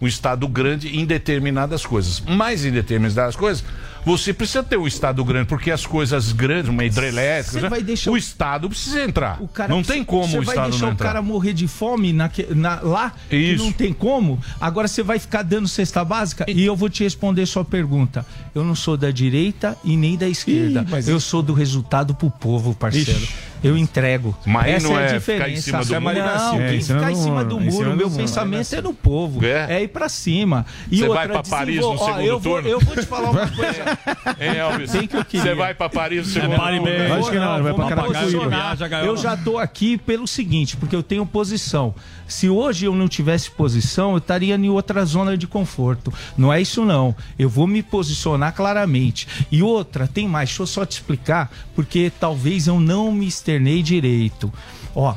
um 0.00 0.06
estado 0.06 0.46
grande 0.48 0.96
em 0.96 1.04
determinadas 1.04 1.84
coisas. 1.84 2.22
Mas 2.26 2.64
em 2.64 2.70
determinadas 2.70 3.34
coisas, 3.36 3.64
você 4.04 4.32
precisa 4.32 4.62
ter 4.62 4.76
um 4.76 4.86
estado 4.86 5.24
grande, 5.24 5.48
porque 5.48 5.70
as 5.70 5.84
coisas 5.84 6.30
grandes, 6.32 6.68
uma 6.70 6.84
hidrelétrica, 6.84 7.52
Você 7.58 7.60
né, 7.62 7.68
vai 7.68 7.82
deixar 7.82 8.10
o 8.10 8.14
o- 8.14 8.16
estado 8.16 8.68
precisa 8.68 9.02
entrar. 9.02 9.42
O 9.42 9.48
não 9.68 9.82
tem 9.82 10.04
como 10.04 10.28
Você 10.28 10.38
o 10.38 10.42
vai 10.42 10.54
estado 10.54 10.70
deixar 10.70 10.84
não 10.86 10.90
o 10.90 10.94
entrar. 10.94 11.06
cara 11.08 11.22
morrer 11.22 11.52
de 11.52 11.66
fome 11.66 12.12
naque- 12.12 12.46
na- 12.54 12.80
lá, 12.80 13.12
Isso. 13.30 13.64
não 13.64 13.72
tem 13.72 13.92
como. 13.92 14.38
Agora 14.60 14.86
você 14.86 15.02
vai 15.02 15.18
ficar 15.18 15.42
dando 15.42 15.66
cesta 15.66 16.04
básica 16.04 16.44
e 16.48 16.64
eu 16.64 16.76
vou 16.76 16.88
te 16.88 17.02
responder 17.02 17.44
sua 17.46 17.64
pergunta. 17.64 18.24
Eu 18.54 18.62
não 18.64 18.74
sou 18.76 18.96
da 18.96 19.10
direita 19.10 19.76
e 19.82 19.96
nem 19.96 20.16
da 20.16 20.28
esquerda. 20.28 20.86
eu 21.06 21.18
sou 21.18 21.42
do 21.42 21.52
resultado 21.52 22.14
pro 22.14 22.30
povo, 22.30 22.74
parceiro. 22.74 23.10
Ixi. 23.10 23.34
Eu 23.66 23.76
entrego. 23.76 24.36
Mas 24.46 24.66
Essa 24.76 24.88
não 24.88 24.98
é 24.98 25.02
a 25.02 25.10
é 25.10 25.18
diferença. 25.18 25.62
ficar 25.62 25.78
em 25.78 25.82
cima 25.84 25.84
do 25.84 25.92
não, 25.92 26.52
muro. 26.52 26.66
quem 26.68 26.78
É, 26.78 26.80
ficar 26.80 27.12
em 27.12 27.16
cima 27.16 27.44
do 27.44 27.60
muro, 27.60 27.96
meu 27.96 28.10
pensamento 28.10 28.74
é 28.74 28.80
no 28.82 28.94
povo. 28.94 29.44
É, 29.44 29.82
ir 29.82 29.88
pra 29.88 30.08
cima. 30.08 30.64
E 30.90 30.98
Você 30.98 31.08
vai 31.08 31.28
pra 31.28 31.42
Paris 31.42 31.80
no 31.80 31.98
segundo 31.98 32.40
turno? 32.40 32.68
Eu 32.68 32.80
vou 32.80 32.94
te 32.94 33.02
falar 33.06 33.30
uma 33.30 33.48
coisa. 33.50 33.98
Hein, 34.40 34.56
Elvis? 34.56 34.90
Que. 35.28 35.38
Você 35.40 35.54
vai 35.54 35.74
pra 35.74 35.88
Paris 35.88 36.26
no 36.26 36.32
segundo 36.32 36.56
turno? 36.56 37.14
Acho 37.14 37.30
que 37.30 37.38
não, 37.38 37.62
vai 37.62 37.74
pra 37.74 37.88
Carapicuíba. 37.88 39.04
Eu 39.04 39.16
já 39.16 39.36
tô 39.36 39.58
aqui 39.58 39.98
pelo 39.98 40.26
seguinte, 40.26 40.76
porque 40.76 40.94
eu 40.94 41.02
tenho 41.02 41.24
posição. 41.26 41.94
Se 42.28 42.48
hoje 42.48 42.86
eu 42.86 42.94
não 42.94 43.06
tivesse 43.08 43.50
posição, 43.50 44.12
eu 44.12 44.18
estaria 44.18 44.56
em 44.56 44.68
outra 44.68 45.04
zona 45.04 45.36
de 45.36 45.46
conforto. 45.46 46.12
Não 46.36 46.52
é 46.52 46.60
isso 46.60 46.84
não. 46.84 47.14
Eu 47.38 47.48
vou 47.48 47.66
me 47.66 47.82
posicionar 47.82 48.52
claramente. 48.52 49.28
E 49.50 49.62
outra, 49.62 50.08
tem 50.08 50.26
mais, 50.26 50.48
deixa 50.48 50.62
eu 50.62 50.66
só 50.66 50.84
te 50.84 50.92
explicar, 50.92 51.50
porque 51.74 52.10
talvez 52.18 52.66
eu 52.66 52.80
não 52.80 53.12
me 53.12 53.26
externei 53.56 53.82
direito. 53.82 54.52
Ó, 54.94 55.14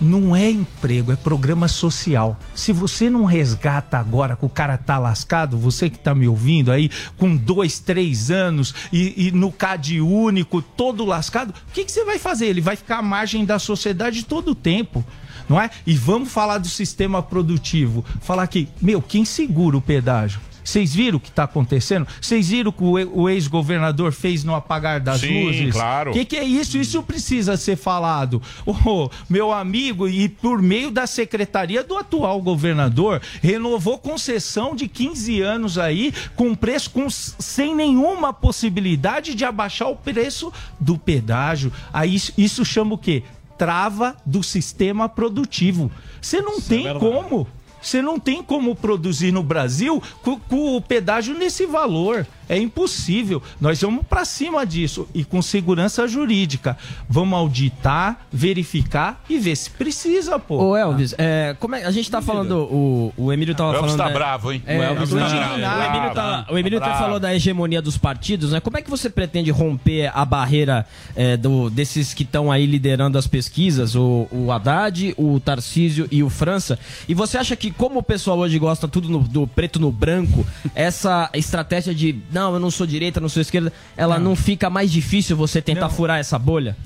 não 0.00 0.36
é 0.36 0.50
emprego, 0.50 1.12
é 1.12 1.16
programa 1.16 1.68
social. 1.68 2.38
Se 2.54 2.72
você 2.72 3.08
não 3.08 3.24
resgata 3.24 3.98
agora 3.98 4.36
que 4.36 4.44
o 4.44 4.48
cara 4.48 4.76
tá 4.76 4.98
lascado, 4.98 5.56
você 5.56 5.88
que 5.88 5.98
tá 5.98 6.14
me 6.14 6.28
ouvindo 6.28 6.70
aí, 6.70 6.90
com 7.16 7.34
dois, 7.34 7.78
três 7.78 8.30
anos 8.30 8.74
e, 8.92 9.28
e 9.28 9.30
no 9.30 9.50
CAD 9.50 10.00
único, 10.00 10.60
todo 10.60 11.04
lascado, 11.04 11.50
o 11.50 11.72
que, 11.72 11.84
que 11.84 11.92
você 11.92 12.04
vai 12.04 12.18
fazer? 12.18 12.46
Ele 12.46 12.60
vai 12.60 12.76
ficar 12.76 12.98
à 12.98 13.02
margem 13.02 13.44
da 13.44 13.58
sociedade 13.58 14.24
todo 14.24 14.50
o 14.50 14.54
tempo. 14.54 15.04
Não 15.48 15.60
é? 15.60 15.70
E 15.86 15.94
vamos 15.94 16.32
falar 16.32 16.58
do 16.58 16.68
sistema 16.68 17.22
produtivo. 17.22 18.04
Falar 18.20 18.42
aqui, 18.42 18.68
meu, 18.82 19.00
quem 19.00 19.24
segura 19.24 19.76
o 19.76 19.80
pedágio? 19.80 20.40
Vocês 20.66 20.92
viram 20.92 21.18
o 21.18 21.20
que 21.20 21.28
está 21.28 21.44
acontecendo? 21.44 22.06
Vocês 22.20 22.48
viram 22.48 22.70
o 22.70 22.72
que 22.72 22.82
o 22.82 23.28
ex-governador 23.28 24.12
fez 24.12 24.42
no 24.42 24.54
apagar 24.54 25.00
das 25.00 25.20
Sim, 25.20 25.44
luzes? 25.44 25.72
claro. 25.72 26.10
O 26.10 26.14
que, 26.14 26.24
que 26.24 26.36
é 26.36 26.44
isso? 26.44 26.76
Isso 26.76 27.02
precisa 27.04 27.56
ser 27.56 27.76
falado. 27.76 28.42
Ô, 28.66 29.08
meu 29.28 29.52
amigo, 29.52 30.08
e 30.08 30.28
por 30.28 30.60
meio 30.60 30.90
da 30.90 31.06
secretaria 31.06 31.84
do 31.84 31.96
atual 31.96 32.42
governador, 32.42 33.22
renovou 33.40 33.96
concessão 33.96 34.74
de 34.74 34.88
15 34.88 35.40
anos 35.40 35.78
aí, 35.78 36.12
com 36.34 36.54
preço 36.54 36.90
com, 36.90 37.08
sem 37.08 37.74
nenhuma 37.74 38.32
possibilidade 38.32 39.34
de 39.34 39.44
abaixar 39.44 39.88
o 39.88 39.96
preço 39.96 40.52
do 40.80 40.98
pedágio. 40.98 41.72
Aí 41.92 42.16
isso, 42.16 42.32
isso 42.36 42.64
chama 42.64 42.94
o 42.94 42.98
quê? 42.98 43.22
trava 43.56 44.14
do 44.24 44.42
sistema 44.42 45.08
produtivo. 45.08 45.90
Você 46.20 46.40
não 46.40 46.60
tem 46.60 46.82
verdade. 46.82 46.98
como. 47.04 47.46
Você 47.86 48.02
não 48.02 48.18
tem 48.18 48.42
como 48.42 48.74
produzir 48.74 49.30
no 49.32 49.42
Brasil 49.44 50.02
com, 50.22 50.38
com 50.40 50.76
o 50.76 50.80
pedágio 50.80 51.34
nesse 51.38 51.66
valor. 51.66 52.26
É 52.48 52.56
impossível. 52.56 53.42
Nós 53.60 53.80
vamos 53.80 54.06
para 54.06 54.24
cima 54.24 54.64
disso 54.64 55.08
e 55.12 55.24
com 55.24 55.42
segurança 55.42 56.06
jurídica. 56.06 56.76
Vamos 57.08 57.36
auditar, 57.36 58.20
verificar 58.32 59.20
e 59.28 59.36
ver 59.36 59.56
se 59.56 59.68
precisa, 59.70 60.38
pô. 60.38 60.62
Ô 60.62 60.76
Elvis, 60.76 61.12
é, 61.18 61.56
como 61.58 61.74
é, 61.74 61.84
a 61.84 61.90
gente 61.90 62.08
tá 62.08 62.22
falando, 62.22 62.58
o, 62.72 63.12
o 63.16 63.32
Emílio 63.32 63.52
tava 63.52 63.70
O 63.70 63.74
Elvis 63.74 63.92
falando... 63.92 63.98
tá 63.98 64.06
né, 64.08 64.14
bravo, 64.14 64.52
hein? 64.52 64.62
É, 64.64 64.78
O 64.78 64.82
Elvis 64.82 65.10
tá 65.10 65.16
Emílio- 65.16 65.58
bravo. 65.58 65.82
o 65.82 65.84
Emílio 65.96 66.14
tá, 66.14 66.46
o 66.50 66.58
Emílio 66.58 66.78
Tá 66.80 66.86
bravo. 66.86 67.00
falou 67.02 67.18
da 67.20 67.34
hegemonia 67.34 67.82
dos 67.82 67.98
partidos, 67.98 68.52
né? 68.52 68.60
Como 68.60 68.76
é 68.78 68.82
que 68.82 68.90
você 68.90 69.10
pretende 69.10 69.50
romper 69.50 70.10
a 70.14 70.24
barreira 70.24 70.86
é, 71.16 71.36
do, 71.36 71.68
desses 71.68 72.14
que 72.14 72.22
estão 72.22 72.52
aí 72.52 72.64
liderando 72.64 73.18
as 73.18 73.26
pesquisas, 73.26 73.96
o, 73.96 74.28
o 74.30 74.52
Haddad, 74.52 75.14
o 75.18 75.40
Tarcísio 75.40 76.06
e 76.12 76.22
o 76.22 76.30
França? 76.30 76.78
E 77.08 77.14
você 77.14 77.38
acha 77.38 77.56
que, 77.56 77.72
como 77.76 77.98
o 77.98 78.02
pessoal 78.02 78.38
hoje 78.38 78.58
gosta 78.58 78.86
tudo 78.88 79.08
no- 79.08 79.20
do 79.20 79.46
preto 79.46 79.78
no 79.78 79.90
branco, 79.92 80.46
essa 80.74 81.28
estratégia 81.34 81.94
de, 81.94 82.18
não, 82.32 82.54
eu 82.54 82.60
não 82.60 82.70
sou 82.70 82.86
direita, 82.86 83.20
não 83.20 83.28
sou 83.28 83.40
esquerda, 83.42 83.72
ela 83.96 84.18
não, 84.18 84.34
fica 84.36 84.68
mais 84.70 84.90
difícil 84.90 85.36
você 85.36 85.60
tentar 85.62 85.88
furar 85.90 86.18
essa 86.18 86.38
bolha? 86.38 86.76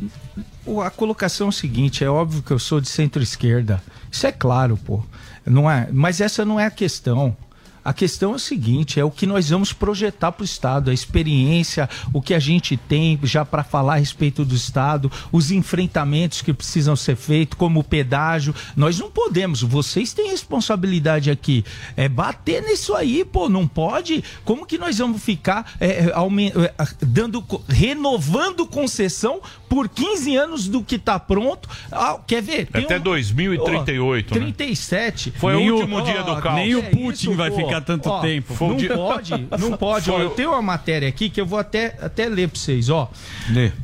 A 0.85 0.91
colocação 0.91 1.47
é 1.47 1.51
o 1.51 1.53
seguinte: 1.53 2.05
é 2.05 2.11
óbvio 2.11 2.43
que 2.43 2.51
eu 2.51 2.59
sou 2.59 2.81
de 2.81 2.89
centro-esquerda. 2.89 3.83
Isso 4.11 4.27
é 4.27 4.33
claro, 4.33 4.77
pô. 4.77 5.03
Não 5.45 5.71
é? 5.71 5.89
Mas 5.93 6.21
essa 6.21 6.45
não 6.45 6.61
é 6.61 6.67
a 6.67 6.71
questão. 6.71 7.37
A 7.85 7.93
questão 7.93 8.33
é 8.33 8.37
o 8.37 8.39
seguinte: 8.39 8.99
é 9.01 9.05
o 9.05 9.11
que 9.11 9.27
nós 9.27 9.49
vamos 9.51 9.73
projetar 9.73 10.33
para 10.33 10.43
o 10.43 10.45
Estado, 10.45 10.91
a 10.91 10.95
experiência, 10.95 11.89
o 12.13 12.21
que 12.21 12.35
a 12.35 12.39
gente 12.39 12.77
tem 12.77 13.19
já 13.23 13.45
para 13.45 13.63
falar 13.65 13.95
a 13.95 13.99
respeito 13.99 14.45
do 14.45 14.55
Estado, 14.55 15.11
os 15.33 15.51
enfrentamentos 15.51 16.43
que 16.43 16.53
precisam 16.53 16.95
ser 16.97 17.17
feitos, 17.17 17.57
como 17.59 17.81
o 17.81 17.85
pedágio. 17.85 18.55
Nós 18.77 18.99
não 18.99 19.11
podemos, 19.11 19.63
vocês 19.63 20.13
têm 20.13 20.31
responsabilidade 20.31 21.31
aqui. 21.31 21.65
É 21.97 22.09
bater 22.09 22.63
nisso 22.63 22.95
aí, 22.95 23.25
pô, 23.25 23.49
não 23.49 23.67
pode. 23.67 24.23
Como 24.45 24.67
que 24.67 24.77
nós 24.79 24.99
vamos 24.99 25.23
ficar 25.23 25.73
é, 25.81 25.87
é, 25.87 26.05
é, 26.07 26.87
dando, 27.01 27.45
renovando 27.69 28.67
concessão 28.67 29.41
por 29.69 29.89
15 29.89 30.37
anos 30.37 30.69
do 30.69 30.83
que 30.83 30.97
está 30.97 31.19
pronto? 31.19 31.69
Ah, 31.91 32.19
quer 32.27 32.43
ver? 32.43 32.67
Tem 32.67 32.85
Até 32.85 32.99
um- 32.99 33.03
2038, 33.03 34.33
Ó, 34.33 34.35
né? 34.35 34.41
37. 34.41 35.33
Foi 35.37 35.55
o 35.57 35.75
último 35.75 36.03
dia 36.03 36.23
do 36.23 36.37
caos. 36.41 36.57
nem 36.57 36.75
o 36.75 36.81
É 36.81 36.83
Putin 36.83 37.29
isso, 37.31 37.35
vai 37.35 37.51
pô. 37.51 37.57
ficar 37.57 37.70
tanto 37.79 38.09
Ó, 38.09 38.21
tempo. 38.23 38.57
Não 38.59 38.77
dia- 38.77 38.95
pode, 38.95 39.47
não 39.59 39.73
pode. 39.77 40.11
Ó, 40.11 40.19
eu 40.19 40.31
tenho 40.31 40.51
uma 40.53 40.63
matéria 40.63 41.07
aqui 41.09 41.29
que 41.29 41.39
eu 41.39 41.45
vou 41.45 41.59
até, 41.59 41.95
até 42.01 42.27
ler 42.27 42.49
para 42.49 42.59
vocês, 42.59 42.89
ó. 42.89 43.11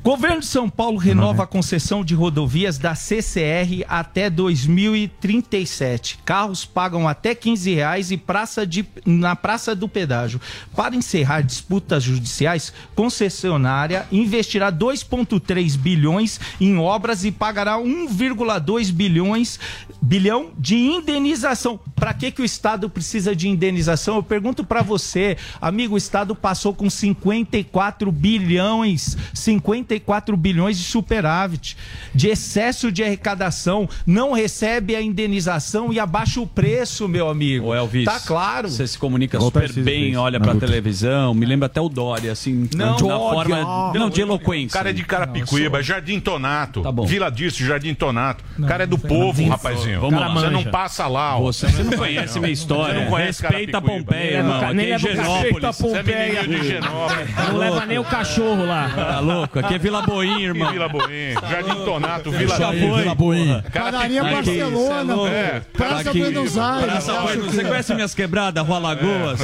Governo 0.02 0.40
de 0.40 0.46
São 0.46 0.70
Paulo 0.70 0.96
renova 0.96 1.42
a 1.42 1.46
concessão 1.46 2.02
de 2.02 2.14
rodovias 2.14 2.78
da 2.78 2.94
CCR 2.94 3.84
até 3.86 4.30
2037. 4.30 6.18
Carros 6.24 6.64
pagam 6.64 7.06
até 7.08 7.34
15 7.34 7.74
reais 7.74 8.10
e 8.10 8.16
praça 8.16 8.66
de, 8.66 8.86
na 9.04 9.36
Praça 9.36 9.74
do 9.74 9.88
Pedágio. 9.88 10.40
Para 10.74 10.94
encerrar 10.96 11.42
disputas 11.42 12.02
judiciais, 12.02 12.72
concessionária 12.94 14.06
investirá 14.10 14.70
2,3 14.72 15.76
bilhões 15.76 16.40
em 16.60 16.78
obras 16.78 17.24
e 17.24 17.32
pagará 17.32 17.76
1,2 17.78 18.92
bilhões 18.92 19.58
bilhão 20.00 20.50
de 20.56 20.76
indenização. 20.76 21.78
Para 21.94 22.14
que 22.14 22.30
que 22.30 22.42
o 22.42 22.44
Estado 22.44 22.88
precisa 22.88 23.34
de 23.34 23.48
indenização? 23.48 23.75
Eu 24.06 24.22
pergunto 24.22 24.64
para 24.64 24.82
você, 24.82 25.36
amigo, 25.60 25.94
o 25.94 25.98
Estado 25.98 26.34
passou 26.34 26.72
com 26.74 26.88
54 26.88 28.10
bilhões, 28.10 29.16
54 29.34 30.36
bilhões 30.36 30.78
de 30.78 30.84
superávit, 30.84 31.76
de 32.14 32.28
excesso 32.28 32.90
de 32.90 33.02
arrecadação, 33.02 33.88
não 34.06 34.32
recebe 34.32 34.94
a 34.96 35.02
indenização 35.02 35.92
e 35.92 35.98
abaixa 36.00 36.40
o 36.40 36.46
preço, 36.46 37.08
meu 37.08 37.28
amigo. 37.28 37.66
Ô, 37.68 37.74
Elvis, 37.74 38.04
Tá 38.04 38.20
claro. 38.20 38.68
Você 38.68 38.86
se 38.86 38.98
comunica 38.98 39.38
o 39.38 39.42
super 39.42 39.72
bem, 39.72 39.84
fez 39.84 40.16
olha 40.16 40.40
pra 40.40 40.52
luta. 40.52 40.66
televisão. 40.66 41.34
Me 41.34 41.44
lembra 41.46 41.66
até 41.66 41.80
o 41.80 41.88
Dória, 41.88 42.32
assim, 42.32 42.68
Não, 42.74 42.92
na 42.92 42.96
Dória. 42.96 43.56
forma. 43.64 43.92
Não, 43.94 44.08
de 44.10 44.20
eloquência. 44.20 44.76
Cara 44.76 44.90
é 44.90 44.92
de 44.92 45.04
Carapicuíba, 45.04 45.82
Jardim 45.82 46.20
Tonato. 46.20 46.82
Tá 46.82 46.92
bom. 46.92 47.06
Vila 47.06 47.30
disso, 47.30 47.64
Jardim 47.64 47.94
Tonato. 47.94 48.44
O 48.58 48.66
cara 48.66 48.84
é 48.84 48.86
do 48.86 48.98
povo, 48.98 49.46
rapazinho. 49.48 50.00
Vamos 50.00 50.20
lá. 50.20 50.28
Você 50.32 50.50
não 50.50 50.64
passa 50.64 51.06
lá. 51.06 51.36
ó. 51.36 51.42
Você, 51.42 51.66
você 51.66 51.82
não 51.82 51.92
conhece 51.92 52.38
minha 52.40 52.52
história. 52.52 52.94
Você 52.94 53.00
não 53.04 53.10
conhece 53.10 53.42
Respeita 53.42 53.65
a 53.74 53.80
Carapicuíba. 53.80 54.04
Pompeia, 54.12 54.36
irmão. 54.38 54.60
Aqui 54.68 54.90
é 54.92 54.98
Genópolis. 54.98 55.76
Você 55.76 55.96
é 56.12 56.42
de 56.42 56.66
Genópolis. 56.68 57.28
Não 57.48 57.56
leva 57.58 57.86
nem 57.86 57.98
o 57.98 58.04
cachorro 58.04 58.64
lá. 58.66 58.90
Tá 58.94 59.20
louco? 59.20 59.58
Aqui 59.58 59.74
é 59.74 59.78
Vila 59.78 60.02
Boim, 60.02 60.42
irmão. 60.42 60.70
Vila 60.72 60.88
Boim, 60.88 61.32
Jardim 61.50 61.84
Tonato, 61.84 62.30
Vila 62.30 62.56
foi. 62.56 62.76
Vila 62.76 63.14
Boim. 63.14 63.62
Padaria 63.72 64.22
Barcelona, 64.22 65.14
É, 65.28 65.60
Praça 65.72 66.10
Aqui. 66.10 66.18
Buenos 66.20 66.58
Aires. 66.58 66.86
Praça 66.86 67.12
Buenos- 67.20 67.54
Você 67.54 67.64
conhece 67.64 67.94
minhas 67.94 68.14
quebradas? 68.14 68.66
Rua 68.66 68.78
Lagoas? 68.78 69.40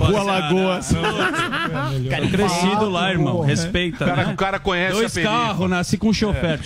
Rua 0.00 0.22
Lagoas. 0.22 0.92
Cara, 2.10 2.26
crescido 2.28 2.88
lá, 2.88 3.10
irmão. 3.10 3.40
Respeita. 3.40 4.04
O 4.04 4.08
cara- 4.08 4.24
né? 4.26 4.32
o 4.32 4.36
cara 4.36 4.58
conhece 4.58 4.92
Dois 4.94 5.14
carros, 5.18 5.68
nasci 5.70 5.96
com 5.96 6.12
chofer. 6.12 6.60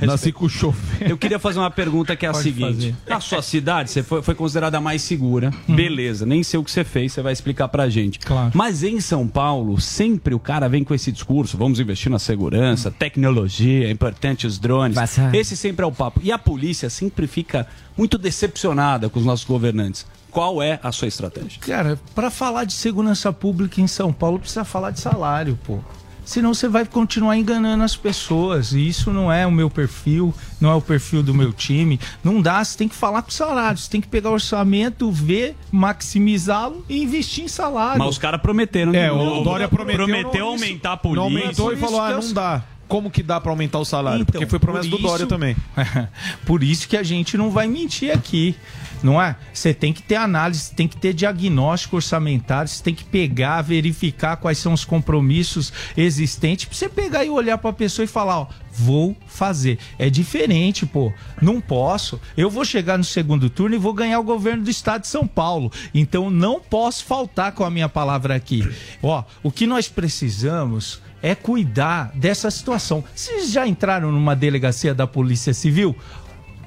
Nasci 0.00 0.32
com 0.32 0.48
chofer. 0.48 1.10
Eu 1.10 1.18
queria 1.18 1.38
fazer 1.38 1.58
uma 1.58 1.70
pergunta 1.70 2.14
que 2.16 2.26
é 2.26 2.28
a 2.28 2.34
seguinte. 2.34 2.94
Na 3.08 3.20
sua 3.20 3.42
cidade, 3.42 3.90
você 3.90 4.02
foi, 4.02 4.22
considerada 4.34 4.78
a 4.78 4.80
mais 4.80 5.02
segura. 5.02 5.50
Uhum. 5.68 5.74
Beleza, 5.76 6.24
nem 6.26 6.35
sei 6.42 6.58
o 6.58 6.64
que 6.64 6.70
você 6.70 6.84
fez, 6.84 7.12
você 7.12 7.22
vai 7.22 7.32
explicar 7.32 7.68
pra 7.68 7.88
gente. 7.88 8.18
Claro. 8.18 8.52
Mas 8.54 8.82
em 8.82 9.00
São 9.00 9.26
Paulo, 9.26 9.80
sempre 9.80 10.34
o 10.34 10.38
cara 10.38 10.68
vem 10.68 10.84
com 10.84 10.94
esse 10.94 11.12
discurso: 11.12 11.56
vamos 11.56 11.80
investir 11.80 12.10
na 12.10 12.18
segurança, 12.18 12.90
tecnologia, 12.90 13.88
é 13.88 13.90
importante 13.90 14.46
os 14.46 14.58
drones. 14.58 14.96
Esse 15.32 15.56
sempre 15.56 15.84
é 15.84 15.88
o 15.88 15.92
papo. 15.92 16.20
E 16.22 16.32
a 16.32 16.38
polícia 16.38 16.90
sempre 16.90 17.26
fica 17.26 17.66
muito 17.96 18.18
decepcionada 18.18 19.08
com 19.08 19.18
os 19.18 19.24
nossos 19.24 19.44
governantes. 19.44 20.06
Qual 20.30 20.62
é 20.62 20.78
a 20.82 20.92
sua 20.92 21.08
estratégia? 21.08 21.60
Cara, 21.60 21.98
para 22.14 22.30
falar 22.30 22.64
de 22.64 22.74
segurança 22.74 23.32
pública 23.32 23.80
em 23.80 23.86
São 23.86 24.12
Paulo, 24.12 24.38
precisa 24.38 24.64
falar 24.64 24.90
de 24.90 25.00
salário, 25.00 25.58
pô. 25.64 25.78
Senão 26.26 26.52
você 26.52 26.68
vai 26.68 26.84
continuar 26.84 27.36
enganando 27.38 27.84
as 27.84 27.96
pessoas. 27.96 28.72
E 28.72 28.86
isso 28.88 29.12
não 29.12 29.32
é 29.32 29.46
o 29.46 29.50
meu 29.52 29.70
perfil, 29.70 30.34
não 30.60 30.70
é 30.70 30.74
o 30.74 30.80
perfil 30.80 31.22
do 31.22 31.32
meu 31.32 31.52
time. 31.52 31.98
Não 32.22 32.42
dá, 32.42 32.62
você 32.62 32.76
tem 32.76 32.88
que 32.88 32.94
falar 32.96 33.22
com 33.22 33.30
salário. 33.30 33.78
Você 33.78 33.88
tem 33.88 34.00
que 34.00 34.08
pegar 34.08 34.30
o 34.30 34.32
orçamento, 34.34 35.10
ver, 35.10 35.56
maximizá-lo 35.70 36.84
e 36.88 37.02
investir 37.02 37.44
em 37.44 37.48
salário. 37.48 37.98
Mas 37.98 38.08
os 38.10 38.18
caras 38.18 38.40
prometeram. 38.40 38.92
É, 38.94 39.08
de 39.08 39.14
o. 39.14 39.42
Dória 39.44 39.68
prometeu, 39.68 40.04
Prometeu 40.04 40.40
não- 40.44 40.52
aumentar 40.52 40.92
a 40.92 40.94
Não 40.96 40.98
polícia. 40.98 41.40
aumentou 41.40 41.72
e 41.72 41.76
falou, 41.76 42.00
ah, 42.00 42.12
não 42.12 42.32
dá. 42.32 42.62
Como 42.88 43.10
que 43.10 43.22
dá 43.22 43.40
pra 43.40 43.50
aumentar 43.50 43.78
o 43.78 43.84
salário? 43.84 44.22
Então, 44.22 44.32
Porque 44.32 44.46
foi 44.46 44.58
promessa 44.58 44.88
por 44.88 44.96
do 44.96 45.02
Dória 45.02 45.26
também. 45.26 45.56
Por 46.46 46.62
isso 46.62 46.88
que 46.88 46.96
a 46.96 47.02
gente 47.02 47.36
não 47.36 47.50
vai 47.50 47.66
mentir 47.66 48.12
aqui, 48.12 48.54
não 49.02 49.20
é? 49.20 49.36
Você 49.52 49.74
tem 49.74 49.92
que 49.92 50.02
ter 50.02 50.16
análise, 50.16 50.72
tem 50.72 50.86
que 50.86 50.96
ter 50.96 51.12
diagnóstico 51.12 51.96
orçamentário, 51.96 52.68
você 52.68 52.82
tem 52.82 52.94
que 52.94 53.04
pegar, 53.04 53.62
verificar 53.62 54.36
quais 54.36 54.58
são 54.58 54.72
os 54.72 54.84
compromissos 54.84 55.72
existentes, 55.96 56.66
pra 56.66 56.76
você 56.76 56.88
pegar 56.88 57.24
e 57.24 57.30
olhar 57.30 57.58
pra 57.58 57.72
pessoa 57.72 58.04
e 58.04 58.08
falar, 58.08 58.40
ó, 58.40 58.46
vou 58.70 59.16
fazer. 59.26 59.78
É 59.98 60.10
diferente, 60.10 60.84
pô. 60.84 61.12
Não 61.40 61.60
posso. 61.60 62.20
Eu 62.36 62.50
vou 62.50 62.64
chegar 62.64 62.98
no 62.98 63.04
segundo 63.04 63.48
turno 63.48 63.74
e 63.74 63.78
vou 63.78 63.92
ganhar 63.94 64.20
o 64.20 64.24
governo 64.24 64.64
do 64.64 64.70
estado 64.70 65.02
de 65.02 65.08
São 65.08 65.26
Paulo. 65.26 65.72
Então 65.94 66.30
não 66.30 66.60
posso 66.60 67.04
faltar 67.04 67.52
com 67.52 67.64
a 67.64 67.70
minha 67.70 67.88
palavra 67.88 68.34
aqui. 68.34 68.68
Ó, 69.02 69.24
o 69.42 69.50
que 69.50 69.66
nós 69.66 69.88
precisamos 69.88 71.00
é 71.22 71.34
cuidar 71.34 72.10
dessa 72.14 72.50
situação. 72.50 73.02
Vocês 73.14 73.50
já 73.50 73.66
entraram 73.66 74.10
numa 74.12 74.34
delegacia 74.36 74.94
da 74.94 75.06
Polícia 75.06 75.52
Civil? 75.54 75.96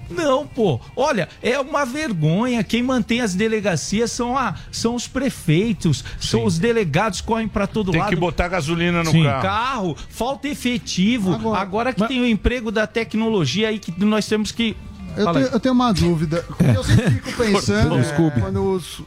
Não, 0.10 0.48
pô. 0.48 0.82
Olha, 0.96 1.30
é 1.42 1.60
uma 1.60 1.86
vergonha. 1.86 2.64
Quem 2.64 2.82
mantém 2.82 3.22
as 3.22 3.36
delegacias 3.36 4.12
são, 4.12 4.36
a, 4.36 4.56
são 4.72 4.96
os 4.96 5.08
prefeitos, 5.08 6.04
são 6.20 6.46
os 6.46 6.58
delegados 6.58 7.22
correm 7.22 7.48
pra 7.48 7.68
todo 7.68 7.92
Tem 7.92 8.00
lado. 8.00 8.10
que 8.10 8.16
botar 8.16 8.48
gasolina 8.48 9.04
no 9.04 9.12
Sim. 9.12 9.24
carro. 9.24 9.96
falta 10.10 10.48
efetivo. 10.48 11.54
Agora, 11.54 11.94
que 11.94 12.08
tem 12.08 12.20
o 12.22 12.26
emprego 12.26 12.72
da 12.72 12.88
tecnologia 12.88 13.70
aí 13.70 13.78
que 13.78 13.94
nós 14.04 14.26
temos 14.28 14.52
que. 14.52 14.76
Eu 15.16 15.32
tenho, 15.34 15.46
eu 15.48 15.60
tenho 15.60 15.76
uma 15.76 15.92
dúvida. 15.94 16.44
Eu 16.76 16.84
sempre 16.84 17.12
fico 17.12 17.34
pensando. 17.34 18.04
Scooby. 18.04 18.42
quando 18.42 18.64
os- 18.64 19.02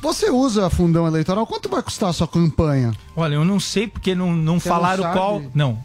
Você 0.00 0.30
usa 0.30 0.68
fundão 0.70 1.06
eleitoral? 1.06 1.46
Quanto 1.46 1.68
vai 1.68 1.82
custar 1.82 2.10
a 2.10 2.12
sua 2.12 2.28
campanha? 2.28 2.92
Olha, 3.16 3.34
eu 3.34 3.44
não 3.44 3.58
sei 3.58 3.86
porque 3.88 4.14
não, 4.14 4.32
não 4.34 4.58
Você 4.60 4.68
não 4.68 4.76
falaram 4.76 5.02
sabe? 5.02 5.14
qual. 5.16 5.42
Não. 5.54 5.78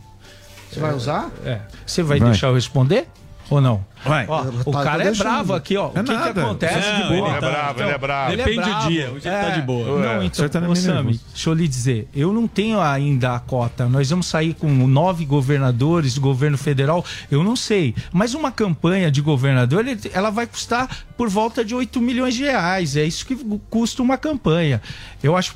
Você 0.71 0.79
vai 0.79 0.93
usar? 0.93 1.29
É. 1.43 1.61
Você 1.85 2.01
vai, 2.03 2.19
Vai. 2.19 2.29
deixar 2.29 2.47
eu 2.47 2.53
responder? 2.55 3.07
Ou 3.51 3.59
não? 3.61 3.85
Vai. 4.03 4.25
Ó, 4.27 4.43
o 4.65 4.71
tá- 4.71 4.83
cara 4.83 5.03
tô 5.03 5.09
é 5.09 5.13
bravo 5.13 5.53
aqui, 5.53 5.75
ó. 5.77 5.91
É 5.93 5.99
o 5.99 6.03
que, 6.03 6.17
que 6.17 6.39
acontece? 6.39 6.89
Não, 6.89 7.01
de 7.01 7.07
boa. 7.15 7.27
ele 7.27 7.37
é 7.37 7.39
bravo, 7.41 7.81
ele 7.81 7.89
é 7.91 7.97
bravo. 7.97 8.31
Ele 8.31 8.41
é 8.41 8.45
Depende 8.45 8.61
do 8.63 8.69
bravo. 8.71 8.89
dia, 8.89 9.11
hoje 9.11 9.27
ele 9.27 9.35
tá 9.37 9.49
de 9.49 9.61
boa. 9.61 9.99
Não, 9.99 10.09
É. 10.21 10.25
então, 10.25 10.33
Certamente 10.33 10.71
ô, 10.71 10.75
Sami, 10.77 10.93
nervoso. 10.95 11.19
deixa 11.33 11.49
eu 11.49 11.53
lhe 11.53 11.67
dizer, 11.67 12.09
eu 12.15 12.31
não 12.33 12.47
tenho 12.47 12.79
ainda 12.81 13.35
a 13.35 13.39
cota. 13.39 13.87
Nós 13.89 14.09
vamos 14.09 14.25
sair 14.25 14.53
com 14.53 14.69
nove 14.87 15.25
governadores 15.25 16.15
do 16.15 16.21
governo 16.21 16.57
federal, 16.57 17.05
eu 17.29 17.43
não 17.43 17.55
sei. 17.57 17.93
Mas 18.11 18.33
uma 18.33 18.51
campanha 18.51 19.11
de 19.11 19.21
governador, 19.21 19.85
ele- 19.85 19.99
ela 20.13 20.29
vai 20.29 20.47
custar 20.47 20.87
por 21.17 21.29
volta 21.29 21.63
de 21.63 21.75
8 21.75 22.01
milhões 22.01 22.33
de 22.33 22.43
reais. 22.43 22.95
É 22.95 23.03
isso 23.03 23.25
que 23.25 23.35
custa 23.69 24.01
uma 24.01 24.17
campanha. 24.17 24.81
Eu 25.21 25.35
acho, 25.37 25.53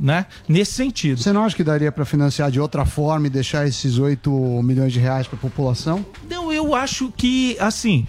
né, 0.00 0.26
nesse 0.48 0.72
sentido. 0.72 1.20
Você 1.20 1.32
não 1.32 1.44
acha 1.44 1.56
que 1.56 1.64
daria 1.64 1.90
para 1.90 2.04
financiar 2.04 2.50
de 2.50 2.60
outra 2.60 2.84
forma 2.84 3.26
e 3.26 3.30
deixar 3.30 3.66
esses 3.66 3.98
8 3.98 4.30
milhões 4.62 4.92
de 4.92 5.00
reais 5.00 5.26
para 5.26 5.36
a 5.36 5.40
população? 5.40 6.04
Não, 6.28 6.52
eu 6.52 6.74
acho 6.74 7.12
que, 7.16 7.56
assim, 7.58 8.06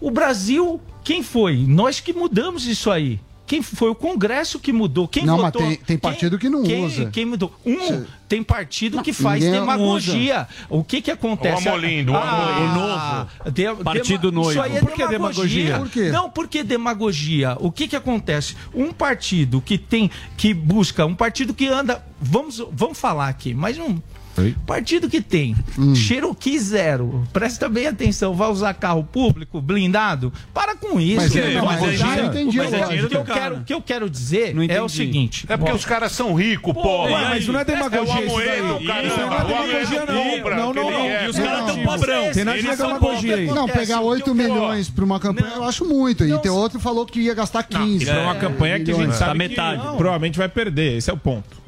o 0.00 0.10
Brasil, 0.10 0.80
quem 1.04 1.22
foi? 1.22 1.64
Nós 1.66 2.00
que 2.00 2.12
mudamos 2.12 2.66
isso 2.66 2.90
aí. 2.90 3.20
Quem 3.50 3.62
foi 3.62 3.90
o 3.90 3.96
Congresso 3.96 4.60
que 4.60 4.72
mudou? 4.72 5.08
Quem 5.08 5.26
Não, 5.26 5.34
mas 5.34 5.46
votou? 5.46 5.62
tem- 5.62 5.76
tem 5.78 5.98
partido 5.98 6.38
que 6.38 6.48
não 6.48 6.62
quem, 6.62 6.84
usa. 6.84 7.10
Quem 7.10 7.24
mudou? 7.26 7.52
Um, 7.66 8.04
tem 8.28 8.44
partido 8.44 9.02
que 9.02 9.12
faz 9.12 9.42
demagogia. 9.42 10.46
O 10.68 10.84
que 10.84 11.02
que 11.02 11.10
acontece? 11.10 11.66
O 11.66 11.72
Amolindo, 11.72 12.12
o 12.12 12.16
Amolindo. 12.16 12.78
O 12.78 12.86
novo. 12.86 13.28
de- 13.50 13.74
Partido 13.82 14.30
dema- 14.30 14.42
Isso 14.42 14.54
noivo. 14.54 14.62
aí 14.62 14.76
é 14.76 14.78
Por 14.78 14.92
que 14.92 15.04
demagogia. 15.08 15.64
demagogia? 15.64 15.78
Por 15.80 15.90
quê? 15.90 16.10
Não, 16.12 16.30
porque 16.30 16.62
demagogia. 16.62 17.56
O 17.58 17.72
que 17.72 17.88
que 17.88 17.96
acontece? 17.96 18.54
Um 18.72 18.92
partido 18.92 19.60
que 19.60 19.76
tem, 19.76 20.08
que 20.36 20.54
busca, 20.54 21.04
um 21.04 21.16
partido 21.16 21.52
que 21.52 21.66
anda, 21.66 22.06
vamos, 22.20 22.62
vamos 22.70 23.00
falar 23.00 23.26
aqui, 23.26 23.52
mas 23.52 23.76
um 23.78 23.98
partido 24.66 25.08
que 25.08 25.20
tem 25.20 25.54
Hum. 25.78 25.94
Cherokee 25.94 26.58
zero, 26.58 27.22
presta 27.32 27.68
bem 27.68 27.86
atenção, 27.86 28.34
vai 28.34 28.48
usar 28.50 28.74
carro 28.74 29.04
público 29.04 29.60
blindado? 29.60 30.32
Para 30.52 30.74
com 30.76 31.00
isso. 31.00 31.16
Mas 31.16 31.34
é 31.36 31.40
demagogia? 31.50 32.06
Mas 32.06 32.18
Eu 32.18 32.24
entendi 32.26 32.56
Mas 32.58 32.72
é 32.72 32.84
dinheiro 32.84 33.08
que 33.08 33.16
eu 33.16 33.24
Cara. 33.24 33.40
quero, 33.40 33.56
o 33.56 33.64
que 33.64 33.74
eu 33.74 33.82
quero 33.82 34.10
dizer 34.10 34.54
Não 34.54 34.62
é 34.62 34.82
o 34.82 34.88
seguinte. 34.88 35.46
É 35.48 35.56
porque 35.56 35.72
Ó, 35.72 35.74
os 35.74 35.84
caras 35.84 36.12
são 36.12 36.34
ricos. 36.34 36.74
Ué, 36.76 37.10
mas 37.28 37.46
não 37.46 37.60
é 37.60 37.64
demagogia 37.64 38.14
É 38.14 38.20
o 38.22 38.26
isso 38.26 38.86
daí. 38.86 39.06
Isso 39.06 39.16
não 39.16 39.32
é 39.32 39.38
Amoedo 39.38 39.48
demagogia, 39.48 40.06
não. 40.06 40.30
compra 40.36 40.56
Não, 40.56 40.72
não, 40.74 40.90
não. 40.90 41.06
E 41.24 41.28
os 41.28 41.38
caras 41.38 41.66
tão 41.66 41.82
padrão. 41.84 42.32
Tem 42.32 42.44
nada 42.44 42.58
de 42.62 42.76
demagogia 42.76 43.34
aí. 43.36 43.46
Não, 43.46 43.66
pegar 43.68 43.98
o 44.00 44.02
que 44.02 44.06
8 44.08 44.30
eu 44.30 44.34
quero- 44.36 44.52
milhões 44.54 44.88
pra 44.90 45.04
uma 45.04 45.20
campanha, 45.20 45.52
eu 45.56 45.64
acho 45.64 45.84
muito. 45.84 46.24
E 46.24 46.38
tem 46.38 46.50
outro 46.50 46.78
que 46.78 46.84
falou 46.84 47.06
que 47.06 47.20
ia 47.20 47.34
gastar 47.34 47.62
15. 47.62 48.04
Isso 48.04 48.10
é 48.12 48.18
uma 48.22 48.34
campanha 48.34 48.80
que 48.80 48.90
a 48.90 48.94
gente 48.94 49.14
sabe 49.16 49.48
que 49.48 49.54
provavelmente 49.96 50.38
vai 50.38 50.48
perder. 50.48 50.96
Esse 50.98 51.10
é 51.10 51.12
o 51.12 51.16
ponto. 51.16 51.60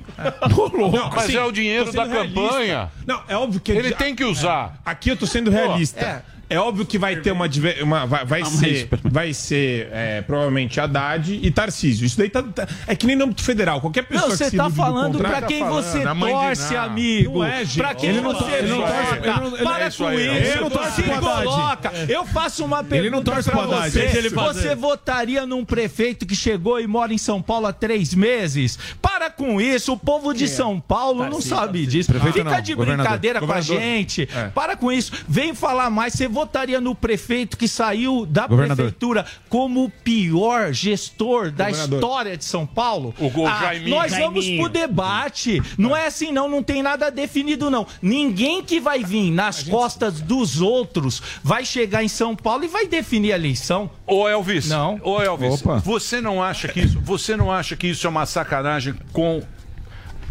Não, 0.50 1.10
Mas 1.10 1.24
assim, 1.24 1.36
é 1.36 1.44
o 1.44 1.52
dinheiro 1.52 1.92
da 1.92 2.08
campanha. 2.08 2.90
Não, 3.06 3.22
é 3.28 3.36
óbvio 3.36 3.60
que 3.60 3.72
Ele 3.72 3.94
tem 3.94 4.14
que 4.14 4.24
usar. 4.24 4.80
Aqui 4.84 5.10
eu 5.10 5.16
tô 5.16 5.26
sendo 5.26 5.50
realista. 5.50 6.00
É. 6.00 6.22
óbvio 6.58 6.84
que 6.86 6.98
vai 6.98 7.16
ter 7.16 7.30
uma, 7.32 7.48
uma 7.82 8.06
vai, 8.06 8.24
vai 8.24 8.44
ser, 8.44 8.88
vai 9.04 9.32
ser 9.34 9.88
é, 9.92 10.22
provavelmente 10.22 10.78
Haddad 10.80 11.38
e 11.42 11.50
Tarcísio. 11.50 12.04
Isso 12.06 12.16
daí 12.18 12.28
tá, 12.28 12.42
tá- 12.42 12.66
é 12.86 12.94
que 12.96 13.06
nem 13.06 13.16
no 13.16 13.24
âmbito 13.24 13.42
federal. 13.42 13.80
Qualquer 13.80 14.02
pessoa 14.02 14.28
Não, 14.28 14.36
que 14.36 14.44
você 14.44 14.50
se 14.50 14.56
tá 14.56 14.70
falando 14.70 15.18
pra 15.18 15.42
quem 15.42 15.64
você 15.64 16.02
torce, 16.02 16.76
amigo. 16.76 17.38
Não 17.38 17.44
é. 17.44 17.64
Pra 17.76 17.94
quem 17.94 18.12
você 18.20 18.62
vota. 18.62 19.16
torce- 19.20 19.62
Para 19.62 19.84
é 19.84 19.88
isso 19.88 19.98
com 19.98 20.04
não. 20.04 20.12
isso. 20.12 20.22
Ele 20.52 20.60
não 20.60 20.70
torce 20.70 20.92
se 20.92 21.02
pro 21.02 21.12
Haddad. 21.14 21.44
coloca. 21.44 21.92
Eu 22.08 22.26
faço 22.26 22.64
uma 22.64 22.78
pergunta 22.84 22.96
Ele 22.96 23.10
não 23.10 23.22
torce 23.22 23.50
pra 23.50 23.62
pro 23.62 23.72
Haddad. 23.72 23.90
você. 23.90 24.28
Você 24.30 24.74
votaria 24.74 25.46
num 25.46 25.64
prefeito 25.64 26.26
que 26.26 26.34
chegou 26.36 26.80
e 26.80 26.86
mora 26.86 27.12
em 27.12 27.18
São 27.18 27.40
Paulo 27.42 27.66
há 27.66 27.72
três 27.72 28.14
meses? 28.14 28.78
Para 29.00 29.30
com 29.30 29.60
isso. 29.60 29.92
O 29.92 29.96
povo 29.96 30.32
de 30.32 30.48
São 30.48 30.80
Paulo 30.80 31.28
não 31.28 31.40
sabe 31.40 31.86
disso. 31.86 32.10
Prefeito 32.10 32.38
Fica 32.38 32.50
não, 32.50 32.60
de 32.60 32.74
governador. 32.74 33.04
brincadeira 33.04 33.40
com 33.40 33.52
a 33.52 33.60
gente. 33.60 34.28
É. 34.34 34.48
Para 34.48 34.76
com 34.76 34.90
isso. 34.90 35.12
Vem 35.28 35.54
falar 35.54 35.90
mais. 35.90 36.12
Você 36.14 36.28
votaria 36.42 36.80
no 36.80 36.94
prefeito 36.94 37.56
que 37.56 37.68
saiu 37.68 38.26
da 38.26 38.46
Governador. 38.46 38.76
prefeitura 38.76 39.26
como 39.48 39.84
o 39.84 39.90
pior 39.90 40.72
gestor 40.72 41.50
da 41.50 41.66
Governador. 41.68 41.98
história 41.98 42.36
de 42.36 42.44
São 42.44 42.66
Paulo? 42.66 43.14
O 43.18 43.30
Gol 43.30 43.46
Ah, 43.46 43.60
Jaiminho. 43.60 43.96
nós 43.96 44.12
vamos 44.12 44.44
Jaiminho. 44.44 44.64
pro 44.64 44.72
debate. 44.72 45.62
Não 45.78 45.96
é 45.96 46.06
assim, 46.06 46.32
não. 46.32 46.48
Não 46.48 46.62
tem 46.62 46.82
nada 46.82 47.10
definido, 47.10 47.70
não. 47.70 47.86
Ninguém 48.00 48.62
que 48.62 48.80
vai 48.80 49.04
vir 49.04 49.30
nas 49.30 49.62
costas 49.62 50.20
dos 50.20 50.60
outros 50.60 51.22
vai 51.42 51.64
chegar 51.64 52.02
em 52.02 52.08
São 52.08 52.34
Paulo 52.34 52.64
e 52.64 52.68
vai 52.68 52.86
definir 52.86 53.32
a 53.32 53.36
eleição. 53.36 53.90
Ô 54.06 54.28
Elvis, 54.28 54.68
Não. 54.68 55.00
ô 55.02 55.20
Elvis, 55.22 55.60
Opa. 55.64 55.78
você 55.78 56.20
não 56.20 56.42
acha 56.42 56.68
que 56.68 56.80
isso, 56.80 57.00
você 57.00 57.36
não 57.36 57.50
acha 57.50 57.76
que 57.76 57.86
isso 57.86 58.06
é 58.06 58.10
uma 58.10 58.26
sacanagem 58.26 58.94
com 59.12 59.42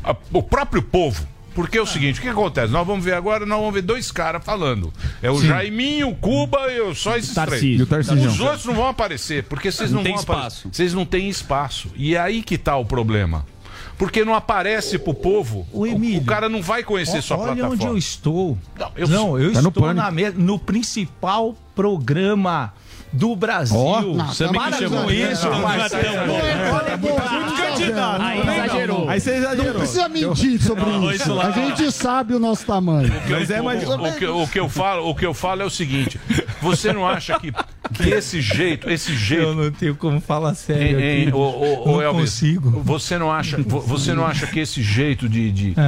a- 0.03 0.15
o 0.33 0.43
próprio 0.43 0.81
povo? 0.83 1.25
Porque 1.53 1.77
é 1.77 1.81
o 1.81 1.85
seguinte, 1.85 2.19
o 2.19 2.21
que 2.21 2.29
acontece? 2.29 2.71
Nós 2.71 2.87
vamos 2.87 3.03
ver 3.03 3.13
agora, 3.13 3.45
nós 3.45 3.59
vamos 3.59 3.73
ver 3.73 3.81
dois 3.81 4.09
caras 4.11 4.43
falando. 4.43 4.91
É 5.21 5.29
o 5.29 5.37
Sim. 5.39 5.47
Jaiminho, 5.47 6.09
o 6.09 6.15
Cuba 6.15 6.71
e 6.71 6.79
o- 6.81 6.95
só 6.95 7.17
esses 7.17 7.33
Tarcísio. 7.33 7.85
três. 7.85 8.07
E. 8.07 8.13
Os 8.27 8.39
outros 8.39 8.65
não 8.65 8.73
vão 8.73 8.87
aparecer, 8.87 9.43
porque 9.43 9.69
vocês 9.71 9.91
Não 9.91 9.97
não, 9.97 10.03
tem 10.03 10.13
vão 10.13 10.21
aparecer. 10.23 10.47
espaço. 10.47 10.69
Vocês 10.71 10.93
não 10.93 11.05
têm 11.05 11.27
espaço. 11.29 11.89
E 11.95 12.15
é 12.15 12.19
aí 12.19 12.41
que 12.41 12.57
tá 12.57 12.77
o 12.77 12.85
problema. 12.85 13.45
Porque 13.97 14.25
não 14.25 14.33
aparece 14.33 14.97
pro 14.97 15.13
povo. 15.13 15.67
O, 15.71 15.85
o 15.85 16.25
cara 16.25 16.49
não 16.49 16.61
vai 16.61 16.83
conhecer 16.83 17.21
sua 17.21 17.37
Olha 17.37 17.45
plataforma. 17.47 17.73
onde 17.75 17.85
eu 17.85 17.97
estou. 17.97 18.57
Não, 19.07 19.37
eu- 19.37 19.39
eu, 19.47 19.53
Tá 19.53 19.61
no 19.61 19.67
estou 19.69 19.83
pânico. 19.83 20.03
na 20.05 20.09
me- 20.09 20.31
no 20.31 20.57
principal 20.57 21.55
programa 21.75 22.73
do 23.13 23.35
Brasil. 23.35 23.77
Ó, 23.77 24.01
não, 24.01 24.25
para 24.53 24.71
que 24.71 24.83
chamou 24.83 25.03
com 25.03 25.11
isso, 25.11 25.49
não, 25.49 25.61
não 25.61 25.71
é 25.71 25.89
tão 25.89 25.99
bom. 26.27 26.39
Olha, 26.73 26.97
muito 26.97 27.57
candidato. 27.57 28.21
Aí 28.21 28.45
Não, 28.45 28.53
exagerou. 28.53 28.99
não. 29.01 29.09
Aí 29.09 29.19
você 29.19 29.35
exagerou. 29.35 29.73
Não 29.73 29.79
precisa 29.79 30.09
mentir 30.09 30.61
sobre 30.61 30.85
Não, 30.85 31.11
isso. 31.11 31.39
A 31.39 31.51
gente 31.51 31.91
sabe 31.91 32.33
o 32.33 32.39
nosso 32.39 32.65
tamanho. 32.65 33.11
Mas 33.29 33.49
é 33.51 33.61
mais... 33.61 33.83
o, 33.87 34.13
que, 34.17 34.25
o 34.25 34.47
que 34.47 34.59
eu 34.59 34.69
falo, 34.69 35.09
o 35.09 35.15
que 35.15 35.25
eu 35.25 35.33
falo 35.33 35.61
é 35.61 35.65
o 35.65 35.69
seguinte: 35.69 36.19
você 36.61 36.93
não 36.93 37.05
acha 37.07 37.37
que, 37.39 37.51
que 37.51 38.09
esse 38.09 38.39
jeito, 38.41 38.89
esse 38.89 39.13
jeito. 39.15 39.43
Eu 39.43 39.55
não 39.55 39.71
tenho 39.71 39.95
como 39.95 40.21
falar 40.21 40.53
sério 40.55 41.35
ô, 41.35 41.83
Não 41.85 42.01
Elvis, 42.01 42.31
consigo. 42.31 42.81
Você 42.85 43.17
não 43.17 43.31
acha, 43.31 43.57
vo- 43.57 43.81
você 43.81 44.13
não 44.13 44.25
acha 44.25 44.47
que 44.47 44.59
esse 44.59 44.81
jeito 44.81 45.27
de, 45.27 45.51
de- 45.51 45.73
que- 45.73 45.79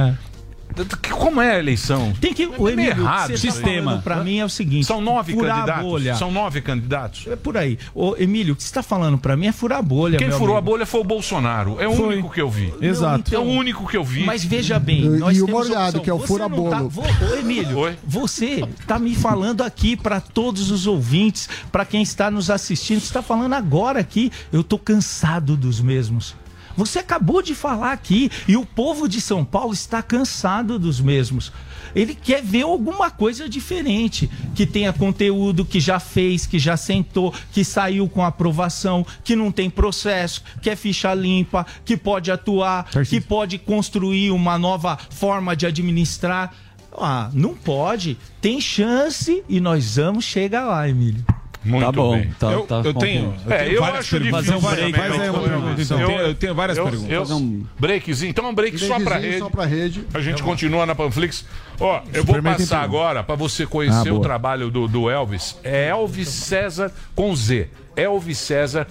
como 1.10 1.40
é 1.40 1.56
a 1.56 1.58
eleição? 1.58 2.12
Tem 2.20 2.32
que 2.34 2.46
o 2.46 2.68
é 2.68 2.74
meio 2.74 2.90
Emílio, 2.90 3.04
errado. 3.04 3.32
que 3.32 3.38
você 3.38 3.48
tá 3.82 3.96
pra 4.02 4.22
mim 4.22 4.38
é 4.38 4.44
o 4.44 4.48
seguinte. 4.48 4.86
São 4.86 5.00
nove 5.00 5.32
furar 5.32 5.52
a 5.52 5.60
candidatos. 5.60 5.84
bolha. 5.84 6.14
São 6.16 6.30
nove 6.32 6.60
candidatos. 6.60 7.26
É 7.26 7.36
por 7.36 7.56
aí. 7.56 7.78
Ô, 7.94 8.14
Emílio, 8.18 8.54
o 8.54 8.56
que 8.56 8.62
você 8.62 8.68
está 8.68 8.82
falando 8.82 9.18
pra 9.18 9.36
mim 9.36 9.46
é 9.46 9.52
furar 9.52 9.78
a 9.78 9.82
bolha. 9.82 10.18
Quem 10.18 10.28
meu 10.28 10.38
furou 10.38 10.56
amigo. 10.56 10.68
a 10.68 10.72
bolha 10.72 10.86
foi 10.86 11.00
o 11.00 11.04
Bolsonaro. 11.04 11.76
É 11.80 11.88
o 11.88 11.94
Foi. 11.94 12.14
único 12.14 12.30
que 12.30 12.40
eu 12.40 12.50
vi. 12.50 12.72
Exato. 12.80 13.34
É 13.34 13.38
o 13.38 13.42
único 13.42 13.86
que 13.88 13.96
eu 13.96 14.04
vi. 14.04 14.24
Mas 14.24 14.44
veja 14.44 14.78
bem, 14.78 15.04
E 15.04 15.08
nós 15.08 15.40
o 15.40 15.46
temos 15.46 15.68
molhado, 15.68 16.00
que 16.00 16.10
é 16.10 16.14
o 16.14 16.18
fura-bolo. 16.18 16.70
não 16.70 16.88
Tá, 16.90 17.02
ô, 17.32 17.34
Emílio, 17.38 17.96
você 18.04 18.62
tá 18.86 18.98
me 18.98 19.14
falando 19.14 19.62
aqui 19.62 19.96
para 19.96 20.20
todos 20.20 20.70
os 20.70 20.86
ouvintes, 20.86 21.48
para 21.70 21.84
quem 21.84 22.02
está 22.02 22.30
nos 22.30 22.50
assistindo, 22.50 23.00
você 23.00 23.06
está 23.06 23.22
falando 23.22 23.52
agora 23.54 24.00
aqui, 24.00 24.30
eu 24.52 24.62
tô 24.64 24.78
cansado 24.78 25.56
dos 25.56 25.80
mesmos. 25.80 26.34
Você 26.76 26.98
acabou 26.98 27.40
de 27.42 27.54
falar 27.54 27.92
aqui 27.92 28.30
e 28.48 28.56
o 28.56 28.66
povo 28.66 29.08
de 29.08 29.20
São 29.20 29.44
Paulo 29.44 29.72
está 29.72 30.02
cansado 30.02 30.78
dos 30.78 31.00
mesmos. 31.00 31.52
Ele 31.94 32.14
quer 32.14 32.42
ver 32.42 32.62
alguma 32.62 33.10
coisa 33.10 33.48
diferente, 33.48 34.28
que 34.54 34.66
tenha 34.66 34.92
conteúdo, 34.92 35.64
que 35.64 35.78
já 35.78 36.00
fez, 36.00 36.44
que 36.44 36.58
já 36.58 36.76
sentou, 36.76 37.32
que 37.52 37.64
saiu 37.64 38.08
com 38.08 38.24
aprovação, 38.24 39.06
que 39.22 39.36
não 39.36 39.52
tem 39.52 39.70
processo, 39.70 40.42
que 40.60 40.68
é 40.68 40.74
ficha 40.74 41.14
limpa, 41.14 41.64
que 41.84 41.96
pode 41.96 42.32
atuar, 42.32 42.86
que 43.08 43.20
pode 43.20 43.58
construir 43.58 44.32
uma 44.32 44.58
nova 44.58 44.98
forma 45.10 45.54
de 45.54 45.66
administrar. 45.66 46.52
Ah, 46.96 47.30
não 47.32 47.54
pode. 47.54 48.18
Tem 48.40 48.60
chance 48.60 49.44
e 49.48 49.60
nós 49.60 49.96
vamos 49.96 50.24
chegar 50.24 50.64
lá, 50.64 50.88
Emílio. 50.88 51.24
Muito 51.64 51.84
Tá 51.86 51.92
bom, 51.92 52.16
bem. 52.18 52.30
tá- 52.38 52.52
Eu- 52.52 52.62
tá 52.66 52.82
eu 52.84 52.92
bom. 52.92 53.00
tenho- 53.00 53.34
eu 53.46 53.52
É, 53.52 53.58
tenho 53.64 53.72
eu 53.76 53.84
acho 53.84 54.10
perguntas. 54.10 54.10
difícil. 54.10 54.32
Fazer 54.32 54.54
um 54.54 54.60
break, 54.60 54.92
também, 54.92 54.92
faz 55.10 55.12
aí 55.22 55.30
uma 55.30 55.38
eu- 55.38 55.42
pergunta, 55.48 55.82
então. 55.82 56.00
eu- 56.00 56.10
Eu 56.10 56.34
tenho- 56.34 56.54
várias 56.54 56.78
eu- 56.78 56.84
perguntas. 56.84 57.10
eu- 57.12 57.20
Fazer 57.20 57.34
um- 57.34 57.66
Breakzinho. 57.78 58.30
Então, 58.30 58.48
um 58.50 58.54
break 58.54 58.78
só 58.78 59.00
pra 59.00 59.16
rede. 59.16 59.38
só 59.38 59.48
pra 59.50 59.64
rede. 59.64 60.04
A 60.12 60.20
gente 60.20 60.42
continua 60.42 60.84
na 60.84 60.94
Panflix. 60.94 61.44
Ó, 61.80 62.02
eu 62.12 62.22
vou 62.24 62.42
passar 62.42 62.82
agora 62.82 63.22
pra 63.24 63.34
você 63.34 63.66
conhecer 63.66 64.10
Ah, 64.10 64.14
o 64.14 64.20
trabalho 64.20 64.70
do, 64.70 64.86
do 64.86 65.08
Elvis. 65.08 65.56
É 65.64 65.88
Elvis 65.88 66.28
César 66.28 66.92
com 67.14 67.34
Z. 67.34 67.68
Elvis 67.96 68.38
César 68.38 68.86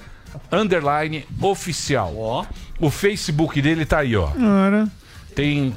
underline 0.51 1.25
oficial. 1.41 2.45
O 2.79 2.89
Facebook 2.89 3.61
dele 3.61 3.85
tá 3.85 3.99
aí, 3.99 4.15
ó. 4.15 4.29
Ora. 4.39 4.87
Tem. 5.35 5.75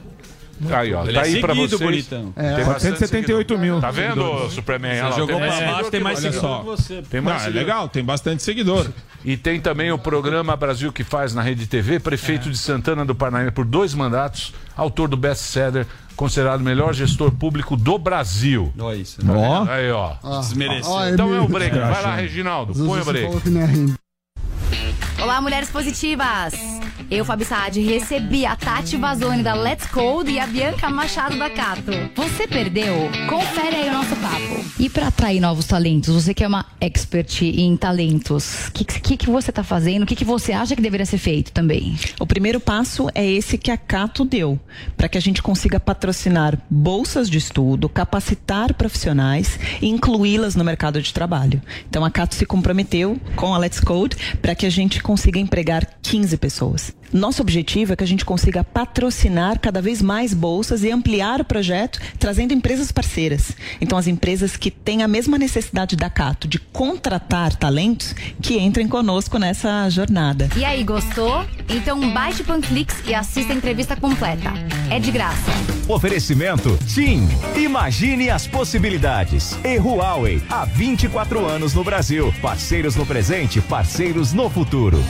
Aí, 0.70 0.94
ó. 0.94 1.04
Ele 1.04 1.12
tá 1.12 1.20
é 1.20 1.24
aí 1.24 1.40
pra 1.40 1.54
seguido, 1.54 1.78
vocês. 1.78 1.90
bonitão. 1.90 2.32
Tem 2.32 2.46
É, 2.46 2.64
478 2.64 3.36
seguidor. 3.36 3.58
mil 3.58 3.80
Tá 3.80 3.90
vendo, 3.90 4.14
seguidores. 4.22 4.52
Superman? 4.54 4.94
Você 4.96 5.02
lá, 5.02 5.10
jogou 5.10 5.38
pra 5.38 5.48
baixo, 5.48 5.90
tem 5.90 6.00
mais 6.00 6.18
seguidor. 6.18 6.76
Tem 7.10 7.20
mais 7.20 7.42
Não, 7.42 7.48
é 7.48 7.52
legal, 7.52 7.88
tem 7.88 8.04
bastante 8.04 8.42
seguidor. 8.42 8.86
E 9.24 9.36
tem 9.36 9.60
também 9.60 9.90
o 9.92 9.98
programa 9.98 10.54
Brasil 10.56 10.92
que 10.92 11.02
faz 11.04 11.34
na 11.34 11.42
Rede 11.42 11.66
TV, 11.66 11.98
prefeito 12.00 12.48
de 12.50 12.56
Santana 12.56 13.04
do 13.04 13.14
Parnaíba 13.14 13.50
por 13.52 13.64
dois 13.64 13.92
mandatos, 13.92 14.54
autor 14.76 15.08
do 15.08 15.16
best-seller, 15.16 15.84
considerado 16.14 16.60
o 16.60 16.64
melhor 16.64 16.94
gestor 16.94 17.30
público 17.32 17.76
do 17.76 17.98
Brasil. 17.98 18.72
Olha 18.78 18.96
isso. 18.96 19.18
Tá 19.20 19.32
vendo? 19.32 19.70
Aí, 19.70 19.90
ó. 19.90 20.14
Ah, 20.22 20.38
Desmereceu. 20.40 20.90
ó, 20.92 21.06
Então 21.08 21.34
é 21.34 21.40
o 21.40 21.48
break. 21.48 21.76
Vai 21.76 22.02
lá, 22.02 22.14
Reginaldo. 22.14 22.72
Põe 22.72 23.00
o 23.00 23.04
break. 23.04 23.26
é. 23.98 25.22
Olá, 25.22 25.40
mulheres 25.40 25.70
positivas! 25.70 26.54
Eu, 27.08 27.24
Fabi 27.24 27.44
Saad, 27.44 27.80
recebi 27.80 28.44
a 28.44 28.56
Tati 28.56 28.96
Vazone 28.96 29.40
da 29.40 29.54
Let's 29.54 29.86
Code 29.86 30.32
e 30.32 30.40
a 30.40 30.46
Bianca 30.46 30.90
Machado 30.90 31.38
da 31.38 31.48
Cato. 31.48 31.92
Você 32.16 32.48
perdeu? 32.48 33.08
Confere 33.28 33.76
aí 33.76 33.88
o 33.88 33.92
nosso 33.92 34.16
papo. 34.16 34.64
E 34.76 34.90
para 34.90 35.06
atrair 35.06 35.38
novos 35.38 35.66
talentos, 35.66 36.12
você 36.12 36.34
que 36.34 36.42
é 36.42 36.48
uma 36.48 36.66
expert 36.80 37.42
em 37.42 37.76
talentos, 37.76 38.66
o 38.66 38.72
que, 38.72 38.84
que, 38.84 39.16
que 39.16 39.30
você 39.30 39.52
tá 39.52 39.62
fazendo? 39.62 40.02
O 40.02 40.06
que, 40.06 40.16
que 40.16 40.24
você 40.24 40.52
acha 40.52 40.74
que 40.74 40.82
deveria 40.82 41.06
ser 41.06 41.18
feito 41.18 41.52
também? 41.52 41.96
O 42.18 42.26
primeiro 42.26 42.58
passo 42.58 43.08
é 43.14 43.24
esse 43.24 43.56
que 43.56 43.70
a 43.70 43.76
Cato 43.76 44.24
deu, 44.24 44.58
para 44.96 45.08
que 45.08 45.16
a 45.16 45.20
gente 45.20 45.40
consiga 45.40 45.78
patrocinar 45.78 46.58
bolsas 46.68 47.30
de 47.30 47.38
estudo, 47.38 47.88
capacitar 47.88 48.74
profissionais 48.74 49.60
e 49.80 49.86
incluí-las 49.86 50.56
no 50.56 50.64
mercado 50.64 51.00
de 51.00 51.14
trabalho. 51.14 51.62
Então 51.88 52.04
a 52.04 52.10
Cato 52.10 52.34
se 52.34 52.44
comprometeu 52.44 53.16
com 53.36 53.54
a 53.54 53.58
Let's 53.58 53.78
Code 53.78 54.16
para 54.42 54.56
que 54.56 54.66
a 54.66 54.70
gente 54.70 55.00
consiga 55.00 55.38
empregar 55.38 55.86
15 56.02 56.36
pessoas. 56.36 56.95
Nosso 57.12 57.42
objetivo 57.42 57.92
é 57.92 57.96
que 57.96 58.04
a 58.04 58.06
gente 58.06 58.24
consiga 58.24 58.64
patrocinar 58.64 59.60
cada 59.60 59.80
vez 59.80 60.02
mais 60.02 60.34
bolsas 60.34 60.82
e 60.82 60.90
ampliar 60.90 61.40
o 61.40 61.44
projeto, 61.44 62.00
trazendo 62.18 62.52
empresas 62.52 62.90
parceiras. 62.92 63.52
Então, 63.80 63.98
as 63.98 64.06
empresas 64.06 64.56
que 64.56 64.70
têm 64.70 65.02
a 65.02 65.08
mesma 65.08 65.38
necessidade 65.38 65.96
da 65.96 66.10
Cato 66.10 66.48
de 66.48 66.58
contratar 66.58 67.54
talentos, 67.54 68.14
que 68.40 68.58
entrem 68.58 68.88
conosco 68.88 69.38
nessa 69.38 69.88
jornada. 69.90 70.48
E 70.56 70.64
aí, 70.64 70.82
gostou? 70.82 71.44
Então 71.68 72.12
baixe 72.12 72.42
o 72.42 72.44
Panflix 72.44 73.02
e 73.06 73.14
assista 73.14 73.52
a 73.52 73.56
entrevista 73.56 73.96
completa. 73.96 74.52
É 74.90 74.98
de 74.98 75.10
graça. 75.10 75.50
Oferecimento 75.88 76.78
TIM. 76.86 77.28
Imagine 77.56 78.30
as 78.30 78.46
possibilidades. 78.46 79.58
E 79.64 79.78
Huawei, 79.78 80.42
há 80.48 80.64
24 80.64 81.44
anos 81.44 81.74
no 81.74 81.82
Brasil. 81.82 82.32
Parceiros 82.40 82.96
no 82.96 83.04
presente, 83.04 83.60
parceiros 83.60 84.32
no 84.32 84.48
futuro. 84.48 85.02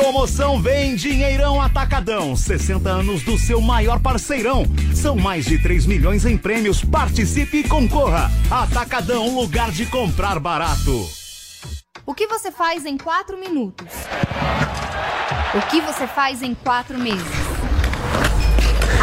Promoção 0.00 0.60
Vem 0.62 0.96
Dinheirão 0.96 1.60
Atacadão. 1.60 2.34
60 2.34 2.88
anos 2.88 3.22
do 3.22 3.38
seu 3.38 3.60
maior 3.60 4.00
parceirão. 4.00 4.64
São 4.94 5.14
mais 5.14 5.44
de 5.44 5.58
3 5.58 5.84
milhões 5.84 6.24
em 6.24 6.38
prêmios. 6.38 6.82
Participe 6.82 7.58
e 7.58 7.68
concorra. 7.68 8.30
Atacadão, 8.50 9.34
lugar 9.34 9.70
de 9.70 9.84
comprar 9.84 10.40
barato. 10.40 11.06
O 12.06 12.14
que 12.14 12.26
você 12.26 12.50
faz 12.50 12.86
em 12.86 12.96
quatro 12.96 13.36
minutos? 13.36 13.86
O 15.54 15.70
que 15.70 15.82
você 15.82 16.06
faz 16.06 16.42
em 16.42 16.54
quatro 16.54 16.98
meses? 16.98 17.20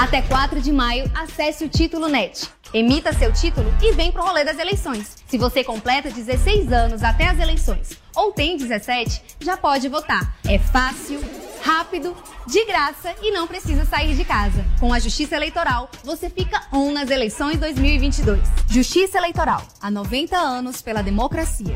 Até 0.01 0.23
4 0.23 0.59
de 0.59 0.71
maio, 0.71 1.09
acesse 1.13 1.63
o 1.63 1.69
Título 1.69 2.07
Net. 2.07 2.49
Emita 2.73 3.13
seu 3.13 3.31
título 3.31 3.71
e 3.83 3.93
vem 3.93 4.11
pro 4.11 4.23
rolê 4.23 4.43
das 4.43 4.57
eleições. 4.57 5.15
Se 5.27 5.37
você 5.37 5.63
completa 5.63 6.09
16 6.09 6.71
anos 6.73 7.03
até 7.03 7.27
as 7.27 7.39
eleições 7.39 8.06
ou 8.17 8.33
tem 8.33 8.57
17, 8.57 9.21
já 9.39 9.55
pode 9.55 9.87
votar. 9.87 10.35
É 10.45 10.57
fácil, 10.57 11.21
rápido, 11.61 12.17
de 12.47 12.65
graça 12.65 13.13
e 13.21 13.31
não 13.31 13.47
precisa 13.47 13.85
sair 13.85 14.15
de 14.15 14.25
casa. 14.25 14.65
Com 14.79 14.91
a 14.91 14.99
Justiça 14.99 15.35
Eleitoral, 15.35 15.89
você 16.03 16.29
fica 16.29 16.63
on 16.73 16.91
nas 16.91 17.09
eleições 17.09 17.59
2022. 17.59 18.41
Justiça 18.67 19.19
Eleitoral, 19.19 19.61
há 19.79 19.91
90 19.91 20.35
anos 20.35 20.81
pela 20.81 21.03
democracia. 21.03 21.75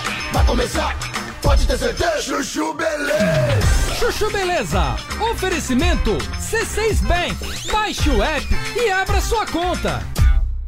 vai 0.33 0.45
começar. 0.45 0.97
Pode 1.41 1.67
ter 1.67 1.77
certeza. 1.77 2.21
Chuchu 2.21 2.73
Beleza. 2.73 3.95
Chuchu 3.99 4.31
Beleza. 4.31 4.95
Oferecimento 5.31 6.17
C6 6.39 7.01
Bank. 7.07 7.71
Baixe 7.71 8.09
o 8.09 8.23
app 8.23 8.47
e 8.75 8.91
abra 8.91 9.19
sua 9.21 9.45
conta. 9.45 10.01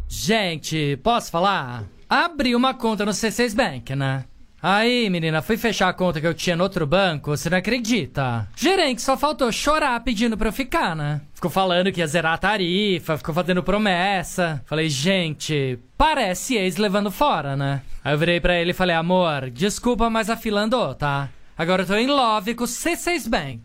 Gente, 0.08 0.98
posso 1.04 1.32
falar? 1.32 1.84
Abri 2.10 2.56
uma 2.56 2.74
conta 2.74 3.06
no 3.06 3.12
C6 3.12 3.56
Bank, 3.56 3.96
né? 3.96 4.26
Aí, 4.66 5.10
menina, 5.10 5.42
fui 5.42 5.58
fechar 5.58 5.90
a 5.90 5.94
conta 5.94 6.22
que 6.22 6.26
eu 6.26 6.34
tinha 6.34 6.56
no 6.56 6.64
outro 6.64 6.88
banco, 6.88 7.32
você 7.32 7.50
não 7.50 7.58
acredita? 7.58 8.48
Gerente 8.56 9.02
só 9.02 9.18
faltou 9.18 9.52
chorar 9.52 10.00
pedindo 10.00 10.38
pra 10.38 10.48
eu 10.48 10.54
ficar, 10.54 10.96
né? 10.96 11.20
Ficou 11.34 11.52
falando 11.52 11.92
que 11.92 12.00
ia 12.00 12.08
zerar 12.08 12.32
a 12.32 12.38
tarifa, 12.38 13.18
ficou 13.18 13.36
fazendo 13.36 13.62
promessa. 13.62 14.64
Falei, 14.66 14.88
gente, 14.88 15.78
parece 15.98 16.56
ex 16.56 16.78
levando 16.78 17.12
fora, 17.12 17.58
né? 17.58 17.82
Aí 18.06 18.14
eu 18.14 18.18
virei 18.18 18.40
pra 18.40 18.56
ele 18.56 18.72
e 18.72 18.74
falei, 18.74 18.96
amor, 18.96 19.50
desculpa, 19.50 20.10
mas 20.10 20.30
a 20.30 20.38
fila 20.38 20.62
andou, 20.62 20.96
tá? 20.96 21.28
Agora 21.58 21.82
eu 21.82 21.88
tô 21.88 21.96
em 21.96 22.08
love 22.08 22.56
com 22.56 22.64
o 22.64 22.68
C6 22.68 23.28
Bank. 23.28 23.64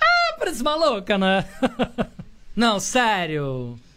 Ah, 0.00 0.36
parece 0.38 0.62
maluca, 0.62 1.18
né? 1.18 1.44
Não, 2.56 2.80
sério. 2.80 3.78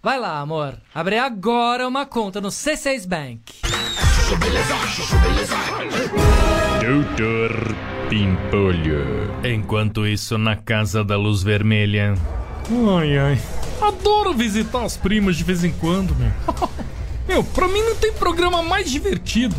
Vai 0.00 0.18
lá, 0.18 0.38
amor. 0.38 0.74
Abre 0.94 1.18
agora 1.18 1.86
uma 1.86 2.06
conta 2.06 2.40
no 2.40 2.48
C6 2.48 3.06
Bank. 3.06 3.40
Doutor 6.80 7.74
Pimpolho. 8.08 9.34
Enquanto 9.44 10.06
isso, 10.06 10.38
na 10.38 10.54
Casa 10.54 11.02
da 11.02 11.16
Luz 11.16 11.42
Vermelha. 11.42 12.14
Ai, 12.96 13.18
ai. 13.18 13.40
Adoro 13.80 14.32
visitar 14.34 14.84
as 14.84 14.96
primas 14.96 15.36
de 15.36 15.42
vez 15.42 15.64
em 15.64 15.72
quando, 15.72 16.14
meu. 16.14 16.30
meu, 17.26 17.42
pra 17.44 17.66
mim 17.66 17.82
não 17.82 17.96
tem 17.96 18.12
programa 18.12 18.62
mais 18.62 18.88
divertido. 18.88 19.56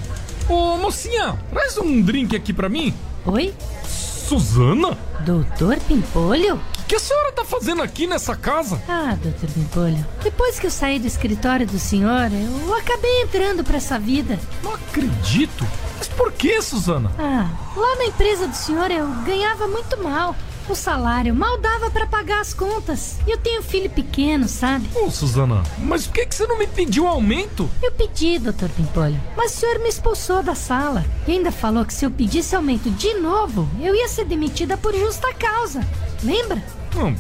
Ô, 0.48 0.78
mocinha, 0.78 1.38
traz 1.52 1.78
um 1.78 2.02
drink 2.02 2.34
aqui 2.34 2.53
pra 2.53 2.70
mim. 2.70 2.94
Oi? 3.26 3.53
Suzana? 3.86 4.98
Doutor 5.26 5.78
Pimpolho? 5.82 6.61
O 6.90 6.91
que 6.91 6.95
a 6.95 6.99
senhora 6.99 7.32
tá 7.32 7.45
fazendo 7.45 7.84
aqui 7.84 8.07
nessa 8.07 8.36
casa? 8.36 8.82
Ah, 8.90 9.16
doutor 9.22 9.48
Pimpolho, 9.52 10.03
depois 10.24 10.57
que 10.57 10.66
eu 10.66 10.72
saí 10.72 10.98
do 10.98 11.06
escritório 11.06 11.68
do 11.68 11.78
senhor, 11.78 12.32
eu 12.34 12.74
acabei 12.74 13.22
entrando 13.22 13.64
pra 13.64 13.78
essa 13.78 13.99
vida. 13.99 14.40
Não 14.64 14.74
acredito. 14.74 15.68
Mas 15.99 16.07
por 16.07 16.32
que, 16.32 16.60
Suzana? 16.64 17.11
Ah, 17.20 17.48
lá 17.78 17.95
na 17.95 18.06
empresa 18.06 18.48
do 18.48 18.56
senhor 18.56 18.90
eu 18.90 19.07
ganhava 19.24 19.68
muito 19.68 20.02
mal. 20.02 20.36
O 20.68 20.74
salário 20.74 21.34
mal 21.36 21.60
dava 21.60 21.91
pra 21.91 22.07
pagar 22.07 22.41
as 22.41 22.56
contas. 22.56 23.20
E 23.28 23.30
eu 23.30 23.38
tenho 23.38 23.61
filho 23.61 23.91
pequeno, 23.91 24.48
sabe? 24.48 24.90
Ô, 24.95 25.11
Suzana, 25.11 25.61
mas 25.78 26.07
por 26.07 26.14
que, 26.14 26.26
que 26.26 26.34
você 26.34 26.48
não 26.48 26.57
me 26.57 26.66
pediu 26.66 27.07
aumento? 27.07 27.70
Eu 27.84 27.91
pedi, 27.91 28.40
doutor 28.40 28.70
Pimpolho, 28.70 29.22
mas 29.38 29.53
o 29.53 29.57
senhor 29.60 29.78
me 29.78 29.90
expulsou 29.90 30.41
da 30.41 30.56
sala. 30.56 31.06
E 31.28 31.34
ainda 31.34 31.52
falou 31.52 31.86
que 31.86 31.94
se 31.94 32.03
eu 32.03 32.10
pedisse 32.10 32.56
aumento 32.56 32.90
de 32.90 33.14
novo, 33.14 33.70
eu 33.80 33.94
ia 33.94 34.07
ser 34.07 34.26
demitida 34.26 34.76
por 34.76 34.95
justa 34.95 35.32
causa. 35.36 35.86
Lembra? 36.24 36.61
Não, 36.95 37.16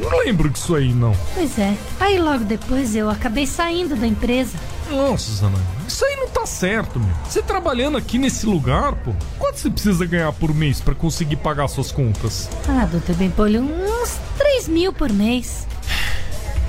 não 0.00 0.18
lembro 0.18 0.48
disso 0.50 0.74
aí, 0.74 0.92
não. 0.92 1.14
Pois 1.34 1.58
é. 1.58 1.76
Aí 2.00 2.18
logo 2.18 2.44
depois 2.44 2.94
eu 2.94 3.08
acabei 3.08 3.46
saindo 3.46 3.96
da 3.96 4.06
empresa. 4.06 4.58
Não, 4.90 5.16
Suzana, 5.16 5.58
isso 5.88 6.04
aí 6.04 6.16
não 6.16 6.28
tá 6.28 6.44
certo, 6.44 7.00
meu. 7.00 7.14
Você 7.24 7.40
trabalhando 7.40 7.96
aqui 7.96 8.18
nesse 8.18 8.44
lugar, 8.44 8.94
pô, 8.96 9.12
quanto 9.38 9.58
você 9.58 9.70
precisa 9.70 10.04
ganhar 10.04 10.32
por 10.32 10.52
mês 10.54 10.80
pra 10.80 10.94
conseguir 10.94 11.36
pagar 11.36 11.68
suas 11.68 11.90
contas? 11.90 12.50
Ah, 12.68 12.84
doutor 12.84 13.16
Pimpolho, 13.16 13.62
uns 13.62 14.18
3 14.36 14.68
mil 14.68 14.92
por 14.92 15.10
mês. 15.10 15.66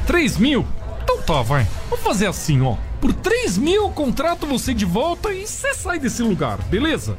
3 0.07 0.38
mil? 0.38 0.65
Então 1.03 1.22
tá, 1.22 1.41
vai. 1.41 1.67
Vamos 1.89 2.05
fazer 2.05 2.27
assim, 2.27 2.61
ó. 2.61 2.77
Por 3.01 3.13
3 3.13 3.57
mil 3.57 3.84
eu 3.84 3.89
contrato 3.89 4.47
você 4.47 4.73
de 4.73 4.85
volta 4.85 5.31
e 5.31 5.45
você 5.45 5.73
sai 5.73 5.99
desse 5.99 6.23
lugar, 6.23 6.57
beleza? 6.69 7.17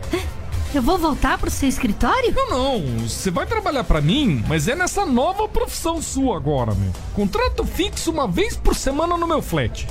Eu 0.74 0.82
vou 0.82 0.98
voltar 0.98 1.38
pro 1.38 1.50
seu 1.50 1.68
escritório? 1.68 2.34
Não, 2.34 2.48
não. 2.78 3.08
Você 3.08 3.30
vai 3.30 3.46
trabalhar 3.46 3.84
pra 3.84 4.00
mim, 4.00 4.44
mas 4.46 4.68
é 4.68 4.74
nessa 4.74 5.06
nova 5.06 5.48
profissão 5.48 6.02
sua 6.02 6.36
agora, 6.36 6.74
meu. 6.74 6.92
Contrato 7.14 7.64
fixo 7.64 8.10
uma 8.10 8.28
vez 8.28 8.56
por 8.56 8.74
semana 8.74 9.16
no 9.16 9.26
meu 9.26 9.40
flat. 9.40 9.86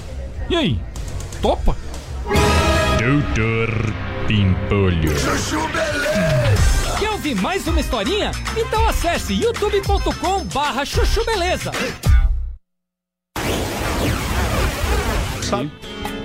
E 0.50 0.56
aí? 0.56 0.80
Topa? 1.42 1.76
Doutor 3.00 3.94
Pimpolho. 4.28 5.18
Chuchu 5.18 5.68
Beleza. 5.68 6.98
Quer 7.00 7.12
ouvir 7.12 7.36
mais 7.36 7.68
uma 7.68 7.80
historinha? 7.80 8.32
Então 8.56 8.88
acesse 8.88 9.34
youtube.com 9.34 10.46
barra 10.46 10.86
chuchu 10.86 11.26
beleza. 11.26 11.72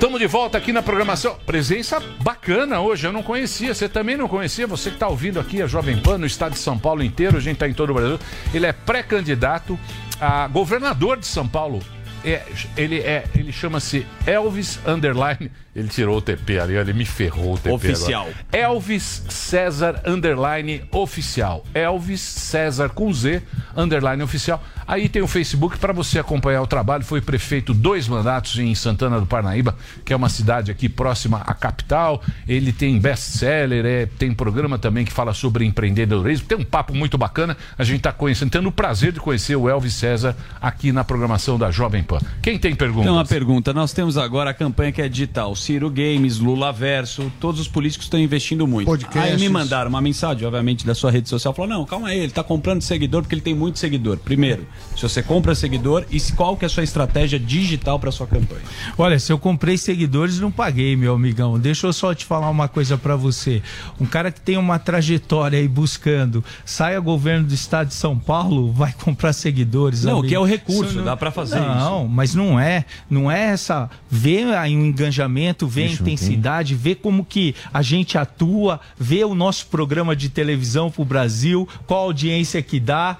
Estamos 0.01 0.19
de 0.19 0.27
volta 0.27 0.57
aqui 0.57 0.73
na 0.73 0.83
programação. 0.83 1.37
Presença 1.45 2.01
bacana 2.23 2.81
hoje, 2.81 3.07
eu 3.07 3.13
não 3.13 3.23
conhecia. 3.23 3.75
Você 3.75 3.87
também 3.87 4.17
não 4.17 4.27
conhecia? 4.27 4.67
Você 4.67 4.89
que 4.89 4.97
está 4.97 5.07
ouvindo 5.07 5.39
aqui 5.39 5.61
a 5.61 5.67
Jovem 5.67 6.01
Pan 6.01 6.17
no 6.17 6.25
estado 6.25 6.53
de 6.53 6.59
São 6.59 6.79
Paulo 6.79 7.03
inteiro, 7.03 7.37
a 7.37 7.41
gente 7.41 7.57
está 7.57 7.69
em 7.69 7.75
todo 7.75 7.91
o 7.91 7.95
Brasil. 7.95 8.19
Ele 8.55 8.65
é 8.65 8.73
pré-candidato 8.73 9.79
a 10.19 10.49
governador 10.49 11.19
de 11.19 11.27
São 11.27 11.47
Paulo. 11.47 11.81
É, 12.25 12.43
ele 12.79 12.99
é, 13.01 13.25
ele 13.35 13.53
chama-se 13.53 14.07
Elvis 14.27 14.81
Underline. 14.87 15.53
Ele 15.81 15.89
tirou 15.89 16.19
o 16.19 16.21
TP 16.21 16.59
ali, 16.59 16.75
ele 16.75 16.93
me 16.93 17.05
ferrou 17.05 17.55
o 17.55 17.59
TP. 17.59 17.71
Oficial. 17.71 18.23
agora. 18.23 18.37
Elvis 18.53 19.25
César 19.29 20.03
Underline 20.07 20.83
Oficial. 20.93 21.65
Elvis 21.75 22.21
César 22.21 22.91
com 22.91 23.13
Z 23.13 23.43
Underline 23.77 24.23
Oficial. 24.23 24.63
Aí 24.87 25.09
tem 25.09 25.23
o 25.23 25.29
Facebook 25.29 25.79
para 25.79 25.93
você 25.93 26.19
acompanhar 26.19 26.61
o 26.63 26.67
trabalho. 26.67 27.05
Foi 27.05 27.21
prefeito 27.21 27.73
dois 27.73 28.09
mandatos 28.09 28.59
em 28.59 28.75
Santana 28.75 29.21
do 29.21 29.27
Parnaíba, 29.27 29.77
que 30.05 30.13
é 30.13 30.17
uma 30.17 30.29
cidade 30.29 30.71
aqui 30.71 30.89
próxima 30.89 31.43
à 31.47 31.55
capital. 31.55 32.21
Ele 32.47 32.73
tem 32.73 32.99
best-seller, 32.99 33.87
é, 33.87 34.07
tem 34.07 34.35
programa 34.35 34.79
também 34.79 35.05
que 35.05 35.13
fala 35.13 35.33
sobre 35.33 35.65
empreendedorismo. 35.65 36.47
Tem 36.49 36.59
um 36.59 36.65
papo 36.65 36.93
muito 36.93 37.17
bacana. 37.17 37.57
A 37.79 37.85
gente 37.85 37.99
está 37.99 38.13
conhecendo, 38.13 38.51
tendo 38.51 38.69
o 38.69 38.73
prazer 38.73 39.13
de 39.13 39.21
conhecer 39.21 39.55
o 39.55 39.69
Elvis 39.69 39.95
César 39.95 40.37
aqui 40.61 40.91
na 40.91 41.05
programação 41.05 41.57
da 41.57 41.71
Jovem 41.71 42.03
Pan. 42.03 42.19
Quem 42.43 42.59
tem 42.59 42.75
perguntas? 42.75 43.05
Então, 43.05 43.15
uma 43.15 43.25
pergunta. 43.25 43.73
Nós 43.73 43.93
temos 43.93 44.19
agora 44.19 44.51
a 44.51 44.55
campanha 44.55 44.91
que 44.91 45.01
é 45.01 45.09
digital. 45.09 45.55
Ciro 45.71 45.89
Games, 45.89 46.41
Lula 46.41 46.73
Verso, 46.73 47.31
todos 47.39 47.61
os 47.61 47.69
políticos 47.69 48.07
estão 48.07 48.19
investindo 48.19 48.67
muito. 48.67 48.87
Podcasts. 48.87 49.35
Aí 49.35 49.39
me 49.39 49.49
mandaram 49.49 49.89
uma 49.89 50.01
mensagem, 50.01 50.45
obviamente, 50.45 50.85
da 50.85 50.97
sua 50.97 51.13
rede 51.13 51.29
social. 51.29 51.55
Falou, 51.55 51.71
não, 51.71 51.85
calma 51.85 52.09
aí, 52.09 52.19
ele 52.19 52.33
tá 52.33 52.43
comprando 52.43 52.83
seguidor 52.83 53.23
porque 53.23 53.37
ele 53.37 53.41
tem 53.41 53.55
muito 53.55 53.79
seguidor. 53.79 54.17
Primeiro, 54.17 54.67
se 54.97 55.03
você 55.03 55.23
compra 55.23 55.55
seguidor 55.55 56.05
e 56.11 56.21
qual 56.33 56.57
que 56.57 56.65
é 56.65 56.67
a 56.67 56.69
sua 56.69 56.83
estratégia 56.83 57.39
digital 57.39 58.01
para 58.01 58.11
sua 58.11 58.27
campanha? 58.27 58.63
Olha, 58.99 59.17
se 59.21 59.33
eu 59.33 59.39
comprei 59.39 59.79
seguidores, 59.79 60.41
não 60.41 60.51
paguei, 60.51 60.97
meu 60.97 61.15
amigão. 61.15 61.57
Deixa 61.57 61.87
eu 61.87 61.93
só 61.93 62.13
te 62.17 62.25
falar 62.25 62.51
uma 62.51 62.67
coisa 62.67 62.99
pra 62.99 63.15
você. 63.15 63.63
Um 64.01 64.07
cara 64.07 64.33
que 64.33 64.41
tem 64.41 64.57
uma 64.57 64.77
trajetória 64.77 65.57
aí 65.57 65.69
buscando, 65.69 66.45
saia 66.65 66.99
governo 66.99 67.47
do 67.47 67.55
estado 67.55 67.89
de 67.89 67.95
São 67.95 68.19
Paulo, 68.19 68.73
vai 68.73 68.93
comprar 68.93 69.33
seguidores. 69.33 70.03
Não, 70.03 70.15
amigo. 70.15 70.27
que 70.27 70.35
é 70.35 70.41
o 70.41 70.45
recurso, 70.45 70.95
Isso 70.95 71.03
dá 71.03 71.17
pra 71.17 71.31
fazer 71.31 71.61
Não, 71.61 72.09
mas 72.09 72.35
não 72.35 72.59
é. 72.59 72.85
Não 73.09 73.31
é 73.31 73.51
essa. 73.51 73.89
Vê 74.11 74.43
aí 74.55 74.75
o 74.75 74.85
engajamento, 74.85 75.50
vê 75.67 75.83
a 75.83 75.87
Ixi, 75.87 75.99
não 75.99 76.05
tem. 76.05 76.15
intensidade, 76.15 76.75
vê 76.75 76.95
como 76.95 77.25
que 77.25 77.55
a 77.73 77.83
gente 77.83 78.17
atua, 78.19 78.81
vê 78.99 79.25
o 79.25 79.35
nosso 79.35 79.67
programa 79.67 80.15
de 80.15 80.29
televisão 80.29 80.91
pro 80.91 81.05
Brasil, 81.05 81.69
qual 81.87 82.01
a 82.01 82.05
audiência 82.05 82.63
que 82.63 82.79
dá. 82.79 83.17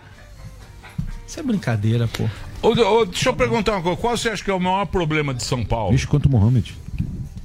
Isso 1.27 1.39
é 1.39 1.43
brincadeira, 1.43 2.09
pô. 2.09 2.25
Ô, 2.63 2.69
ô, 2.69 3.05
deixa 3.07 3.29
eu 3.29 3.35
perguntar 3.35 3.73
uma 3.73 3.83
coisa. 3.83 3.99
Qual 4.01 4.17
você 4.17 4.29
acha 4.29 4.45
que 4.45 4.51
é 4.51 4.55
o 4.55 4.61
maior 4.61 4.87
problema 4.87 5.33
de 5.33 5.43
São 5.43 5.65
Paulo? 5.65 5.93
Vixe, 5.93 6.07
quanto 6.07 6.29
Mohamed. 6.29 6.75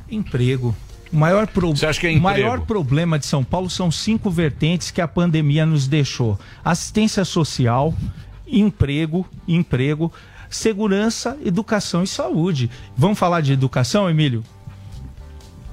Emprego. 0.10 0.76
O 1.12 1.16
maior, 1.16 1.48
pro... 1.48 1.70
Você 1.70 1.86
acha 1.86 2.00
que 2.00 2.08
é 2.08 2.10
o 2.10 2.14
emprego? 2.14 2.24
maior 2.24 2.62
problema 2.62 3.18
de 3.18 3.26
São 3.26 3.44
Paulo 3.44 3.70
são 3.70 3.90
cinco 3.90 4.30
vertentes 4.30 4.92
que 4.92 5.00
a 5.00 5.08
pandemia 5.08 5.66
nos 5.66 5.88
deixou: 5.88 6.38
assistência 6.64 7.24
social, 7.24 7.94
emprego, 8.46 9.26
emprego, 9.48 10.12
segurança, 10.50 11.38
educação 11.44 12.04
e 12.04 12.08
saúde. 12.08 12.70
Vamos 12.98 13.18
falar 13.18 13.42
de 13.42 13.54
educação, 13.54 14.10
Emílio? 14.10 14.44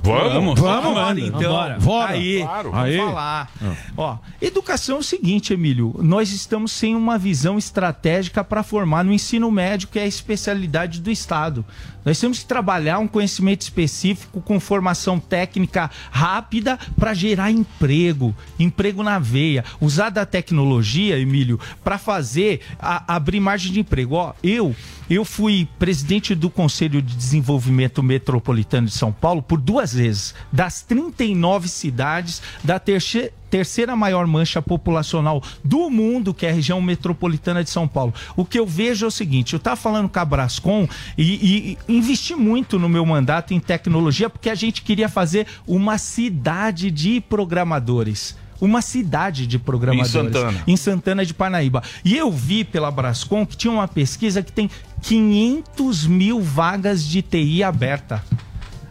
Vamos, 0.03 0.59
vamos, 0.59 0.61
vamos, 0.61 0.95
mano. 0.95 1.21
Então, 1.21 1.53
Bora. 1.53 1.79
Bora. 1.79 2.13
aí, 2.13 2.41
Claro. 2.43 2.71
vamos 2.73 2.87
Aí. 2.87 2.97
falar. 2.99 3.51
Ó, 3.97 4.17
educação 4.41 4.97
é 4.97 4.99
o 4.99 5.03
seguinte, 5.03 5.53
Emílio, 5.53 5.95
nós 6.01 6.33
estamos 6.33 6.73
sem 6.73 6.97
uma 6.97 7.17
visão 7.17 7.57
estratégica 7.57 8.43
para 8.43 8.63
formar 8.63 9.05
no 9.05 9.13
ensino 9.13 9.51
médio, 9.51 9.89
que 9.89 9.99
é 9.99 10.03
a 10.03 10.07
especialidade 10.07 11.01
do 11.01 11.11
Estado. 11.11 11.65
Nós 12.05 12.19
temos 12.19 12.41
que 12.41 12.47
trabalhar 12.47 12.99
um 12.99 13.07
conhecimento 13.07 13.61
específico 13.61 14.41
com 14.41 14.59
formação 14.59 15.21
técnica 15.21 15.89
rápida 16.11 16.77
para 16.99 17.15
gerar 17.15 17.53
emprego, 17.53 18.35
emprego 18.59 19.05
na 19.05 19.21
veia. 19.21 19.65
Usar 19.81 20.11
da 20.11 20.27
tecnologia, 20.27 21.17
Emílio, 21.17 21.61
para 21.85 21.99
fazer 21.99 22.61
a- 22.81 23.05
abrir 23.15 23.39
margem 23.39 23.73
de 23.73 23.79
emprego. 23.81 24.17
Ó, 24.17 24.33
eu 24.43 24.75
eu 25.15 25.25
fui 25.25 25.69
presidente 25.79 26.35
do 26.35 26.49
Conselho 26.49 27.03
de 27.03 27.15
Desenvolvimento 27.15 28.03
Metropolitano 28.03 28.87
de 28.87 28.93
São 28.93 29.13
Paulo 29.13 29.43
por 29.43 29.61
duas 29.61 29.93
vezes. 29.93 30.35
Das 30.51 30.83
39 30.83 31.69
cidades 31.69 32.41
da 32.63 32.79
terceira 32.79 33.33
terceira 33.53 33.95
maior 33.95 34.27
mancha 34.27 34.63
populacional 34.63 35.43
do 35.63 35.91
mundo, 35.91 36.33
que 36.33 36.47
é 36.47 36.51
a 36.51 36.55
região 36.55 36.81
metropolitana 36.81 37.63
de 37.63 37.69
São 37.69 37.87
Paulo. 37.87 38.15
O 38.35 38.47
que 38.47 38.59
eu 38.59 38.67
vejo 38.67 39.05
é 39.05 39.09
o 39.09 39.11
seguinte: 39.11 39.53
eu 39.53 39.59
estava 39.59 39.77
falando 39.77 40.09
com 40.09 40.19
a 40.19 40.25
Brascom 40.25 40.89
e, 41.19 41.77
e 41.87 41.95
investi 41.95 42.35
muito 42.35 42.79
no 42.79 42.89
meu 42.89 43.05
mandato 43.05 43.53
em 43.53 43.61
tecnologia, 43.61 44.31
porque 44.31 44.49
a 44.49 44.55
gente 44.55 44.81
queria 44.81 45.09
fazer 45.09 45.47
uma 45.67 45.99
cidade 45.99 46.91
de 46.91 47.21
programadores. 47.21 48.41
Uma 48.59 48.81
cidade 48.81 49.45
de 49.45 49.59
programadores. 49.59 50.15
Em 50.15 50.23
Santana. 50.23 50.63
Em 50.69 50.77
Santana 50.77 51.27
de 51.27 51.35
Parnaíba. 51.35 51.83
E 52.05 52.17
eu 52.17 52.31
vi 52.31 52.63
pela 52.63 52.93
Brascom 52.93 53.45
que 53.45 53.57
tinha 53.57 53.73
uma 53.73 53.89
pesquisa 53.89 54.41
que 54.41 54.53
tem 54.53 54.71
500 55.03 56.07
mil 56.07 56.41
vagas 56.41 57.05
de 57.05 57.21
TI 57.21 57.63
aberta 57.63 58.25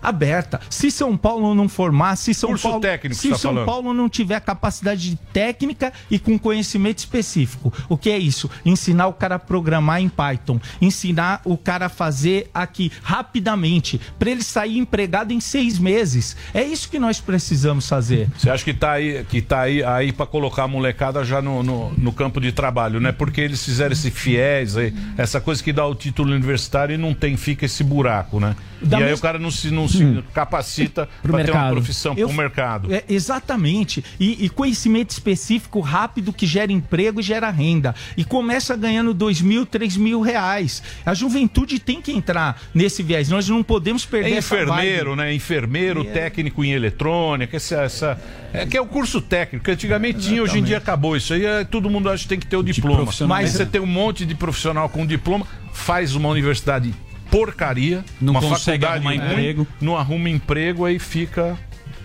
aberta. 0.01 0.59
Se 0.69 0.89
São 0.89 1.15
Paulo 1.15 1.53
não 1.53 1.69
formar, 1.69 2.15
se 2.15 2.33
São 2.33 2.49
Curso 2.49 2.67
Paulo, 2.67 2.81
técnico, 2.81 3.15
se 3.15 3.29
tá 3.29 3.37
São 3.37 3.51
falando. 3.51 3.65
Paulo 3.65 3.93
não 3.93 4.09
tiver 4.09 4.39
capacidade 4.41 5.17
técnica 5.33 5.93
e 6.09 6.17
com 6.17 6.37
conhecimento 6.37 6.99
específico, 6.99 7.73
o 7.87 7.97
que 7.97 8.09
é 8.09 8.17
isso? 8.17 8.49
Ensinar 8.65 9.07
o 9.07 9.13
cara 9.13 9.35
a 9.35 9.39
programar 9.39 10.01
em 10.01 10.09
Python, 10.09 10.59
ensinar 10.81 11.41
o 11.45 11.57
cara 11.57 11.85
a 11.85 11.89
fazer 11.89 12.49
aqui 12.53 12.91
rapidamente, 13.03 13.99
para 14.17 14.31
ele 14.31 14.43
sair 14.43 14.77
empregado 14.77 15.31
em 15.31 15.39
seis 15.39 15.77
meses. 15.77 16.35
É 16.53 16.63
isso 16.63 16.89
que 16.89 16.99
nós 16.99 17.19
precisamos 17.19 17.87
fazer. 17.87 18.29
Você 18.37 18.49
acha 18.49 18.63
que 18.63 18.73
tá 18.73 18.93
aí, 18.93 19.25
que 19.25 19.41
tá 19.41 19.61
aí, 19.61 19.83
aí 19.83 20.11
para 20.11 20.25
colocar 20.25 20.63
a 20.63 20.67
molecada 20.67 21.23
já 21.23 21.41
no, 21.41 21.63
no, 21.63 21.91
no 21.91 22.11
campo 22.11 22.39
de 22.39 22.51
trabalho, 22.51 22.99
né? 22.99 23.11
Porque 23.11 23.41
eles 23.41 23.63
fizeram 23.63 23.93
esse 23.93 24.09
fiéis 24.09 24.77
aí, 24.77 24.93
essa 25.17 25.39
coisa 25.39 25.63
que 25.63 25.71
dá 25.73 25.85
o 25.85 25.95
título 25.95 26.31
universitário 26.33 26.95
e 26.95 26.97
não 26.97 27.13
tem, 27.13 27.37
fica 27.37 27.65
esse 27.65 27.83
buraco, 27.83 28.39
né? 28.39 28.55
Da 28.81 28.99
e 28.99 29.03
aí 29.03 29.09
mes- 29.09 29.19
o 29.19 29.21
cara 29.21 29.37
não 29.37 29.51
se, 29.51 29.69
não 29.71 29.87
se 29.87 30.23
capacita 30.33 31.07
para 31.21 31.43
ter 31.43 31.51
uma 31.51 31.69
profissão 31.69 32.13
Eu- 32.17 32.27
pro 32.27 32.37
mercado. 32.37 32.93
É, 32.93 33.03
exatamente. 33.07 34.03
E, 34.19 34.45
e 34.45 34.49
conhecimento 34.49 35.11
específico 35.11 35.79
rápido 35.79 36.33
que 36.33 36.45
gera 36.45 36.71
emprego 36.71 37.19
e 37.19 37.23
gera 37.23 37.49
renda. 37.49 37.93
E 38.17 38.23
começa 38.23 38.75
ganhando 38.75 39.13
dois 39.13 39.41
mil, 39.41 39.65
três 39.65 39.95
mil 39.95 40.21
reais. 40.21 40.81
A 41.05 41.13
juventude 41.13 41.79
tem 41.79 42.01
que 42.01 42.11
entrar 42.11 42.61
nesse 42.73 43.03
viés. 43.03 43.29
Nós 43.29 43.47
não 43.47 43.61
podemos 43.63 44.05
perder 44.05 44.33
É 44.33 44.37
essa 44.37 44.55
enfermeiro, 44.55 45.09
vibe. 45.15 45.17
né? 45.17 45.33
Enfermeiro, 45.33 46.03
técnico 46.05 46.63
em 46.63 46.71
eletrônica, 46.71 47.55
essa, 47.57 47.81
essa- 47.83 48.21
é 48.53 48.65
que 48.65 48.75
é 48.77 48.81
o 48.81 48.85
curso 48.85 49.21
técnico. 49.21 49.65
que 49.65 49.71
Antigamente 49.71 50.19
tinha, 50.19 50.41
hoje 50.43 50.57
em 50.59 50.63
dia 50.63 50.77
acabou 50.77 51.15
isso 51.15 51.33
aí. 51.33 51.45
é, 51.45 51.63
todo 51.63 51.89
mundo 51.89 52.09
acha 52.09 52.23
que 52.23 52.29
tem 52.29 52.39
que 52.39 52.47
ter 52.47 52.57
o 52.57 52.63
diploma. 52.63 53.11
Mas- 53.27 53.51
você 53.51 53.65
tem 53.65 53.79
um 53.81 53.85
monte 53.85 54.25
de 54.25 54.35
profissional 54.35 54.89
com 54.89 55.05
diploma, 55.05 55.45
faz 55.73 56.15
uma 56.15 56.29
universidade 56.29 56.93
porcaria, 57.31 58.03
Não 58.19 58.33
uma 58.33 58.41
consegue 58.41 58.85
faculdade 58.85 59.07
arrumar 59.07 59.23
ruim, 59.25 59.31
emprego. 59.33 59.67
não 59.79 59.97
arruma 59.97 60.29
emprego 60.29 60.85
aí 60.85 60.99
fica 60.99 61.57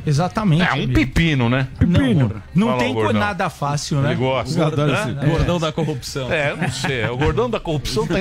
Exatamente. 0.06 0.62
é 0.62 0.70
um 0.70 0.72
amigo. 0.74 0.92
pepino, 0.94 1.48
né? 1.48 1.68
Não, 1.80 2.32
não 2.54 2.66
Fala, 2.68 2.78
tem 2.78 3.12
nada 3.12 3.50
fácil, 3.50 3.98
né? 4.00 4.10
Ele 4.12 4.20
gosta. 4.20 4.58
Gordão, 4.64 4.86
Hã? 4.86 5.18
é. 5.20 5.26
Gordão 5.26 5.58
da 5.58 5.72
corrupção. 5.72 6.32
É, 6.32 6.50
eu 6.52 6.56
não 6.56 6.70
sei. 6.70 7.00
é 7.00 7.10
O 7.10 7.16
gordão 7.16 7.50
da 7.50 7.58
corrupção 7.60 8.06
tá 8.06 8.14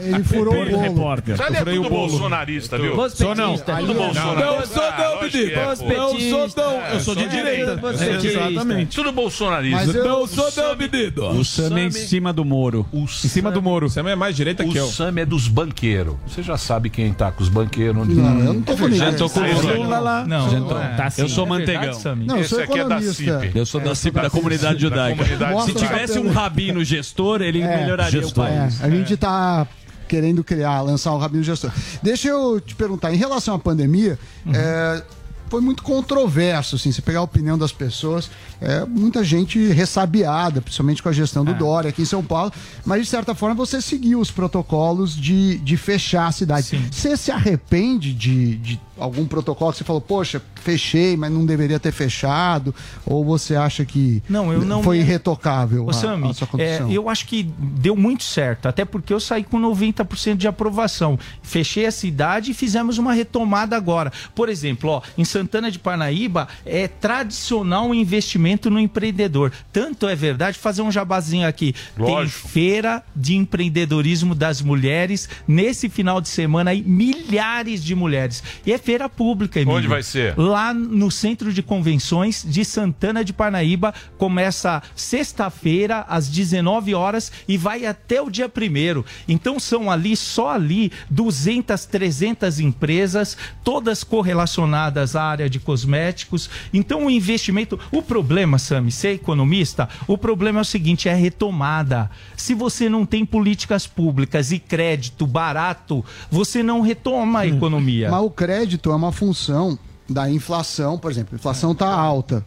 Ele 0.00 0.24
furou 0.24 0.54
o 0.62 0.64
bolo. 0.70 0.80
Repórter. 0.82 1.34
Isso 1.34 1.42
ali 1.42 1.56
é 1.56 1.64
tudo 1.64 1.86
o 1.86 1.90
bolsonarista, 1.90 2.78
viu? 2.78 3.10
Sou 3.10 3.34
não. 3.34 3.56
Tudo 3.58 3.72
Não, 3.72 3.94
bolsonarista. 3.94 4.44
não, 4.46 4.56
eu 4.56 4.66
sou 4.66 4.82
não, 4.82 5.22
menino. 5.22 5.50
é, 5.52 5.70
Eu 5.70 5.76
sou 5.76 6.48
não, 6.56 6.80
eu 6.94 7.00
sou 7.00 7.14
de 7.14 7.28
direita. 7.28 7.80
Exatamente. 8.24 8.96
Tudo 8.96 9.12
bolsonarista. 9.12 9.92
Não 9.92 10.22
O 10.22 10.26
sou 10.28 10.50
não, 10.56 10.76
menino. 10.76 11.40
O 11.40 11.44
Sam 11.44 11.78
é 11.78 11.84
em 11.84 11.90
cima 11.90 12.32
do 12.32 12.44
Moro. 12.44 12.86
O 12.92 13.04
Em 13.04 13.06
cima 13.08 13.50
do 13.50 13.62
Moro. 13.62 13.88
Sam 13.88 14.08
é 14.08 14.16
mais 14.16 14.34
direita 14.36 14.64
que 14.64 14.70
O 14.70 14.76
eu. 14.76 14.86
Sam 14.86 15.14
é 15.16 15.26
dos 15.26 15.48
banqueiros. 15.48 16.14
Você 16.26 16.42
já 16.42 16.56
sabe 16.56 16.90
quem 16.90 17.12
tá 17.12 17.30
com 17.30 17.42
os 17.42 17.48
banqueiros. 17.48 18.06
Não, 18.08 18.38
eu 18.38 18.54
não 18.54 18.62
tô 18.62 18.72
com 18.76 18.90
Já 18.90 19.06
ninguém. 19.06 19.14
tô 19.16 19.28
com 19.30 19.40
o 19.40 19.76
Lula 19.76 19.98
lá. 19.98 20.24
Não, 20.24 20.69
Tô. 20.74 20.78
é. 20.80 20.96
Tá 20.96 21.12
eu 21.18 21.28
sou 21.28 21.46
É 21.46 21.58
verdade, 21.58 21.82
manteigão. 21.88 22.16
Não, 22.26 22.36
eu 22.36 22.40
Esse 22.40 22.48
sou 22.50 22.60
aqui 22.62 22.72
é 22.72 22.76
da 22.76 22.80
economista. 22.96 23.40
CIP. 23.40 23.58
Eu 23.58 23.66
sou 23.66 23.80
da 23.80 23.94
CIP, 23.94 24.14
da, 24.14 24.22
da 24.22 24.30
comunidade 24.30 24.80
judaica. 24.80 25.16
comunidade 25.24 25.60
Se 25.62 25.68
judaica. 25.72 25.88
tivesse 25.94 26.18
um 26.18 26.30
rabino 26.32 26.84
gestor, 26.84 27.42
ele 27.42 27.60
É, 27.62 27.76
melhoraria 27.82 28.20
gestor. 28.22 28.44
o 28.44 28.48
É, 28.48 28.58
país. 28.60 28.82
a 28.82 28.88
gente 28.90 29.16
tá 29.16 29.66
querendo 30.08 30.42
criar, 30.42 30.80
lançar 30.82 31.12
o 31.12 31.18
Rabino 31.18 31.42
Gestor. 31.44 31.70
Deixa 32.02 32.26
eu 32.28 32.60
te 32.60 32.74
perguntar, 32.74 33.14
em 33.14 33.16
relação 33.16 33.54
à 33.54 33.58
pandemia, 33.60 34.18
é, 34.52 35.04
foi 35.48 35.60
muito 35.60 35.84
controverso, 35.84 36.74
assim, 36.74 36.90
você 36.90 37.00
pegar 37.00 37.20
a 37.20 37.22
opinião 37.22 37.56
das 37.56 37.70
pessoas, 37.70 38.28
é, 38.60 38.84
muita 38.84 39.22
gente 39.22 39.68
ressabiada, 39.68 40.60
principalmente 40.60 41.00
com 41.00 41.08
a 41.08 41.12
gestão 41.12 41.44
do 41.44 41.54
Dória 41.54 41.90
aqui 41.90 42.02
em 42.02 42.06
São 42.06 42.24
Paulo, 42.24 42.52
mas 42.84 43.02
de 43.04 43.08
certa 43.08 43.36
forma 43.36 43.54
você 43.54 43.80
seguiu 43.80 44.18
os 44.20 44.32
protocolos 44.32 45.14
de, 45.16 45.58
de 45.58 45.76
fechar 45.76 46.26
a 46.26 46.32
cidade. 46.32 46.88
Você 46.90 47.16
se 47.16 47.30
arrepende 47.30 48.12
de, 48.12 48.56
de 48.56 48.80
algum 49.00 49.24
protocolo 49.26 49.72
que 49.72 49.78
você 49.78 49.84
falou, 49.84 50.00
poxa, 50.00 50.40
fechei, 50.62 51.16
mas 51.16 51.32
não 51.32 51.44
deveria 51.46 51.80
ter 51.80 51.90
fechado? 51.92 52.74
Ou 53.06 53.24
você 53.24 53.56
acha 53.56 53.84
que 53.84 54.22
Não, 54.28 54.52
eu 54.52 54.60
não 54.64 54.82
foi 54.82 54.98
me- 54.98 55.02
irretocável 55.02 55.86
Ô, 55.86 55.90
a, 55.90 55.92
Sami, 55.92 56.28
a 56.30 56.34
sua 56.34 56.44
é, 56.44 56.48
condição? 56.48 56.90
eu 56.92 57.08
acho 57.08 57.26
que 57.26 57.42
deu 57.58 57.96
muito 57.96 58.22
certo, 58.24 58.66
até 58.66 58.84
porque 58.84 59.12
eu 59.12 59.18
saí 59.20 59.42
com 59.42 59.58
90% 59.60 60.36
de 60.36 60.46
aprovação. 60.46 61.18
Fechei 61.42 61.86
a 61.86 61.90
cidade 61.90 62.50
e 62.50 62.54
fizemos 62.54 62.98
uma 62.98 63.12
retomada 63.12 63.76
agora. 63.76 64.12
Por 64.34 64.48
exemplo, 64.48 64.90
ó, 64.90 65.02
em 65.16 65.24
Santana 65.24 65.70
de 65.70 65.78
Parnaíba 65.78 66.46
é 66.64 66.86
tradicional 66.86 67.88
o 67.90 67.94
investimento 67.94 68.70
no 68.70 68.78
empreendedor. 68.78 69.52
Tanto 69.72 70.06
é 70.08 70.14
verdade, 70.14 70.58
fazer 70.58 70.82
um 70.82 70.90
jabazinho 70.92 71.46
aqui. 71.46 71.74
Lógico. 71.96 72.42
Tem 72.42 72.50
feira 72.50 73.02
de 73.16 73.34
empreendedorismo 73.36 74.34
das 74.34 74.60
mulheres. 74.60 75.28
Nesse 75.48 75.88
final 75.88 76.20
de 76.20 76.28
semana 76.28 76.70
aí, 76.70 76.82
milhares 76.82 77.82
de 77.82 77.94
mulheres. 77.94 78.42
E 78.66 78.72
é 78.72 78.78
feira 78.90 79.08
pública, 79.08 79.60
Emílio. 79.60 79.78
Onde 79.78 79.86
vai 79.86 80.02
ser? 80.02 80.36
Lá 80.36 80.74
no 80.74 81.12
Centro 81.12 81.52
de 81.52 81.62
Convenções 81.62 82.44
de 82.44 82.64
Santana 82.64 83.24
de 83.24 83.32
Parnaíba. 83.32 83.94
Começa 84.18 84.82
sexta-feira, 84.96 86.04
às 86.08 86.28
19 86.28 86.92
horas, 86.92 87.30
e 87.46 87.56
vai 87.56 87.86
até 87.86 88.20
o 88.20 88.28
dia 88.28 88.48
primeiro. 88.48 89.06
Então 89.28 89.60
são 89.60 89.88
ali, 89.88 90.16
só 90.16 90.50
ali, 90.50 90.90
200, 91.08 91.84
300 91.84 92.58
empresas, 92.58 93.36
todas 93.62 94.02
correlacionadas 94.02 95.14
à 95.14 95.22
área 95.22 95.48
de 95.48 95.60
cosméticos. 95.60 96.50
Então 96.74 97.06
o 97.06 97.10
investimento. 97.10 97.78
O 97.92 98.02
problema, 98.02 98.58
Sami, 98.58 98.90
ser 98.90 99.14
economista, 99.14 99.88
o 100.08 100.18
problema 100.18 100.58
é 100.58 100.62
o 100.62 100.64
seguinte: 100.64 101.08
é 101.08 101.12
a 101.12 101.16
retomada. 101.16 102.10
Se 102.36 102.54
você 102.54 102.88
não 102.88 103.06
tem 103.06 103.24
políticas 103.24 103.86
públicas 103.86 104.50
e 104.50 104.58
crédito 104.58 105.28
barato, 105.28 106.04
você 106.28 106.60
não 106.60 106.80
retoma 106.80 107.40
a 107.40 107.46
economia. 107.46 108.10
Mas 108.10 108.22
o 108.22 108.30
crédito 108.30 108.79
é 108.88 108.94
uma 108.94 109.12
função 109.12 109.78
da 110.08 110.30
inflação, 110.30 110.98
por 110.98 111.10
exemplo, 111.10 111.34
a 111.34 111.36
inflação 111.36 111.72
está 111.72 111.88
alta. 111.88 112.44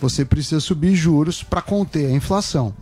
Você 0.00 0.24
precisa 0.24 0.60
subir 0.60 0.94
juros 0.94 1.42
para 1.42 1.62
conter 1.62 2.06
a 2.06 2.12
inflação. 2.12 2.74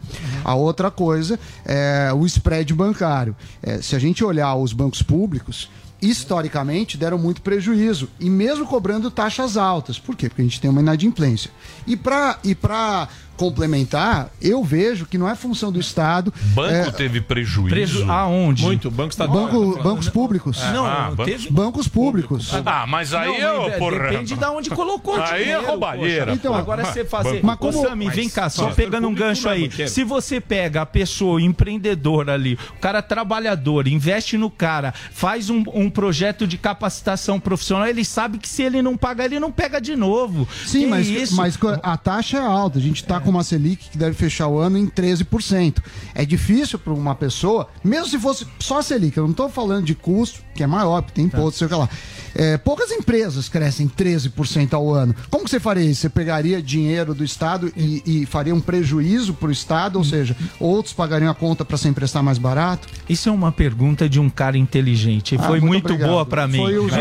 A 0.44 0.54
outra 0.54 0.90
coisa 0.90 1.38
é 1.64 2.12
o 2.12 2.26
spread 2.26 2.74
bancário. 2.74 3.36
É, 3.62 3.80
se 3.80 3.94
a 3.94 3.98
gente 3.98 4.24
olhar 4.24 4.54
os 4.56 4.72
bancos 4.72 5.00
públicos, 5.00 5.70
historicamente 6.02 6.98
deram 6.98 7.18
muito 7.18 7.40
prejuízo 7.40 8.08
e 8.20 8.28
mesmo 8.28 8.66
cobrando 8.66 9.10
taxas 9.10 9.56
altas. 9.56 9.98
Por 9.98 10.16
quê? 10.16 10.28
Porque 10.28 10.42
a 10.42 10.44
gente 10.44 10.60
tem 10.60 10.70
uma 10.70 10.80
inadimplência. 10.80 11.50
E 11.86 11.96
para 11.96 12.38
e 12.44 12.54
para 12.54 13.08
complementar, 13.36 14.30
eu 14.40 14.62
vejo 14.62 15.06
que 15.06 15.16
não 15.18 15.28
é 15.28 15.34
função 15.34 15.70
do 15.72 15.80
Estado. 15.80 16.32
Banco 16.54 16.72
é, 16.88 16.90
teve 16.90 17.20
prejuízo. 17.20 17.70
Preju- 17.70 18.10
aonde? 18.10 18.62
Muito, 18.62 18.90
banco 18.90 19.10
estadual. 19.10 19.46
Banco, 19.46 19.82
bancos 19.82 20.08
públicos. 20.08 20.58
Não, 20.72 20.84
Ah, 20.86 21.10
bancos- 21.14 21.24
teve- 21.26 21.50
bancos 21.50 21.88
públicos. 21.88 22.50
Ah, 22.64 22.86
mas 22.86 23.12
aí 23.14 23.28
Não, 23.28 23.34
eu, 23.36 23.62
mas 23.62 23.76
porra. 23.78 23.94
Depende 24.10 24.34
de 24.36 24.44
onde 24.44 24.70
colocou 24.70 25.14
Aí 25.20 25.42
é 25.42 25.44
dinheiro. 25.44 25.66
roubalheira. 25.66 26.24
poxa. 26.26 26.36
Então, 26.36 26.54
agora 26.54 26.84
você 26.84 27.04
fazer. 27.04 27.40
Mas 27.42 27.56
como- 27.58 27.78
Ô, 27.80 27.86
Sami, 27.88 28.08
vem 28.10 28.28
cá, 28.28 28.48
só 28.48 28.66
Mas- 28.66 28.74
pegando 28.74 29.08
um 29.08 29.14
gancho 29.14 29.48
é 29.48 29.52
aí. 29.52 29.88
Se 29.88 30.04
você 30.04 30.40
pega 30.40 30.82
a 30.82 30.86
pessoa 30.86 31.40
empreendedora 31.40 32.34
ali, 32.34 32.58
o 32.76 32.80
cara 32.80 33.02
trabalhador, 33.02 33.86
investe 33.88 34.36
no 34.36 34.50
cara, 34.50 34.92
faz 35.12 35.50
um, 35.50 35.62
um 35.74 35.90
projeto 35.90 36.46
de 36.46 36.56
capacitação 36.58 37.40
profissional, 37.40 37.86
ele 37.86 38.04
sabe 38.04 38.38
que 38.38 38.48
se 38.48 38.62
ele 38.62 38.80
não 38.82 38.96
pagar, 38.96 39.24
ele 39.26 39.40
não 39.40 39.50
pega 39.50 39.80
de 39.80 39.96
novo. 39.96 40.46
Sim, 40.66 40.80
Que 40.80 40.86
mas, 40.86 41.08
isso? 41.08 41.36
mas 41.36 41.58
a 41.82 41.96
taxa 41.96 42.38
é 42.38 42.40
alta. 42.40 42.78
A 42.78 42.82
gente 42.82 43.02
está 43.02 43.20
com 43.24 43.30
uma 43.30 43.42
Selic 43.42 43.90
que 43.90 43.98
deve 43.98 44.14
fechar 44.14 44.46
o 44.48 44.58
ano 44.58 44.78
em 44.78 44.86
13%. 44.86 45.76
É 46.14 46.24
difícil 46.24 46.78
para 46.78 46.92
uma 46.92 47.14
pessoa, 47.14 47.68
mesmo 47.82 48.06
se 48.08 48.18
fosse 48.18 48.46
só 48.58 48.78
a 48.78 48.82
Selic, 48.82 49.16
eu 49.16 49.24
não 49.24 49.30
estou 49.32 49.48
falando 49.48 49.84
de 49.86 49.94
custo, 49.94 50.40
que 50.54 50.62
é 50.62 50.66
maior, 50.66 51.02
porque 51.02 51.14
tem 51.16 51.24
imposto, 51.24 51.58
sei 51.58 51.66
o 51.66 51.70
que 51.70 51.76
lá. 51.76 51.88
É, 52.36 52.56
poucas 52.58 52.90
empresas 52.90 53.48
crescem 53.48 53.88
13% 53.88 54.72
ao 54.74 54.92
ano. 54.92 55.14
Como 55.30 55.44
que 55.44 55.50
você 55.50 55.60
faria 55.60 55.84
isso? 55.84 56.00
Você 56.02 56.08
pegaria 56.08 56.60
dinheiro 56.62 57.14
do 57.14 57.22
Estado 57.24 57.72
e, 57.76 58.02
e 58.04 58.26
faria 58.26 58.54
um 58.54 58.60
prejuízo 58.60 59.34
para 59.34 59.48
o 59.48 59.52
Estado, 59.52 59.96
ou 59.98 60.04
seja, 60.04 60.36
outros 60.58 60.92
pagariam 60.92 61.30
a 61.30 61.34
conta 61.34 61.64
para 61.64 61.76
se 61.76 61.86
emprestar 61.88 62.22
mais 62.22 62.38
barato? 62.38 62.88
Isso 63.08 63.28
é 63.28 63.32
uma 63.32 63.52
pergunta 63.52 64.08
de 64.08 64.18
um 64.20 64.28
cara 64.28 64.58
inteligente. 64.58 65.36
Ah, 65.38 65.42
Foi 65.44 65.60
muito 65.60 65.88
muito, 65.92 66.04
boa 66.06 66.24
pra 66.26 66.46
mim. 66.48 66.58
Foi 66.58 66.78
o 66.78 66.88
que 66.88 66.94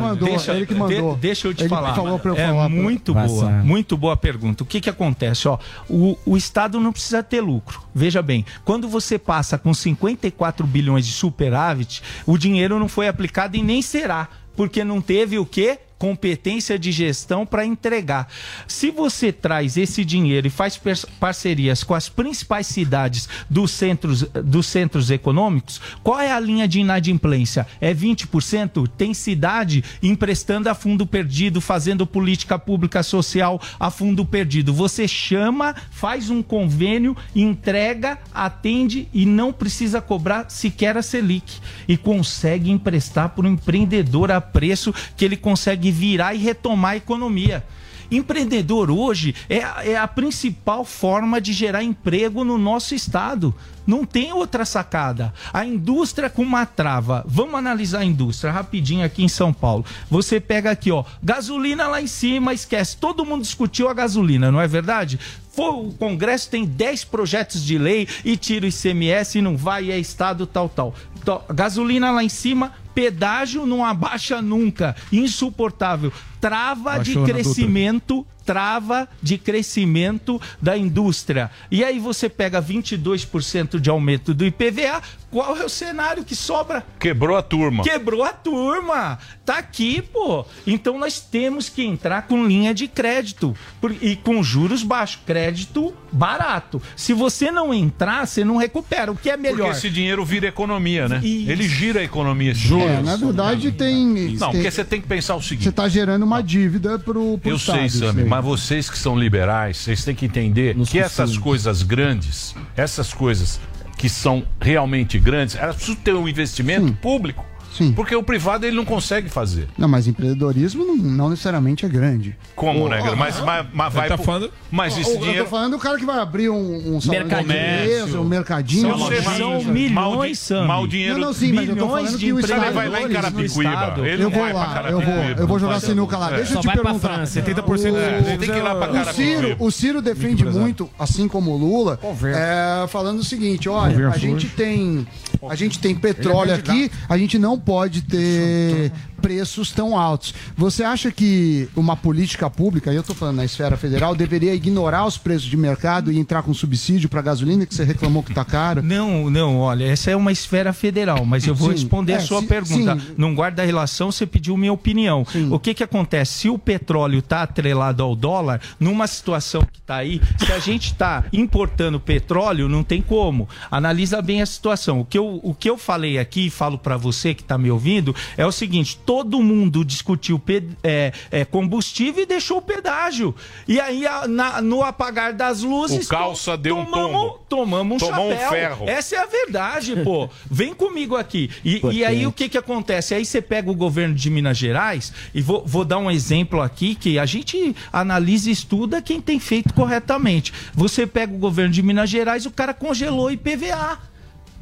mandou, 0.00 0.28
deixa, 0.28 0.54
ele 0.54 0.66
que 0.66 0.74
mandou. 0.74 1.14
de- 1.14 1.20
deixa 1.20 1.48
eu 1.48 1.54
te 1.54 1.62
Ele 1.62 1.68
falar. 1.68 1.94
falou 1.94 2.18
pra 2.18 2.30
eu 2.30 2.36
é 2.36 2.46
falar 2.46 2.68
pra- 2.68 2.82
muito 2.82 3.14
Vai, 3.14 3.26
boa, 3.26 3.50
muito 3.50 3.96
boa 3.96 4.16
pergunta. 4.16 4.62
O 4.62 4.66
que 4.66 4.80
que 4.80 4.88
acontece? 4.90 5.48
Ó, 5.48 5.58
o, 5.88 6.16
o 6.24 6.36
Estado 6.36 6.80
não 6.80 6.92
precisa 6.92 7.22
ter 7.22 7.40
lucro. 7.40 7.82
Veja 7.94 8.22
bem, 8.22 8.44
quando 8.64 8.88
você 8.88 9.18
passa 9.18 9.58
com 9.58 9.72
54 9.72 10.66
bilhões 10.66 11.06
de 11.06 11.12
superávit, 11.12 12.02
o 12.26 12.36
dinheiro 12.38 12.78
não 12.78 12.88
foi 12.88 13.08
aplicado 13.08 13.56
e 13.56 13.62
nem 13.62 13.82
será, 13.82 14.28
porque 14.56 14.84
não 14.84 15.00
teve 15.00 15.38
o 15.38 15.46
quê? 15.46 15.78
Competência 15.98 16.78
de 16.78 16.92
gestão 16.92 17.44
para 17.44 17.66
entregar. 17.66 18.28
Se 18.66 18.90
você 18.90 19.32
traz 19.32 19.76
esse 19.76 20.04
dinheiro 20.04 20.46
e 20.46 20.50
faz 20.50 20.80
parcerias 21.18 21.82
com 21.82 21.94
as 21.94 22.08
principais 22.08 22.66
cidades 22.66 23.28
dos 23.50 23.70
centros, 23.72 24.22
dos 24.22 24.66
centros 24.66 25.10
econômicos, 25.10 25.80
qual 26.02 26.20
é 26.20 26.30
a 26.30 26.40
linha 26.40 26.68
de 26.68 26.80
inadimplência? 26.80 27.66
É 27.80 27.92
20%? 27.92 28.88
Tem 28.96 29.12
cidade 29.12 29.82
emprestando 30.02 30.68
a 30.68 30.74
fundo 30.74 31.06
perdido, 31.06 31.60
fazendo 31.60 32.06
política 32.06 32.58
pública 32.58 33.02
social 33.02 33.60
a 33.78 33.90
fundo 33.90 34.24
perdido. 34.24 34.72
Você 34.72 35.08
chama, 35.08 35.74
faz 35.90 36.30
um 36.30 36.42
convênio, 36.42 37.16
entrega, 37.34 38.18
atende 38.32 39.08
e 39.12 39.26
não 39.26 39.52
precisa 39.52 40.00
cobrar 40.00 40.48
sequer 40.48 40.96
a 40.96 41.02
Selic. 41.02 41.58
E 41.86 41.96
consegue 41.96 42.70
emprestar 42.70 43.30
para 43.30 43.44
o 43.44 43.48
empreendedor 43.48 44.30
a 44.30 44.40
preço 44.40 44.94
que 45.16 45.24
ele 45.24 45.36
consegue 45.36 45.87
virar 45.92 46.34
e 46.34 46.38
retomar 46.38 46.92
a 46.92 46.96
economia. 46.96 47.64
Empreendedor 48.10 48.90
hoje 48.90 49.34
é, 49.50 49.62
a- 49.62 49.82
é 49.84 49.94
a 49.96 50.08
principal 50.08 50.82
forma 50.82 51.40
de 51.40 51.52
gerar 51.52 51.82
emprego 51.82 52.42
no 52.42 52.56
nosso 52.56 52.94
estado. 52.94 53.54
Não 53.86 54.04
tem 54.04 54.32
outra 54.32 54.64
sacada. 54.64 55.32
A 55.52 55.64
indústria 55.64 56.30
com 56.30 56.42
uma 56.42 56.64
trava. 56.64 57.22
Vamos 57.28 57.54
analisar 57.54 58.00
a 58.00 58.04
indústria 58.04 58.50
rapidinho 58.52 59.04
aqui 59.04 59.22
em 59.22 59.28
São 59.28 59.52
Paulo. 59.52 59.84
Você 60.10 60.40
pega 60.40 60.70
aqui, 60.70 60.90
ó, 60.90 61.04
gasolina 61.22 61.86
lá 61.86 62.00
em 62.00 62.06
cima, 62.06 62.54
esquece. 62.54 62.96
Todo 62.96 63.26
mundo 63.26 63.42
discutiu 63.42 63.88
a 63.90 63.94
gasolina, 63.94 64.50
não 64.50 64.60
é 64.60 64.66
verdade? 64.66 65.18
O 65.56 65.92
Congresso 65.98 66.48
tem 66.50 66.64
10 66.64 67.04
projetos 67.04 67.62
de 67.64 67.76
lei 67.76 68.06
e 68.24 68.36
tira 68.36 68.64
o 68.64 68.68
ICMS 68.68 69.38
e 69.38 69.42
não 69.42 69.56
vai, 69.56 69.90
é 69.90 69.98
Estado 69.98 70.46
tal, 70.46 70.68
tal. 70.68 70.94
Então, 71.20 71.42
gasolina 71.52 72.10
lá 72.10 72.22
em 72.24 72.28
cima, 72.28 72.72
pedágio 72.98 73.64
não 73.64 73.84
abaixa 73.84 74.42
nunca. 74.42 74.96
Insuportável. 75.12 76.12
Trava 76.40 76.98
de 76.98 77.14
crescimento 77.22 78.26
trava 78.44 79.06
de 79.22 79.36
crescimento 79.36 80.40
da 80.58 80.74
indústria. 80.74 81.50
E 81.70 81.84
aí 81.84 81.98
você 81.98 82.30
pega 82.30 82.62
22% 82.62 83.78
de 83.78 83.90
aumento 83.90 84.32
do 84.32 84.42
IPVA, 84.42 85.02
qual 85.30 85.56
é 85.56 85.64
o 85.64 85.68
cenário 85.68 86.24
que 86.24 86.34
sobra? 86.34 86.84
Quebrou 86.98 87.36
a 87.36 87.42
turma. 87.42 87.82
Quebrou 87.84 88.22
a 88.24 88.32
turma. 88.32 89.18
Tá 89.44 89.58
aqui, 89.58 90.00
pô. 90.02 90.44
Então 90.66 90.98
nós 90.98 91.20
temos 91.20 91.68
que 91.68 91.82
entrar 91.84 92.22
com 92.22 92.46
linha 92.46 92.72
de 92.74 92.88
crédito 92.88 93.54
e 94.00 94.16
com 94.16 94.42
juros 94.42 94.82
baixos, 94.82 95.20
crédito 95.26 95.94
barato. 96.12 96.80
Se 96.96 97.12
você 97.12 97.50
não 97.50 97.72
entrar, 97.72 98.26
você 98.26 98.44
não 98.44 98.56
recupera. 98.56 99.12
O 99.12 99.16
que 99.16 99.30
é 99.30 99.36
melhor? 99.36 99.56
Porque 99.66 99.70
esse 99.78 99.90
dinheiro 99.90 100.24
vira 100.24 100.46
economia, 100.48 101.08
né? 101.08 101.20
Isso. 101.22 101.50
Ele 101.50 101.68
gira 101.68 102.00
a 102.00 102.04
economia. 102.04 102.52
esse 102.52 102.72
É, 102.72 103.00
na 103.02 103.16
verdade 103.16 103.72
tem. 103.72 104.06
Não, 104.38 104.50
tem- 104.50 104.60
porque 104.62 104.70
você 104.70 104.84
tem 104.84 105.00
que 105.00 105.06
pensar 105.08 105.34
o 105.36 105.42
seguinte. 105.42 105.64
Você 105.64 105.70
está 105.70 105.88
gerando 105.88 106.22
uma 106.24 106.42
dívida 106.42 106.98
pro, 106.98 107.38
pro 107.38 107.50
Eu 107.50 107.56
Estado. 107.56 107.78
sei, 107.78 107.88
Sami, 107.88 108.22
aí. 108.22 108.28
mas 108.28 108.44
vocês 108.44 108.88
que 108.90 108.98
são 108.98 109.18
liberais, 109.18 109.76
vocês 109.78 110.04
têm 110.04 110.14
que 110.14 110.24
entender 110.26 110.74
que 110.86 110.98
essas 110.98 111.36
coisas 111.36 111.82
grandes, 111.82 112.54
essas 112.76 113.12
coisas 113.12 113.60
que 113.98 114.08
são 114.08 114.46
realmente 114.60 115.18
grandes, 115.18 115.56
elas 115.56 115.76
precisam 115.76 116.00
ter 116.00 116.14
um 116.14 116.28
investimento 116.28 116.92
público. 116.94 117.44
Sim. 117.78 117.92
Porque 117.92 118.14
o 118.14 118.22
privado 118.22 118.66
ele 118.66 118.76
não 118.76 118.84
consegue 118.84 119.28
fazer. 119.28 119.68
Não, 119.78 119.88
mas 119.88 120.06
empreendedorismo 120.06 120.84
não, 120.84 120.96
não 120.96 121.30
necessariamente 121.30 121.86
é 121.86 121.88
grande. 121.88 122.36
Como, 122.56 122.84
Ô, 122.84 122.88
né? 122.88 123.00
ó, 123.00 123.14
Mas, 123.16 123.40
mas, 123.40 123.66
mas 123.72 123.92
vai. 123.94 124.08
tá 124.08 124.16
pro- 124.16 124.26
falando- 124.26 124.50
Mas 124.70 124.98
esse 124.98 125.10
Eu 125.10 125.18
dinheiro. 125.18 125.44
tô 125.44 125.50
falando 125.50 125.72
do 125.72 125.78
cara 125.78 125.96
que 125.98 126.04
vai 126.04 126.18
abrir 126.18 126.50
um, 126.50 126.96
um 126.96 127.00
salão 127.00 127.20
de 127.20 127.24
Mercadinho. 127.24 127.46
beleza, 127.48 128.20
um 128.20 128.24
mercadinho. 128.24 128.88
São, 128.88 128.96
uma 128.96 129.32
são 129.36 129.64
milhões, 129.64 130.50
Mal 130.50 130.66
mal 130.66 130.86
dinheiro- 130.86 131.14
Não, 131.18 131.26
não, 131.28 131.32
sim, 131.32 131.52
mas 131.52 131.68
eu 131.68 131.76
tô 131.76 131.84
Milhões 131.86 132.02
falando 132.04 132.18
de 132.18 132.26
que 132.26 132.32
o 132.32 132.40
Estado 132.40 132.64
Ele 132.64 132.72
vai 132.72 132.88
lá 132.88 133.02
em 133.02 133.08
Carapicuíba. 133.08 133.94
Ele 133.98 134.10
Eu 134.10 134.18
não 134.18 134.30
vou 134.30 134.44
pra 134.48 134.52
lá, 134.52 134.90
eu 134.90 135.00
vou, 135.00 135.14
eu 135.14 135.46
vou 135.46 135.58
jogar 135.58 135.80
sinuca 135.80 136.16
lá. 136.18 136.32
É. 136.32 136.36
Deixa 136.36 136.54
eu 136.54 136.60
te 136.60 136.68
perguntar. 136.68 136.98
França, 137.14 137.32
70% 137.40 137.96
É, 137.96 138.20
deles 138.20 138.38
tem 138.38 138.50
que 138.50 138.58
ir 138.58 138.62
lá 138.62 138.74
pra 138.74 138.90
O 138.90 138.92
Carapicuíba. 138.92 139.40
Ciro, 139.42 139.56
o 139.58 139.70
Ciro 139.70 140.02
defende 140.02 140.44
muito, 140.44 140.90
assim 140.98 141.28
como 141.28 141.52
o 141.52 141.56
Lula, 141.56 141.98
é, 142.34 142.86
falando 142.88 143.20
o 143.20 143.24
seguinte: 143.24 143.68
olha, 143.68 144.08
a 144.08 144.18
gente 144.18 144.48
tem, 144.48 145.06
a 145.48 145.54
gente 145.54 145.78
tem 145.78 145.94
petróleo 145.94 146.54
aqui, 146.54 146.90
a 147.08 147.16
gente 147.16 147.38
não 147.38 147.58
pode 147.68 148.00
ter 148.00 148.90
preços 149.20 149.70
tão 149.72 149.96
altos. 149.96 150.34
Você 150.56 150.82
acha 150.82 151.10
que 151.10 151.68
uma 151.76 151.96
política 151.96 152.48
pública, 152.48 152.92
eu 152.92 153.00
estou 153.00 153.14
falando 153.14 153.36
na 153.36 153.44
esfera 153.44 153.76
federal, 153.76 154.14
deveria 154.14 154.54
ignorar 154.54 155.06
os 155.06 155.18
preços 155.18 155.48
de 155.48 155.56
mercado 155.56 156.10
e 156.10 156.18
entrar 156.18 156.42
com 156.42 156.52
subsídio 156.54 157.08
para 157.08 157.22
gasolina 157.22 157.66
que 157.66 157.74
você 157.74 157.84
reclamou 157.84 158.22
que 158.22 158.30
está 158.30 158.44
caro? 158.44 158.82
Não, 158.82 159.30
não, 159.30 159.58
olha, 159.58 159.84
essa 159.84 160.10
é 160.10 160.16
uma 160.16 160.32
esfera 160.32 160.72
federal, 160.72 161.24
mas 161.24 161.46
eu 161.46 161.54
vou 161.54 161.68
Sim, 161.68 161.74
responder 161.74 162.12
é, 162.12 162.16
a 162.16 162.20
sua 162.20 162.40
sim, 162.40 162.46
pergunta. 162.46 162.98
sim. 162.98 163.14
Não 163.16 163.34
guarda 163.34 163.64
relação, 163.64 164.10
você 164.10 164.26
pediu 164.26 164.56
minha 164.56 164.72
opinião. 164.72 165.26
O 165.50 165.58
que 165.58 165.74
que 165.74 165.82
acontece? 165.82 166.32
Se 166.32 166.48
o 166.48 166.58
petróleo 166.58 167.18
está 167.18 167.42
atrelado 167.42 168.02
ao 168.02 168.14
dólar, 168.14 168.60
numa 168.78 169.06
situação 169.06 169.62
que 169.62 169.78
está 169.78 169.96
aí, 169.96 170.20
se 170.38 170.52
a 170.52 170.58
gente 170.58 170.92
está 170.92 171.24
importando 171.32 171.98
petróleo, 171.98 172.68
não 172.68 172.82
tem 172.82 173.02
como. 173.02 173.48
Analisa 173.70 174.22
bem 174.22 174.42
a 174.42 174.46
situação. 174.46 175.00
O 175.00 175.04
que 175.04 175.18
eu, 175.18 175.40
o 175.42 175.54
que 175.54 175.68
eu 175.68 175.76
falei 175.76 176.18
aqui, 176.18 176.46
e 176.46 176.50
falo 176.50 176.78
para 176.78 176.96
você 176.96 177.34
que 177.34 177.42
está 177.42 177.58
me 177.58 177.70
ouvindo, 177.70 178.14
é 178.36 178.46
o 178.46 178.52
seguinte: 178.52 178.98
todo 179.08 179.42
mundo 179.42 179.86
discutiu 179.86 180.38
é, 180.84 181.12
é, 181.30 181.42
combustível 181.42 182.24
e 182.24 182.26
deixou 182.26 182.58
o 182.58 182.62
pedágio. 182.62 183.34
E 183.66 183.80
aí, 183.80 184.06
a- 184.06 184.28
na- 184.28 184.60
no 184.60 184.82
apagar 184.82 185.32
das 185.32 185.62
luzes. 185.62 186.04
O 186.04 186.10
calça 186.10 186.58
deu 186.58 186.76
um 186.76 186.84
tombo. 186.84 187.40
Tomamos 187.48 188.02
um 188.02 188.06
Tomou 188.06 188.28
um 188.28 188.32
chapéu. 188.32 188.50
ferro. 188.50 188.86
Essa 188.86 189.16
é 189.16 189.18
a 189.20 189.24
verdade, 189.24 189.96
pô. 190.04 190.28
Vem 190.50 190.74
comigo 190.74 191.16
aqui. 191.16 191.48
E, 191.64 191.80
e 191.90 192.04
aí 192.04 192.26
o 192.26 192.32
que 192.32 192.50
que 192.50 192.58
acontece? 192.58 193.14
Aí 193.14 193.24
você 193.24 193.40
pega 193.40 193.70
o 193.70 193.74
governo 193.74 194.14
de 194.14 194.28
Minas 194.28 194.58
Gerais 194.58 195.10
e 195.32 195.40
vou, 195.40 195.62
vou 195.64 195.86
dar 195.86 195.96
um 195.96 196.10
exemplo 196.10 196.60
aqui 196.60 196.94
que 196.94 197.18
a 197.18 197.24
gente 197.24 197.74
analisa 197.90 198.50
e 198.50 198.52
estuda 198.52 199.00
quem 199.00 199.22
tem 199.22 199.40
feito 199.40 199.72
corretamente. 199.72 200.52
Você 200.74 201.06
pega 201.06 201.32
o 201.34 201.38
governo 201.38 201.72
de 201.72 201.82
Minas 201.82 202.10
Gerais, 202.10 202.44
o 202.44 202.50
cara 202.50 202.74
congelou 202.74 203.30
IPVA. 203.30 204.00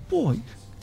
Pô, 0.09 0.33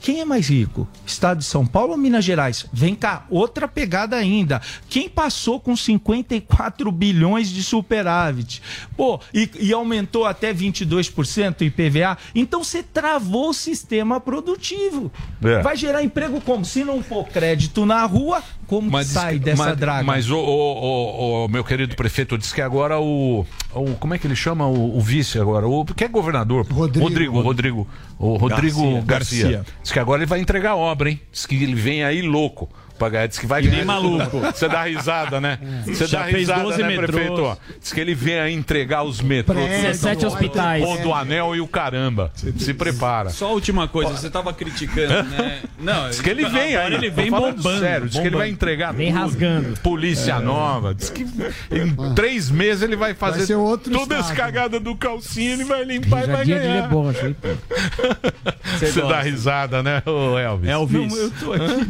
quem 0.04 0.20
é 0.20 0.26
mais 0.26 0.50
rico? 0.50 0.86
Estado 1.06 1.38
de 1.38 1.46
São 1.46 1.66
Paulo 1.66 1.94
ou 1.94 1.98
Minas 1.98 2.26
Gerais? 2.26 2.66
Vem 2.74 2.94
cá, 2.94 3.26
outra 3.30 3.70
pegada 3.70 4.18
ainda. 4.18 4.62
Quem 4.90 5.08
passou 5.08 5.62
com 5.62 5.78
54 5.78 6.92
bilhões 6.92 7.48
de 7.48 7.64
superávit? 7.64 8.62
Pô, 8.98 9.18
e, 9.34 9.50
e 9.62 9.72
aumentou 9.72 10.26
até 10.26 10.54
22% 10.54 11.62
o 11.62 11.64
IPVA? 11.64 12.18
Então 12.36 12.66
você 12.66 12.84
travou 12.84 13.50
o 13.52 13.54
sistema 13.54 14.20
produtivo. 14.20 15.10
É. 15.42 15.62
Vai 15.62 15.78
gerar 15.78 16.04
emprego 16.04 16.42
como? 16.42 16.66
Se 16.66 16.84
não 16.84 17.02
for 17.02 17.26
crédito 17.30 17.86
na 17.86 18.04
rua, 18.06 18.44
como 18.68 18.92
que 18.92 19.06
sai 19.06 19.40
dessa 19.40 19.64
mas, 19.70 19.78
draga? 19.78 20.04
Mas 20.04 20.30
o, 20.30 20.38
o- 20.38 20.42
o- 20.44 21.46
o 21.46 21.48
meu 21.48 21.64
querido 21.64 21.96
prefeito 21.96 22.38
disse 22.38 22.54
que 22.54 22.62
agora 22.62 23.00
o, 23.00 23.46
o- 23.74 23.96
como 24.02 24.14
é 24.14 24.18
que 24.18 24.28
ele 24.28 24.36
chama 24.36 24.68
o, 24.68 24.98
o 24.98 25.02
vice 25.02 25.40
agora? 25.40 25.66
O 25.66 25.86
que 25.86 26.04
é 26.04 26.08
governador? 26.10 26.66
Rodrigo. 26.70 27.08
Rodrigo, 27.08 27.42
Rodrigo, 27.42 27.88
o 28.20 28.36
Rodrigo 28.38 29.02
Garcia. 29.02 29.44
Garcia. 29.44 29.66
Diz 29.82 29.92
que 29.92 30.00
agora 30.00 30.22
ele 30.22 30.30
vai 30.30 30.40
entregar 30.40 30.72
a 30.72 30.76
obra, 30.76 31.10
hein? 31.10 31.22
Diz 31.32 31.46
que 31.46 31.56
ele 31.56 31.76
vem 31.76 32.04
aí 32.04 32.22
louco. 32.22 32.70
Pra 32.98 33.10
ganhar. 33.10 33.28
Diz 33.28 33.38
que 33.40 33.46
vai 33.48 33.62
Que 33.62 33.68
ganhar. 33.68 33.78
nem 33.80 33.86
maluco. 33.86 34.40
Você 34.40 34.68
dá 34.68 34.84
risada, 34.84 35.40
né? 35.42 35.58
Você 35.86 36.06
Já 36.08 36.20
dá 36.20 36.26
fez 36.26 36.38
risada, 36.38 36.64
12 36.64 36.82
né, 36.82 36.88
metrôs. 36.88 37.12
prefeito? 37.12 37.58
Diz 37.82 37.94
que 37.94 38.00
ele 38.00 38.16
vem 38.16 38.40
aí 38.40 38.54
entregar 38.54 39.04
os 39.04 39.22
metrôs. 39.22 39.58
Prédio, 39.66 39.82
17 39.88 40.26
hospitais. 40.26 40.84
O 40.84 40.98
do 41.02 41.14
anel 41.14 41.56
e 41.56 41.62
o 41.62 41.68
caramba. 41.68 42.32
Se 42.58 42.74
prepara. 42.74 43.30
Só 43.30 43.48
a 43.48 43.52
última 43.52 43.88
coisa, 43.88 44.12
você 44.12 44.30
tava 44.30 44.54
criticando, 44.54 45.24
né? 45.30 45.62
Não, 45.80 46.10
Diz 46.10 46.22
que 46.22 46.30
ele 46.30 46.46
vem 46.46 46.76
agora 46.76 46.90
aí. 46.90 46.94
ele 46.96 47.10
vem 47.10 47.30
bombando. 47.32 47.80
Sério, 47.80 48.08
diz 48.08 48.20
que 48.20 48.28
ele 48.28 48.36
vai 48.38 48.50
entregar 48.50 48.94
Vem 48.94 49.12
tudo. 49.12 49.22
rasgando. 49.22 49.80
Polícia 49.82 50.34
É. 50.34 50.40
nova. 50.40 50.94
Diz 50.94 51.10
que 51.10 51.24
em 51.72 52.14
três 52.16 52.50
meses 52.50 52.82
ele 52.84 52.96
vai 52.96 53.14
fazer 53.14 53.46
Vai 53.54 53.56
outro 53.64 53.92
toda 53.92 54.16
essa 54.16 54.34
cagada 54.34 54.80
do 54.80 54.96
calcinha, 54.96 55.54
ele 55.54 55.64
vai 55.66 55.84
limpar 55.84 56.24
e 56.24 56.32
vai 56.32 56.46
de 56.46 56.54
ganhar. 56.54 56.84
hein, 56.84 56.88
pô? 56.90 57.04
Você 57.04 57.34
Você 58.94 59.02
dá 59.02 59.22
risada, 59.22 59.84
né, 59.84 60.02
ô 60.06 60.38
Elvis? 60.38 60.70
Elvis. 60.70 61.12
Não, 61.12 61.18
eu 61.18 61.32
tô 61.32 61.54
aqui. 61.54 61.86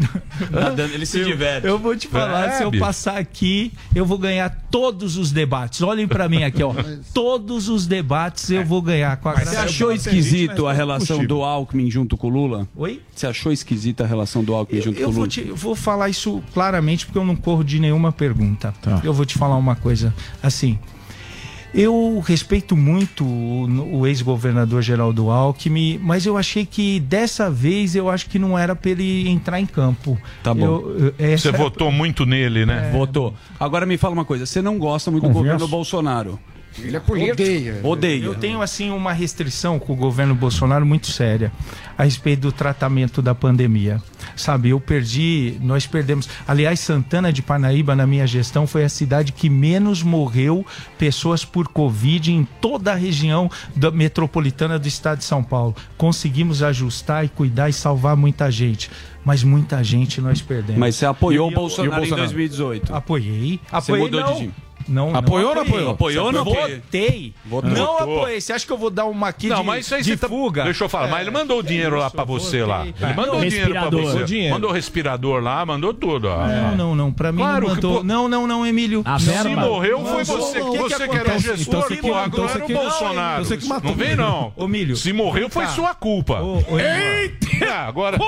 Tá 0.51 0.69
dando- 0.71 0.92
ele 0.93 1.05
se 1.05 1.19
Eu- 1.19 1.25
diverte. 1.25 1.67
Eu 1.67 1.77
vou 1.79 1.95
te 1.95 2.07
falar, 2.07 2.47
É, 2.47 2.51
se 2.57 2.63
eu 2.63 2.71
bicho. 2.71 2.83
passar 2.83 3.17
aqui, 3.17 3.71
eu 3.95 4.05
vou 4.05 4.17
ganhar 4.17 4.49
todos 4.69 5.17
os 5.17 5.31
debates. 5.31 5.81
Olhem 5.81 6.07
pra 6.07 6.27
mim 6.29 6.43
aqui, 6.43 6.61
ó. 6.63 6.73
Todos 7.13 7.67
os 7.69 7.85
debates 7.87 8.49
eu 8.49 8.65
vou 8.65 8.81
ganhar 8.81 9.15
com 9.17 9.29
a 9.29 9.33
Você 9.33 9.55
achou 9.55 9.91
esquisito 9.91 10.67
a 10.67 10.73
relação 10.73 11.25
do 11.25 11.43
Alckmin 11.43 11.89
junto 11.91 12.15
com 12.17 12.27
o 12.27 12.29
Lula? 12.29 12.67
Oi? 12.75 13.01
Você 13.15 13.27
achou 13.27 13.51
esquisita 13.51 14.03
a 14.03 14.07
relação 14.07 14.43
do 14.43 14.53
Alckmin 14.53 14.81
junto 14.81 14.99
Eu 14.99 15.07
com 15.07 15.11
o 15.13 15.15
Lula? 15.15 15.27
te- 15.27 15.47
eu 15.47 15.55
vou 15.55 15.75
falar 15.75 16.09
isso 16.09 16.41
claramente 16.53 17.05
porque 17.05 17.17
eu 17.17 17.25
não 17.25 17.35
corro 17.35 17.63
de 17.63 17.79
nenhuma 17.79 18.11
pergunta. 18.11 18.73
Eu 19.03 19.13
vou 19.13 19.25
te 19.25 19.37
falar 19.37 19.55
uma 19.57 19.75
coisa. 19.75 20.13
Assim, 20.41 20.77
eu 21.73 22.21
respeito 22.25 22.75
muito 22.75 23.23
o, 23.25 23.99
o 23.99 24.07
ex-governador 24.07 24.81
Geraldo 24.81 25.29
Alckmin, 25.31 25.99
mas 26.01 26.25
eu 26.25 26.37
achei 26.37 26.65
que 26.65 26.99
dessa 26.99 27.49
vez 27.49 27.95
eu 27.95 28.09
acho 28.09 28.29
que 28.29 28.37
não 28.37 28.57
era 28.57 28.75
pra 28.75 28.91
ele 28.91 29.27
entrar 29.27 29.59
em 29.59 29.65
campo. 29.65 30.17
Tá 30.43 30.53
bom. 30.53 30.65
Eu- 30.65 31.13
Você 31.37 31.51
votou 31.51 31.91
muito 31.91 32.25
nele, 32.25 32.65
né? 32.65 32.89
Votou. 32.93 33.33
Agora 33.59 33.85
me 33.85 33.97
fala 33.97 34.13
uma 34.13 34.25
coisa, 34.25 34.45
você 34.45 34.61
não 34.61 34.77
gosta 34.77 35.09
muito 35.09 35.23
do 35.27 35.33
governo 35.33 35.67
Bolsonaro? 35.67 36.39
Ele 36.79 36.97
é 36.97 37.31
Odeia. 37.31 37.79
Odeia. 37.83 38.23
Eu 38.23 38.35
tenho, 38.35 38.61
assim, 38.61 38.89
uma 38.89 39.13
restrição 39.13 39.77
com 39.77 39.93
o 39.93 39.95
governo 39.95 40.33
Bolsonaro 40.33 40.85
muito 40.85 41.07
séria 41.07 41.51
a 41.97 42.03
respeito 42.03 42.41
do 42.41 42.51
tratamento 42.51 43.21
da 43.21 43.35
pandemia. 43.35 44.01
Sabe, 44.35 44.69
eu 44.69 44.79
perdi, 44.79 45.57
nós 45.61 45.85
perdemos. 45.85 46.27
Aliás, 46.47 46.79
Santana 46.79 47.31
de 47.31 47.41
Parnaíba, 47.41 47.95
na 47.95 48.07
minha 48.07 48.25
gestão, 48.25 48.65
foi 48.65 48.83
a 48.83 48.89
cidade 48.89 49.31
que 49.31 49.49
menos 49.49 50.01
morreu 50.01 50.65
pessoas 50.97 51.45
por 51.45 51.67
Covid 51.67 52.31
em 52.31 52.47
toda 52.59 52.93
a 52.93 52.95
região 52.95 53.49
da 53.75 53.91
metropolitana 53.91 54.79
do 54.79 54.87
estado 54.87 55.19
de 55.19 55.25
São 55.25 55.43
Paulo. 55.43 55.75
Conseguimos 55.97 56.63
ajustar 56.63 57.25
e 57.25 57.29
cuidar 57.29 57.69
e 57.69 57.73
salvar 57.73 58.15
muita 58.15 58.49
gente. 58.49 58.89
Mas 59.23 59.43
muita 59.43 59.81
gente 59.83 60.19
nós 60.19 60.41
perdemos. 60.41 60.79
Mas 60.79 60.95
você 60.95 61.05
apoiou 61.05 61.49
E 61.49 61.53
o 61.53 61.55
Bolsonaro, 61.55 62.05
e 62.05 62.11
o 62.11 62.13
em 62.13 62.17
2018? 62.17 62.93
Apoiei. 62.93 63.59
Você 63.69 63.75
Apoiei 63.91 64.03
mudou 64.03 64.23
de 64.23 64.29
não. 64.29 64.37
time? 64.37 64.53
Não, 64.87 65.15
Apoiou 65.15 65.49
ou 65.49 65.55
não 65.55 65.61
apoiou? 65.63 65.91
Apoiou 65.91 66.25
ou 66.27 66.31
não 66.31 66.41
apoiou? 66.41 66.69
Votei. 66.69 67.33
Votou. 67.45 67.69
Não 67.71 67.85
Votou. 67.97 68.17
apoiei. 68.19 68.41
Você 68.41 68.53
acha 68.53 68.65
que 68.65 68.71
eu 68.71 68.77
vou 68.77 68.89
dar 68.89 69.05
uma 69.05 69.27
aqui 69.29 69.47
Não, 69.47 69.61
de, 69.61 69.65
mas 69.67 69.85
isso 69.85 69.95
aí 69.95 70.01
de 70.01 70.09
você 70.11 70.17
tá- 70.17 70.27
fuga? 70.27 70.63
Deixa 70.63 70.83
eu 70.83 70.89
falar, 70.89 71.07
mas 71.07 71.21
ele 71.21 71.31
mandou 71.31 71.59
o 71.59 71.63
dinheiro 71.63 71.97
lá 71.97 72.09
pra 72.09 72.23
você 72.23 72.63
lá. 72.63 72.85
Ele 72.85 73.13
mandou 73.15 73.37
o 73.39 73.45
dinheiro 73.45 73.71
pra 73.71 73.81
Respirador. 73.81 74.11
você. 74.11 74.23
Dinheiro. 74.25 74.53
Mandou 74.53 74.69
o 74.69 74.73
respirador 74.73 75.41
lá, 75.41 75.65
mandou 75.65 75.93
tudo. 75.93 76.27
ó. 76.27 76.47
Não, 76.47 76.75
não, 76.75 76.95
não. 76.95 77.11
Pra 77.13 77.31
mim 77.31 77.39
Claro 77.39 77.67
não 77.67 77.75
que, 77.75 77.81
mandou. 77.81 77.97
pô- 77.99 78.03
Não, 78.03 78.27
não, 78.29 78.47
não, 78.47 78.65
Emílio. 78.65 79.01
A 79.05 79.11
Não, 79.11 79.19
verba? 79.19 79.49
não. 79.49 79.69
morreu 79.69 79.99
Não, 79.99 80.05
foi 80.05 80.17
não, 80.17 80.25
você, 80.25 80.59
não, 80.59 80.71
que 80.71 80.77
não. 80.77 80.83
você 80.89 81.03
O 81.03 81.09
que 81.09 81.15
era 81.17 81.35
o 81.35 81.39
gestor, 81.39 81.59
Então 81.59 81.81
que- 81.87 82.09
agora 82.09 82.27
então 82.27 82.49
era 82.49 82.63
o 82.63 82.67
que- 82.67 82.73
Bolsonaro. 82.73 83.45
Você 83.45 83.57
que 83.57 83.67
matou. 83.67 83.91
Não 83.91 83.97
vem 83.97 84.15
não. 84.15 84.53
Ô, 84.55 84.67
Milho. 84.67 84.95
Se 84.95 85.11
morreu 85.13 85.49
foi 85.49 85.67
sua 85.67 85.93
culpa. 85.93 86.39
Eita! 86.97 87.73
Agora, 87.87 88.17
pô, 88.17 88.25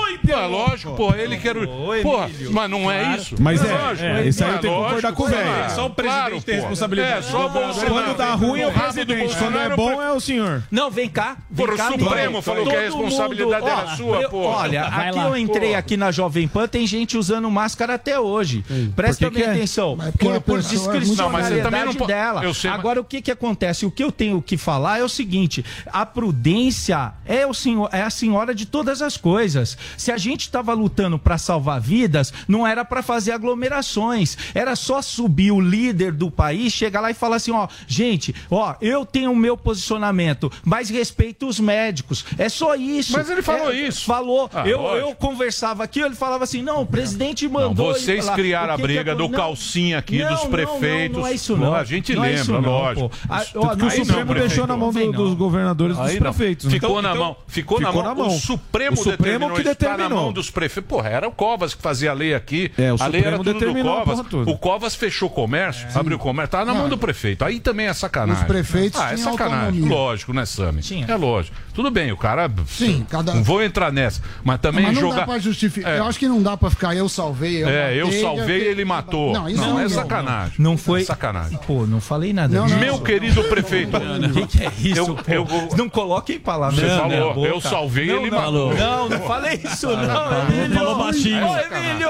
lógico, 0.50 0.94
pô, 0.96 1.14
ele 1.14 1.38
que 1.38 1.48
era 1.48 1.60
o... 1.60 1.68
Pô, 2.02 2.18
mas 2.52 2.70
não 2.70 2.90
é 2.90 3.16
isso. 3.18 3.36
Mas 3.40 3.64
é, 3.64 3.74
lógico, 3.74 4.06
é, 4.06 4.28
isso 4.28 4.44
aí 4.44 4.52
é 4.52 4.54
eu 4.56 4.60
tenho 4.60 4.74
que 4.74 4.80
concordar 4.84 5.14
com 5.14 5.24
o 5.24 5.28
velho. 5.28 5.70
Só 5.72 5.86
o 5.88 5.90
presidente 5.90 6.45
tem 6.46 6.56
responsabilidade. 6.56 7.28
É, 7.28 7.32
só 7.32 7.48
o 7.48 7.50
Bolsonaro. 7.50 7.90
Quando 7.94 8.16
tá 8.18 8.34
ruim 8.36 8.60
é 8.62 8.68
o 8.68 8.72
presidente, 8.72 9.36
quando 9.38 9.58
é 9.58 9.70
Bolsonaro 9.70 9.76
bom 9.76 10.02
é 10.02 10.12
o 10.12 10.20
senhor. 10.20 10.64
Não, 10.72 10.90
vem 10.92 11.10
cá. 11.10 11.38
Vem 11.50 11.66
Porra, 11.66 11.78
cá, 11.78 11.90
o 11.90 12.00
Supremo 12.00 12.42
falou 12.42 12.64
que 12.66 12.70
a 12.70 12.74
Todo 12.74 12.82
responsabilidade 13.04 13.62
mundo- 13.62 13.72
era 13.80 13.84
Ó, 13.92 13.96
sua, 13.96 14.30
pô. 14.30 14.38
Olha, 14.46 14.84
aqui 14.84 15.18
lá. 15.18 15.28
eu 15.28 15.38
entrei 15.38 15.72
Pô. 15.72 15.78
aqui 15.78 15.98
na 15.98 16.12
Jovem 16.12 16.48
Pan, 16.48 16.68
tem 16.68 16.86
gente 16.88 17.18
usando 17.18 17.50
máscara 17.50 17.96
até 17.96 18.20
hoje. 18.20 18.64
Presta 18.96 19.26
Por 19.26 19.32
que 19.34 19.40
que 19.40 19.46
bem 19.46 19.54
é? 19.54 19.58
atenção. 19.58 19.96
Mas 19.96 20.12
Por, 20.16 20.42
por 20.42 20.58
pessoa 20.58 20.96
é 20.96 21.00
mas 21.30 21.96
dela. 22.08 22.44
eu 22.44 22.54
sei, 22.54 22.70
mas- 22.70 22.80
Agora, 22.80 23.02
o 23.02 23.04
que 23.04 23.22
que 23.22 23.32
acontece? 23.32 23.86
O 23.86 23.92
que 23.92 24.04
eu 24.04 24.12
tenho 24.12 24.42
que 24.42 24.58
falar 24.58 25.00
é 25.00 25.04
o 25.04 25.10
seguinte, 25.10 25.64
a 25.88 26.06
prudência 26.06 27.14
é, 27.26 27.46
o 27.46 27.54
senhor, 27.54 27.90
é 27.92 28.02
a 28.02 28.10
senhora 28.10 28.54
de 28.54 28.66
todas 28.66 29.02
as 29.02 29.18
coisas. 29.18 29.78
Se 29.98 30.12
a 30.12 30.18
gente 30.18 30.42
estava 30.42 30.74
lutando 30.74 31.18
para 31.18 31.38
salvar 31.38 31.80
vidas, 31.82 32.32
não 32.48 32.66
era 32.68 32.84
para 32.86 33.02
fazer 33.02 33.32
aglomerações. 33.32 34.38
Era 34.54 34.76
só 34.76 35.02
subir 35.02 35.52
o 35.52 35.60
líder 35.60 36.12
do 36.12 36.30
país, 36.36 36.74
chegar 36.74 37.02
lá 37.02 37.10
e 37.10 37.14
falar 37.14 37.38
assim, 37.38 37.52
ó, 37.52 37.68
gente, 37.88 38.34
ó, 38.52 38.76
eu 38.82 39.06
tenho 39.06 39.32
o 39.32 39.36
meu 39.36 39.56
posicionamento, 39.58 40.52
mas 40.64 40.90
respeito 40.90 41.48
os 41.48 41.60
médicos. 41.60 42.26
É 42.38 42.50
só 42.50 42.76
isso. 42.76 43.14
Mas 43.14 43.30
ele 43.30 43.42
falou 43.42 43.72
É, 43.72 43.76
isso. 43.76 44.06
Falou. 44.06 44.50
Ah, 44.54 44.68
eu, 44.68 44.82
lógico. 44.82 45.10
eu 45.10 45.16
conversava 45.16 45.84
aqui, 45.84 46.00
ele 46.02 46.16
falava 46.16 46.44
assim, 46.44 46.62
não, 46.62 46.82
o 46.82 46.86
presidente 46.86 47.46
Não, 47.48 47.54
mandou... 47.54 47.94
vocês 47.94 48.24
ir 48.26 48.28
lá. 48.28 48.34
criaram 48.36 48.74
a 48.74 48.78
briga 48.78 49.12
é- 49.12 49.16
do 49.16 49.24
não, 49.24 49.30
calcinha 49.32 49.98
aqui, 49.98 50.20
não, 50.20 50.30
dos 50.34 50.44
não, 50.44 50.50
prefeitos. 50.52 51.16
Não, 51.18 51.22
não 51.24 51.28
é 51.28 51.34
isso 51.34 51.54
Pô, 51.56 51.60
não. 51.62 51.74
a 51.76 51.84
gente 51.84 52.14
Não 52.16 52.24
é 52.24 52.28
lembra, 52.30 52.42
isso 52.42 52.52
não, 52.52 52.62
lógico. 52.62 53.10
pô. 53.10 53.36
Isso- 53.36 53.52
ó, 53.60 53.62
não, 53.66 53.72
o 53.74 53.76
não, 53.78 53.90
Supremo 53.90 54.26
prefeito. 54.26 54.48
deixou 54.48 54.68
na 54.68 54.78
mão 54.78 54.92
do- 54.92 55.00
não. 55.00 55.12
dos 55.12 55.34
governadores 55.34 55.98
dos 55.98 56.06
Aí 56.08 56.14
não. 56.16 56.22
prefeitos. 56.22 56.66
né? 56.66 56.72
Ficou 56.72 56.90
Então- 57.00 57.02
na 57.02 57.16
mão. 57.16 57.36
Ficou, 57.48 57.78
ficou 57.80 57.94
na 58.04 58.10
na 58.10 58.16
mão. 58.16 58.28
mão. 58.28 58.36
O 58.36 58.40
Supremo, 58.40 58.94
O 58.94 58.98
Supremo 58.98 59.18
determinou 59.24 59.56
que 59.56 59.62
isso, 59.62 59.76
tá 59.76 59.86
na 59.90 59.92
determinou. 59.96 60.24
mão 60.26 60.34
dos 60.34 60.50
prefeitos. 60.50 60.90
Porra, 60.90 61.10
era 61.10 61.28
o 61.28 61.32
Covas 61.32 61.74
que 61.74 61.82
fazia 61.82 62.12
a 62.12 62.14
lei 62.14 62.34
aqui. 62.34 62.72
É, 62.78 62.92
o 62.94 62.98
a 63.02 63.08
lei 63.08 63.22
era 63.22 63.38
Supremo 63.38 63.44
tudo 63.44 63.54
do 63.54 63.60
determinou 63.60 63.94
a 63.98 64.04
Covas. 64.04 64.20
O 64.48 64.58
Covas 64.58 64.96
fechou 64.96 65.30
o 65.30 65.32
comércio, 65.32 65.88
abriu 65.96 66.18
o 66.18 66.20
comércio. 66.26 66.52
Tava 66.52 66.66
na 66.66 66.74
mão 66.74 66.90
do 66.90 66.98
prefeito. 66.98 67.44
Aí 67.46 67.60
também 67.60 67.88
é 67.88 67.94
sacanagem. 67.94 68.42
Os 68.42 68.48
prefeitos 68.48 69.00
Ah, 69.00 69.12
é 69.12 69.16
tinham 69.16 69.32
sacanagem. 69.32 69.66
autonomia. 69.68 69.96
Lógico, 69.96 70.34
né, 70.34 70.46
Sami? 70.46 70.82
É 71.08 71.16
lógico. 71.16 71.56
Tudo 71.74 71.92
bem, 71.92 72.12
o 72.12 72.18
cara. 72.18 72.50
Sim, 72.68 73.06
cada- 73.10 73.34
Não 73.34 73.44
vou 73.44 73.62
entrar 73.64 73.92
nessa. 73.92 74.22
Mas 74.44 74.60
também 74.60 74.86
Mas 74.86 74.96
não 74.96 75.02
jogar. 75.02 75.16
dá 75.22 75.26
pra 75.26 75.40
justificar. 75.40 75.94
É. 75.94 76.00
Eu 76.00 76.06
acho 76.06 76.18
que 76.20 76.28
não 76.28 76.42
dá 76.42 76.56
pra 76.58 76.70
ficar 76.70 76.96
eu 76.96 77.08
salvei, 77.10 77.64
eu 77.64 77.68
É, 77.70 77.96
eu 77.96 78.06
matei, 78.06 78.22
salvei 78.22 78.62
e 78.64 78.68
ele 78.68 78.86
matou. 78.86 79.34
Não, 79.34 79.50
isso 79.50 79.62
não, 79.62 79.74
não, 79.74 79.80
é 79.82 79.90
sacanagem. 79.90 80.56
Não 80.60 80.78
foi. 80.78 81.04
Sacanagem. 81.04 81.60
Pô, 81.68 81.86
não 81.86 82.00
falei 82.02 82.32
nada 82.34 82.54
Não, 82.56 82.66
disso. 82.66 82.78
Meu 82.80 83.00
querido 83.00 83.44
prefeito. 83.50 83.96
O 83.98 84.34
que, 84.34 84.48
que 84.58 84.64
é 84.64 84.72
isso? 84.80 84.98
Eu- 85.28 85.46
pô? 85.46 85.56
eu- 85.56 85.78
Não 85.78 85.90
coloquem 85.90 86.40
palavras 86.40 86.80
Você 86.80 86.86
na 86.88 86.98
falou, 87.02 87.34
boca. 87.34 87.48
eu 87.48 87.62
salvei, 87.62 88.08
não, 88.08 88.22
ele 88.22 88.32
não, 88.32 88.38
matou. 88.40 88.74
Não, 88.76 89.10
não 89.10 89.20
falei 89.22 89.60
isso, 89.64 89.88
não, 89.88 90.50
Emílio. 90.50 90.76
Falou 90.76 90.96
baixinho. 90.98 91.42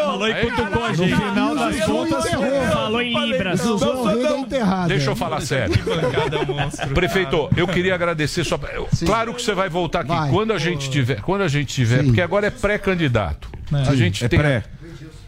Falou 0.06 0.28
e 0.30 0.34
cutucou 0.36 0.84
a 0.86 0.90
No 0.90 0.96
final 0.96 1.56
das 1.56 1.86
contas, 1.86 2.26
Falou 2.74 3.02
em 3.02 3.26
Libras. 3.32 3.66
Não, 3.66 4.05
o 4.06 4.16
rei 4.16 4.24
da 4.24 4.38
enterrada. 4.38 4.88
Deixa 4.88 5.10
eu 5.12 5.16
falar 5.16 5.42
sério. 5.42 5.74
Prefeito, 6.94 7.50
eu 7.56 7.68
queria 7.68 7.96
agradecer 7.96 8.44
sua. 8.44 8.60
eu- 8.74 8.88
Claro 9.06 9.34
que 9.34 9.42
você 9.42 9.54
vai 9.54 9.70
voltar 9.70 10.00
aqui 10.02 10.10
Vai. 10.10 10.30
quando 10.30 10.54
a 10.54 10.58
gente 10.58 10.90
tiver, 10.90 11.22
quando 11.22 11.42
a 11.42 11.48
gente 11.48 11.74
tiver, 11.74 12.04
porque 12.04 12.22
agora 12.22 12.48
é 12.48 12.50
pré-candidato. 12.52 13.50
A 13.72 13.96
gente 13.96 14.24
É 14.24 14.28
tem 14.28 14.40
pré. 14.40 14.64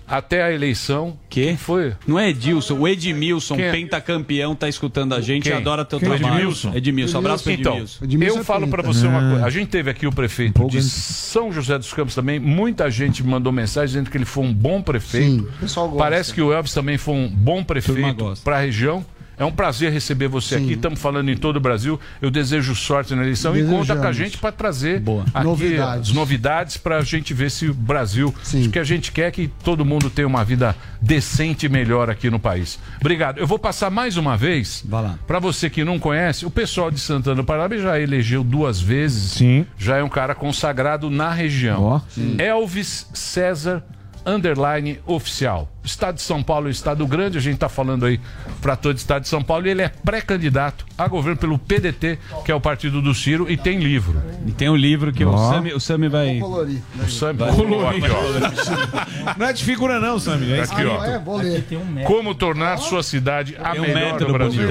Até 0.08 0.42
a 0.44 0.52
eleição. 0.52 1.18
Que? 1.30 1.56
Foi? 1.58 1.94
Não 2.08 2.18
é 2.18 2.30
Edilson, 2.30 2.80
o 2.80 2.88
Edmilson, 2.88 3.56
Quem 3.56 3.66
é? 3.66 3.72
pentacampeão, 3.72 4.56
tá 4.56 4.70
escutando 4.70 5.14
a 5.14 5.22
gente, 5.22 5.44
Quem? 5.44 5.54
adora 5.54 5.84
teu 5.84 6.00
Quem? 6.00 6.10
trabalho. 6.10 6.36
Edmilson? 6.40 6.74
Edmilson, 6.74 7.18
abraço 7.18 7.44
pro 7.44 7.54
Então, 7.54 7.74
Edmilson. 7.74 8.06
Edmilson 8.06 8.38
eu 8.38 8.42
é 8.42 8.46
falo 8.46 8.68
pra 8.68 8.84
penta. 8.84 8.94
você 8.94 9.08
uma 9.08 9.30
coisa. 9.30 9.46
A 9.46 9.50
gente 9.50 9.68
teve 9.68 9.90
aqui 9.90 10.08
o 10.08 10.12
prefeito 10.12 10.66
de 10.68 10.82
São 10.82 11.52
José 11.52 11.78
dos 11.78 11.92
Campos 11.94 12.16
também. 12.16 12.40
Muita 12.40 12.90
gente 12.90 13.22
me 13.24 13.30
mandou 13.30 13.52
mensagem 13.52 13.88
dizendo 13.88 14.10
que 14.10 14.18
ele 14.18 14.26
foi 14.26 14.46
um 14.46 14.54
bom 14.54 14.82
prefeito. 14.82 15.26
Sim, 15.26 15.40
o 15.42 15.60
pessoal 15.60 15.88
gosta. 15.88 16.04
Parece 16.04 16.34
que 16.34 16.42
o 16.42 16.54
Elvis 16.54 16.74
também 16.74 16.98
foi 16.98 17.14
um 17.16 17.28
bom 17.28 17.64
prefeito 17.64 18.34
para 18.44 18.58
a 18.58 18.62
região. 18.62 19.06
É 19.40 19.46
um 19.46 19.52
prazer 19.52 19.92
receber 19.92 20.28
você 20.28 20.56
aqui. 20.56 20.74
Estamos 20.74 21.00
falando 21.00 21.30
em 21.30 21.38
todo 21.38 21.58
o 21.58 21.60
Brasil. 21.60 22.00
Eu 22.20 22.32
desejo 22.32 22.74
sorte 22.76 23.14
na 23.14 23.22
eleição 23.22 23.56
e 23.56 23.64
conta 23.64 23.94
com 23.96 24.02
a 24.02 24.10
Desejamos. 24.10 24.18
gente 24.18 24.38
para 24.40 24.52
trazer 24.52 25.00
Boa. 25.00 25.26
aqui 25.32 25.44
Novidades. 25.46 26.10
as 26.10 26.16
novidades 26.16 26.78
para 26.78 26.98
a 26.98 27.02
gente 27.04 27.34
ver 27.36 27.52
se 27.52 27.68
o 27.68 27.74
Brasil. 27.74 28.34
Sim. 28.42 28.68
O 28.68 28.72
que 28.72 28.80
a 28.80 28.84
gente 28.84 29.12
quer 29.12 29.28
é 29.28 29.32
que 29.32 29.48
todo 29.64 29.86
mundo 29.86 30.10
tenha 30.10 30.28
uma 30.28 30.44
vida 30.44 30.76
decente 31.00 31.68
e 31.68 31.70
melhor 31.70 32.10
aqui 32.10 32.32
no 32.32 32.40
país. 32.40 32.80
Obrigado. 33.00 33.38
Eu 33.38 33.46
vou 33.46 33.60
passar 33.60 33.92
mais 33.92 34.18
uma 34.18 34.36
vez. 34.36 34.84
Vai 34.84 35.04
lá. 35.04 35.20
Para 35.28 35.38
você 35.38 35.70
que 35.70 35.84
não 35.84 36.00
conhece, 36.00 36.44
o 36.44 36.50
pessoal 36.50 36.90
de 36.90 37.00
Santana 37.00 37.36
do 37.36 37.44
Paraná 37.44 37.78
já 37.78 38.00
elegeu 38.00 38.44
duas 38.44 38.82
vezes. 38.82 39.34
Sim. 39.34 39.68
Já 39.78 39.98
é 39.98 40.04
um 40.04 40.10
cara 40.10 40.34
consagrado 40.34 41.12
na 41.12 41.32
região. 41.32 41.84
Ó. 41.84 42.02
Elvis 42.40 43.08
César 43.14 43.84
Underline 44.26 45.00
Oficial. 45.06 45.72
Estado 45.88 46.16
de 46.16 46.22
São 46.22 46.44
Paulo 46.44 46.68
é 46.68 46.70
um 46.70 46.72
estado 46.72 47.06
grande, 47.08 47.38
a 47.38 47.42
gente 47.42 47.56
está 47.56 47.70
falando 47.70 48.06
aí 48.06 48.20
para 48.62 48.76
todo 48.76 48.96
o 48.96 48.98
estado 48.98 49.24
de 49.24 49.30
São 49.30 49.42
Paulo, 49.42 49.68
e 49.68 49.70
ele 49.70 49.82
é 49.82 49.90
pré-candidato 49.90 50.86
a 50.98 51.08
governo 51.08 51.38
pelo 51.38 51.58
PDT, 51.58 52.20
que 52.46 52.52
é 52.52 52.56
o 52.56 52.62
partido 52.62 53.02
do 53.02 53.14
Ciro, 53.14 53.50
e 53.50 53.56
tem 53.58 53.80
livro. 53.80 54.22
E 54.46 54.52
tem 54.52 54.70
um 54.70 54.76
livro 54.76 55.12
que 55.14 55.24
o 55.24 55.30
Ó. 55.30 55.52
Sami, 55.52 55.74
o 55.74 55.80
Sami 55.80 56.08
vai. 56.08 56.40
Colorir. 56.40 56.82
O 57.04 57.10
Sam 57.10 57.34
Vai. 57.34 57.52
colou 57.54 57.88
aqui, 57.88 58.02
ó. 58.02 59.36
Não 59.38 59.46
é 59.46 59.54
de 59.54 59.64
figura, 59.64 60.00
não, 60.00 60.20
Sammy. 60.20 60.52
É 60.54 60.62
Aqui, 60.62 60.86
ó. 60.86 61.04
É, 61.04 61.20
vou 61.20 61.38
ler. 61.38 61.66
Como 62.06 62.34
tornar 62.34 62.78
sua 62.78 63.04
cidade 63.04 63.56
a 63.62 63.76
É 63.76 63.80
um 63.80 63.84
melhor 63.84 64.14
método, 64.14 64.26
do 64.26 64.34
Brasil. 64.34 64.70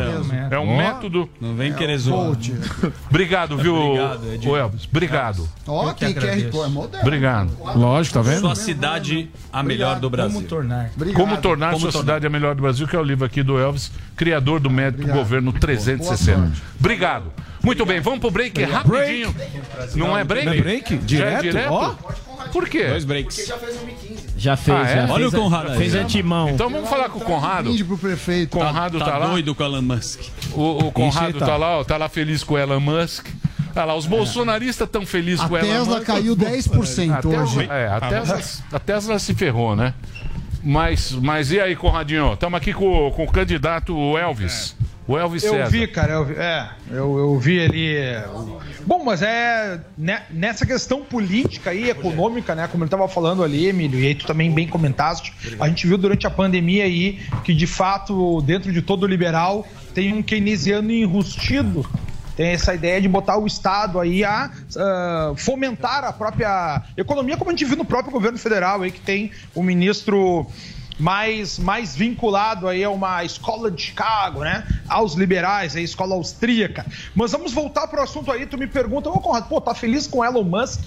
É 0.50 0.58
um 0.58 0.76
método. 0.76 1.28
Não 1.40 1.54
vem 1.54 1.72
querer 1.72 1.98
zoar. 1.98 2.28
Coach. 2.28 2.54
Obrigado, 3.08 3.56
viu, 3.56 3.74
Obrigado, 3.76 4.48
o 4.48 4.56
Elvis? 4.56 4.88
Obrigado. 4.90 5.48
Ó, 5.66 5.92
que 5.92 6.06
que 6.06 6.14
QR 6.14 6.18
agradeço. 6.18 6.50
Code 6.50 6.64
é 6.64 6.68
moderno. 6.68 7.06
Obrigado. 7.06 7.50
Lógico, 7.74 8.14
tá 8.14 8.22
vendo? 8.22 8.40
Sua 8.40 8.54
cidade 8.54 9.30
a 9.52 9.62
melhor 9.62 10.00
do 10.00 10.10
Brasil. 10.10 10.34
Como 10.34 10.46
tornar? 10.46 10.90
Obrigado. 11.10 11.22
Como 11.28 11.40
tornar 11.40 11.68
Como 11.70 11.80
sua 11.80 11.92
tornar. 11.92 12.06
cidade 12.14 12.26
a 12.26 12.30
melhor 12.30 12.54
do 12.54 12.62
Brasil, 12.62 12.86
que 12.86 12.96
é 12.96 12.98
o 12.98 13.02
livro 13.02 13.24
aqui 13.24 13.42
do 13.42 13.58
Elvis, 13.58 13.90
criador 14.16 14.60
do 14.60 14.70
método 14.70 15.06
Governo 15.12 15.52
360. 15.52 16.52
Obrigado. 16.78 17.32
Muito 17.62 17.84
bem, 17.84 18.00
vamos 18.00 18.20
pro 18.20 18.30
break 18.30 18.62
rapidinho. 18.62 19.34
Não 19.96 20.16
é 20.16 20.22
break? 20.24 20.46
Não 20.46 20.52
é 20.52 20.60
break? 20.60 20.90
Já 20.92 20.98
é 20.98 21.00
Direto? 21.40 21.42
direto? 21.42 21.72
Ó. 21.72 21.94
Por 22.52 22.68
quê? 22.68 22.84
Dois 22.84 23.04
breaks. 23.04 23.52
Já 24.38 24.56
fez, 24.56 24.76
Ah, 24.78 24.82
é? 24.88 24.94
já 25.06 25.12
Olha 25.12 25.14
fez 25.30 25.34
o 25.34 25.36
a- 25.36 25.40
Conrado. 25.40 25.76
Fez 25.76 25.94
antimão. 25.96 26.50
Então 26.50 26.70
vamos 26.70 26.88
falar 26.88 27.08
com 27.08 27.18
o 27.18 27.22
Conrado. 27.22 27.64
Brinde 27.64 27.84
pro 27.84 27.98
prefeito. 27.98 28.50
Conrado 28.56 28.98
tá, 29.00 29.04
Tá 29.04 29.18
lá. 29.18 29.26
doido 29.28 29.54
com 29.54 29.62
o 29.62 29.66
Elon 29.66 29.82
Musk. 29.82 30.20
O, 30.52 30.86
o 30.86 30.92
Conrado 30.92 31.38
tá. 31.38 31.46
tá 31.46 31.56
lá, 31.56 31.78
ó, 31.78 31.84
tá 31.84 31.96
lá 31.96 32.08
feliz 32.08 32.44
com 32.44 32.54
o 32.54 32.58
Elon 32.58 32.78
Musk. 32.78 33.26
Olha 33.74 33.84
lá, 33.84 33.94
os 33.96 34.06
bolsonaristas 34.06 34.86
estão 34.86 35.04
felizes 35.04 35.40
A 35.44 35.48
com 35.48 35.54
o 35.54 35.58
Elon 35.58 35.66
Tesla 35.68 36.00
caiu 36.02 36.36
10% 36.36 37.12
A 37.12 37.16
Tesla, 37.20 37.42
hoje. 37.42 37.68
é, 37.70 37.88
a 37.88 38.00
Tesla, 38.00 38.40
a 38.72 38.78
Tesla 38.78 39.18
se 39.18 39.34
ferrou, 39.34 39.74
né? 39.76 39.92
Mas, 40.66 41.12
mas 41.12 41.52
e 41.52 41.60
aí, 41.60 41.76
Conradinho? 41.76 42.32
Estamos 42.32 42.56
aqui 42.56 42.72
com, 42.72 43.08
com 43.12 43.22
o 43.22 43.30
candidato 43.30 43.94
Elvis. 44.18 44.74
O 45.06 45.16
Elvis 45.16 45.44
Eu 45.44 45.52
César. 45.52 45.70
vi, 45.70 45.86
cara, 45.86 46.14
eu 46.14 46.24
vi, 46.24 46.34
é, 46.34 46.68
eu, 46.90 47.18
eu 47.18 47.38
vi 47.38 47.60
ali. 47.60 47.94
é, 47.94 48.26
Bom, 48.84 49.04
mas 49.04 49.22
é 49.22 49.80
né, 49.96 50.24
nessa 50.28 50.66
questão 50.66 51.04
política 51.04 51.72
e 51.72 51.88
econômica, 51.88 52.56
né? 52.56 52.66
Como 52.66 52.82
ele 52.82 52.88
estava 52.88 53.06
falando 53.06 53.44
ali, 53.44 53.68
Emílio, 53.68 54.00
e 54.00 54.08
aí 54.08 54.14
tu 54.16 54.26
também 54.26 54.50
bem 54.50 54.66
comentaste, 54.66 55.32
a 55.60 55.68
gente 55.68 55.86
viu 55.86 55.96
durante 55.96 56.26
a 56.26 56.30
pandemia 56.30 56.82
aí 56.82 57.20
que 57.44 57.54
de 57.54 57.68
fato, 57.68 58.42
dentro 58.42 58.72
de 58.72 58.82
todo 58.82 59.06
liberal, 59.06 59.64
tem 59.94 60.12
um 60.12 60.20
keynesiano 60.20 60.90
enrustido. 60.90 61.88
Tem 62.36 62.48
essa 62.48 62.74
ideia 62.74 63.00
de 63.00 63.08
botar 63.08 63.38
o 63.38 63.46
Estado 63.46 63.98
aí 63.98 64.22
a 64.22 64.50
ah, 64.76 65.32
fomentar 65.36 66.04
a 66.04 66.12
própria 66.12 66.82
economia, 66.96 67.36
como 67.36 67.50
a 67.50 67.52
gente 67.52 67.64
viu 67.64 67.76
no 67.76 67.84
próprio 67.84 68.12
governo 68.12 68.38
federal 68.38 68.82
aí, 68.82 68.90
que 68.90 69.00
tem 69.00 69.30
o 69.54 69.62
ministro 69.62 70.46
mais, 70.98 71.58
mais 71.58 71.94
vinculado 71.94 72.68
aí 72.68 72.82
a 72.82 72.90
uma 72.90 73.24
escola 73.24 73.70
de 73.70 73.82
Chicago, 73.82 74.40
né? 74.40 74.66
Aos 74.88 75.14
liberais, 75.14 75.76
a 75.76 75.80
escola 75.80 76.14
austríaca. 76.14 76.86
Mas 77.14 77.32
vamos 77.32 77.52
voltar 77.52 77.86
para 77.86 78.00
o 78.00 78.02
assunto 78.02 78.30
aí. 78.30 78.46
Tu 78.46 78.56
me 78.58 78.66
pergunta, 78.66 79.10
ô 79.10 79.20
Conrado, 79.20 79.48
pô, 79.48 79.60
tá 79.60 79.74
feliz 79.74 80.06
com 80.06 80.24
Elon 80.24 80.44
Musk? 80.44 80.80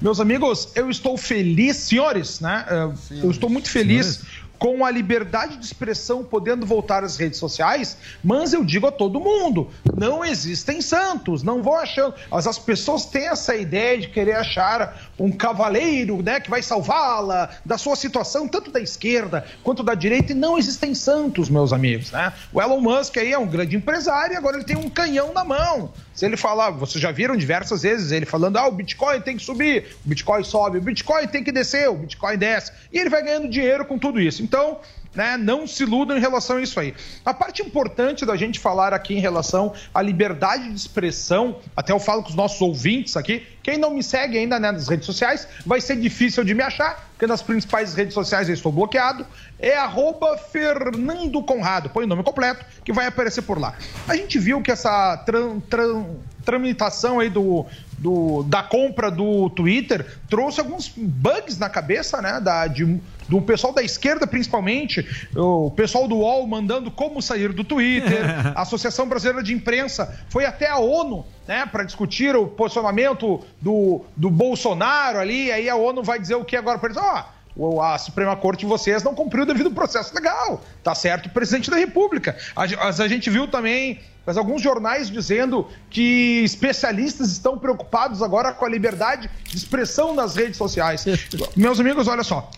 Meus 0.00 0.20
amigos, 0.20 0.68
eu 0.74 0.90
estou 0.90 1.16
feliz, 1.16 1.76
senhores, 1.76 2.40
né? 2.40 2.64
Eh, 2.68 3.20
eu 3.22 3.30
estou 3.30 3.48
muito 3.48 3.70
feliz 3.70 4.22
com 4.58 4.84
a 4.84 4.90
liberdade 4.90 5.56
de 5.56 5.64
expressão 5.64 6.24
podendo 6.24 6.64
voltar 6.64 7.04
às 7.04 7.16
redes 7.16 7.38
sociais, 7.38 7.96
mas 8.22 8.52
eu 8.52 8.64
digo 8.64 8.86
a 8.86 8.92
todo 8.92 9.20
mundo, 9.20 9.70
não 9.96 10.24
existem 10.24 10.80
santos, 10.80 11.42
não 11.42 11.62
vão 11.62 11.76
achando. 11.76 12.14
As 12.30 12.58
pessoas 12.58 13.06
têm 13.06 13.28
essa 13.28 13.54
ideia 13.54 13.98
de 13.98 14.08
querer 14.08 14.36
achar 14.36 15.10
um 15.18 15.30
cavaleiro, 15.30 16.22
né, 16.22 16.40
que 16.40 16.50
vai 16.50 16.62
salvá-la 16.62 17.50
da 17.64 17.78
sua 17.78 17.96
situação, 17.96 18.48
tanto 18.48 18.70
da 18.70 18.80
esquerda 18.80 19.44
quanto 19.62 19.82
da 19.82 19.94
direita, 19.94 20.32
e 20.32 20.34
não 20.34 20.58
existem 20.58 20.94
santos, 20.94 21.48
meus 21.48 21.72
amigos, 21.72 22.10
né? 22.10 22.32
O 22.52 22.60
Elon 22.60 22.80
Musk 22.80 23.16
aí 23.18 23.32
é 23.32 23.38
um 23.38 23.46
grande 23.46 23.76
empresário 23.76 24.34
e 24.34 24.36
agora 24.36 24.56
ele 24.56 24.64
tem 24.64 24.76
um 24.76 24.90
canhão 24.90 25.32
na 25.32 25.44
mão. 25.44 25.92
Se 26.14 26.24
ele 26.24 26.36
falar, 26.36 26.70
vocês 26.70 27.02
já 27.02 27.10
viram 27.10 27.36
diversas 27.36 27.82
vezes 27.82 28.12
ele 28.12 28.26
falando, 28.26 28.56
ah, 28.56 28.66
o 28.66 28.72
Bitcoin 28.72 29.20
tem 29.20 29.36
que 29.36 29.42
subir, 29.42 29.96
o 30.04 30.08
Bitcoin 30.08 30.44
sobe, 30.44 30.78
o 30.78 30.82
Bitcoin 30.82 31.26
tem 31.26 31.42
que 31.42 31.50
descer, 31.52 31.88
o 31.88 31.94
Bitcoin 31.94 32.36
desce, 32.38 32.72
e 32.92 32.98
ele 32.98 33.10
vai 33.10 33.22
ganhando 33.22 33.48
dinheiro 33.48 33.84
com 33.84 33.98
tudo 33.98 34.20
isso. 34.20 34.42
Então, 34.42 34.78
né, 35.14 35.36
não 35.36 35.66
se 35.66 35.82
iludam 35.84 36.16
em 36.16 36.20
relação 36.20 36.56
a 36.56 36.62
isso 36.62 36.78
aí. 36.80 36.94
A 37.24 37.32
parte 37.32 37.62
importante 37.62 38.26
da 38.26 38.36
gente 38.36 38.58
falar 38.58 38.92
aqui 38.92 39.14
em 39.14 39.20
relação 39.20 39.72
à 39.94 40.02
liberdade 40.02 40.68
de 40.68 40.74
expressão, 40.76 41.58
até 41.76 41.92
eu 41.92 42.00
falo 42.00 42.22
com 42.22 42.30
os 42.30 42.34
nossos 42.34 42.60
ouvintes 42.60 43.16
aqui, 43.16 43.46
quem 43.62 43.78
não 43.78 43.90
me 43.92 44.02
segue 44.02 44.36
ainda 44.36 44.58
né, 44.58 44.70
nas 44.72 44.88
redes 44.88 45.06
sociais, 45.06 45.46
vai 45.64 45.80
ser 45.80 45.96
difícil 45.96 46.44
de 46.44 46.52
me 46.54 46.62
achar, 46.62 47.08
porque 47.12 47.26
nas 47.26 47.40
principais 47.42 47.94
redes 47.94 48.12
sociais 48.14 48.48
eu 48.48 48.54
estou 48.54 48.70
bloqueado, 48.72 49.24
é 49.58 49.76
arroba 49.76 50.36
Fernando 50.36 51.42
Conrado, 51.42 51.88
põe 51.90 52.04
o 52.04 52.08
nome 52.08 52.22
completo, 52.22 52.64
que 52.84 52.92
vai 52.92 53.06
aparecer 53.06 53.42
por 53.42 53.58
lá. 53.58 53.74
A 54.08 54.16
gente 54.16 54.38
viu 54.38 54.60
que 54.60 54.70
essa 54.70 55.16
tran- 55.24 55.60
tran- 55.60 56.04
tramitação 56.44 57.20
aí 57.20 57.30
do, 57.30 57.64
do- 57.98 58.42
da 58.42 58.62
compra 58.62 59.10
do 59.10 59.48
Twitter 59.50 60.06
trouxe 60.28 60.60
alguns 60.60 60.92
bugs 60.94 61.56
na 61.58 61.70
cabeça, 61.70 62.20
né? 62.20 62.38
Da, 62.40 62.66
de, 62.66 63.00
do 63.28 63.40
pessoal 63.40 63.72
da 63.72 63.82
esquerda, 63.82 64.26
principalmente, 64.26 65.06
o 65.34 65.70
pessoal 65.70 66.06
do 66.06 66.16
UOL 66.16 66.46
mandando 66.46 66.90
como 66.90 67.20
sair 67.22 67.52
do 67.52 67.64
Twitter, 67.64 68.20
a 68.54 68.62
Associação 68.62 69.06
Brasileira 69.08 69.42
de 69.42 69.52
Imprensa 69.54 70.18
foi 70.28 70.44
até 70.44 70.68
a 70.68 70.78
ONU, 70.78 71.24
né, 71.48 71.66
para 71.66 71.84
discutir 71.84 72.34
o 72.36 72.46
posicionamento 72.46 73.40
do, 73.60 74.02
do 74.16 74.30
Bolsonaro 74.30 75.18
ali, 75.18 75.50
aí 75.52 75.68
a 75.68 75.76
ONU 75.76 76.02
vai 76.02 76.18
dizer 76.18 76.34
o 76.34 76.44
que 76.44 76.56
agora 76.56 76.78
para 76.78 76.90
eles? 76.90 77.02
Ó, 77.02 77.24
o- 77.56 77.80
a 77.82 77.96
Suprema 77.98 78.34
Corte 78.36 78.60
de 78.60 78.66
vocês 78.66 79.02
não 79.02 79.14
cumpriu 79.14 79.44
o 79.44 79.46
devido 79.46 79.70
processo 79.70 80.14
legal. 80.14 80.62
Tá 80.82 80.94
certo 80.94 81.26
o 81.26 81.30
presidente 81.30 81.70
da 81.70 81.76
República. 81.76 82.36
A, 82.56 82.62
a 82.88 83.08
gente 83.08 83.30
viu 83.30 83.46
também 83.48 84.00
mas 84.26 84.38
alguns 84.38 84.62
jornais 84.62 85.10
dizendo 85.10 85.68
que 85.90 86.40
especialistas 86.42 87.30
estão 87.30 87.58
preocupados 87.58 88.22
agora 88.22 88.54
com 88.54 88.64
a 88.64 88.68
liberdade 88.70 89.28
de 89.50 89.54
expressão 89.54 90.14
nas 90.14 90.34
redes 90.34 90.56
sociais. 90.56 91.04
Meus 91.54 91.78
amigos, 91.78 92.08
olha 92.08 92.22
só. 92.24 92.50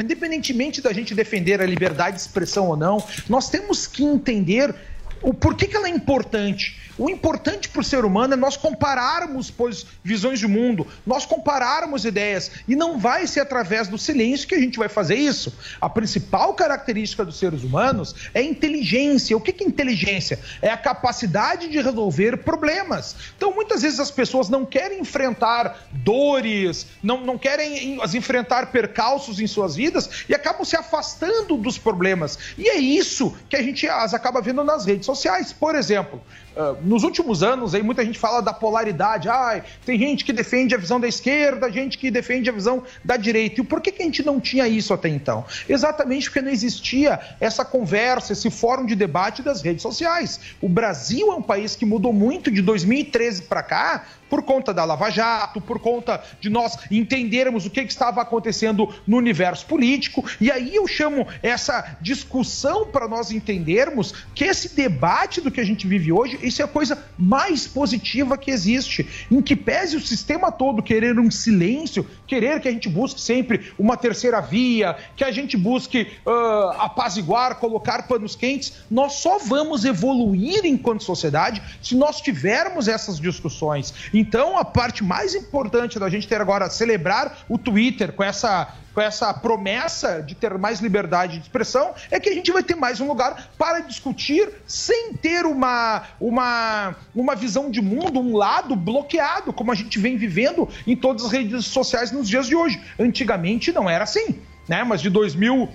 Independentemente 0.00 0.80
da 0.80 0.92
gente 0.92 1.14
defender 1.14 1.60
a 1.60 1.66
liberdade 1.66 2.16
de 2.16 2.22
expressão 2.22 2.68
ou 2.68 2.76
não, 2.76 3.02
nós 3.28 3.48
temos 3.50 3.86
que 3.86 4.02
entender 4.02 4.74
o 5.22 5.34
porquê 5.34 5.66
que 5.66 5.76
ela 5.76 5.86
é 5.86 5.90
importante. 5.90 6.89
O 7.00 7.08
importante 7.08 7.66
para 7.70 7.80
o 7.80 7.84
ser 7.84 8.04
humano 8.04 8.34
é 8.34 8.36
nós 8.36 8.58
compararmos 8.58 9.50
pois, 9.50 9.86
visões 10.04 10.38
de 10.38 10.46
mundo, 10.46 10.86
nós 11.06 11.24
compararmos 11.24 12.04
ideias. 12.04 12.50
E 12.68 12.76
não 12.76 12.98
vai 12.98 13.26
ser 13.26 13.40
através 13.40 13.88
do 13.88 13.96
silêncio 13.96 14.46
que 14.46 14.54
a 14.54 14.60
gente 14.60 14.78
vai 14.78 14.86
fazer 14.86 15.14
isso. 15.14 15.50
A 15.80 15.88
principal 15.88 16.52
característica 16.52 17.24
dos 17.24 17.38
seres 17.38 17.62
humanos 17.62 18.14
é 18.34 18.42
inteligência. 18.42 19.34
O 19.34 19.40
que 19.40 19.64
é 19.64 19.66
inteligência? 19.66 20.38
É 20.60 20.68
a 20.68 20.76
capacidade 20.76 21.68
de 21.68 21.80
resolver 21.80 22.36
problemas. 22.44 23.16
Então, 23.34 23.54
muitas 23.54 23.80
vezes 23.80 23.98
as 23.98 24.10
pessoas 24.10 24.50
não 24.50 24.66
querem 24.66 25.00
enfrentar 25.00 25.88
dores, 25.90 26.86
não, 27.02 27.24
não 27.24 27.38
querem 27.38 27.98
enfrentar 28.14 28.70
percalços 28.70 29.40
em 29.40 29.46
suas 29.46 29.74
vidas 29.74 30.26
e 30.28 30.34
acabam 30.34 30.66
se 30.66 30.76
afastando 30.76 31.56
dos 31.56 31.78
problemas. 31.78 32.38
E 32.58 32.68
é 32.68 32.76
isso 32.76 33.34
que 33.48 33.56
a 33.56 33.62
gente 33.62 33.88
as 33.88 34.12
acaba 34.12 34.42
vendo 34.42 34.62
nas 34.62 34.84
redes 34.84 35.06
sociais. 35.06 35.50
Por 35.50 35.74
exemplo, 35.74 36.20
Uh, 36.56 36.76
nos 36.82 37.04
últimos 37.04 37.42
anos, 37.42 37.74
aí 37.74 37.82
muita 37.82 38.04
gente 38.04 38.18
fala 38.18 38.40
da 38.40 38.52
polaridade. 38.52 39.28
Ai, 39.28 39.62
tem 39.86 39.98
gente 39.98 40.24
que 40.24 40.32
defende 40.32 40.74
a 40.74 40.78
visão 40.78 40.98
da 40.98 41.06
esquerda, 41.06 41.70
gente 41.70 41.96
que 41.96 42.10
defende 42.10 42.50
a 42.50 42.52
visão 42.52 42.82
da 43.04 43.16
direita. 43.16 43.60
E 43.60 43.64
por 43.64 43.80
que, 43.80 43.92
que 43.92 44.02
a 44.02 44.04
gente 44.04 44.24
não 44.24 44.40
tinha 44.40 44.66
isso 44.66 44.92
até 44.92 45.08
então? 45.08 45.44
Exatamente 45.68 46.28
porque 46.28 46.42
não 46.42 46.50
existia 46.50 47.20
essa 47.40 47.64
conversa, 47.64 48.32
esse 48.32 48.50
fórum 48.50 48.84
de 48.84 48.96
debate 48.96 49.42
das 49.42 49.62
redes 49.62 49.82
sociais. 49.82 50.40
O 50.60 50.68
Brasil 50.68 51.30
é 51.30 51.34
um 51.34 51.42
país 51.42 51.76
que 51.76 51.86
mudou 51.86 52.12
muito 52.12 52.50
de 52.50 52.62
2013 52.62 53.42
para 53.42 53.62
cá 53.62 54.04
por 54.30 54.42
conta 54.42 54.72
da 54.72 54.84
Lava 54.84 55.10
Jato, 55.10 55.60
por 55.60 55.80
conta 55.80 56.22
de 56.40 56.48
nós 56.48 56.78
entendermos 56.90 57.66
o 57.66 57.70
que, 57.70 57.84
que 57.84 57.90
estava 57.90 58.22
acontecendo 58.22 58.88
no 59.06 59.16
universo 59.16 59.66
político. 59.66 60.24
E 60.40 60.50
aí 60.50 60.76
eu 60.76 60.86
chamo 60.86 61.26
essa 61.42 61.96
discussão 62.00 62.86
para 62.86 63.08
nós 63.08 63.32
entendermos 63.32 64.14
que 64.34 64.44
esse 64.44 64.74
debate 64.74 65.40
do 65.40 65.50
que 65.50 65.60
a 65.60 65.64
gente 65.64 65.86
vive 65.86 66.12
hoje, 66.12 66.38
isso 66.42 66.62
é 66.62 66.64
a 66.64 66.68
coisa 66.68 67.04
mais 67.18 67.66
positiva 67.66 68.38
que 68.38 68.50
existe. 68.50 69.26
Em 69.30 69.42
que 69.42 69.56
pese 69.56 69.96
o 69.96 70.00
sistema 70.00 70.52
todo 70.52 70.82
querer 70.82 71.18
um 71.18 71.30
silêncio, 71.30 72.06
querer 72.26 72.60
que 72.60 72.68
a 72.68 72.72
gente 72.72 72.88
busque 72.88 73.20
sempre 73.20 73.72
uma 73.76 73.96
terceira 73.96 74.40
via, 74.40 74.96
que 75.16 75.24
a 75.24 75.32
gente 75.32 75.56
busque 75.56 76.06
uh, 76.24 76.70
apaziguar, 76.78 77.56
colocar 77.56 78.06
panos 78.06 78.36
quentes, 78.36 78.74
nós 78.88 79.14
só 79.14 79.38
vamos 79.38 79.84
evoluir 79.84 80.64
enquanto 80.64 81.02
sociedade 81.02 81.60
se 81.82 81.96
nós 81.96 82.20
tivermos 82.20 82.86
essas 82.86 83.18
discussões. 83.18 83.92
Então, 84.20 84.58
a 84.58 84.64
parte 84.66 85.02
mais 85.02 85.34
importante 85.34 85.98
da 85.98 86.10
gente 86.10 86.28
ter 86.28 86.42
agora 86.42 86.68
celebrar 86.68 87.38
o 87.48 87.56
Twitter 87.56 88.12
com 88.12 88.22
essa 88.22 88.74
com 88.92 89.00
essa 89.00 89.32
promessa 89.32 90.20
de 90.20 90.34
ter 90.34 90.58
mais 90.58 90.80
liberdade 90.80 91.38
de 91.38 91.44
expressão, 91.44 91.94
é 92.10 92.18
que 92.18 92.28
a 92.28 92.34
gente 92.34 92.50
vai 92.50 92.60
ter 92.60 92.74
mais 92.74 93.00
um 93.00 93.06
lugar 93.06 93.50
para 93.56 93.78
discutir 93.78 94.48
sem 94.66 95.14
ter 95.14 95.46
uma, 95.46 96.02
uma, 96.20 96.96
uma 97.14 97.36
visão 97.36 97.70
de 97.70 97.80
mundo, 97.80 98.18
um 98.18 98.36
lado 98.36 98.74
bloqueado, 98.74 99.52
como 99.52 99.70
a 99.70 99.76
gente 99.76 99.96
vem 99.96 100.16
vivendo 100.16 100.68
em 100.84 100.96
todas 100.96 101.24
as 101.24 101.30
redes 101.30 101.66
sociais 101.66 102.10
nos 102.10 102.28
dias 102.28 102.48
de 102.48 102.56
hoje. 102.56 102.80
Antigamente 102.98 103.72
não 103.72 103.88
era 103.88 104.02
assim, 104.02 104.40
né? 104.68 104.82
Mas 104.82 105.00
de 105.00 105.08
2000 105.08 105.68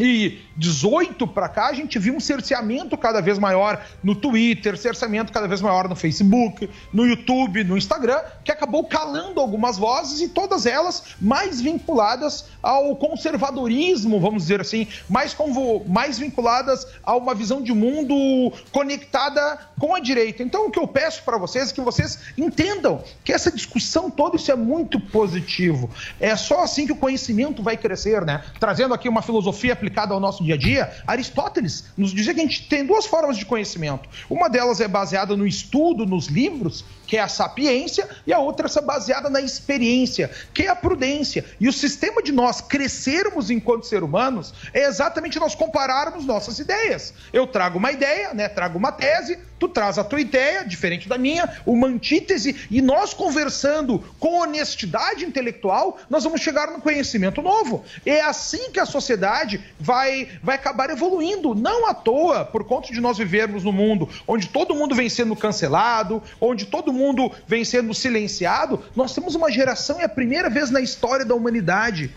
e 0.00 0.38
18 0.56 1.26
para 1.26 1.48
cá, 1.48 1.68
a 1.68 1.72
gente 1.72 1.98
viu 1.98 2.14
um 2.14 2.20
cerceamento 2.20 2.96
cada 2.96 3.20
vez 3.20 3.38
maior 3.38 3.84
no 4.02 4.14
Twitter, 4.14 4.76
cerceamento 4.76 5.32
cada 5.32 5.46
vez 5.46 5.60
maior 5.60 5.88
no 5.88 5.96
Facebook, 5.96 6.68
no 6.92 7.06
YouTube, 7.06 7.64
no 7.64 7.76
Instagram, 7.76 8.20
que 8.44 8.50
acabou 8.50 8.84
calando 8.84 9.40
algumas 9.40 9.76
vozes 9.76 10.20
e 10.20 10.28
todas 10.28 10.66
elas 10.66 11.16
mais 11.20 11.60
vinculadas 11.60 12.46
ao 12.62 12.96
conservadorismo, 12.96 14.20
vamos 14.20 14.42
dizer 14.42 14.60
assim, 14.60 14.86
mais, 15.08 15.34
convo, 15.34 15.84
mais 15.86 16.18
vinculadas 16.18 16.86
a 17.02 17.14
uma 17.16 17.34
visão 17.34 17.62
de 17.62 17.72
mundo 17.72 18.52
conectada 18.72 19.58
com 19.78 19.94
a 19.94 20.00
direita. 20.00 20.42
Então, 20.42 20.66
o 20.66 20.70
que 20.70 20.78
eu 20.78 20.86
peço 20.86 21.22
para 21.22 21.36
vocês 21.36 21.70
é 21.70 21.74
que 21.74 21.80
vocês 21.80 22.18
entendam 22.36 23.02
que 23.24 23.32
essa 23.32 23.50
discussão 23.50 24.10
toda, 24.10 24.36
isso 24.36 24.50
é 24.50 24.56
muito 24.56 24.98
positivo. 24.98 25.90
É 26.18 26.34
só 26.36 26.62
assim 26.62 26.86
que 26.86 26.92
o 26.92 26.96
conhecimento 26.96 27.62
vai 27.62 27.76
crescer, 27.76 28.24
né? 28.24 28.42
Trazendo 28.58 28.94
aqui 28.94 29.08
uma 29.08 29.22
filosofia 29.22 29.72
aplicada 29.72 30.14
ao 30.14 30.20
nosso 30.20 30.45
dia 30.46 30.54
a 30.54 30.58
dia, 30.58 30.92
Aristóteles 31.06 31.84
nos 31.96 32.12
dizia 32.12 32.32
que 32.32 32.40
a 32.40 32.42
gente 32.42 32.68
tem 32.68 32.86
duas 32.86 33.06
formas 33.06 33.36
de 33.36 33.44
conhecimento. 33.44 34.08
Uma 34.30 34.48
delas 34.48 34.80
é 34.80 34.88
baseada 34.88 35.36
no 35.36 35.46
estudo, 35.46 36.06
nos 36.06 36.26
livros, 36.26 36.84
que 37.06 37.16
é 37.16 37.20
a 37.20 37.28
sapiência, 37.28 38.08
e 38.26 38.32
a 38.32 38.38
outra 38.38 38.66
é 38.66 38.80
baseada 38.82 39.30
na 39.30 39.40
experiência, 39.40 40.30
que 40.52 40.64
é 40.64 40.68
a 40.68 40.76
prudência. 40.76 41.44
E 41.60 41.68
o 41.68 41.72
sistema 41.72 42.22
de 42.22 42.32
nós 42.32 42.60
crescermos 42.60 43.50
enquanto 43.50 43.86
ser 43.86 44.02
humanos 44.02 44.52
é 44.74 44.84
exatamente 44.86 45.38
nós 45.38 45.54
compararmos 45.54 46.24
nossas 46.24 46.58
ideias. 46.58 47.14
Eu 47.32 47.46
trago 47.46 47.78
uma 47.78 47.92
ideia, 47.92 48.34
né, 48.34 48.48
trago 48.48 48.78
uma 48.78 48.92
tese, 48.92 49.38
tu 49.58 49.68
traz 49.68 49.98
a 49.98 50.04
tua 50.04 50.20
ideia, 50.20 50.64
diferente 50.64 51.08
da 51.08 51.16
minha, 51.16 51.60
uma 51.64 51.86
antítese, 51.86 52.66
e 52.70 52.82
nós 52.82 53.14
conversando 53.14 54.02
com 54.18 54.40
honestidade 54.40 55.24
intelectual, 55.24 55.98
nós 56.10 56.24
vamos 56.24 56.40
chegar 56.40 56.70
no 56.70 56.80
conhecimento 56.80 57.40
novo. 57.40 57.84
É 58.04 58.20
assim 58.20 58.70
que 58.70 58.80
a 58.80 58.86
sociedade 58.86 59.62
vai, 59.78 60.28
vai 60.42 60.56
acabar 60.56 60.90
evoluindo. 60.90 61.54
Não 61.54 61.88
à 61.88 61.94
toa, 61.94 62.44
por 62.44 62.64
conta 62.64 62.92
de 62.92 63.00
nós 63.00 63.16
vivermos 63.16 63.64
num 63.64 63.72
mundo 63.72 64.08
onde 64.26 64.48
todo 64.48 64.74
mundo 64.74 64.94
vem 64.94 65.08
sendo 65.08 65.36
cancelado, 65.36 66.22
onde 66.40 66.66
todo 66.66 66.92
mundo 66.96 67.30
vem 67.46 67.64
sendo 67.64 67.94
silenciado, 67.94 68.82
nós 68.94 69.14
temos 69.14 69.34
uma 69.34 69.50
geração, 69.50 70.00
é 70.00 70.04
a 70.04 70.08
primeira 70.08 70.50
vez 70.50 70.70
na 70.70 70.80
história 70.80 71.24
da 71.24 71.34
humanidade, 71.34 72.12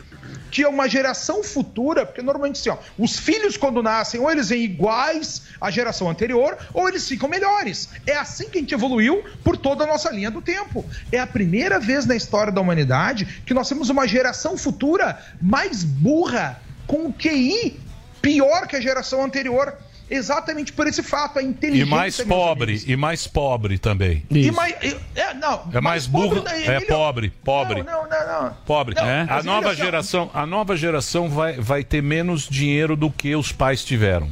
que 0.52 0.64
é 0.64 0.68
uma 0.68 0.88
geração 0.88 1.44
futura, 1.44 2.06
porque 2.06 2.22
normalmente 2.22 2.60
assim, 2.60 2.70
ó, 2.70 2.78
os 2.98 3.18
filhos 3.18 3.56
quando 3.56 3.84
nascem, 3.84 4.20
ou 4.20 4.32
eles 4.32 4.50
vêm 4.50 4.64
iguais 4.64 5.44
à 5.62 5.70
geração 5.70 6.10
anterior, 6.10 6.58
ou 6.74 6.88
eles 6.88 7.08
ficam 7.08 7.30
melhores. 7.30 7.90
É 8.06 8.16
assim 8.18 8.50
que 8.50 8.58
a 8.58 8.62
gente 8.62 8.74
evoluiu 8.74 9.24
por 9.44 9.58
toda 9.58 9.84
a 9.84 9.88
nossa 9.88 10.10
linha 10.12 10.32
do 10.32 10.42
tempo. 10.42 10.86
É 11.12 11.20
a 11.20 11.28
primeira 11.28 11.80
vez 11.80 12.06
na 12.06 12.16
história 12.16 12.52
da 12.52 12.62
humanidade 12.62 13.44
que 13.46 13.54
nós 13.54 13.70
temos 13.70 13.90
uma 13.90 14.08
geração 14.08 14.58
futura 14.58 15.20
mais 15.42 15.84
burra, 15.84 16.62
com 16.88 17.06
o 17.06 17.14
QI 17.14 17.80
pior 18.22 18.68
que 18.68 18.76
a 18.76 18.82
geração 18.82 19.24
anterior 19.24 19.78
exatamente 20.10 20.74
por 20.74 20.88
esse 20.88 21.04
fato, 21.04 21.40
a 21.40 21.42
E 21.42 21.46
inteligência. 21.46 21.86
mais 21.86 22.18
meus 22.18 22.28
pobre, 22.28 22.84
e 22.88 22.96
mais 22.96 23.28
pobre 23.28 23.78
também. 23.78 24.24
E 24.30 24.52
mais, 24.52 24.74
é, 25.16 25.34
não, 25.36 25.64
É 25.74 25.80
mais 25.82 26.08
burro, 26.08 26.38
pobre, 26.44 26.52
é 26.66 26.80
pobre, 26.82 27.34
pobre. 27.44 27.84
Não, 27.84 28.04
não, 28.04 28.10
não. 28.10 28.44
não. 28.44 28.54
Pobre. 28.66 28.96
Não, 28.96 29.06
É? 29.06 29.28
A 29.30 29.44
nova 29.44 29.70
ó, 29.70 29.74
geração, 29.74 30.30
a 30.34 30.46
nova 30.46 30.76
geração 30.76 31.30
vai, 31.30 31.54
vai 31.60 31.84
ter 31.84 32.02
menos 32.02 32.48
dinheiro 32.50 32.96
do 32.96 33.10
que 33.12 33.36
os 33.36 33.52
pais 33.52 33.84
tiveram. 33.84 34.30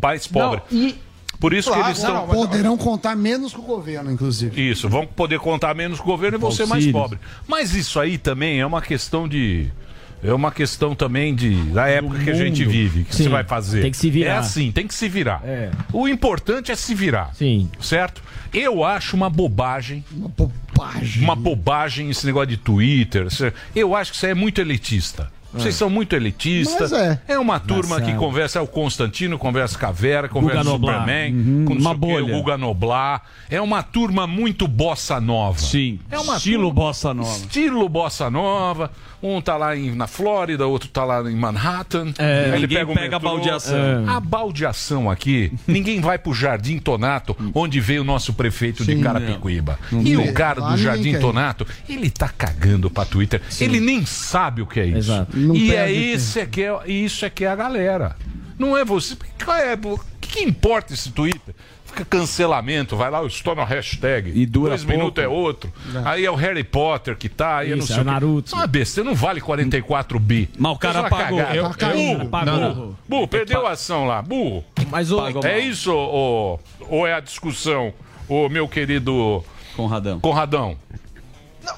Pais 0.00 0.26
pobres. 0.26 0.62
E- 0.70 0.94
Por 1.40 1.52
isso 1.52 1.68
Claro, 1.70 1.82
que 1.82 1.88
eles 1.90 1.98
estão. 1.98 2.26
Poderão 2.28 2.78
contar 2.78 3.16
menos 3.16 3.52
com 3.52 3.62
o 3.62 3.64
governo, 3.64 4.12
inclusive. 4.12 4.70
Isso, 4.70 4.88
vão 4.88 5.04
poder 5.04 5.40
contar 5.40 5.74
menos 5.74 5.98
com 5.98 6.04
o 6.04 6.12
governo 6.12 6.38
e 6.38 6.40
vão 6.40 6.52
ser 6.52 6.66
mais 6.66 6.86
pobres. 6.86 7.20
Mas 7.48 7.74
isso 7.74 7.98
aí 7.98 8.16
também 8.16 8.60
é 8.60 8.64
uma 8.66 8.80
questão 8.80 9.26
de. 9.28 9.68
É 10.22 10.32
uma 10.32 10.52
questão 10.52 10.94
também 10.94 11.34
de 11.34 11.54
da 11.72 11.88
época 11.88 12.18
que 12.20 12.30
a 12.30 12.34
gente 12.34 12.64
vive. 12.64 13.04
que 13.04 13.14
Sim, 13.14 13.24
você 13.24 13.28
vai 13.28 13.42
fazer? 13.44 13.82
tem 13.82 13.90
que 13.90 13.96
se 13.96 14.08
virar. 14.10 14.30
É 14.34 14.36
assim, 14.36 14.70
tem 14.70 14.86
que 14.86 14.94
se 14.94 15.08
virar. 15.08 15.42
O 15.92 16.06
importante 16.06 16.70
é 16.70 16.76
se 16.76 16.94
virar. 16.94 17.30
Sim. 17.34 17.68
Certo? 17.80 18.22
Eu 18.52 18.84
acho 18.84 19.16
uma 19.16 19.28
bobagem. 19.28 20.04
Uma 20.12 20.28
bobagem. 20.28 21.22
Uma 21.24 21.34
bobagem 21.34 22.10
esse 22.10 22.24
negócio 22.26 22.48
de 22.48 22.56
Twitter. 22.56 23.26
Eu 23.74 23.96
acho 23.96 24.10
que 24.12 24.16
isso 24.16 24.26
é 24.26 24.34
muito 24.34 24.60
elitista. 24.60 25.30
Vocês 25.52 25.74
É. 25.74 25.78
são 25.78 25.90
muito 25.90 26.16
elitistas. 26.16 26.92
Mas 26.92 27.18
é. 27.28 27.38
uma 27.38 27.60
turma 27.60 27.96
que 28.00 28.06
Nação. 28.06 28.18
conversa, 28.18 28.58
é 28.58 28.62
o 28.62 28.66
Constantino, 28.66 29.36
conversa 29.38 29.78
com 29.78 29.84
a 29.84 29.92
Vera, 29.92 30.26
conversa 30.26 30.64
com 30.64 30.70
o. 30.70 30.78
Superman, 30.78 31.34
Uhum. 31.34 31.64
com 31.66 31.74
Uma 31.74 31.92
bolha. 31.94 32.24
o 32.24 32.28
Guga 32.40 32.56
Noblar. 32.56 33.22
É 33.50 33.60
uma 33.60 33.82
turma 33.82 34.26
muito 34.26 34.66
bossa 34.66 35.20
nova. 35.20 35.58
Sim. 35.58 35.98
É 36.10 36.18
uma 36.18 36.36
Estilo 36.38 36.68
turma- 36.68 36.74
bossa 36.74 37.12
nova. 37.12 37.36
Estilo 37.36 37.86
bossa 37.88 38.30
nova. 38.30 38.90
Um 39.22 39.40
tá 39.40 39.56
lá 39.56 39.76
em- 39.76 39.94
na 39.94 40.06
Flórida, 40.06 40.66
outro 40.66 40.88
tá 40.88 41.04
lá 41.04 41.22
em 41.30 41.36
Manhattan. 41.36 42.12
É, 42.18 42.50
Aí 42.54 42.60
ninguém 42.62 42.82
o 42.82 42.94
pega 42.94 43.16
a 43.16 43.18
baldeação. 43.18 43.76
É. 43.78 44.04
A 44.08 44.18
baldeação 44.18 45.08
aqui, 45.10 45.52
ninguém 45.66 46.00
vai 46.00 46.18
pro 46.18 46.34
Jardim 46.34 46.78
Tonato, 46.78 47.36
onde 47.54 47.78
veio 47.80 48.02
o 48.02 48.04
nosso 48.04 48.32
prefeito 48.32 48.84
de 48.84 48.94
Sim, 48.96 49.00
Carapicuíba. 49.00 49.78
não. 49.90 50.00
Não 50.02 50.06
E 50.06 50.16
tem. 50.16 50.28
o 50.30 50.32
cara 50.34 50.60
do 50.60 50.76
Jardim. 50.76 51.18
Tonato, 51.18 51.66
ele 51.88 52.10
tá 52.10 52.28
cagando 52.28 52.90
pra 52.90 53.04
Twitter. 53.04 53.40
Ele 53.60 53.78
nem 53.80 54.04
sabe 54.04 54.62
o 54.62 54.66
que 54.66 54.80
é 54.80 54.86
isso. 54.86 55.26
Não 55.34 55.54
E 55.54 55.74
é 55.74 55.92
esse 55.92 56.40
é 56.40 56.46
que 56.46 56.62
é, 56.62 56.76
isso 56.90 57.24
é 57.24 57.30
que 57.30 57.44
é 57.44 57.48
a 57.48 57.54
galera. 57.54 58.16
Não 58.58 58.76
é 58.76 58.84
você. 58.84 59.14
É, 59.40 59.74
o 59.86 59.98
que, 60.20 60.28
que 60.38 60.40
importa 60.44 60.92
esse 60.94 61.10
Twitter? 61.10 61.54
Fica 61.92 62.04
cancelamento, 62.06 62.96
vai 62.96 63.10
lá, 63.10 63.20
eu 63.20 63.26
estou 63.26 63.54
na 63.54 63.64
hashtag. 63.64 64.32
E 64.34 64.46
dura 64.46 64.70
Dois 64.70 64.82
pouco. 64.82 64.98
minutos 64.98 65.22
é 65.24 65.28
outro. 65.28 65.72
É. 65.94 66.02
Aí 66.08 66.24
é 66.24 66.30
o 66.30 66.34
Harry 66.34 66.64
Potter 66.64 67.16
que 67.16 67.28
tá, 67.28 67.58
aí 67.58 67.68
é 67.68 67.76
não 67.76 67.78
Isso, 67.84 67.88
sei 67.88 67.98
é 67.98 68.00
o. 68.00 68.04
Naruto. 68.04 68.46
Isso 68.48 68.56
uma 68.56 68.66
besteira, 68.66 69.08
não 69.10 69.14
vale 69.14 69.40
44 69.42 70.18
bi. 70.18 70.48
Mas 70.58 70.72
o 70.72 70.76
cara 70.78 71.08
pagou. 71.10 71.38
Eu- 71.40 71.70
Tá 71.74 71.90
eu- 71.94 72.16
burro. 72.16 72.28
pagou. 72.30 72.52
Não, 72.54 72.74
não. 72.74 72.96
Burro, 73.08 73.28
perdeu 73.28 73.66
a 73.66 73.72
ação 73.72 74.06
lá. 74.06 74.22
Burro. 74.22 74.64
Mas 74.90 75.12
o- 75.12 75.20
É 75.44 75.58
isso, 75.58 75.92
ou, 75.94 76.60
ou 76.88 77.06
é 77.06 77.12
a 77.14 77.20
discussão, 77.20 77.92
o 78.28 78.48
meu 78.48 78.66
querido 78.66 79.44
Conradão? 79.76 80.18
Conradão. 80.20 80.76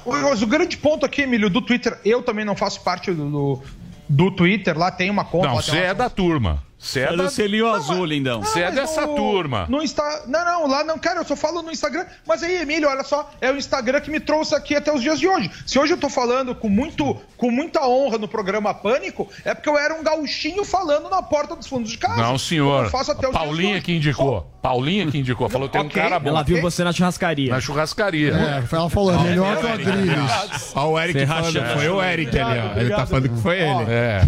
Mas 0.06 0.42
o 0.42 0.46
grande 0.46 0.76
ponto 0.76 1.04
aqui, 1.04 1.22
Emílio, 1.22 1.50
do 1.50 1.60
Twitter, 1.60 1.98
eu 2.04 2.22
também 2.22 2.44
não 2.44 2.56
faço 2.56 2.80
parte 2.82 3.12
do, 3.12 3.28
do, 3.30 3.62
do 4.08 4.30
Twitter, 4.30 4.78
lá 4.78 4.90
tem 4.90 5.10
uma 5.10 5.24
conta. 5.24 5.48
Não, 5.48 5.56
você 5.56 5.76
é 5.78 5.92
da 5.94 6.08
turma. 6.08 6.62
Você 6.84 7.00
é 7.00 7.08
Olha 7.08 7.24
da- 7.24 7.30
selinho 7.30 7.66
azul, 7.72 8.04
lindão. 8.04 8.42
Você 8.42 8.60
é 8.60 8.66
mas 8.66 8.74
dessa 8.74 9.06
no- 9.06 9.14
turma. 9.14 9.64
No 9.70 9.82
Insta... 9.82 10.02
Não, 10.26 10.44
não, 10.44 10.66
lá 10.66 10.84
não, 10.84 10.98
cara, 10.98 11.20
eu 11.20 11.24
só 11.24 11.34
falo 11.34 11.62
no 11.62 11.70
Instagram. 11.72 12.04
Mas 12.26 12.42
aí, 12.42 12.56
Emílio, 12.56 12.88
olha 12.88 13.02
só, 13.02 13.30
é 13.40 13.50
o 13.50 13.56
Instagram 13.56 14.00
que 14.02 14.10
me 14.10 14.20
trouxe 14.20 14.54
aqui 14.54 14.76
até 14.76 14.92
os 14.92 15.00
dias 15.00 15.18
de 15.18 15.26
hoje. 15.26 15.50
Se 15.66 15.78
hoje 15.78 15.94
eu 15.94 15.98
tô 15.98 16.10
falando 16.10 16.54
com, 16.54 16.68
muito, 16.68 17.16
com 17.38 17.50
muita 17.50 17.86
honra 17.86 18.18
no 18.18 18.28
programa 18.28 18.74
Pânico, 18.74 19.26
é 19.46 19.54
porque 19.54 19.68
eu 19.68 19.78
era 19.78 19.94
um 19.94 20.02
gauchinho 20.02 20.62
falando 20.64 21.08
na 21.08 21.22
porta 21.22 21.56
dos 21.56 21.66
fundos 21.66 21.90
de 21.90 21.96
casa. 21.96 22.20
Não, 22.20 22.36
senhor. 22.36 22.84
Eu 22.84 22.90
faço 22.90 23.12
até 23.12 23.26
os 23.28 23.32
dias 23.32 23.42
de 23.42 23.48
Paulinha 23.48 23.80
que 23.80 23.92
indicou. 23.96 24.50
Paulinha 24.60 25.06
que 25.10 25.18
indicou. 25.18 25.48
Falou 25.48 25.68
tem 25.68 25.80
um 25.80 25.86
Ok. 25.86 26.02
cara 26.02 26.18
bom. 26.18 26.28
Ela 26.28 26.42
viu 26.42 26.60
você 26.60 26.84
na 26.84 26.92
churrascaria. 26.92 27.50
Na 27.50 27.60
churrascaria. 27.60 28.32
É, 28.34 28.74
ela 28.76 28.90
falou, 28.90 29.14
é 29.14 29.18
melhor 29.22 29.56
que 29.58 29.64
o 29.66 29.68
Adriles. 29.72 30.72
Ó, 30.74 30.90
o 30.90 30.98
Eric 31.00 31.26
falando, 31.26 31.74
foi 31.74 31.88
o 31.88 32.02
Eric 32.02 32.38
ali, 32.38 32.60
ó. 32.60 32.78
Ele 32.80 32.90
tá 32.90 33.06
falando 33.06 33.28
que 33.30 33.40
foi 33.42 33.60
ele. 33.60 33.84
É. 33.88 34.20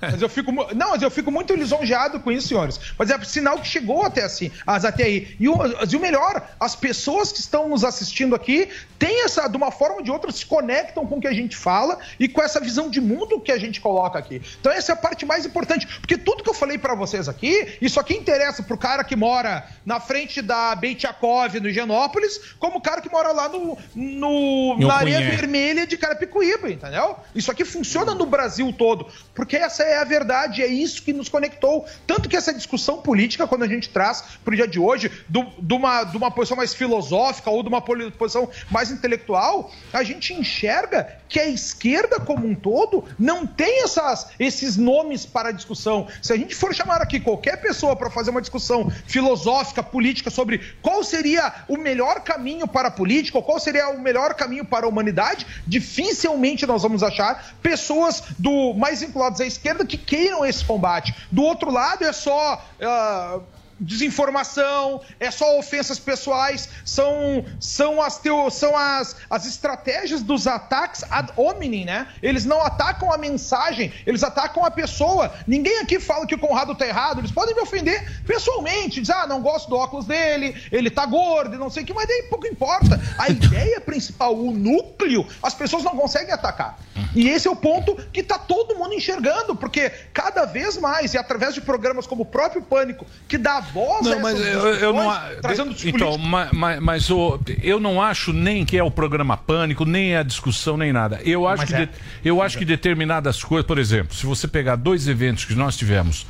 Mas 0.00 0.20
eu 0.22 0.28
fico, 0.28 0.52
não, 0.74 0.90
mas 0.90 1.02
eu 1.02 1.10
fico 1.10 1.30
muito 1.30 1.54
lisonjeado 1.54 1.93
com 2.20 2.30
isso, 2.30 2.48
senhores. 2.48 2.78
Mas 2.98 3.10
é 3.10 3.24
sinal 3.24 3.58
que 3.58 3.66
chegou 3.66 4.04
até 4.04 4.22
assim, 4.24 4.50
as 4.66 4.84
até 4.84 5.04
aí. 5.04 5.36
E 5.38 5.48
o, 5.48 5.56
e 5.90 5.96
o 5.96 6.00
melhor, 6.00 6.48
as 6.58 6.74
pessoas 6.76 7.32
que 7.32 7.40
estão 7.40 7.68
nos 7.68 7.84
assistindo 7.84 8.34
aqui 8.34 8.68
têm 8.98 9.24
essa, 9.24 9.48
de 9.48 9.56
uma 9.56 9.70
forma 9.70 9.96
ou 9.96 10.02
de 10.02 10.10
outra, 10.10 10.30
se 10.32 10.46
conectam 10.46 11.06
com 11.06 11.16
o 11.16 11.20
que 11.20 11.26
a 11.26 11.32
gente 11.32 11.56
fala 11.56 11.98
e 12.18 12.28
com 12.28 12.42
essa 12.42 12.60
visão 12.60 12.90
de 12.90 13.00
mundo 13.00 13.40
que 13.40 13.52
a 13.52 13.58
gente 13.58 13.80
coloca 13.80 14.18
aqui. 14.18 14.40
Então 14.60 14.72
essa 14.72 14.92
é 14.92 14.94
a 14.94 14.96
parte 14.96 15.24
mais 15.26 15.44
importante, 15.44 15.86
porque 16.00 16.16
tudo 16.16 16.42
que 16.42 16.50
eu 16.50 16.54
falei 16.54 16.78
pra 16.78 16.94
vocês 16.94 17.28
aqui, 17.28 17.76
isso 17.80 18.00
aqui 18.00 18.14
interessa 18.14 18.62
pro 18.62 18.76
cara 18.76 19.04
que 19.04 19.16
mora 19.16 19.66
na 19.84 20.00
frente 20.00 20.40
da 20.40 20.74
Beitiakov 20.74 21.60
no 21.60 21.68
Higienópolis, 21.68 22.54
como 22.58 22.78
o 22.78 22.80
cara 22.80 23.00
que 23.00 23.10
mora 23.10 23.32
lá 23.32 23.48
no, 23.48 23.78
no 23.94 24.78
na 24.78 24.94
areia 24.94 25.20
vermelha 25.20 25.86
de 25.86 25.96
Carapicuíba, 25.96 26.70
entendeu? 26.70 27.16
Isso 27.34 27.50
aqui 27.50 27.64
funciona 27.64 28.14
no 28.14 28.26
Brasil 28.26 28.72
todo, 28.72 29.06
porque 29.34 29.56
essa 29.56 29.82
é 29.82 29.98
a 29.98 30.04
verdade, 30.04 30.62
é 30.62 30.66
isso 30.66 31.02
que 31.02 31.12
nos 31.12 31.28
conectou. 31.28 31.83
Tanto 32.06 32.28
que 32.28 32.36
essa 32.36 32.52
discussão 32.52 32.98
política, 32.98 33.46
quando 33.46 33.62
a 33.62 33.68
gente 33.68 33.88
traz 33.88 34.22
pro 34.44 34.54
dia 34.54 34.66
de 34.68 34.78
hoje, 34.78 35.10
do- 35.28 35.46
de 35.58 35.74
uma, 35.74 36.04
de 36.04 36.16
uma 36.16 36.30
posição 36.30 36.56
mais 36.56 36.74
filosófica 36.74 37.50
ou 37.50 37.62
de 37.62 37.68
uma 37.68 37.80
posição 37.82 38.48
mais 38.70 38.90
intelectual, 38.90 39.70
a 39.92 40.02
gente 40.02 40.32
enxerga 40.34 41.18
que 41.34 41.40
a 41.40 41.48
esquerda 41.48 42.20
como 42.20 42.46
um 42.46 42.54
todo 42.54 43.04
não 43.18 43.44
tem 43.44 43.82
essas, 43.82 44.28
esses 44.38 44.76
nomes 44.76 45.26
para 45.26 45.50
discussão. 45.50 46.06
Se 46.22 46.32
a 46.32 46.36
gente 46.36 46.54
for 46.54 46.72
chamar 46.72 47.02
aqui 47.02 47.18
qualquer 47.18 47.60
pessoa 47.60 47.96
para 47.96 48.08
fazer 48.08 48.30
uma 48.30 48.40
discussão 48.40 48.88
filosófica, 49.04 49.82
política 49.82 50.30
sobre 50.30 50.60
qual 50.80 51.02
seria 51.02 51.52
o 51.66 51.76
melhor 51.76 52.20
caminho 52.20 52.68
para 52.68 52.86
a 52.86 52.90
política, 52.90 53.36
ou 53.36 53.42
qual 53.42 53.58
seria 53.58 53.88
o 53.88 54.00
melhor 54.00 54.34
caminho 54.34 54.64
para 54.64 54.86
a 54.86 54.88
humanidade, 54.88 55.44
dificilmente 55.66 56.68
nós 56.68 56.84
vamos 56.84 57.02
achar 57.02 57.56
pessoas 57.60 58.22
do 58.38 58.72
mais 58.74 59.00
vinculadas 59.00 59.40
à 59.40 59.44
esquerda 59.44 59.84
que 59.84 59.98
queiram 59.98 60.46
esse 60.46 60.64
combate. 60.64 61.12
Do 61.32 61.42
outro 61.42 61.68
lado 61.68 62.04
é 62.04 62.12
só 62.12 62.64
ah, 62.80 63.40
desinformação, 63.80 65.00
é 65.18 65.30
só 65.30 65.58
ofensas 65.58 65.98
pessoais, 65.98 66.68
são, 66.84 67.44
são, 67.58 68.00
as, 68.00 68.18
teo, 68.18 68.50
são 68.50 68.76
as, 68.76 69.16
as 69.28 69.46
estratégias 69.46 70.22
dos 70.22 70.46
ataques 70.46 71.04
ad 71.10 71.32
hominem, 71.36 71.84
né? 71.84 72.08
Eles 72.22 72.44
não 72.44 72.62
atacam 72.62 73.12
a 73.12 73.18
mensagem, 73.18 73.92
eles 74.06 74.22
atacam 74.22 74.64
a 74.64 74.70
pessoa. 74.70 75.32
Ninguém 75.46 75.80
aqui 75.80 75.98
fala 75.98 76.26
que 76.26 76.34
o 76.34 76.38
Conrado 76.38 76.74
tá 76.74 76.86
errado, 76.86 77.20
eles 77.20 77.32
podem 77.32 77.54
me 77.54 77.60
ofender 77.60 78.22
pessoalmente, 78.24 79.00
dizer, 79.00 79.14
ah, 79.14 79.26
não 79.26 79.40
gosto 79.40 79.68
do 79.68 79.76
óculos 79.76 80.06
dele, 80.06 80.54
ele 80.70 80.90
tá 80.90 81.04
gordo, 81.06 81.58
não 81.58 81.70
sei 81.70 81.82
o 81.82 81.86
que, 81.86 81.94
mas 81.94 82.06
daí 82.06 82.24
pouco 82.30 82.46
importa. 82.46 83.00
A 83.18 83.28
ideia 83.30 83.80
principal, 83.80 84.34
o 84.34 84.50
núcleo, 84.52 85.26
as 85.42 85.54
pessoas 85.54 85.82
não 85.82 85.96
conseguem 85.96 86.32
atacar. 86.32 86.78
E 87.14 87.28
esse 87.28 87.46
é 87.46 87.50
o 87.50 87.56
ponto 87.56 87.94
que 88.12 88.22
tá 88.22 88.38
todo 88.38 88.76
mundo 88.76 88.94
enxergando, 88.94 89.54
porque 89.54 89.90
cada 90.12 90.44
vez 90.44 90.76
mais, 90.76 91.14
e 91.14 91.18
através 91.18 91.54
de 91.54 91.60
programas 91.60 92.06
como 92.06 92.22
o 92.22 92.26
próprio 92.26 92.62
Pânico, 92.62 93.06
que 93.28 93.38
dá 93.38 93.60
voz 93.74 94.06
Não, 94.06 94.20
mas 94.20 94.38
eu, 94.40 94.66
eu 94.76 94.92
não. 94.92 95.12
trazendo 95.42 95.72
Então, 95.84 96.12
políticos. 96.12 96.18
ma- 96.30 96.48
ma- 96.52 96.80
mas, 96.80 97.10
o- 97.10 97.38
eu 97.62 97.78
não 97.80 98.00
acho 98.00 98.32
nem 98.32 98.64
que 98.64 98.78
é 98.78 98.82
o 98.82 98.90
programa 98.90 99.36
Pânico, 99.36 99.84
nem 99.84 100.16
a 100.16 100.22
discussão, 100.22 100.76
nem 100.76 100.92
nada. 100.92 101.20
Eu 101.24 101.46
acho, 101.46 101.62
Mas 101.62 101.68
que, 101.70 101.76
é. 101.76 101.86
de- 101.86 101.92
eu 102.24 102.40
acho 102.40 102.56
que 102.56 102.64
determinadas 102.64 103.42
coisas, 103.42 103.66
por 103.66 103.78
exemplo, 103.78 104.14
se 104.14 104.24
você 104.24 104.46
pegar 104.48 104.76
dois 104.76 105.08
eventos 105.08 105.44
que 105.44 105.54
nós 105.54 105.76
tivemos, 105.76 106.26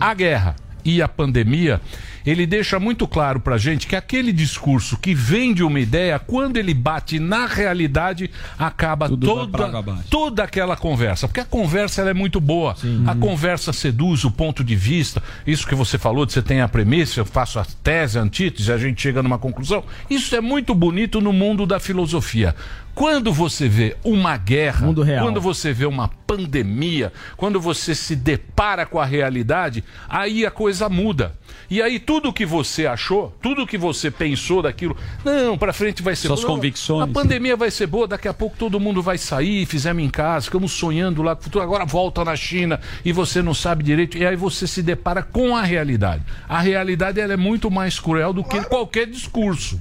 a 0.00 0.12
guerra 0.14 0.56
e 0.86 1.02
a 1.02 1.08
pandemia, 1.08 1.80
ele 2.24 2.46
deixa 2.46 2.78
muito 2.78 3.08
claro 3.08 3.40
pra 3.40 3.58
gente 3.58 3.88
que 3.88 3.96
aquele 3.96 4.32
discurso 4.32 4.96
que 4.96 5.12
vende 5.14 5.64
uma 5.64 5.80
ideia, 5.80 6.18
quando 6.18 6.56
ele 6.56 6.72
bate 6.72 7.18
na 7.18 7.46
realidade, 7.46 8.30
acaba 8.56 9.08
Tudo 9.08 9.26
toda, 9.26 9.82
toda 10.08 10.42
aquela 10.44 10.76
conversa. 10.76 11.26
Porque 11.26 11.40
a 11.40 11.44
conversa 11.44 12.02
é 12.02 12.14
muito 12.14 12.40
boa. 12.40 12.76
A 13.06 13.14
conversa 13.14 13.72
seduz 13.72 14.24
o 14.24 14.30
ponto 14.30 14.62
de 14.62 14.76
vista. 14.76 15.22
Isso 15.46 15.66
que 15.66 15.74
você 15.74 15.98
falou, 15.98 16.24
de 16.24 16.32
você 16.32 16.42
tem 16.42 16.60
a 16.60 16.68
premissa, 16.68 17.20
eu 17.20 17.24
faço 17.24 17.58
a 17.58 17.66
tese, 17.82 18.18
a 18.18 18.22
antítese, 18.22 18.72
a 18.72 18.78
gente 18.78 19.02
chega 19.02 19.22
numa 19.22 19.38
conclusão. 19.38 19.82
Isso 20.08 20.34
é 20.36 20.40
muito 20.40 20.74
bonito 20.74 21.20
no 21.20 21.32
mundo 21.32 21.66
da 21.66 21.80
filosofia. 21.80 22.54
Quando 22.96 23.30
você 23.30 23.68
vê 23.68 23.94
uma 24.02 24.38
guerra, 24.38 24.86
quando 25.20 25.38
você 25.38 25.70
vê 25.70 25.84
uma 25.84 26.08
pandemia, 26.08 27.12
quando 27.36 27.60
você 27.60 27.94
se 27.94 28.16
depara 28.16 28.86
com 28.86 28.98
a 28.98 29.04
realidade, 29.04 29.84
aí 30.08 30.46
a 30.46 30.50
coisa 30.50 30.88
muda. 30.88 31.34
E 31.68 31.82
aí 31.82 31.98
tudo 31.98 32.32
que 32.32 32.46
você 32.46 32.86
achou, 32.86 33.36
tudo 33.42 33.66
que 33.66 33.76
você 33.76 34.10
pensou 34.10 34.62
daquilo, 34.62 34.96
não, 35.22 35.58
pra 35.58 35.74
frente 35.74 36.02
vai 36.02 36.16
ser 36.16 36.28
Suas 36.28 36.40
boa. 36.40 36.54
convicções. 36.54 37.10
A 37.10 37.12
pandemia 37.12 37.54
vai 37.54 37.70
ser 37.70 37.86
boa, 37.86 38.08
daqui 38.08 38.28
a 38.28 38.32
pouco 38.32 38.56
todo 38.56 38.80
mundo 38.80 39.02
vai 39.02 39.18
sair, 39.18 39.66
fizemos 39.66 40.02
em 40.02 40.08
casa, 40.08 40.46
ficamos 40.46 40.72
sonhando 40.72 41.22
lá 41.22 41.36
com 41.36 41.42
o 41.42 41.44
futuro, 41.44 41.62
agora 41.62 41.84
volta 41.84 42.24
na 42.24 42.34
China 42.34 42.80
e 43.04 43.12
você 43.12 43.42
não 43.42 43.52
sabe 43.52 43.84
direito, 43.84 44.16
e 44.16 44.24
aí 44.24 44.36
você 44.36 44.66
se 44.66 44.82
depara 44.82 45.22
com 45.22 45.54
a 45.54 45.62
realidade. 45.62 46.22
A 46.48 46.60
realidade 46.60 47.20
ela 47.20 47.34
é 47.34 47.36
muito 47.36 47.70
mais 47.70 48.00
cruel 48.00 48.32
do 48.32 48.42
que 48.42 48.58
qualquer 48.62 49.06
discurso. 49.06 49.78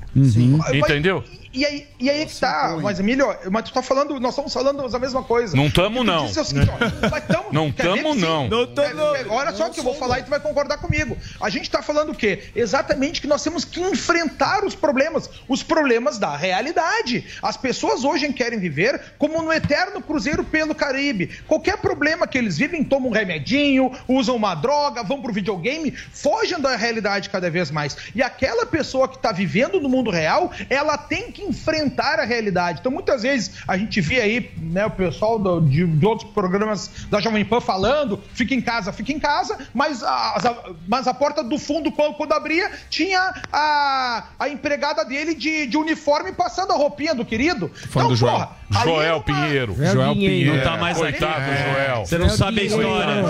Entendeu? 0.73 1.23
E 1.56 1.65
aí, 1.65 1.88
e 1.99 2.10
aí 2.10 2.22
é 2.22 2.26
que 2.26 2.36
tá, 2.38 2.77
mas 2.82 2.99
Emílio, 2.99 3.26
mas 3.49 3.64
tu 3.64 3.73
tá 3.73 3.82
falando, 3.82 4.19
nós 4.19 4.32
estamos 4.34 4.53
falando 4.53 4.94
a 4.94 4.99
mesma 4.99 5.23
coisa. 5.23 5.56
Não 5.56 5.72
tamo, 5.72 6.02
O 6.02 6.03
não. 6.03 6.26
disse 6.26 6.38
é 6.40 6.41
o 6.41 6.45
seguinte, 6.45 6.69
ó, 6.69 6.77
mas 7.10 7.23
tamo- 7.26 7.45
Não 7.52 7.72
tamo, 7.72 8.14
sim? 8.14 8.19
não. 8.19 8.48
Não 8.49 8.68
quer- 8.68 8.94
Olha 9.30 9.52
só 9.53 9.69
que 9.69 9.80
eu 9.80 9.84
vou 9.84 9.95
falar 9.95 10.19
e 10.19 10.23
tu 10.23 10.30
vai 10.30 10.40
concordar 10.40 10.77
comigo. 10.80 11.18
A 11.40 11.49
gente 11.49 11.69
tá 11.72 11.82
falando 11.82 12.11
o 12.11 12.15
quê? 12.15 12.44
Exatamente 12.56 13.22
que 13.22 13.27
nós 13.27 13.41
temos 13.41 13.64
que 13.64 13.80
enfrentar 13.80 14.65
os 14.65 14.76
problemas, 14.76 15.30
os 15.48 15.64
problemas 15.64 16.18
da 16.18 16.36
realidade. 16.36 17.26
As 17.41 17.56
pessoas 17.56 18.03
hoje 18.03 18.32
querem 18.34 18.60
viver 18.60 18.99
como 19.18 19.41
no 19.41 19.53
eterno 19.53 20.02
cruzeiro 20.02 20.44
pelo 20.44 20.76
Caribe. 20.76 21.30
Qualquer 21.48 21.77
problema 21.77 22.27
que 22.27 22.38
eles 22.38 22.57
vivem, 22.57 22.84
tomam 22.84 23.10
um 23.10 23.14
remedinho, 23.14 23.91
usam 24.07 24.36
uma 24.36 24.56
droga, 24.56 25.03
vão 25.03 25.22
pro 25.22 25.32
videogame, 25.32 25.91
fogem 25.91 26.60
da 26.60 26.76
realidade 26.76 27.30
cada 27.30 27.49
vez 27.49 27.72
mais. 27.72 27.95
E 28.14 28.22
aquela 28.22 28.65
pessoa 28.65 29.07
que 29.07 29.18
tá 29.19 29.32
vivendo 29.32 29.80
no 29.80 29.88
mundo 29.88 30.10
real, 30.11 30.52
ela 30.69 30.98
tem 30.98 31.32
que 31.32 31.44
enfrentar 31.47 32.19
a 32.19 32.26
realidade. 32.26 32.80
Então, 32.80 32.91
muitas 32.91 33.22
vezes, 33.23 33.51
a 33.67 33.77
gente 33.77 34.01
vê 34.01 34.19
aí, 34.22 34.51
né, 34.57 34.85
o 34.85 34.91
pessoal 34.91 35.38
do- 35.39 35.61
de, 35.61 35.85
de 35.85 36.05
outros 36.05 36.30
programas 36.31 36.89
da 37.09 37.19
Jovem 37.19 37.43
Pan 37.45 37.61
falando, 37.61 38.22
fica 38.34 38.53
em 38.53 38.61
casa, 38.61 38.91
fica 38.91 39.11
em 39.11 39.19
casa, 39.19 39.57
mas 39.73 40.03
a, 40.03 40.35
as- 40.35 40.76
mas 40.88 41.07
a 41.07 41.13
porta 41.13 41.43
do 41.43 41.57
fundo, 41.57 41.91
quando, 41.91 42.13
quando 42.15 42.34
abria, 42.34 42.72
tinha 42.89 43.34
a, 43.51 44.23
a 44.39 44.49
empregada 44.49 45.03
dele 45.05 45.34
de, 45.35 45.67
de 45.67 45.77
uniforme 45.77 46.31
passando 46.31 46.72
a 46.72 46.76
roupinha 46.76 47.13
do 47.15 47.26
querido. 47.26 47.72
Fã 47.89 48.07
do 48.07 48.15
Joel. 48.15 48.34
porra, 48.34 48.84
Joel 48.84 49.01
é 49.01 49.13
uma- 49.13 49.23
Pinheiro. 49.23 49.76
Joel 49.76 50.13
Pinheiro. 50.13 50.55
Não 50.55 50.63
tá 50.63 50.77
mais 50.77 51.01
aqui. 51.01 51.19
Coitado 51.19 51.45
do 51.51 51.57
Joel. 51.57 52.05
Você 52.05 52.17
não 52.17 52.30
sabe 52.30 52.61
a 52.61 52.63
história. 52.63 53.26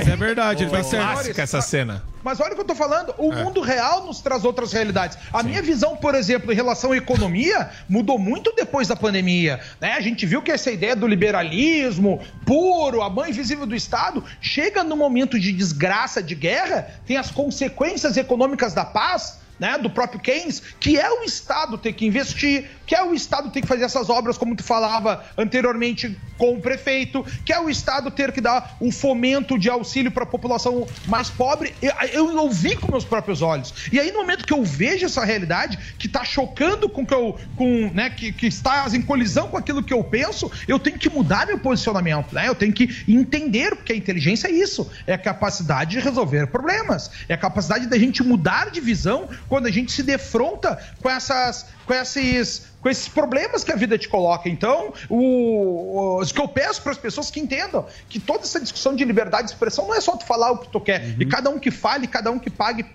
Isso 0.00 0.10
é 0.10 0.16
verdade, 0.16 0.64
ele 0.64 0.70
vai 0.70 0.82
ser 0.84 0.96
Olha, 0.96 1.06
clássica 1.12 1.42
essa 1.42 1.60
cena. 1.60 2.02
Mas 2.22 2.40
olha 2.40 2.52
o 2.52 2.54
que 2.54 2.60
eu 2.62 2.64
tô 2.64 2.74
falando, 2.74 3.14
o 3.18 3.30
É. 3.32 3.44
mundo 3.44 3.60
real 3.60 4.06
nos 4.06 4.20
traz 4.22 4.44
outras 4.46 4.72
realidades. 4.72 5.18
A 5.30 5.42
minha 5.42 5.60
visão, 5.60 5.94
por 5.94 6.14
exemplo, 6.14 6.50
em 6.50 6.54
relação 6.54 6.92
à 6.92 6.96
economia, 6.96 7.43
mudou 7.88 8.18
muito 8.18 8.52
depois 8.54 8.88
da 8.88 8.96
pandemia. 8.96 9.60
Né? 9.80 9.92
A 9.92 10.00
gente 10.00 10.26
viu 10.26 10.42
que 10.42 10.52
essa 10.52 10.70
ideia 10.70 10.94
do 10.94 11.06
liberalismo 11.06 12.20
puro, 12.44 13.02
a 13.02 13.10
mãe 13.10 13.30
invisível 13.30 13.66
do 13.66 13.74
Estado, 13.74 14.24
chega 14.40 14.84
no 14.84 14.96
momento 14.96 15.38
de 15.38 15.52
desgraça, 15.52 16.22
de 16.22 16.34
guerra, 16.34 16.88
tem 17.06 17.16
as 17.16 17.30
consequências 17.30 18.16
econômicas 18.16 18.72
da 18.72 18.84
paz. 18.84 19.43
Né, 19.58 19.78
do 19.78 19.88
próprio 19.88 20.18
Keynes, 20.18 20.60
que 20.80 20.98
é 20.98 21.08
o 21.08 21.22
Estado 21.22 21.78
ter 21.78 21.92
que 21.92 22.04
investir, 22.04 22.68
que 22.84 22.94
é 22.94 23.02
o 23.04 23.14
Estado 23.14 23.50
ter 23.50 23.60
que 23.60 23.68
fazer 23.68 23.84
essas 23.84 24.10
obras, 24.10 24.36
como 24.36 24.56
tu 24.56 24.64
falava 24.64 25.24
anteriormente 25.38 26.18
com 26.36 26.54
o 26.54 26.60
prefeito, 26.60 27.24
que 27.44 27.52
é 27.52 27.60
o 27.60 27.70
Estado 27.70 28.10
ter 28.10 28.32
que 28.32 28.40
dar 28.40 28.76
o 28.80 28.90
fomento 28.90 29.58
de 29.58 29.70
auxílio 29.70 30.10
para 30.10 30.24
a 30.24 30.26
população 30.26 30.86
mais 31.06 31.30
pobre. 31.30 31.74
Eu, 31.80 31.92
eu, 32.12 32.36
eu 32.36 32.50
vi 32.50 32.76
com 32.76 32.90
meus 32.90 33.04
próprios 33.04 33.42
olhos. 33.42 33.72
E 33.92 34.00
aí, 34.00 34.10
no 34.10 34.18
momento 34.18 34.44
que 34.44 34.52
eu 34.52 34.64
vejo 34.64 35.06
essa 35.06 35.24
realidade, 35.24 35.78
que 35.98 36.06
está 36.06 36.24
chocando 36.24 36.88
com 36.88 37.06
que 37.06 37.14
eu. 37.14 37.38
Com, 37.56 37.90
né, 37.94 38.10
que, 38.10 38.32
que 38.32 38.46
está 38.46 38.86
em 38.92 39.02
colisão 39.02 39.48
com 39.48 39.56
aquilo 39.56 39.82
que 39.82 39.92
eu 39.92 40.02
penso, 40.02 40.50
eu 40.66 40.78
tenho 40.78 40.98
que 40.98 41.08
mudar 41.08 41.46
meu 41.46 41.58
posicionamento. 41.58 42.34
Né? 42.34 42.48
Eu 42.48 42.54
tenho 42.54 42.72
que 42.72 43.04
entender, 43.08 43.76
porque 43.76 43.92
a 43.92 43.96
inteligência 43.96 44.48
é 44.48 44.50
isso: 44.50 44.90
é 45.06 45.14
a 45.14 45.18
capacidade 45.18 45.92
de 45.92 46.00
resolver 46.00 46.48
problemas, 46.48 47.10
é 47.28 47.34
a 47.34 47.38
capacidade 47.38 47.86
da 47.86 47.98
gente 47.98 48.22
mudar 48.22 48.70
de 48.70 48.80
visão 48.80 49.28
quando 49.48 49.66
a 49.66 49.70
gente 49.70 49.92
se 49.92 50.02
defronta 50.02 50.78
com 51.02 51.10
essas. 51.10 51.66
Com 51.86 51.92
esses, 51.92 52.66
com 52.80 52.88
esses 52.88 53.08
problemas 53.08 53.62
que 53.62 53.70
a 53.70 53.76
vida 53.76 53.98
te 53.98 54.08
coloca. 54.08 54.48
Então, 54.48 54.94
o, 55.10 56.20
o 56.20 56.26
que 56.26 56.40
eu 56.40 56.48
peço 56.48 56.80
para 56.80 56.92
as 56.92 56.98
pessoas 56.98 57.30
que 57.30 57.38
entendam 57.38 57.86
que 58.08 58.18
toda 58.18 58.44
essa 58.44 58.58
discussão 58.58 58.96
de 58.96 59.04
liberdade 59.04 59.48
de 59.48 59.52
expressão 59.52 59.86
não 59.86 59.94
é 59.94 60.00
só 60.00 60.16
tu 60.16 60.24
falar 60.24 60.52
o 60.52 60.58
que 60.58 60.68
tu 60.68 60.80
quer, 60.80 61.14
e 61.20 61.26
cada 61.26 61.50
um 61.50 61.58
que 61.58 61.70
fale, 61.70 62.06
cada 62.06 62.30
um 62.30 62.38
que 62.38 62.48
pague 62.48 62.86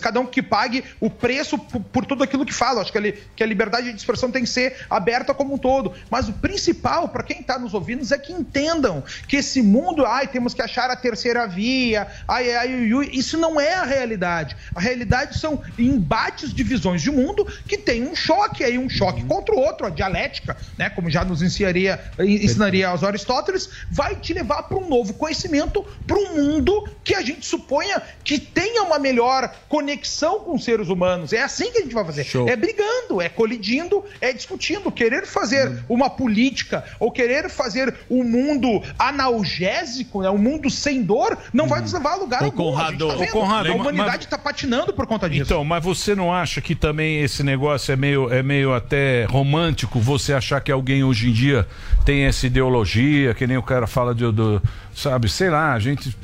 cada 0.00 0.20
um 0.20 0.26
que 0.26 0.42
pague 0.42 0.84
o 1.00 1.08
preço 1.08 1.58
por, 1.58 1.80
por 1.80 2.06
tudo 2.06 2.22
aquilo 2.22 2.44
que 2.44 2.52
fala. 2.52 2.82
Acho 2.82 2.92
que 2.92 2.98
a, 2.98 3.12
que 3.36 3.42
a 3.42 3.46
liberdade 3.46 3.90
de 3.90 3.96
expressão 3.96 4.30
tem 4.30 4.42
que 4.42 4.48
ser 4.48 4.76
aberta 4.88 5.32
como 5.32 5.54
um 5.54 5.58
todo. 5.58 5.92
Mas 6.10 6.28
o 6.28 6.32
principal, 6.34 7.08
para 7.08 7.22
quem 7.22 7.40
está 7.40 7.58
nos 7.58 7.74
ouvindo, 7.74 8.00
é 8.12 8.18
que 8.18 8.32
entendam 8.32 9.02
que 9.26 9.36
esse 9.36 9.62
mundo, 9.62 10.04
ai, 10.04 10.26
temos 10.26 10.54
que 10.54 10.62
achar 10.62 10.90
a 10.90 10.96
terceira 10.96 11.46
via, 11.46 12.06
ai, 12.26 12.54
ai, 12.54 12.74
ui, 12.74 12.94
ui, 12.94 13.10
isso 13.12 13.36
não 13.38 13.60
é 13.60 13.74
a 13.74 13.84
realidade. 13.84 14.56
A 14.74 14.80
realidade 14.80 15.38
são 15.38 15.62
embates 15.78 16.52
de 16.52 16.62
visões 16.62 17.02
de 17.02 17.10
mundo 17.10 17.46
que 17.66 17.78
tem 17.78 18.06
um 18.06 18.14
choque 18.14 18.64
aí, 18.64 18.78
um 18.78 18.88
choque 18.88 19.24
contra 19.24 19.54
o 19.54 19.58
outro, 19.58 19.86
a 19.86 19.90
dialética, 19.90 20.56
né? 20.76 20.90
Como 20.90 21.10
já 21.10 21.24
nos 21.24 21.42
ensinaria, 21.42 22.00
ensinaria 22.18 22.88
aos 22.88 23.04
Aristóteles, 23.04 23.68
vai 23.90 24.16
te 24.16 24.32
levar 24.34 24.64
para 24.64 24.78
um 24.78 24.88
novo 24.88 25.14
conhecimento, 25.14 25.84
para 26.06 26.16
um 26.16 26.36
mundo 26.36 26.88
que 27.04 27.14
a 27.14 27.22
gente 27.22 27.46
suponha 27.46 28.02
que 28.24 28.38
tenha 28.38 28.89
uma 28.90 28.98
melhor 28.98 29.52
conexão 29.68 30.40
com 30.40 30.54
os 30.54 30.64
seres 30.64 30.88
humanos. 30.88 31.32
É 31.32 31.42
assim 31.42 31.70
que 31.70 31.78
a 31.78 31.82
gente 31.82 31.94
vai 31.94 32.04
fazer. 32.04 32.26
É 32.46 32.56
brigando, 32.56 33.20
é 33.20 33.28
colidindo, 33.28 34.04
é 34.20 34.32
discutindo. 34.32 34.90
Querer 34.90 35.26
fazer 35.26 35.82
uma 35.88 36.10
política 36.10 36.84
ou 36.98 37.10
querer 37.10 37.48
fazer 37.48 37.94
um 38.10 38.24
mundo 38.24 38.82
analgésico, 38.98 40.22
né? 40.22 40.30
um 40.30 40.38
mundo 40.38 40.68
sem 40.70 41.02
dor, 41.02 41.38
não 41.52 41.66
vai 41.66 41.80
nos 41.80 41.92
levar 41.92 42.12
a 42.12 42.16
lugar 42.16 42.42
Ô, 42.42 42.46
algum. 42.46 42.56
Conrado, 42.56 43.10
a, 43.10 43.16
tá. 43.16 43.26
Conrado, 43.28 43.66
a 43.66 43.70
mas- 43.70 43.80
humanidade 43.80 44.24
está 44.24 44.38
patinando 44.38 44.92
por 44.92 45.06
conta 45.06 45.28
disso. 45.28 45.42
Então, 45.42 45.64
mas 45.64 45.82
você 45.82 46.14
não 46.14 46.32
acha 46.32 46.60
que 46.60 46.74
também 46.74 47.22
esse 47.22 47.42
negócio 47.42 47.92
é 47.92 47.96
meio, 47.96 48.32
é 48.32 48.42
meio 48.42 48.74
até 48.74 49.24
romântico? 49.24 50.00
Você 50.00 50.32
achar 50.32 50.60
que 50.60 50.70
alguém 50.72 51.04
hoje 51.04 51.28
em 51.30 51.32
dia 51.32 51.66
tem 52.04 52.24
essa 52.24 52.46
ideologia, 52.46 53.34
que 53.34 53.46
nem 53.46 53.56
o 53.56 53.62
cara 53.62 53.86
fala 53.86 54.14
de, 54.14 54.30
do, 54.30 54.62
sabe, 54.94 55.28
sei 55.28 55.50
lá, 55.50 55.72
a 55.72 55.78
gente. 55.78 56.16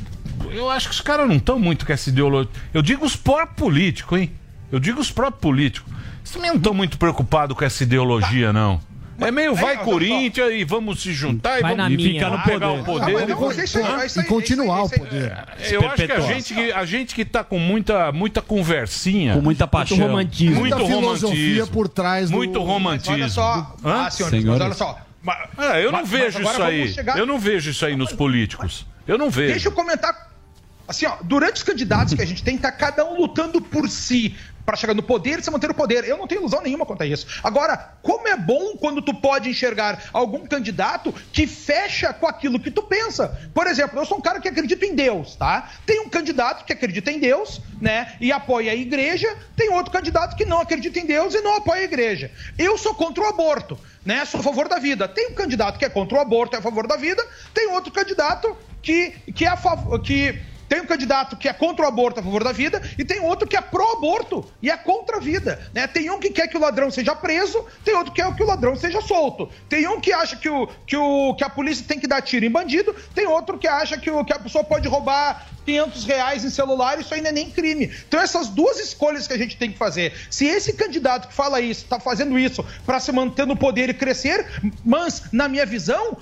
Eu 0.52 0.70
acho 0.70 0.88
que 0.88 0.94
os 0.94 1.00
caras 1.00 1.28
não 1.28 1.36
estão 1.36 1.58
muito 1.58 1.84
com 1.86 1.92
essa 1.92 2.08
ideologia. 2.08 2.50
Eu 2.72 2.82
digo 2.82 3.04
os 3.04 3.16
próprios 3.16 3.56
políticos, 3.56 4.18
hein? 4.18 4.30
Eu 4.70 4.78
digo 4.80 5.00
os 5.00 5.10
próprios 5.10 5.40
políticos. 5.40 5.92
Eles 6.20 6.30
também 6.30 6.50
não 6.50 6.56
estão 6.56 6.74
muito 6.74 6.98
preocupados 6.98 7.56
com 7.56 7.64
essa 7.64 7.82
ideologia, 7.82 8.52
não. 8.52 8.80
É 9.18 9.30
meio 9.30 9.54
vai 9.54 9.78
Corinthians 9.78 10.52
e 10.52 10.62
vamos 10.62 11.00
se 11.00 11.10
juntar 11.14 11.62
Vai 11.62 11.72
e 11.72 11.76
vamos 11.76 11.96
minha. 11.96 12.38
pegar 12.42 12.70
o 12.72 12.84
poder. 12.84 13.16
Ah, 13.16 13.36
mas 13.38 13.58
e 13.58 13.64
isso 13.64 13.78
aí, 13.78 14.06
isso 14.06 14.20
aí, 14.20 14.26
E 14.26 14.28
continuar 14.28 14.82
o 14.82 14.90
poder. 14.90 15.32
Eu 15.70 15.88
acho 15.88 16.04
que 16.06 16.12
a 16.12 16.20
gente 16.20 16.54
que, 16.54 16.72
a 16.72 16.84
gente 16.84 17.14
que 17.14 17.24
tá 17.24 17.42
com 17.42 17.58
muita, 17.58 18.12
muita 18.12 18.42
conversinha. 18.42 19.32
Com 19.32 19.40
muita 19.40 19.66
paixão. 19.66 19.96
Muito 19.96 20.10
romantismo. 20.10 20.56
Muito 20.60 20.76
Muita 20.76 20.94
filosofia 20.94 21.28
romantismo. 21.30 21.66
por 21.68 21.88
trás 21.88 22.28
do- 22.30 22.36
Muito 22.36 22.60
romantismo. 22.62 23.14
Olha 23.14 23.28
só, 23.30 23.74
ah, 23.82 24.10
senhores, 24.10 24.44
mas 24.44 24.60
olha 24.60 24.74
só. 24.74 24.98
Ma- 25.22 25.48
Ah, 25.56 25.80
eu 25.80 25.90
não 25.90 26.00
mas- 26.00 26.10
vejo 26.10 26.38
mas 26.42 26.52
isso 26.52 26.62
aí. 26.62 26.88
chegar- 26.92 27.16
Eu 27.18 27.24
não 27.26 27.38
vejo 27.38 27.70
isso 27.70 27.86
aí 27.86 27.96
nos 27.96 28.12
políticos. 28.12 28.84
Eu 29.08 29.16
não 29.16 29.30
vejo. 29.30 29.52
Deixa 29.52 29.68
eu 29.68 29.72
comentar. 29.72 30.25
Assim, 30.88 31.06
ó, 31.06 31.16
durante 31.22 31.56
os 31.56 31.62
candidatos 31.62 32.14
que 32.14 32.22
a 32.22 32.26
gente 32.26 32.42
tem, 32.42 32.56
tá 32.56 32.70
cada 32.70 33.04
um 33.04 33.16
lutando 33.16 33.60
por 33.60 33.88
si 33.88 34.36
para 34.66 34.76
chegar 34.76 34.94
no 34.94 35.02
poder 35.02 35.38
e 35.38 35.44
se 35.44 35.50
manter 35.50 35.68
no 35.68 35.74
poder. 35.74 36.04
Eu 36.04 36.18
não 36.18 36.26
tenho 36.26 36.40
ilusão 36.40 36.60
nenhuma 36.60 36.84
quanto 36.84 37.02
a 37.02 37.06
isso. 37.06 37.40
Agora, 37.42 37.94
como 38.02 38.26
é 38.26 38.36
bom 38.36 38.76
quando 38.76 39.00
tu 39.00 39.14
pode 39.14 39.48
enxergar 39.48 40.10
algum 40.12 40.44
candidato 40.44 41.14
que 41.32 41.46
fecha 41.46 42.12
com 42.12 42.26
aquilo 42.26 42.58
que 42.58 42.70
tu 42.70 42.82
pensa. 42.82 43.28
Por 43.54 43.68
exemplo, 43.68 44.00
eu 44.00 44.04
sou 44.04 44.18
um 44.18 44.20
cara 44.20 44.40
que 44.40 44.48
acredita 44.48 44.84
em 44.84 44.94
Deus, 44.94 45.36
tá? 45.36 45.70
Tem 45.86 46.00
um 46.00 46.08
candidato 46.08 46.64
que 46.64 46.72
acredita 46.72 47.12
em 47.12 47.20
Deus, 47.20 47.60
né, 47.80 48.16
e 48.20 48.32
apoia 48.32 48.72
a 48.72 48.74
igreja. 48.74 49.32
Tem 49.54 49.70
outro 49.72 49.92
candidato 49.92 50.36
que 50.36 50.44
não 50.44 50.60
acredita 50.60 50.98
em 50.98 51.06
Deus 51.06 51.34
e 51.34 51.40
não 51.40 51.56
apoia 51.56 51.82
a 51.82 51.84
igreja. 51.84 52.32
Eu 52.58 52.76
sou 52.76 52.94
contra 52.94 53.22
o 53.22 53.26
aborto, 53.28 53.78
né? 54.04 54.24
Sou 54.24 54.40
a 54.40 54.42
favor 54.42 54.68
da 54.68 54.78
vida. 54.78 55.06
Tem 55.06 55.28
um 55.28 55.34
candidato 55.34 55.78
que 55.78 55.84
é 55.84 55.88
contra 55.88 56.18
o 56.18 56.20
aborto 56.20 56.56
é 56.56 56.58
a 56.58 56.62
favor 56.62 56.88
da 56.88 56.96
vida. 56.96 57.24
Tem 57.54 57.68
outro 57.68 57.92
candidato 57.92 58.56
que, 58.82 59.10
que 59.32 59.44
é 59.44 59.48
a 59.48 59.56
favor. 59.56 60.00
Que 60.00 60.40
tem 60.68 60.80
um 60.80 60.86
candidato 60.86 61.36
que 61.36 61.48
é 61.48 61.52
contra 61.52 61.84
o 61.84 61.88
aborto 61.88 62.20
a 62.20 62.22
favor 62.22 62.43
da 62.43 62.52
vida 62.52 62.82
e 62.98 63.05
tem 63.05 63.20
outro 63.20 63.47
que 63.47 63.56
é 63.56 63.60
pró-aborto 63.60 64.44
e 64.62 64.70
é 64.70 64.76
contra 64.76 65.16
a 65.16 65.20
vida. 65.20 65.60
Né? 65.72 65.86
Tem 65.86 66.10
um 66.10 66.18
que 66.18 66.30
quer 66.30 66.48
que 66.48 66.56
o 66.56 66.60
ladrão 66.60 66.90
seja 66.90 67.14
preso, 67.14 67.64
tem 67.84 67.94
outro 67.94 68.12
que 68.12 68.22
quer 68.22 68.34
que 68.34 68.43
o 68.43 68.47
ladrão 68.47 68.76
seja 68.76 69.01
solto. 69.01 69.48
Tem 69.68 69.86
um 69.88 70.01
que 70.01 70.12
acha 70.12 70.36
que, 70.36 70.48
o, 70.48 70.68
que, 70.86 70.97
o, 70.97 71.34
que 71.34 71.44
a 71.44 71.51
polícia 71.51 71.84
tem 71.86 71.98
que 71.98 72.06
dar 72.06 72.20
tiro 72.22 72.44
em 72.44 72.51
bandido, 72.51 72.94
tem 73.14 73.26
outro 73.26 73.59
que 73.59 73.68
acha 73.68 73.97
que, 73.97 74.10
o, 74.10 74.24
que 74.24 74.32
a 74.32 74.38
pessoa 74.38 74.64
pode 74.64 74.88
roubar 74.88 75.47
500 75.66 76.05
reais 76.05 76.44
em 76.44 76.51
celular, 76.51 76.98
isso 77.01 77.12
ainda 77.12 77.28
é 77.28 77.32
nem 77.32 77.51
crime. 77.51 77.93
Então 78.06 78.20
essas 78.20 78.48
duas 78.48 78.78
escolhas 78.78 79.26
que 79.26 79.32
a 79.32 79.38
gente 79.38 79.56
tem 79.56 79.72
que 79.72 79.78
fazer. 79.78 80.12
Se 80.30 80.47
esse 80.47 80.72
candidato 80.72 81.28
que 81.28 81.34
fala 81.34 81.60
isso, 81.60 81.82
está 81.82 81.98
fazendo 81.98 82.38
isso 82.38 82.64
para 82.86 83.01
se 83.01 83.10
manter 83.10 83.47
no 83.47 83.56
poder 83.56 83.90
e 83.90 83.94
crescer, 83.94 84.47
mas 84.84 85.24
na 85.32 85.48
minha 85.48 85.66
visão, 85.66 86.16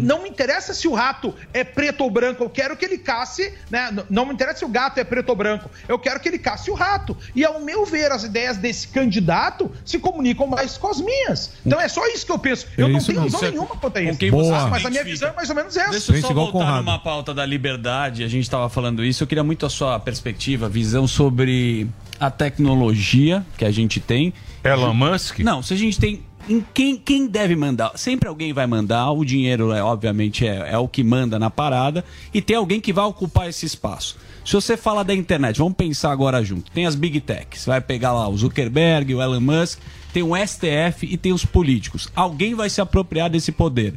Não 0.00 0.22
me 0.22 0.28
interessa 0.28 0.72
se 0.74 0.86
o 0.88 0.94
rato 0.94 1.34
é 1.52 1.62
preto 1.64 2.02
ou 2.02 2.10
branco, 2.10 2.42
eu 2.44 2.50
quero 2.50 2.76
que 2.76 2.84
ele 2.84 2.98
casse, 2.98 3.52
né? 3.70 3.94
Não 4.08 4.26
me 4.26 4.32
interessa 4.32 4.60
se 4.60 4.64
o 4.64 4.68
gato 4.68 4.98
é 4.98 5.04
preto 5.04 5.30
ou 5.30 5.36
branco, 5.36 5.70
eu 5.88 5.98
quero 5.98 6.20
que 6.20 6.28
ele 6.28 6.38
casse 6.38 6.70
o 6.70 6.74
rato. 6.74 7.16
E 7.34 7.44
ao 7.44 7.60
meu 7.60 7.84
ver, 7.84 8.10
as 8.12 8.24
ideias 8.24 8.56
desse 8.56 8.88
candidato 8.88 9.70
se 9.84 9.98
comunicam 9.98 10.46
mais 10.46 10.76
com 10.78 10.88
as 10.88 11.00
minhas. 11.00 11.52
Então 11.64 11.80
é 11.80 11.88
só 11.88 12.06
isso 12.08 12.24
que 12.24 12.32
eu 12.32 12.38
penso. 12.38 12.66
Eu 12.76 12.86
É 12.86 12.90
não 12.90 13.00
tenho 13.00 13.26
é- 13.26 13.50
nenhuma 13.50 13.76
quanto 13.76 13.96
a 13.96 14.02
isso. 14.02 14.18
quem 14.18 14.30
você 14.30 14.52
Ah, 14.52 14.68
mas 14.68 14.84
a 14.84 14.90
minha 14.90 15.04
visão 15.04 15.28
é 15.30 15.32
mais 15.32 15.48
ou 15.50 15.56
menos 15.56 15.76
essa. 15.76 15.90
Deixa 15.90 16.12
eu 16.12 16.20
só 16.20 16.32
voltar 16.32 16.82
numa 16.82 16.98
pauta 16.98 17.34
da 17.34 17.44
liberdade. 17.44 18.24
A 18.24 18.28
gente 18.28 18.42
estava 18.44 18.68
falando 18.68 19.04
isso. 19.04 19.22
Eu 19.22 19.26
queria 19.26 19.44
muito 19.44 19.66
a 19.66 19.70
sua 19.70 19.98
perspectiva, 20.00 20.68
visão 20.68 21.06
sobre 21.06 21.86
a 22.18 22.30
tecnologia 22.30 23.44
que 23.56 23.64
a 23.64 23.70
gente 23.70 24.00
tem. 24.00 24.32
Elon 24.64 24.94
Musk? 24.94 25.38
Não, 25.40 25.62
se 25.62 25.72
a 25.74 25.76
gente 25.76 25.98
tem. 25.98 26.22
Em 26.48 26.64
quem, 26.72 26.96
quem 26.96 27.26
deve 27.26 27.54
mandar? 27.54 27.92
Sempre 27.96 28.28
alguém 28.28 28.54
vai 28.54 28.66
mandar, 28.66 29.10
o 29.10 29.24
dinheiro, 29.24 29.70
é, 29.70 29.82
obviamente, 29.82 30.46
é, 30.46 30.70
é 30.72 30.78
o 30.78 30.88
que 30.88 31.04
manda 31.04 31.38
na 31.38 31.50
parada, 31.50 32.02
e 32.32 32.40
tem 32.40 32.56
alguém 32.56 32.80
que 32.80 32.92
vai 32.92 33.04
ocupar 33.04 33.48
esse 33.48 33.66
espaço. 33.66 34.16
Se 34.44 34.54
você 34.54 34.76
fala 34.76 35.04
da 35.04 35.14
internet, 35.14 35.58
vamos 35.58 35.74
pensar 35.74 36.10
agora 36.10 36.42
junto. 36.42 36.70
Tem 36.70 36.86
as 36.86 36.94
Big 36.94 37.20
Techs, 37.20 37.66
vai 37.66 37.82
pegar 37.82 38.14
lá 38.14 38.26
o 38.26 38.36
Zuckerberg, 38.36 39.14
o 39.14 39.20
Elon 39.20 39.40
Musk, 39.40 39.78
tem 40.10 40.22
o 40.22 40.34
STF 40.34 41.06
e 41.06 41.18
tem 41.18 41.34
os 41.34 41.44
políticos. 41.44 42.08
Alguém 42.16 42.54
vai 42.54 42.70
se 42.70 42.80
apropriar 42.80 43.28
desse 43.28 43.52
poder. 43.52 43.92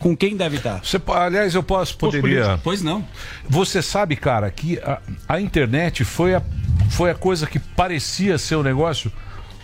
Com 0.00 0.16
quem 0.16 0.36
deve 0.36 0.56
estar? 0.56 0.84
Você, 0.84 1.00
aliás, 1.06 1.54
eu 1.54 1.62
posso, 1.62 1.96
poderia. 1.96 2.58
Pois 2.64 2.82
não. 2.82 3.06
Você 3.48 3.80
sabe, 3.80 4.16
cara, 4.16 4.50
que 4.50 4.76
a, 4.80 5.00
a 5.28 5.40
internet 5.40 6.04
foi 6.04 6.34
a, 6.34 6.42
foi 6.90 7.08
a 7.12 7.14
coisa 7.14 7.46
que 7.46 7.60
parecia 7.60 8.36
ser 8.38 8.56
o 8.56 8.62
negócio 8.64 9.12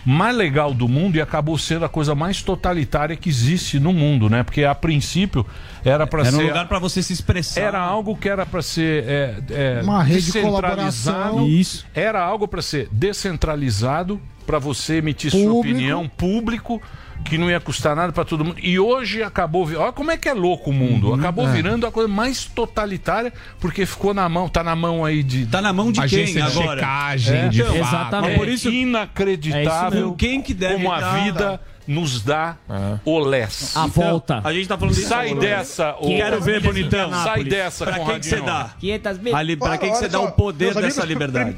mais 0.05 0.35
legal 0.35 0.73
do 0.73 0.87
mundo 0.87 1.15
e 1.15 1.21
acabou 1.21 1.57
sendo 1.57 1.85
a 1.85 1.89
coisa 1.89 2.15
mais 2.15 2.41
totalitária 2.41 3.15
que 3.15 3.29
existe 3.29 3.79
no 3.79 3.93
mundo, 3.93 4.29
né? 4.29 4.43
Porque 4.43 4.63
a 4.63 4.73
princípio 4.73 5.45
era 5.83 6.07
para 6.07 6.21
Era 6.21 6.31
ser 6.31 6.37
um 6.37 6.47
lugar 6.47 6.67
para 6.67 6.79
você 6.79 7.03
se 7.03 7.13
expressar. 7.13 7.61
Era 7.61 7.79
algo 7.79 8.15
que 8.15 8.29
era 8.29 8.45
para 8.45 8.61
ser 8.61 9.03
é, 9.07 9.35
é, 9.51 9.81
Uma 9.83 10.03
rede 10.03 10.31
de 10.31 10.41
colaboração. 10.41 11.47
Isso. 11.47 11.85
Era 11.93 12.21
algo 12.21 12.47
para 12.47 12.61
ser 12.61 12.87
descentralizado, 12.91 14.19
para 14.45 14.59
você 14.59 14.95
emitir 14.95 15.31
sua 15.31 15.39
Público. 15.41 15.59
opinião, 15.59 16.07
público, 16.07 16.81
que 17.25 17.37
não 17.37 17.49
ia 17.49 17.59
custar 17.59 17.95
nada 17.95 18.11
para 18.11 18.25
todo 18.25 18.43
mundo. 18.43 18.57
E 18.61 18.79
hoje 18.79 19.21
acabou, 19.21 19.67
olha 19.77 19.91
como 19.91 20.09
é 20.11 20.17
que 20.17 20.27
é 20.27 20.33
louco 20.33 20.71
o 20.71 20.73
mundo. 20.73 21.13
acabou 21.13 21.47
é. 21.47 21.51
virando 21.51 21.85
a 21.85 21.91
coisa 21.91 22.07
mais 22.07 22.45
totalitária 22.45 23.31
porque 23.59 23.85
ficou 23.85 24.13
na 24.13 24.27
mão, 24.27 24.49
tá 24.49 24.63
na 24.63 24.75
mão 24.75 25.05
aí 25.05 25.21
de 25.21 25.45
Tá 25.45 25.61
na 25.61 25.71
mão 25.71 25.91
de 25.91 26.01
Agência 26.01 26.41
quem 26.41 26.51
de 26.51 26.59
agora? 26.59 26.79
checagem, 26.79 27.37
É, 27.37 27.47
de 27.49 27.61
então, 27.61 27.75
exatamente. 27.75 28.33
É 28.33 28.37
Por 28.37 28.47
isso- 28.47 28.69
inacreditável 28.69 30.11
É. 30.11 30.15
Quem 30.17 30.41
que 30.41 30.53
deve 30.53 30.75
como 30.75 30.91
a 30.91 30.99
dar- 30.99 31.23
vida 31.23 31.61
nos 31.87 32.21
dá 32.21 32.55
olés. 33.03 33.75
A 33.75 33.87
volta. 33.87 34.41
A 34.43 34.53
gente 34.53 34.67
tá 34.67 34.77
falando 34.77 34.93
disso 34.93 35.07
Sai 35.07 35.31
agora. 35.31 35.39
dessa, 35.47 35.95
ô- 35.99 36.07
Quero 36.07 36.39
ver, 36.41 36.61
bonitão. 36.61 37.11
Sai 37.11 37.43
dessa, 37.43 37.85
Pra 37.85 37.99
quem 37.99 38.19
que 38.19 38.25
você 38.27 38.35
dá? 38.41 38.69
Conradinho. 38.79 39.35
Ali, 39.35 39.55
pra 39.55 39.77
quem 39.77 39.91
que 39.91 39.97
você 39.97 40.07
dá 40.07 40.19
o 40.19 40.31
poder 40.31 40.73
dessa 40.75 41.03
liberdade? 41.05 41.57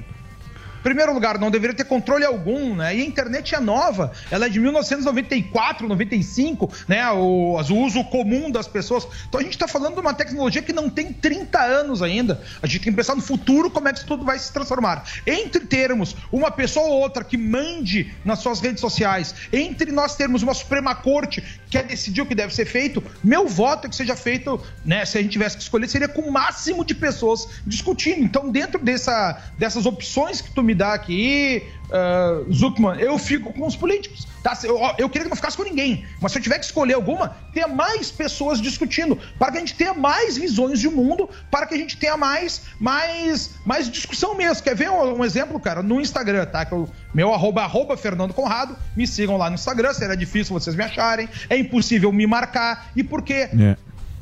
Primeiro 0.84 1.14
lugar, 1.14 1.38
não 1.38 1.52
deveria 1.52 1.76
ter 1.76 1.86
controle 1.86 2.26
algum, 2.26 2.76
né? 2.76 2.96
E 2.96 3.02
a 3.02 3.06
internet 3.06 3.56
é 3.56 3.60
nova, 3.60 4.12
ela 4.30 4.46
é 4.46 4.50
de 4.50 4.60
1994, 4.60 5.88
95, 5.88 6.72
né? 6.88 7.10
O, 7.12 7.58
o 7.58 7.74
uso 7.78 8.04
comum 8.06 8.50
das 8.50 8.68
pessoas. 8.68 9.08
Então 9.28 9.40
a 9.40 9.44
gente 9.44 9.54
está 9.54 9.68
falando 9.68 9.96
de 9.96 10.02
uma 10.02 10.14
tecnologia 10.14 10.62
que 10.62 10.74
não 10.74 10.90
tem 10.90 11.14
30 11.14 11.60
anos 11.62 12.02
ainda. 12.02 12.42
A 12.62 12.68
gente 12.68 12.84
tem 12.84 12.94
que 12.94 12.98
pensar 12.98 13.16
no 13.16 13.22
futuro 13.22 13.70
como 13.70 13.88
é 13.88 13.94
que 13.94 14.00
isso 14.00 14.08
tudo 14.08 14.26
vai 14.26 14.38
se 14.40 14.52
transformar. 14.52 15.04
Entre 15.26 15.66
termos 15.66 16.16
uma 16.32 16.52
pessoa 16.52 16.88
ou 16.88 17.02
outra 17.02 17.24
que 17.24 17.38
mande 17.38 18.14
nas 18.26 18.40
suas 18.40 18.60
redes 18.60 18.82
sociais, 18.82 19.34
entre 19.52 19.92
nós 19.92 20.16
termos 20.16 20.44
uma 20.44 20.54
Suprema 20.54 20.96
Corte 20.96 21.42
que 21.42 21.72
quer 21.72 21.84
decidir 21.84 22.22
o 22.22 22.26
que 22.26 22.36
deve 22.36 22.54
ser 22.54 22.66
feito, 22.66 23.04
meu 23.24 23.48
voto 23.48 23.88
é 23.88 23.90
que 23.90 23.96
seja 23.96 24.16
feito, 24.16 24.62
né? 24.86 25.06
Se 25.06 25.18
a 25.18 25.22
gente 25.22 25.32
tivesse 25.32 25.58
que 25.58 25.64
escolher, 25.64 25.88
seria 25.88 26.08
com 26.08 26.22
o 26.22 26.32
máximo 26.32 26.84
de 26.84 26.94
pessoas 26.94 27.48
discutindo. 27.66 28.24
Então, 28.24 28.50
dentro 28.50 28.84
dessa, 28.84 29.42
dessas 29.58 29.86
opções 29.86 30.42
que 30.42 30.52
tu 30.54 30.62
me 30.62 30.71
me 30.72 30.76
dá 30.76 30.94
aqui, 30.94 31.68
ah, 31.92 32.42
Zuckman, 32.52 32.98
eu 33.00 33.18
fico 33.20 33.52
com 33.52 33.68
os 33.68 33.76
políticos. 33.76 34.26
Tá? 34.42 34.58
Eu, 34.64 34.80
eu 34.98 35.10
queria 35.10 35.24
que 35.24 35.30
não 35.30 35.36
ficasse 35.36 35.58
com 35.58 35.64
ninguém. 35.64 36.06
Mas 36.22 36.32
se 36.32 36.38
eu 36.38 36.42
tiver 36.42 36.58
que 36.58 36.66
escolher 36.66 36.94
alguma, 36.94 37.36
ter 37.54 37.68
mais 37.68 38.10
pessoas 38.10 38.62
discutindo. 38.62 39.20
Para 39.38 39.52
que 39.52 39.58
a 39.58 39.60
gente 39.60 39.76
tenha 39.76 39.94
mais 39.94 40.38
visões 40.38 40.80
de 40.80 40.88
mundo, 40.88 41.30
para 41.52 41.66
que 41.66 41.76
a 41.76 41.78
gente 41.78 41.98
tenha 41.98 42.16
mais, 42.16 42.62
mais, 42.80 43.52
mais 43.66 43.92
discussão 43.92 44.34
mesmo. 44.36 44.64
Quer 44.64 44.76
ver 44.76 44.90
um, 44.90 45.20
um 45.20 45.26
exemplo, 45.26 45.60
cara? 45.60 45.84
No 45.84 46.00
Instagram, 46.00 46.46
tá? 46.46 46.64
Que 46.64 46.72
eu, 46.72 46.90
meu 47.14 47.34
arroba, 47.34 47.64
arroba 47.64 47.98
Fernando 47.98 48.34
Conrado. 48.34 48.76
Me 48.96 49.06
sigam 49.06 49.36
lá 49.36 49.50
no 49.50 49.56
Instagram, 49.56 49.94
será 49.94 50.16
difícil 50.16 50.58
vocês 50.58 50.76
me 50.76 50.84
acharem. 50.84 51.28
É 51.50 51.58
impossível 51.58 52.12
me 52.14 52.26
marcar. 52.26 52.90
E 52.96 53.04
por 53.04 53.22
quê? 53.22 53.50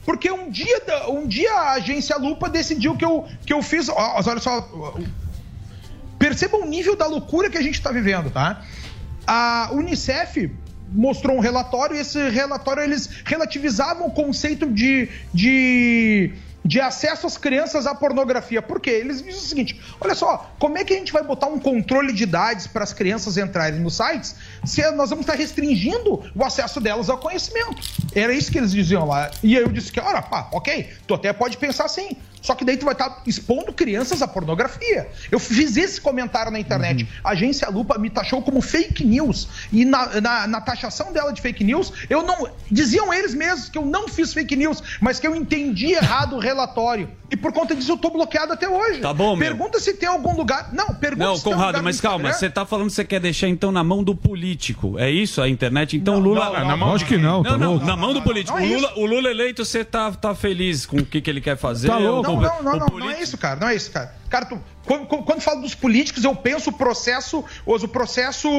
Porque 0.06 0.32
um 0.32 0.50
dia, 0.50 0.82
um 1.08 1.28
dia 1.28 1.54
a 1.54 1.74
agência 1.74 2.18
Lupa 2.18 2.50
decidiu 2.50 2.98
que 2.98 3.06
eu, 3.06 3.28
que 3.46 3.54
eu 3.54 3.62
fiz. 3.62 3.90
Olha 3.90 4.40
só. 4.40 4.98
Perceba 6.20 6.58
o 6.58 6.66
nível 6.66 6.96
da 6.96 7.08
loucura 7.08 7.50
que 7.50 7.58
a 7.58 7.62
gente 7.62 7.76
está 7.76 7.92
vivendo, 7.92 8.30
tá? 8.30 8.62
A 9.26 9.70
Unicef 9.72 10.52
mostrou 10.92 11.38
um 11.38 11.40
relatório 11.40 11.96
e 11.96 12.00
esse 12.00 12.30
relatório 12.30 12.84
eles 12.84 13.10
relativizavam 13.26 14.08
o 14.08 14.12
conceito 14.12 14.66
de, 14.66 15.08
de, 15.34 16.34
de 16.66 16.82
acesso 16.82 17.28
às 17.28 17.38
crianças 17.38 17.86
à 17.86 17.94
pornografia. 17.94 18.62
Por 18.62 18.80
quê? 18.80 18.90
Eles 18.90 19.22
dizem 19.22 19.40
o 19.40 19.44
seguinte: 19.44 19.80
olha 20.02 20.16
só, 20.16 20.52
como 20.60 20.78
é 20.78 20.84
que 20.84 20.94
a 20.94 20.98
gente 20.98 21.14
vai 21.14 21.24
botar 21.24 21.48
um 21.48 21.60
controle 21.60 22.12
de 22.12 22.24
idades 22.24 22.68
para 22.68 22.84
as 22.84 22.92
crianças 22.92 23.38
entrarem 23.38 23.80
nos 23.80 23.96
sites 23.96 24.36
se 24.66 24.82
nós 24.92 25.10
vamos 25.10 25.24
estar 25.24 25.38
restringindo 25.38 26.24
o 26.36 26.44
acesso 26.44 26.82
delas 26.82 27.10
ao 27.10 27.18
conhecimento? 27.18 27.82
Era 28.14 28.34
isso 28.34 28.52
que 28.52 28.58
eles 28.58 28.72
diziam 28.72 29.06
lá. 29.08 29.32
E 29.44 29.56
aí 29.56 29.64
eu 29.64 29.70
disse 29.70 29.92
que, 29.92 30.00
olha, 30.00 30.22
pá, 30.22 30.50
ok, 30.52 30.90
tu 31.08 31.14
até 31.14 31.32
pode 31.32 31.58
pensar 31.58 31.86
assim. 31.86 32.18
Só 32.42 32.56
que 32.56 32.64
daí 32.66 32.78
tu 32.78 32.86
vai 32.86 32.94
estar 32.94 33.22
expondo 33.28 33.74
crianças 33.74 34.22
à 34.22 34.28
pornografia. 34.28 35.08
Eu 35.32 35.40
fiz 35.40 35.76
esse 35.78 36.00
comentário 36.00 36.52
na 36.52 36.60
internet. 36.60 37.08
A 37.24 37.32
agência 37.32 37.70
Lupa 37.70 37.98
me 37.98 38.10
taxou 38.10 38.42
como 38.42 38.62
fake 38.62 39.04
news. 39.06 39.48
E 39.72 39.84
na, 39.86 40.22
na, 40.22 40.48
na 40.48 40.62
taxação 40.62 41.12
dela 41.12 41.32
de 41.34 41.42
fake 41.42 41.64
news, 41.64 41.92
eu 42.10 42.24
não. 42.24 42.50
Diziam 42.72 43.14
eles 43.14 43.34
mesmos 43.34 43.70
que 43.70 43.78
eu 43.78 43.86
não 43.86 44.08
fiz 44.08 44.34
fake 44.34 44.56
news, 44.56 44.82
mas 45.02 45.20
que 45.20 45.28
eu 45.28 45.36
entendi 45.36 45.92
errado 45.94 46.36
o 46.36 46.40
relatório. 46.40 47.10
E 47.32 47.38
por 47.38 47.52
conta 47.54 47.76
disso 47.76 47.92
eu 47.92 47.98
tô 47.98 48.10
bloqueado 48.10 48.54
até 48.54 48.68
hoje. 48.68 49.00
Tá 49.02 49.14
bom, 49.14 49.36
meu. 49.36 49.48
Pergunta 49.48 49.80
se 49.80 49.94
tem 49.94 50.10
algum 50.10 50.36
lugar. 50.36 50.74
Não, 50.74 50.88
pergunta 50.96 51.24
Não, 51.26 51.36
se 51.38 51.44
tem 51.44 51.54
Conrado, 51.54 51.68
lugar 51.68 51.80
no 51.82 51.84
mas 51.86 52.02
calma, 52.02 52.34
você 52.34 52.50
tá 52.50 52.66
falando 52.66 52.88
que 52.88 52.94
você 52.94 53.06
quer 53.06 53.20
deixar 53.20 53.48
então 53.48 53.72
na 53.72 53.84
mão 53.84 54.04
do 54.04 54.16
político. 54.16 54.98
É 54.98 55.12
isso 55.12 55.40
a 55.42 55.48
internet? 55.48 55.96
Então 55.96 56.16
o 56.16 56.20
Lula. 56.20 56.46
não, 56.46 56.54
não, 56.60 56.68
Na 56.68 56.78
mão 56.78 56.96
acho 56.96 57.06
que 57.06 57.18
não, 57.18 57.44
tá 57.44 57.52
não, 57.52 57.58
não, 57.60 57.72
louco. 57.74 57.86
na 57.86 57.96
mão 57.96 58.14
do 58.14 58.22
político. 58.24 58.58
não 58.58 58.66
o, 58.66 58.68
é 58.68 58.76
Lula, 58.76 58.94
o 58.96 59.06
Lula 59.06 59.30
eleito, 59.30 59.64
você 59.64 59.84
tá, 59.84 60.12
tá 60.12 60.34
feliz 60.34 60.86
com 60.88 60.98
o 60.98 61.06
que, 61.06 61.22
que 61.22 61.30
ele 61.30 61.42
quer 61.42 61.56
fazer? 61.58 61.88
Não, 61.90 62.20
O- 62.22 62.29
não, 62.36 62.64
não, 62.64 62.64
não, 62.64 62.88
não, 62.88 63.00
não 63.00 63.10
é 63.10 63.22
isso, 63.22 63.38
cara. 63.38 63.60
Não 63.60 63.68
é 63.68 63.76
isso, 63.76 63.92
cara. 63.92 64.19
Cara, 64.30 64.46
tu- 64.46 64.62
quando, 64.86 65.06
quando, 65.08 65.42
falo 65.42 65.62
dos 65.62 65.76
políticos, 65.76 66.24
eu 66.24 66.36
penso 66.36 66.70
o 66.70 66.74
processo, 66.74 67.44
os- 67.66 67.84
o 67.84 67.88
processo, 67.88 68.50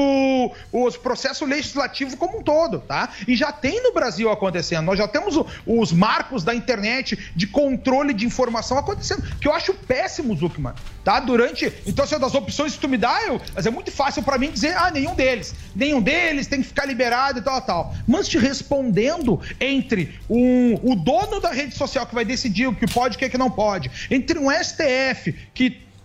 os 0.71 0.97
processo 0.97 1.45
legislativo 1.45 2.15
como 2.17 2.39
um 2.39 2.43
todo, 2.43 2.79
tá? 2.79 3.09
E 3.27 3.35
já 3.35 3.51
tem 3.51 3.81
no 3.83 3.93
Brasil 3.93 4.29
acontecendo. 4.29 4.85
Nós 4.85 4.97
já 4.97 5.07
temos 5.07 5.35
o- 5.35 5.45
os 5.65 5.91
marcos 5.91 6.43
da 6.43 6.53
internet 6.55 7.17
de 7.35 7.47
controle 7.47 8.13
de 8.13 8.25
informação 8.25 8.77
acontecendo, 8.77 9.23
que 9.39 9.47
eu 9.47 9.53
acho 9.53 9.73
péssimo, 9.73 10.35
Zuckman, 10.35 10.73
tá? 11.03 11.19
Durante, 11.19 11.71
então, 11.85 12.05
se 12.05 12.15
é 12.15 12.19
das 12.19 12.33
opções 12.35 12.73
que 12.73 12.79
tu 12.79 12.87
me 12.89 12.97
dá, 12.97 13.23
eu, 13.23 13.41
mas 13.53 13.65
é 13.65 13.69
muito 13.69 13.91
fácil 13.91 14.23
pra 14.23 14.37
mim 14.37 14.51
dizer, 14.51 14.75
ah, 14.77 14.89
nenhum 14.91 15.15
deles, 15.15 15.53
nenhum 15.75 16.01
deles 16.01 16.47
tem 16.47 16.61
que 16.61 16.67
ficar 16.67 16.85
liberado 16.85 17.39
e 17.39 17.41
tal, 17.41 17.61
tal. 17.61 17.93
Mas 18.07 18.27
te 18.27 18.37
respondendo 18.37 19.39
entre 19.59 20.19
um, 20.29 20.75
o 20.83 20.95
dono 20.95 21.39
da 21.39 21.51
rede 21.51 21.75
social 21.75 22.05
que 22.05 22.15
vai 22.15 22.25
decidir 22.25 22.67
o 22.67 22.75
que 22.75 22.87
pode 22.87 23.15
o 23.15 23.19
que, 23.19 23.25
é 23.25 23.29
que 23.29 23.37
não 23.37 23.51
pode, 23.51 23.91
entre 24.09 24.39
um 24.39 24.49
STF 24.51 25.33
que 25.53 25.60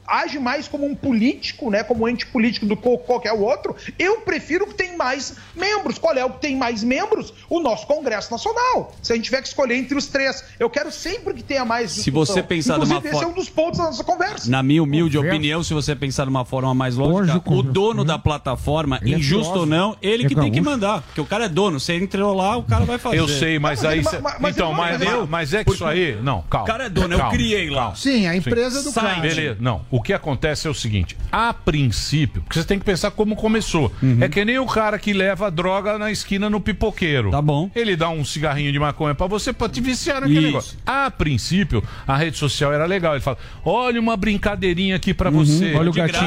age 0.06 0.38
mais 0.38 0.68
como 0.68 0.86
um 0.86 0.94
político, 0.94 1.70
né, 1.70 1.82
como 1.82 2.04
um 2.04 2.08
ente 2.08 2.26
político 2.26 2.66
do 2.66 2.76
que 2.76 2.96
qualquer 2.98 3.32
outro, 3.32 3.74
eu 3.98 4.20
prefiro 4.20 4.66
que 4.66 4.74
tenha 4.74 4.96
mais 4.96 5.34
membros. 5.54 5.98
Qual 5.98 6.14
é 6.14 6.24
o 6.24 6.30
que 6.30 6.40
tem 6.40 6.56
mais 6.56 6.82
membros? 6.82 7.32
O 7.48 7.60
nosso 7.60 7.86
Congresso 7.86 8.30
Nacional. 8.30 8.94
Se 9.02 9.12
a 9.12 9.16
gente 9.16 9.24
tiver 9.26 9.42
que 9.42 9.48
escolher 9.48 9.76
entre 9.76 9.96
os 9.96 10.06
três, 10.06 10.44
eu 10.58 10.68
quero 10.70 10.90
sempre 10.92 11.34
que 11.34 11.42
tenha 11.42 11.64
mais 11.64 11.90
Se 11.92 12.10
você 12.10 12.42
pensar 12.42 12.74
numa 12.78 12.96
Inclusive, 12.96 13.08
esse 13.08 13.16
é 13.16 13.20
forma- 13.20 13.32
um 13.32 13.34
dos 13.34 13.48
pontos 13.48 13.78
da 13.78 13.84
nossa 13.86 14.04
conversa. 14.04 14.50
Na 14.50 14.62
minha 14.62 14.82
humilde 14.82 15.18
opinião, 15.18 15.62
se 15.62 15.72
você 15.74 15.94
pensar 15.94 16.24
de 16.24 16.30
uma 16.30 16.44
forma 16.44 16.74
mais 16.74 16.96
lógica, 16.96 17.42
o 17.50 17.62
dono 17.62 18.04
da 18.04 18.18
plataforma, 18.18 18.98
Ele 19.02 19.14
é 19.14 19.18
injusto 19.18 19.46
ou 19.58 19.64
filósofo. 19.66 19.66
não, 19.70 19.96
ele 20.02 20.26
que 20.26 20.34
É 20.34 20.40
tem 20.40 20.50
que 20.52 20.60
gaúcho. 20.60 20.70
mandar. 20.70 21.02
Porque 21.02 21.20
o 21.20 21.26
cara 21.26 21.44
é 21.44 21.48
dono. 21.48 21.78
Você 21.80 21.94
entrou 21.94 22.34
lá, 22.34 22.56
o 22.56 22.62
cara 22.62 22.84
vai 22.84 22.98
fazer. 22.98 23.18
Eu 23.18 23.28
sei, 23.28 23.58
mas, 23.58 23.84
aí. 23.84 24.02
cê- 24.04 24.16
então, 24.48 24.72
mas, 24.72 25.00
eu. 25.00 25.26
mas 25.26 25.54
é 25.54 25.64
que 25.64 25.72
isso 25.72 25.84
aí. 25.84 26.16
Não, 26.22 26.42
calma. 26.42 26.64
O 26.64 26.66
cara 26.66 26.84
é 26.86 26.88
dono, 26.88 27.14
eu 27.14 27.18
calma, 27.18 27.32
criei 27.32 27.68
lá. 27.70 27.82
calma. 27.82 27.96
Sim, 27.96 28.26
a 28.26 28.36
empresa 28.36 28.82
do 28.82 28.92
cara. 28.92 29.20
Beleza. 29.20 29.56
Não, 29.60 29.84
o 29.96 30.02
que 30.02 30.12
acontece 30.12 30.66
é 30.66 30.70
o 30.70 30.74
seguinte: 30.74 31.16
a 31.30 31.52
princípio, 31.54 32.42
porque 32.42 32.58
você 32.60 32.66
tem 32.66 32.78
que 32.78 32.84
pensar 32.84 33.10
como 33.10 33.34
começou. 33.36 33.92
Uhum. 34.02 34.18
É 34.20 34.28
que 34.28 34.44
nem 34.44 34.58
o 34.58 34.66
cara 34.66 34.98
que 34.98 35.12
leva 35.12 35.50
droga 35.50 35.98
na 35.98 36.10
esquina 36.10 36.48
no 36.50 36.60
pipoqueiro. 36.60 37.30
Tá 37.30 37.40
bom. 37.42 37.70
Ele 37.74 37.96
dá 37.96 38.08
um 38.08 38.24
cigarrinho 38.24 38.72
de 38.72 38.78
maconha 38.78 39.14
pra 39.14 39.26
você 39.26 39.52
pra 39.52 39.68
te 39.68 39.80
viciar 39.80 40.20
naquele 40.20 40.38
Isso. 40.38 40.46
negócio. 40.46 40.78
A 40.86 41.10
princípio, 41.10 41.82
a 42.06 42.16
rede 42.16 42.36
social 42.36 42.72
era 42.72 42.84
legal. 42.86 43.14
Ele 43.14 43.22
fala: 43.22 43.38
olha 43.64 44.00
uma 44.00 44.16
brincadeirinha 44.16 44.96
aqui 44.96 45.14
pra 45.14 45.30
você. 45.30 45.74
Olha 45.74 45.90
o 45.90 45.92
De 45.92 45.98
gatinho. 46.00 46.20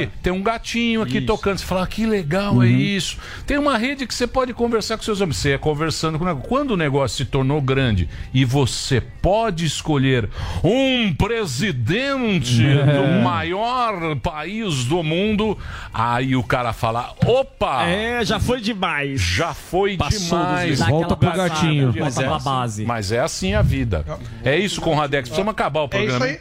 graça. 0.00 0.10
Tem 0.22 0.32
um 0.32 0.42
gatinho 0.42 1.02
aqui 1.02 1.20
tocando. 1.20 1.58
Você 1.58 1.64
fala: 1.64 1.82
ah, 1.84 1.86
que 1.86 2.06
legal 2.06 2.62
é 2.62 2.66
Uhum. 2.66 2.76
isso. 2.78 3.18
Tem 3.46 3.58
uma 3.58 3.76
rede 3.76 4.06
que 4.06 4.14
você 4.14 4.26
pode 4.26 4.52
conversar 4.54 4.96
com 4.96 5.02
seus 5.04 5.20
amigos. 5.20 5.38
Você 5.38 5.52
é 5.52 5.58
conversando 5.58 6.18
com 6.18 6.24
o 6.24 6.26
negócio. 6.28 6.48
Quando 6.48 6.70
o 6.72 6.76
negócio 6.76 7.16
se 7.18 7.24
tornou 7.24 7.60
grande 7.60 8.08
e 8.32 8.44
você 8.44 9.00
pode 9.00 9.64
escolher 9.64 10.28
um 10.62 11.12
presidente 11.14 12.64
É. 12.64 12.84
do 12.84 13.02
maior 13.22 14.16
país 14.16 14.84
do 14.84 15.02
mundo, 15.02 15.56
aí 15.92 16.34
o 16.36 16.42
cara 16.42 16.72
fala: 16.72 17.14
opa! 17.24 17.84
É, 17.86 18.24
já 18.24 18.38
foi 18.40 18.60
demais. 18.60 19.20
Já 19.20 19.54
foi 19.54 19.96
Passou 19.96 20.38
demais. 20.38 20.80
Volta 20.80 21.16
pro 21.16 21.32
gatinho. 21.32 21.94
Mas 21.98 22.18
é, 22.18 22.26
assim, 22.26 22.44
base. 22.44 22.84
mas 22.84 23.12
é 23.12 23.20
assim 23.20 23.54
a 23.54 23.62
vida. 23.62 24.04
É 24.44 24.56
isso, 24.58 24.80
Conradex. 24.80 25.28
Precisamos 25.28 25.52
acabar 25.52 25.82
o 25.82 25.84
É 25.84 25.88
programa. 25.88 26.16
isso 26.16 26.24
aí. 26.24 26.32
hein? 26.32 26.40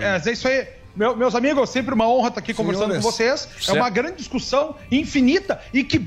Hã? 0.00 0.04
É, 0.04 0.16
é, 0.16 0.22
é 0.28 0.32
isso 0.32 0.48
aí. 0.48 0.66
Meu- 0.94 1.16
meus 1.16 1.34
amigos, 1.34 1.70
sempre 1.70 1.94
uma 1.94 2.06
honra 2.06 2.28
estar 2.28 2.40
aqui 2.40 2.52
conversando 2.52 2.88
Senhores. 2.88 3.04
com 3.04 3.10
vocês. 3.10 3.48
É 3.66 3.72
uma 3.72 3.88
grande 3.88 4.16
discussão 4.18 4.74
infinita 4.90 5.58
e 5.72 5.82
que 5.82 5.98